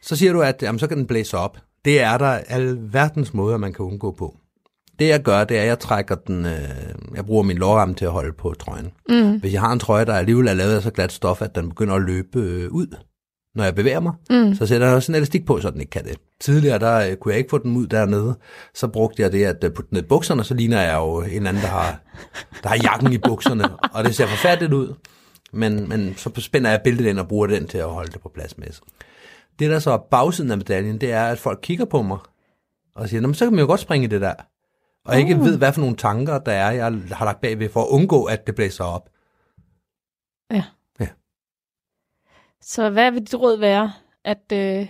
Så 0.02 0.16
siger 0.16 0.34
du, 0.34 0.42
at 0.42 0.62
jamen, 0.64 0.80
så 0.80 0.88
kan 0.88 0.98
den 0.98 1.08
blæse 1.08 1.38
op. 1.38 1.58
Det 1.86 2.02
er 2.02 2.18
der 2.18 2.28
alverdens 2.30 3.34
måder, 3.34 3.58
man 3.58 3.74
kan 3.74 3.86
undgå 3.86 4.12
på. 4.12 4.36
Det 5.00 5.08
jeg 5.08 5.22
gør, 5.22 5.44
det 5.44 5.58
er, 5.58 5.62
at 5.62 5.68
jeg 5.68 5.80
trækker 5.80 6.16
den, 6.16 6.46
øh, 6.46 6.70
jeg 7.16 7.26
bruger 7.26 7.44
min 7.44 7.58
lårramme 7.58 7.96
til 7.96 8.06
at 8.06 8.12
holde 8.12 8.34
på 8.34 8.54
trøjen. 8.60 8.92
Mm. 9.10 9.40
Hvis 9.40 9.54
jeg 9.54 9.62
har 9.62 9.74
en 9.74 9.80
trøje, 9.80 10.06
der 10.06 10.14
alligevel 10.14 10.48
er 10.48 10.54
lavet 10.54 10.76
af 10.76 10.82
så 10.82 10.92
glat 10.92 11.12
stof, 11.12 11.42
at 11.42 11.56
den 11.56 11.70
begynder 11.70 11.96
at 11.96 12.02
løbe 12.02 12.40
øh, 12.40 12.72
ud, 12.72 12.88
når 13.56 13.64
jeg 13.64 13.76
bevæger 13.76 14.00
mig, 14.00 14.14
Mm. 14.30 14.56
så 14.56 14.66
sætter 14.66 14.88
jeg 14.88 14.96
også 14.96 15.12
en 15.12 15.16
elastik 15.16 15.46
på, 15.46 15.60
så 15.62 15.70
den 15.72 15.80
ikke 15.80 15.90
kan 15.90 16.04
det. 16.06 16.18
Tidligere, 16.42 16.80
der 16.80 17.10
øh, 17.10 17.16
kunne 17.16 17.32
jeg 17.32 17.38
ikke 17.38 17.50
få 17.50 17.58
den 17.58 17.78
ud 17.78 17.88
dernede. 17.88 18.36
Så 18.74 18.88
brugte 18.88 19.22
jeg 19.22 19.32
det 19.32 19.46
at 19.46 19.64
øh, 19.64 19.72
putte 19.72 19.90
den 19.90 19.96
ned 19.96 20.04
i 20.04 20.08
bukserne, 20.08 20.44
så 20.44 20.54
ligner 20.54 20.82
jeg 20.82 20.96
jo 20.96 21.22
en 21.22 21.48
anden, 21.48 21.62
der 21.64 21.70
har, 21.70 22.00
der 22.64 22.70
har 22.70 22.80
jakken 22.84 23.14
i 23.14 23.18
bukserne, 23.18 23.64
og 23.94 24.04
det 24.04 24.16
ser 24.16 24.28
forfærdeligt 24.28 24.74
ud. 24.74 24.94
Men, 25.54 25.90
men 25.90 26.14
så 26.18 26.30
spænder 26.38 26.70
jeg 26.70 26.82
billedet 26.84 27.10
ind 27.10 27.20
og 27.20 27.28
bruger 27.28 27.48
den 27.48 27.68
til 27.68 27.78
at 27.78 27.90
holde 27.90 28.12
det 28.12 28.22
på 28.22 28.32
plads 28.34 28.58
med. 28.58 28.68
Det, 29.60 29.70
der 29.72 29.80
så 29.80 29.92
er 29.92 29.98
bagsiden 30.12 30.52
af 30.52 30.58
medaljen, 30.58 31.02
det 31.02 31.12
er, 31.12 31.24
at 31.26 31.40
folk 31.40 31.60
kigger 31.62 31.86
på 31.86 32.02
mig 32.02 32.18
og 32.96 33.10
siger, 33.10 33.22
"Nå, 33.22 33.28
men 33.28 33.36
så 33.36 33.46
kan 33.46 33.54
man 33.54 33.60
jo 33.60 33.66
godt 33.68 33.80
springe 33.80 34.08
det 34.08 34.22
der. 34.22 34.34
Og 35.06 35.20
ikke 35.20 35.40
ved, 35.40 35.58
hvad 35.58 35.74
for 35.74 35.82
nogle 35.82 35.96
tanker, 35.96 36.40
der 36.40 36.52
er, 36.52 36.72
jeg 36.72 36.86
har 37.12 37.26
lagt 37.26 37.42
bagved 37.42 37.70
for 37.70 37.82
at 37.82 37.88
undgå, 37.90 38.24
at 38.24 38.48
det 38.48 38.56
blæser 38.56 38.84
op. 38.84 39.10
Så 42.66 42.90
hvad 42.90 43.12
vil 43.12 43.22
dit 43.22 43.36
råd 43.36 43.58
være? 43.58 43.94
At, 44.24 44.52
øh, 44.54 44.88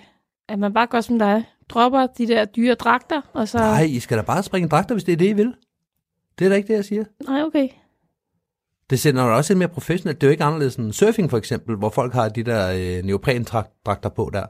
at 0.47 0.59
man 0.59 0.73
bare 0.73 0.87
gør 0.87 1.01
som 1.01 1.19
dig. 1.19 1.43
Dropper 1.69 2.07
de 2.07 2.27
der 2.27 2.45
dyre 2.45 2.73
dragter, 2.73 3.21
og 3.33 3.47
så... 3.47 3.57
Nej, 3.57 3.81
I 3.81 3.99
skal 3.99 4.17
da 4.17 4.23
bare 4.23 4.43
springe 4.43 4.69
dragter, 4.69 4.95
hvis 4.95 5.03
det 5.03 5.13
er 5.13 5.17
det, 5.17 5.29
I 5.29 5.33
vil. 5.33 5.55
Det 6.39 6.45
er 6.45 6.49
da 6.49 6.55
ikke 6.55 6.67
det, 6.67 6.73
jeg 6.73 6.85
siger. 6.85 7.03
Nej, 7.27 7.41
okay. 7.41 7.69
Det 8.89 8.99
sender 8.99 9.23
jo 9.23 9.35
også 9.35 9.53
lidt 9.53 9.57
mere 9.57 9.69
professionelt. 9.69 10.21
Det 10.21 10.27
er 10.27 10.29
jo 10.29 10.31
ikke 10.31 10.43
anderledes 10.43 10.75
end 10.75 10.93
surfing 10.93 11.29
for 11.29 11.37
eksempel, 11.37 11.75
hvor 11.75 11.89
folk 11.89 12.13
har 12.13 12.29
de 12.29 12.43
der 12.43 12.71
øh, 12.71 13.03
neoprendragter 13.03 14.09
på 14.09 14.29
der. 14.33 14.45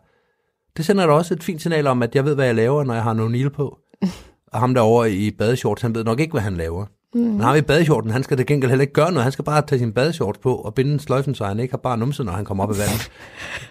Det 0.77 0.85
sender 0.85 1.05
da 1.07 1.13
også 1.13 1.33
et 1.33 1.43
fint 1.43 1.61
signal 1.61 1.87
om, 1.87 2.03
at 2.03 2.15
jeg 2.15 2.25
ved, 2.25 2.35
hvad 2.35 2.45
jeg 2.45 2.55
laver, 2.55 2.83
når 2.83 2.93
jeg 2.93 3.03
har 3.03 3.13
no 3.13 3.49
på. 3.49 3.79
Ham 4.59 4.73
derovre 4.73 5.11
i 5.11 5.31
badeshorts, 5.31 5.81
han 5.81 5.95
ved 5.95 6.03
nok 6.03 6.19
ikke, 6.19 6.31
hvad 6.31 6.41
han 6.41 6.57
laver. 6.57 6.85
Mm. 7.13 7.21
Men 7.21 7.41
har 7.41 7.53
vi 7.53 7.61
badeshorten, 7.61 8.11
han 8.11 8.23
skal 8.23 8.37
det 8.37 8.47
gengæld 8.47 8.71
heller 8.71 8.81
ikke 8.81 8.93
gøre 8.93 9.11
noget. 9.11 9.23
Han 9.23 9.31
skal 9.31 9.45
bare 9.45 9.61
tage 9.61 9.79
sin 9.79 9.93
badeshort 9.93 10.39
på 10.41 10.55
og 10.55 10.73
binde 10.73 10.99
sløjfen, 10.99 11.35
så 11.35 11.45
han 11.45 11.59
ikke 11.59 11.71
har 11.71 11.77
bare 11.77 11.97
numse, 11.97 12.23
når 12.23 12.31
han 12.31 12.45
kommer 12.45 12.63
op 12.63 12.71
i 12.71 12.77
vandet. 12.77 13.11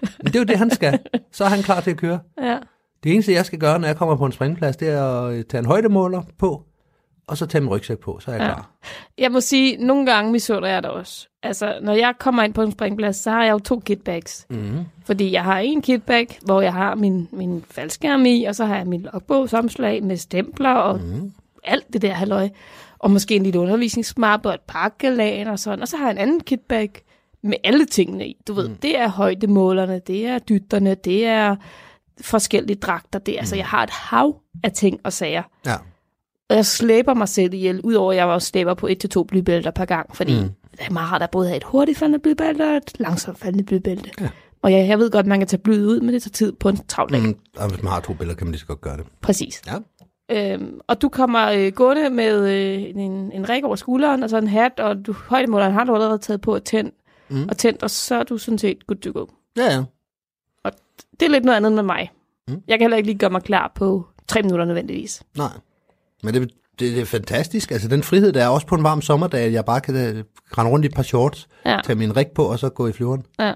Men 0.22 0.26
det 0.26 0.36
er 0.36 0.40
jo 0.40 0.44
det, 0.44 0.58
han 0.58 0.70
skal. 0.70 0.98
Så 1.32 1.44
er 1.44 1.48
han 1.48 1.62
klar 1.62 1.80
til 1.80 1.90
at 1.90 1.96
køre. 1.96 2.18
Ja. 2.42 2.58
Det 3.04 3.12
eneste, 3.12 3.32
jeg 3.32 3.46
skal 3.46 3.58
gøre, 3.58 3.78
når 3.78 3.86
jeg 3.86 3.96
kommer 3.96 4.16
på 4.16 4.26
en 4.26 4.32
springplads, 4.32 4.76
det 4.76 4.88
er 4.88 5.04
at 5.04 5.34
øh, 5.34 5.44
tage 5.44 5.58
en 5.58 5.66
højdemåler 5.66 6.22
på, 6.38 6.62
og 7.26 7.36
så 7.36 7.46
tage 7.46 7.60
min 7.62 7.70
rygsæk 7.70 7.98
på, 7.98 8.18
så 8.20 8.30
er 8.30 8.34
jeg 8.34 8.42
Ja. 8.42 8.46
klar. 8.54 8.70
Jeg 9.18 9.32
må 9.32 9.40
sige, 9.40 9.76
nogle 9.76 10.06
gange 10.06 10.32
misunder 10.32 10.68
jeg 10.68 10.82
det 10.82 10.90
også. 10.90 11.28
Altså, 11.42 11.78
når 11.82 11.92
jeg 11.92 12.14
kommer 12.18 12.42
ind 12.42 12.54
på 12.54 12.62
en 12.62 12.72
springplads, 12.72 13.16
så 13.16 13.30
har 13.30 13.44
jeg 13.44 13.52
jo 13.52 13.58
to 13.58 13.80
kitbags. 13.80 14.46
Mm. 14.50 14.84
Fordi 15.04 15.32
jeg 15.32 15.44
har 15.44 15.58
en 15.58 15.82
kitbag, 15.82 16.38
hvor 16.44 16.60
jeg 16.60 16.72
har 16.72 16.94
min, 16.94 17.28
min 17.32 17.64
faldskærm 17.70 18.26
i, 18.26 18.44
og 18.44 18.54
så 18.54 18.64
har 18.64 18.76
jeg 18.76 18.86
min 18.86 19.02
logbogsomslag 19.12 20.02
med 20.04 20.16
stempler 20.16 20.70
og 20.74 21.00
mm. 21.00 21.32
alt 21.64 21.92
det 21.92 22.02
der 22.02 22.12
halløj. 22.12 22.48
Og 22.98 23.10
måske 23.10 23.36
en 23.36 23.42
lille 23.42 23.60
undervisningsmappe 23.60 24.48
og 24.48 24.54
et 24.54 24.60
pakkelag 24.60 25.48
og 25.48 25.58
sådan. 25.58 25.82
Og 25.82 25.88
så 25.88 25.96
har 25.96 26.04
jeg 26.04 26.12
en 26.12 26.18
anden 26.18 26.40
kitbag 26.40 26.90
med 27.42 27.56
alle 27.64 27.86
tingene 27.86 28.26
i. 28.26 28.36
Du 28.48 28.52
ved, 28.52 28.68
mm. 28.68 28.74
det 28.76 28.98
er 28.98 29.08
højdemålerne, 29.08 30.00
det 30.06 30.26
er 30.26 30.38
dytterne, 30.38 30.94
det 30.94 31.26
er 31.26 31.56
forskellige 32.20 32.76
dragter. 32.76 33.18
Det 33.18 33.34
er, 33.34 33.38
altså, 33.38 33.56
jeg 33.56 33.66
har 33.66 33.82
et 33.82 33.90
hav 33.90 34.40
af 34.62 34.72
ting 34.72 35.00
og 35.04 35.12
sager. 35.12 35.42
Ja. 35.66 35.74
Og 36.50 36.56
jeg 36.56 36.66
slæber 36.66 37.14
mig 37.14 37.28
selv 37.28 37.54
ihjel, 37.54 37.80
udover 37.80 38.10
at 38.12 38.16
jeg 38.16 38.26
også 38.26 38.48
slæber 38.48 38.74
på 38.74 38.86
et 38.86 38.98
til 38.98 39.10
to 39.10 39.22
blybælter 39.24 39.70
per 39.70 39.84
gang, 39.84 40.16
fordi 40.16 40.40
Mm. 40.40 40.48
det 40.72 40.80
er 40.80 40.90
meget 40.92 41.12
rart 41.12 41.22
at 41.22 41.30
både 41.30 41.46
have 41.48 41.56
et 41.56 41.64
hurtigt 41.64 41.98
faldende 41.98 42.18
blybælte 42.18 42.62
og 42.62 42.76
et 42.76 42.92
langsomt 43.00 43.38
faldende 43.38 43.64
blybælte. 43.64 44.10
Ja. 44.20 44.28
Og 44.62 44.72
jeg, 44.72 44.88
jeg 44.88 44.98
ved 44.98 45.10
godt, 45.10 45.24
at 45.24 45.28
man 45.28 45.38
kan 45.40 45.48
tage 45.48 45.60
blyet 45.62 45.86
ud, 45.86 46.00
men 46.00 46.14
det 46.14 46.22
tager 46.22 46.32
tid 46.32 46.52
på 46.52 46.68
en 46.68 46.76
travl 46.88 47.12
dag. 47.12 47.22
Mm. 47.22 47.36
Og 47.56 47.68
hvis 47.68 47.82
man 47.82 47.92
har 47.92 48.00
to 48.00 48.12
billeder, 48.14 48.36
kan 48.36 48.46
man 48.46 48.52
lige 48.52 48.60
så 48.60 48.66
godt 48.66 48.80
gøre 48.80 48.96
det. 48.96 49.04
Præcis. 49.20 49.62
Ja. 49.66 49.74
Øhm, 50.30 50.80
og 50.86 51.02
du 51.02 51.08
kommer 51.08 51.46
øh, 51.50 51.72
gående 51.72 52.10
med 52.10 52.48
øh, 52.50 52.82
en, 52.82 53.32
en 53.32 53.48
ræk 53.48 53.64
over 53.64 53.76
skulderen 53.76 54.22
og 54.22 54.30
så 54.30 54.38
en 54.38 54.48
hat, 54.48 54.80
og 54.80 55.06
du, 55.06 55.12
højdemåleren 55.12 55.72
har 55.72 55.84
du 55.84 55.94
allerede 55.94 56.18
taget 56.18 56.40
på 56.40 56.54
og 56.54 56.64
tændt, 56.64 56.94
Mm. 57.28 57.46
og 57.48 57.56
tændt, 57.56 57.82
og 57.82 57.90
så 57.90 58.14
er 58.14 58.22
du 58.22 58.38
sådan 58.38 58.58
set 58.58 58.86
good 58.86 58.96
to 58.98 59.10
go. 59.20 59.26
Ja, 59.56 59.64
ja. 59.74 59.82
Det 61.20 61.26
er 61.26 61.30
lidt 61.30 61.44
noget 61.44 61.56
andet 61.56 61.72
med 61.72 61.82
mig. 61.82 62.10
Mm. 62.48 62.54
Jeg 62.68 62.78
kan 62.78 62.80
heller 62.84 62.96
ikke 62.96 63.06
lige 63.06 63.18
gøre 63.18 63.30
mig 63.30 63.42
klar 63.42 63.72
på 63.74 64.06
tre 64.28 64.42
minutter 64.42 64.64
nødvendigvis. 64.64 65.22
Nej. 65.36 65.48
Men 66.24 66.34
det, 66.34 66.42
det, 66.42 66.52
det 66.94 67.00
er 67.00 67.04
fantastisk. 67.04 67.70
Altså 67.70 67.88
den 67.88 68.02
frihed, 68.02 68.32
der 68.32 68.44
er 68.44 68.48
også 68.48 68.66
på 68.66 68.74
en 68.74 68.82
varm 68.82 69.02
sommerdag, 69.02 69.40
at 69.40 69.52
jeg 69.52 69.64
bare 69.64 69.80
kan 69.80 69.94
øh, 69.96 70.24
rende 70.58 70.70
rundt 70.70 70.84
i 70.84 70.88
et 70.88 70.94
par 70.94 71.02
shorts, 71.02 71.48
Ja. 71.66 71.78
tage 71.84 71.96
min 71.96 72.16
rig 72.16 72.26
på, 72.34 72.44
og 72.44 72.58
så 72.58 72.68
gå 72.68 72.86
i 72.86 72.92
flyveren. 72.92 73.26
Ja. 73.38 73.52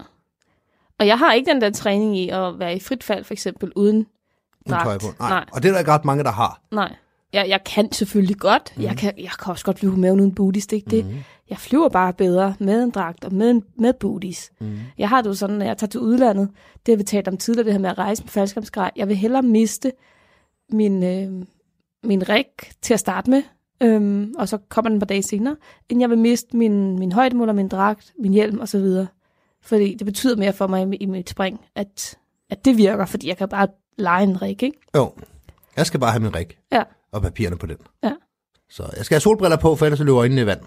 Og 0.99 1.07
jeg 1.07 1.19
har 1.19 1.33
ikke 1.33 1.51
den 1.53 1.61
der 1.61 1.71
træning 1.71 2.19
i 2.19 2.29
at 2.29 2.59
være 2.59 2.77
i 2.77 2.81
frit 2.81 3.05
fald, 3.05 3.25
for 3.25 3.35
eksempel, 3.35 3.73
uden 3.77 4.07
dragt. 4.71 4.85
tøj 4.85 4.99
på. 4.99 5.07
Nej. 5.21 5.29
Nej. 5.31 5.45
Og 5.53 5.63
det 5.63 5.69
er 5.69 5.73
der 5.73 5.79
ikke 5.79 5.93
ret 5.93 6.05
mange, 6.05 6.25
der 6.25 6.31
har. 6.33 6.61
Nej. 6.73 6.95
Jeg, 7.33 7.49
jeg 7.49 7.61
kan 7.65 7.93
selvfølgelig 7.93 8.37
godt. 8.37 8.73
Mhm. 8.77 8.83
Mm. 8.83 8.89
Jeg, 8.89 8.97
kan, 8.97 9.13
jeg 9.19 9.31
kan 9.45 9.51
også 9.51 9.65
godt 9.65 9.79
flyve 9.79 9.97
med 9.97 10.13
uden 10.13 10.35
booties. 10.35 10.67
Det, 10.67 10.77
ikke 10.77 10.91
det. 10.91 11.05
Mhm. 11.07 11.15
Jeg 11.51 11.59
flyver 11.59 11.89
bare 11.89 12.13
bedre 12.13 12.55
med 12.59 12.83
en 12.83 12.91
dragt 12.91 13.25
og 13.25 13.35
med, 13.35 13.51
en, 13.51 13.65
med 13.79 13.93
booties. 13.93 14.51
Mm. 14.61 14.79
Jeg 14.99 15.09
har 15.09 15.23
det 15.23 15.29
jo 15.29 15.35
sådan, 15.35 15.57
når 15.57 15.65
jeg 15.67 15.77
tager 15.79 15.89
til 15.89 16.01
udlandet, 16.01 16.49
det 16.87 16.93
har 16.93 16.97
vi 16.97 17.03
talt 17.03 17.29
om 17.29 17.37
tidligere, 17.37 17.65
det 17.65 17.73
her 17.73 17.81
med 17.81 17.91
at 17.91 17.99
rejse 17.99 18.23
med 18.23 18.29
faldskærmsgrej. 18.31 18.91
Jeg 18.97 19.09
vil 19.09 19.17
hellere 19.17 19.43
miste 19.43 19.93
min, 20.73 21.03
øh, 21.03 21.45
min 22.05 22.29
rig 22.29 22.47
til 22.83 22.95
at 22.95 23.01
starte 23.01 23.31
med, 23.31 23.43
øhm, 23.83 24.35
og 24.39 24.49
så 24.49 24.59
kommer 24.69 24.89
den 24.89 24.97
et 24.97 25.01
par 25.01 25.07
dage 25.07 25.23
senere, 25.23 25.57
end 25.89 26.01
jeg 26.01 26.11
vil 26.11 26.19
miste 26.19 26.57
min, 26.57 26.99
min 26.99 27.13
højdemåler, 27.13 27.53
min 27.53 27.69
dragt, 27.69 28.13
min 28.19 28.33
hjelm 28.33 28.61
osv. 28.61 28.87
Fordi 29.63 29.95
det 29.95 30.05
betyder 30.05 30.37
mere 30.37 30.53
for 30.53 30.67
mig 30.67 30.93
i, 30.93 30.97
i 30.97 31.07
mit 31.07 31.31
spring, 31.31 31.61
at, 31.75 32.19
at 32.51 32.65
det 32.65 32.77
virker, 32.77 33.07
fordi 33.07 33.29
jeg 33.29 33.37
kan 33.37 33.49
bare 33.49 33.69
lege 33.99 34.23
en 34.23 34.43
rig, 34.43 34.63
ikke? 34.63 34.73
Jo. 34.97 35.13
Jeg 35.77 35.87
skal 35.87 36.01
bare 36.01 36.11
have 36.11 36.23
min 36.23 36.35
rig. 36.35 36.49
Ja. 36.73 36.83
Og 37.13 37.23
papirerne 37.23 37.57
på 37.59 37.67
den. 37.67 37.77
Ja. 38.03 38.13
Så 38.71 38.91
jeg 38.97 39.05
skal 39.05 39.15
have 39.15 39.21
solbriller 39.21 39.57
på, 39.57 39.77
for 39.77 39.87
ellers 39.87 39.99
så 39.99 40.05
løber 40.05 40.19
øjnene 40.21 40.41
i 40.41 40.47
vand. 40.47 40.61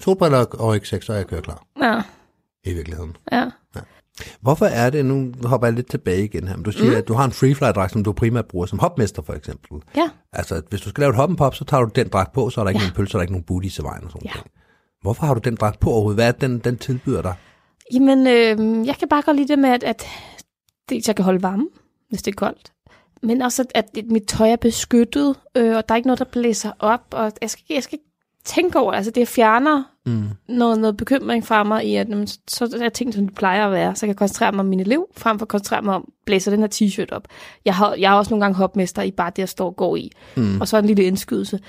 Solbriller 0.00 0.38
og 0.38 0.68
rygsæk, 0.68 1.02
så 1.02 1.12
er 1.12 1.16
jeg 1.16 1.26
kører 1.26 1.40
klar. 1.40 1.64
Ja, 1.82 2.02
I 2.64 2.74
virkeligheden. 2.74 3.16
ja. 3.32 3.44
Hvorfor 4.40 4.66
er 4.66 4.90
det, 4.90 5.04
nu 5.06 5.32
hopper 5.44 5.66
jeg 5.66 5.74
lidt 5.74 5.90
tilbage 5.90 6.24
igen 6.24 6.48
her, 6.48 6.56
men 6.56 6.64
du 6.64 6.72
siger, 6.72 6.90
mm. 6.90 6.96
at 6.96 7.08
du 7.08 7.14
har 7.14 7.24
en 7.24 7.32
freefly-dragt, 7.32 7.92
som 7.92 8.04
du 8.04 8.12
primært 8.12 8.46
bruger 8.46 8.66
som 8.66 8.78
hopmester 8.78 9.22
for 9.22 9.32
eksempel. 9.32 9.78
Ja. 9.96 10.10
Altså, 10.32 10.62
hvis 10.68 10.80
du 10.80 10.88
skal 10.88 11.02
lave 11.02 11.10
et 11.10 11.16
hoppenpop, 11.16 11.54
så 11.54 11.64
tager 11.64 11.82
du 11.84 11.90
den 11.94 12.08
dragt 12.08 12.32
på, 12.32 12.50
så 12.50 12.60
er 12.60 12.64
der 12.64 12.68
ikke 12.70 12.78
Ja. 12.80 12.84
nogen 12.84 12.94
pølse, 12.96 13.10
så 13.10 13.18
er 13.18 13.20
der 13.20 13.22
ikke 13.22 13.32
nogen 13.32 13.44
booties 13.44 13.78
i 13.78 13.82
vejen 13.82 14.04
og 14.04 14.10
sådan 14.10 14.24
Ja. 14.26 14.30
noget. 14.34 14.46
Hvorfor 15.02 15.26
har 15.26 15.34
du 15.34 15.40
den 15.44 15.54
dragt 15.56 15.80
på 15.80 15.90
overhovedet? 15.90 16.16
Hvad 16.16 16.28
er 16.28 16.32
den, 16.32 16.58
den 16.58 16.78
tilbyder 16.78 17.22
dig? 17.22 17.34
Jamen, 17.92 18.26
øh, 18.26 18.86
jeg 18.86 18.96
kan 18.98 19.08
bare 19.08 19.22
godt 19.22 19.36
lide 19.36 19.48
det 19.48 19.58
med, 19.58 19.70
at, 19.70 19.82
at 19.84 20.06
dels 20.88 21.06
jeg 21.08 21.16
kan 21.16 21.24
holde 21.24 21.42
varme, 21.42 21.66
hvis 22.08 22.22
det 22.22 22.32
er 22.32 22.36
koldt. 22.36 22.72
Men 23.22 23.42
også, 23.42 23.64
at, 23.74 23.86
at 23.94 24.04
mit 24.10 24.22
tøj 24.28 24.48
er 24.50 24.56
beskyttet, 24.56 25.36
øh, 25.56 25.76
og 25.76 25.88
der 25.88 25.94
er 25.94 25.96
ikke 25.96 26.06
noget, 26.06 26.18
der 26.18 26.24
blæser 26.32 26.72
op. 26.78 27.00
Og 27.10 27.32
jeg 27.42 27.50
skal, 27.50 27.64
jeg 27.70 27.82
skal 27.82 27.94
ikke 27.98 28.07
tænke 28.44 28.78
over. 28.78 28.92
Altså, 28.92 29.10
det 29.10 29.28
fjerner 29.28 29.82
Mm. 30.06 30.28
noget, 30.48 30.78
noget 30.80 30.96
bekymring 30.96 31.46
fra 31.46 31.64
mig 31.64 31.86
i, 31.86 31.94
at 31.96 32.08
jamen, 32.08 32.26
så 32.26 32.78
er 32.82 32.88
ting, 32.88 33.14
som 33.14 33.26
det 33.26 33.34
plejer 33.36 33.66
at 33.66 33.72
være. 33.72 33.96
Så 33.96 34.06
jeg 34.06 34.14
kan 34.14 34.18
koncentrere 34.18 34.52
mig 34.52 34.60
om 34.60 34.66
min 34.66 34.80
elev, 34.80 35.06
frem 35.16 35.38
for 35.38 35.44
at 35.44 35.48
koncentrere 35.48 35.82
mig 35.82 35.94
om, 35.94 36.08
blæser 36.26 36.50
den 36.50 36.60
her 36.60 36.68
t-shirt 36.74 37.12
op. 37.12 37.28
Jeg 37.64 37.74
har, 37.74 37.94
jeg 37.94 38.10
har 38.10 38.16
også 38.18 38.30
nogle 38.30 38.44
gange 38.44 38.56
hopmester 38.56 39.02
i 39.02 39.10
bare 39.10 39.30
det, 39.30 39.38
jeg 39.38 39.48
står 39.48 39.66
og 39.66 39.76
går 39.76 39.96
i. 39.96 40.10
Mm. 40.36 40.60
Og 40.60 40.68
så 40.68 40.78
en 40.78 40.84
lille 40.84 41.02
indskydelse. 41.04 41.60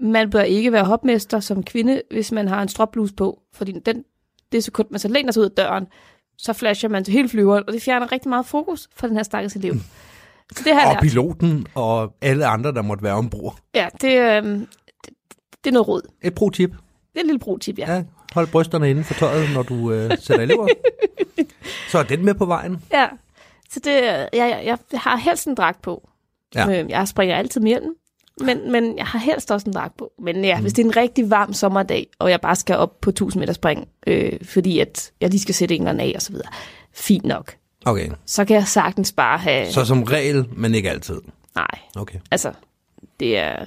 Man 0.00 0.30
bør 0.30 0.40
ikke 0.42 0.72
være 0.72 0.84
hopmester 0.84 1.40
som 1.40 1.62
kvinde, 1.62 2.02
hvis 2.10 2.32
man 2.32 2.48
har 2.48 2.62
en 2.62 2.68
stropbluse 2.68 3.14
på, 3.14 3.40
fordi 3.54 3.72
den, 3.86 4.04
det 4.52 4.64
sekund, 4.64 4.86
man 4.90 5.00
så 5.00 5.08
læner 5.08 5.32
sig 5.32 5.40
ud 5.40 5.44
af 5.46 5.50
døren, 5.56 5.86
så 6.38 6.52
flasher 6.52 6.88
man 6.88 7.04
til 7.04 7.12
hele 7.12 7.28
flyveren, 7.28 7.64
og 7.66 7.72
det 7.72 7.82
fjerner 7.82 8.12
rigtig 8.12 8.28
meget 8.28 8.46
fokus 8.46 8.88
for 8.96 9.06
den 9.06 9.16
her 9.16 9.22
stakkels 9.22 9.56
elev. 9.56 9.74
Så 10.56 10.62
det 10.64 10.66
jeg 10.70 10.82
Og 10.86 10.92
lært. 10.92 11.02
piloten 11.02 11.66
og 11.74 12.12
alle 12.22 12.46
andre, 12.46 12.72
der 12.72 12.82
måtte 12.82 13.04
være 13.04 13.14
ombord. 13.14 13.56
Ja, 13.74 13.88
det, 14.00 14.44
øh, 14.44 14.60
det, 15.64 15.70
er 15.70 15.72
noget 15.72 15.88
råd. 15.88 16.02
Et 16.22 16.34
pro-tip. 16.34 16.70
Det 16.70 17.16
er 17.16 17.20
et 17.20 17.26
lille 17.26 17.38
pro-tip, 17.38 17.78
ja. 17.78 17.94
Ja, 17.94 18.02
hold 18.32 18.46
brysterne 18.46 18.90
inden 18.90 19.04
for 19.04 19.14
tøjet, 19.14 19.50
når 19.54 19.62
du 19.62 19.92
øh, 19.92 20.10
sætter 20.20 20.42
elever. 20.42 20.68
så 21.90 21.98
er 21.98 22.02
den 22.02 22.24
med 22.24 22.34
på 22.34 22.46
vejen. 22.46 22.84
ja. 22.92 23.08
Så 23.70 23.80
det, 23.84 23.92
jeg, 23.92 24.28
jeg, 24.32 24.62
jeg 24.92 25.00
har 25.00 25.16
helst 25.16 25.46
en 25.46 25.54
dragt 25.54 25.82
på. 25.82 26.08
Ja. 26.54 26.82
Øh, 26.82 26.90
jeg 26.90 27.08
springer 27.08 27.36
altid 27.36 27.60
med 27.60 27.68
hjelmen, 27.68 27.94
men, 28.40 28.72
men 28.72 28.96
jeg 28.98 29.06
har 29.06 29.18
helst 29.18 29.50
også 29.50 29.66
en 29.66 29.72
dragt 29.72 29.96
på. 29.96 30.12
Men 30.18 30.44
ja, 30.44 30.56
mm. 30.56 30.62
hvis 30.62 30.72
det 30.72 30.82
er 30.82 30.86
en 30.86 30.96
rigtig 30.96 31.30
varm 31.30 31.52
sommerdag, 31.52 32.06
og 32.18 32.30
jeg 32.30 32.40
bare 32.40 32.56
skal 32.56 32.76
op 32.76 33.00
på 33.00 33.10
1000 33.10 33.40
meter 33.40 33.52
spring, 33.52 33.88
øh, 34.06 34.32
fordi 34.44 34.78
at 34.78 35.12
jeg 35.20 35.30
lige 35.30 35.40
skal 35.40 35.54
sætte 35.54 35.74
en 35.74 35.80
eller 35.80 35.90
anden 35.90 36.08
af 36.08 36.12
og 36.16 36.22
så 36.22 36.32
videre, 36.32 36.48
fint 36.92 37.24
nok. 37.24 37.54
Okay, 37.86 38.10
Så 38.26 38.44
kan 38.44 38.56
jeg 38.56 38.66
sagtens 38.68 39.12
bare 39.12 39.38
have... 39.38 39.72
så 39.72 39.84
som 39.84 40.02
regel, 40.02 40.46
men 40.52 40.74
ikke 40.74 40.90
altid. 40.90 41.20
Nej, 41.54 41.78
Okay. 41.96 42.18
altså, 42.30 42.52
det 43.20 43.38
er 43.38 43.66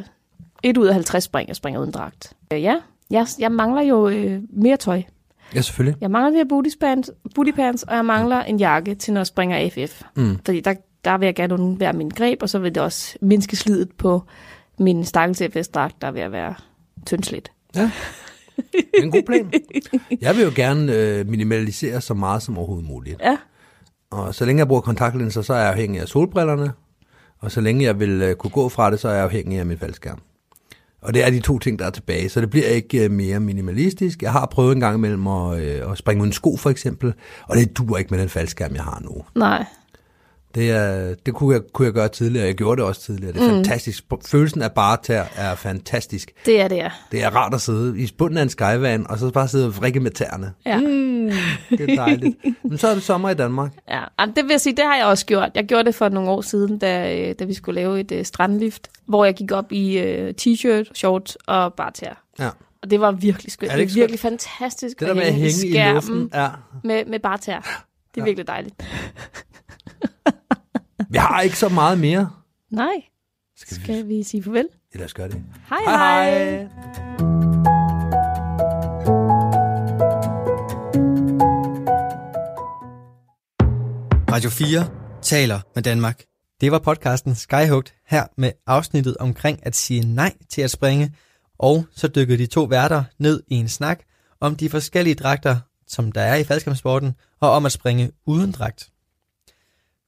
et 0.64 0.78
ud 0.78 0.88
af 0.88 0.94
50 0.94 1.24
spring, 1.24 1.48
jeg 1.48 1.56
springer 1.56 1.80
uden 1.80 1.92
dragt. 1.92 2.34
Øh, 2.54 2.62
ja, 2.62 2.76
jeg, 3.10 3.28
jeg 3.40 3.52
mangler 3.52 3.82
jo 3.82 4.08
øh, 4.10 4.42
mere 4.50 4.78
tøj. 4.78 5.02
Ja, 5.56 5.62
selvfølgelig. 5.62 5.98
Jeg 6.02 6.12
mangler 6.12 6.32
de 6.32 6.38
her 6.38 6.46
booty 6.50 6.70
pants, 6.82 7.12
booty 7.36 7.52
pants, 7.52 7.84
og 7.84 7.96
jeg 7.96 8.06
mangler 8.06 8.42
en 8.44 8.58
jakke 8.58 8.96
til, 8.96 9.14
når 9.14 9.20
jeg 9.22 9.28
springer 9.28 9.58
AFF. 9.58 10.02
Mm. 10.16 10.40
Fordi 10.46 10.60
der, 10.60 10.74
der 11.06 11.18
vil 11.18 11.26
jeg 11.26 11.36
gerne 11.36 11.54
undvære 11.54 11.94
min 11.94 12.10
greb, 12.10 12.42
og 12.44 12.50
så 12.50 12.60
vil 12.60 12.76
det 12.76 12.84
også 12.84 13.18
mindske 13.22 13.56
slidet 13.56 13.92
på 13.98 14.24
min 14.80 15.06
stakkels 15.06 15.42
FS-dragt, 15.54 16.02
der 16.02 16.08
er 16.08 16.26
at 16.26 16.32
være 16.32 16.56
tyndslidt. 17.06 17.52
Ja, 17.76 17.92
det 18.72 18.84
er 19.00 19.04
en 19.04 19.12
god 19.12 19.24
plan. 19.24 19.52
Jeg 20.22 20.36
vil 20.36 20.44
jo 20.44 20.52
gerne 20.56 20.94
øh, 20.94 21.28
minimalisere 21.28 22.02
så 22.02 22.14
meget 22.14 22.42
som 22.44 22.58
overhovedet 22.58 22.88
muligt. 22.88 23.22
Ja, 23.22 23.38
Og 24.12 24.36
så 24.36 24.46
længe 24.46 24.60
jeg 24.60 24.68
bruger 24.68 24.82
kontaktlinser, 24.82 25.42
så 25.42 25.54
er 25.54 25.58
jeg 25.60 25.70
afhængig 25.70 26.02
af 26.02 26.08
solbrillerne. 26.08 26.72
Og 27.40 27.52
så 27.52 27.62
længe 27.62 27.84
jeg 27.84 28.00
vil 28.00 28.22
øh, 28.22 28.36
kunne 28.36 28.52
gå 28.52 28.70
fra 28.70 28.92
det, 28.92 29.00
så 29.00 29.08
er 29.10 29.14
jeg 29.14 29.24
afhængig 29.24 29.60
af 29.60 29.66
min 29.66 29.78
faldskærm. 29.78 30.20
Og 31.04 31.14
det 31.14 31.26
er 31.26 31.30
de 31.30 31.40
to 31.40 31.60
ting, 31.60 31.80
der 31.80 31.86
er 31.86 31.90
tilbage. 31.90 32.30
Så 32.30 32.42
det 32.42 32.50
bliver 32.50 32.68
ikke 32.68 33.04
øh, 33.04 33.12
mere 33.12 33.40
minimalistisk. 33.40 34.22
Jeg 34.22 34.32
har 34.32 34.46
prøvet 34.46 34.72
en 34.72 34.80
gang 34.80 34.98
imellem 34.98 35.28
at, 35.28 35.60
øh, 35.60 35.92
at 35.92 35.98
springe 35.98 36.22
uden 36.22 36.34
sko, 36.34 36.58
for 36.58 36.70
eksempel. 36.70 37.14
Og 37.48 37.58
det 37.58 37.78
duer 37.78 37.98
ikke 37.98 38.12
med 38.12 38.20
den 38.20 38.30
faldskærm, 38.30 38.76
jeg 38.76 38.84
har 38.84 39.02
nu. 39.04 39.24
nej. 39.36 39.66
Det, 40.56 40.72
er, 40.72 41.16
det 41.26 41.34
kunne, 41.34 41.54
jeg, 41.54 41.62
kunne 41.74 41.86
jeg 41.86 41.94
gøre 41.94 42.08
tidligere. 42.08 42.46
Jeg 42.46 42.56
gjorde 42.56 42.82
det 42.82 42.88
også 42.88 43.02
tidligere. 43.02 43.34
Det 43.34 43.42
er 43.42 43.48
mm. 43.48 43.56
fantastisk. 43.56 44.04
Følelsen 44.26 44.62
af 44.62 44.72
bare 44.72 44.98
tær 45.04 45.24
er 45.36 45.56
fantastisk. 45.56 46.32
Det 46.46 46.62
er 46.62 46.68
det, 46.68 46.76
ja. 46.76 46.90
Det 47.12 47.24
er 47.24 47.30
rart 47.30 47.54
at 47.54 47.62
sidde 47.62 48.00
i 48.00 48.12
bunden 48.18 48.38
af 48.38 48.42
en 48.42 48.50
skyvan, 48.50 49.06
og 49.10 49.20
så 49.20 49.32
bare 49.32 49.48
sidde 49.48 49.68
og 49.68 49.78
vrikke 49.78 50.00
med 50.00 50.12
tæerne. 50.12 50.52
Ja. 50.66 50.80
Mm, 50.80 51.13
det 51.70 51.82
er 51.92 51.96
dejligt. 51.96 52.38
Men 52.64 52.78
så 52.78 52.88
er 52.88 52.94
det 52.94 53.04
sommer 53.04 53.30
i 53.30 53.34
Danmark. 53.34 53.72
Ja, 53.90 54.04
Jamen, 54.20 54.36
det 54.36 54.44
vil 54.44 54.50
jeg 54.52 54.62
sige, 54.62 54.76
det 54.76 54.86
har 54.86 54.96
jeg 54.96 55.06
også 55.06 55.26
gjort. 55.26 55.50
Jeg 55.56 55.66
gjorde 55.66 55.84
det 55.84 55.96
for 55.96 56.10
nogle 56.10 56.30
år 56.30 56.42
siden, 56.42 56.78
da, 56.80 57.20
øh, 57.30 57.36
da 57.40 57.44
vi 57.46 57.54
skulle 57.54 57.76
lave 57.82 58.00
et 58.00 58.12
uh, 58.12 58.24
strandlift, 58.24 58.88
hvor 59.06 59.26
jeg 59.26 59.34
gik 59.36 59.52
op 59.52 59.72
i 59.72 59.98
uh, 60.02 60.30
t-shirt, 60.42 60.92
shorts 60.94 61.38
og 61.48 61.74
bare 61.74 61.92
tæer. 61.92 62.16
Ja. 62.40 62.50
Og 62.82 62.92
det 62.92 63.00
var 63.00 63.12
virkelig 63.12 63.52
skønt. 63.52 63.72
Er 63.72 63.76
det 63.78 63.88
det, 63.88 63.92
er 63.96 64.00
virkelig 64.00 64.20
fantastisk 64.20 65.00
Det 65.00 65.08
der 65.08 65.14
med 65.14 65.24
at 65.24 65.34
hænge 65.34 65.48
i 65.48 65.52
skærmen 65.72 65.94
luften. 65.96 66.30
Ja. 66.34 66.50
med, 66.84 67.06
med 67.06 67.20
bare 67.20 67.38
tæer. 67.38 67.60
Det 67.62 67.68
er 67.68 67.78
Ja. 68.18 68.24
virkelig 68.24 68.48
dejligt. 68.48 68.76
Vi 71.10 71.18
har 71.18 71.42
ikke 71.42 71.58
så 71.58 71.70
meget 71.70 72.00
mere. 72.00 72.30
Nej, 72.72 72.88
Skal 73.58 73.78
vi? 73.78 73.84
skal 73.84 74.08
vi 74.08 74.24
sige 74.24 74.44
farvel? 74.44 74.68
Ja, 74.94 74.98
lad 75.00 75.06
os 75.06 75.14
gøre 75.14 75.28
det. 75.28 75.44
Hej 75.70 75.80
hej! 75.86 77.53
Radio 84.34 84.50
4 84.50 84.90
taler 85.22 85.60
med 85.76 85.84
Danmark. 85.84 86.24
Det 86.62 86.72
var 86.72 86.80
podcasten 86.80 87.36
Skyhugt 87.36 87.94
her 88.08 88.26
med 88.38 88.52
afsnittet 88.68 89.18
omkring 89.18 89.66
at 89.66 89.76
sige 89.76 90.06
nej 90.06 90.34
til 90.50 90.62
at 90.62 90.72
springe, 90.72 91.16
Og 91.60 91.86
så 91.96 92.08
dykkede 92.08 92.38
de 92.38 92.46
to 92.46 92.64
værter 92.64 93.04
ned 93.18 93.44
i 93.48 93.56
en 93.56 93.70
snak 93.70 94.00
om 94.40 94.56
de 94.56 94.70
forskellige 94.70 95.16
dragter, 95.16 95.58
som 95.88 96.12
der 96.12 96.22
er 96.22 96.36
i 96.36 96.44
faldskærmsporten, 96.44 97.16
og 97.40 97.52
om 97.52 97.66
at 97.66 97.72
springe 97.72 98.12
uden 98.26 98.52
dragt. 98.52 98.90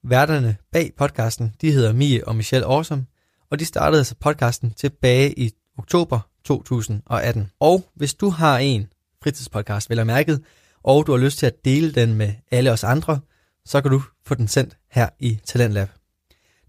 Værterne 0.04 0.58
bag 0.72 0.92
podcasten, 0.98 1.54
de 1.62 1.72
hedder 1.72 1.94
Mie 1.94 2.28
og 2.28 2.36
Michelle 2.36 2.68
Awesome, 2.68 3.06
og 3.52 3.60
de 3.60 3.66
startede 3.66 4.00
altså 4.00 4.16
podcasten 4.20 4.72
tilbage 4.72 5.40
i 5.40 5.52
oktober 5.78 6.20
2018. 6.44 7.52
Og 7.60 7.86
hvis 7.96 8.14
du 8.14 8.30
har 8.30 8.58
en 8.58 8.88
fritidspodcast, 9.24 9.90
vel 9.90 10.00
og 10.00 10.08
mærket, 10.08 10.44
og 10.84 11.08
du 11.08 11.12
har 11.12 11.20
lyst 11.20 11.38
til 11.38 11.46
at 11.46 11.66
dele 11.66 11.92
den 11.92 12.14
med 12.14 12.34
alle 12.52 12.72
os 12.72 12.84
andre, 12.84 13.20
så 13.66 13.82
kan 13.82 13.92
du 13.92 14.02
få 14.26 14.36
den 14.36 14.48
sendt 14.48 14.78
her 14.92 15.10
i 15.20 15.40
Talentlab. 15.46 15.90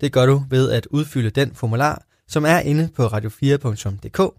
Det 0.00 0.12
gør 0.12 0.26
du 0.26 0.44
ved 0.50 0.70
at 0.70 0.86
udfylde 0.86 1.30
den 1.30 1.54
formular, 1.54 2.02
som 2.28 2.44
er 2.44 2.58
inde 2.58 2.88
på 2.96 3.06
radio4.dk. 3.06 4.34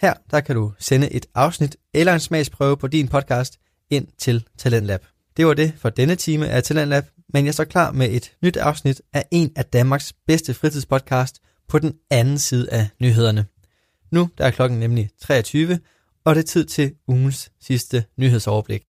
Her 0.00 0.14
der 0.30 0.40
kan 0.40 0.56
du 0.56 0.72
sende 0.78 1.12
et 1.12 1.26
afsnit 1.34 1.76
eller 1.94 2.14
en 2.14 2.20
smagsprøve 2.20 2.76
på 2.76 2.86
din 2.86 3.08
podcast 3.08 3.58
ind 3.90 4.08
til 4.18 4.46
Talentlab. 4.58 5.06
Det 5.36 5.46
var 5.46 5.54
det 5.54 5.72
for 5.76 5.90
denne 5.90 6.14
time 6.14 6.48
af 6.48 6.62
Talentlab, 6.62 7.04
men 7.28 7.46
jeg 7.46 7.54
står 7.54 7.64
klar 7.64 7.92
med 7.92 8.10
et 8.10 8.32
nyt 8.42 8.56
afsnit 8.56 9.02
af 9.12 9.24
en 9.30 9.52
af 9.56 9.64
Danmarks 9.64 10.12
bedste 10.26 10.54
fritidspodcast 10.54 11.40
på 11.68 11.78
den 11.78 11.94
anden 12.10 12.38
side 12.38 12.72
af 12.72 12.88
nyhederne. 13.00 13.46
Nu 14.12 14.28
der 14.38 14.44
er 14.44 14.50
klokken 14.50 14.80
nemlig 14.80 15.10
23, 15.22 15.80
og 16.24 16.34
det 16.34 16.40
er 16.40 16.46
tid 16.46 16.64
til 16.64 16.94
ugens 17.08 17.50
sidste 17.60 18.04
nyhedsoverblik. 18.16 18.84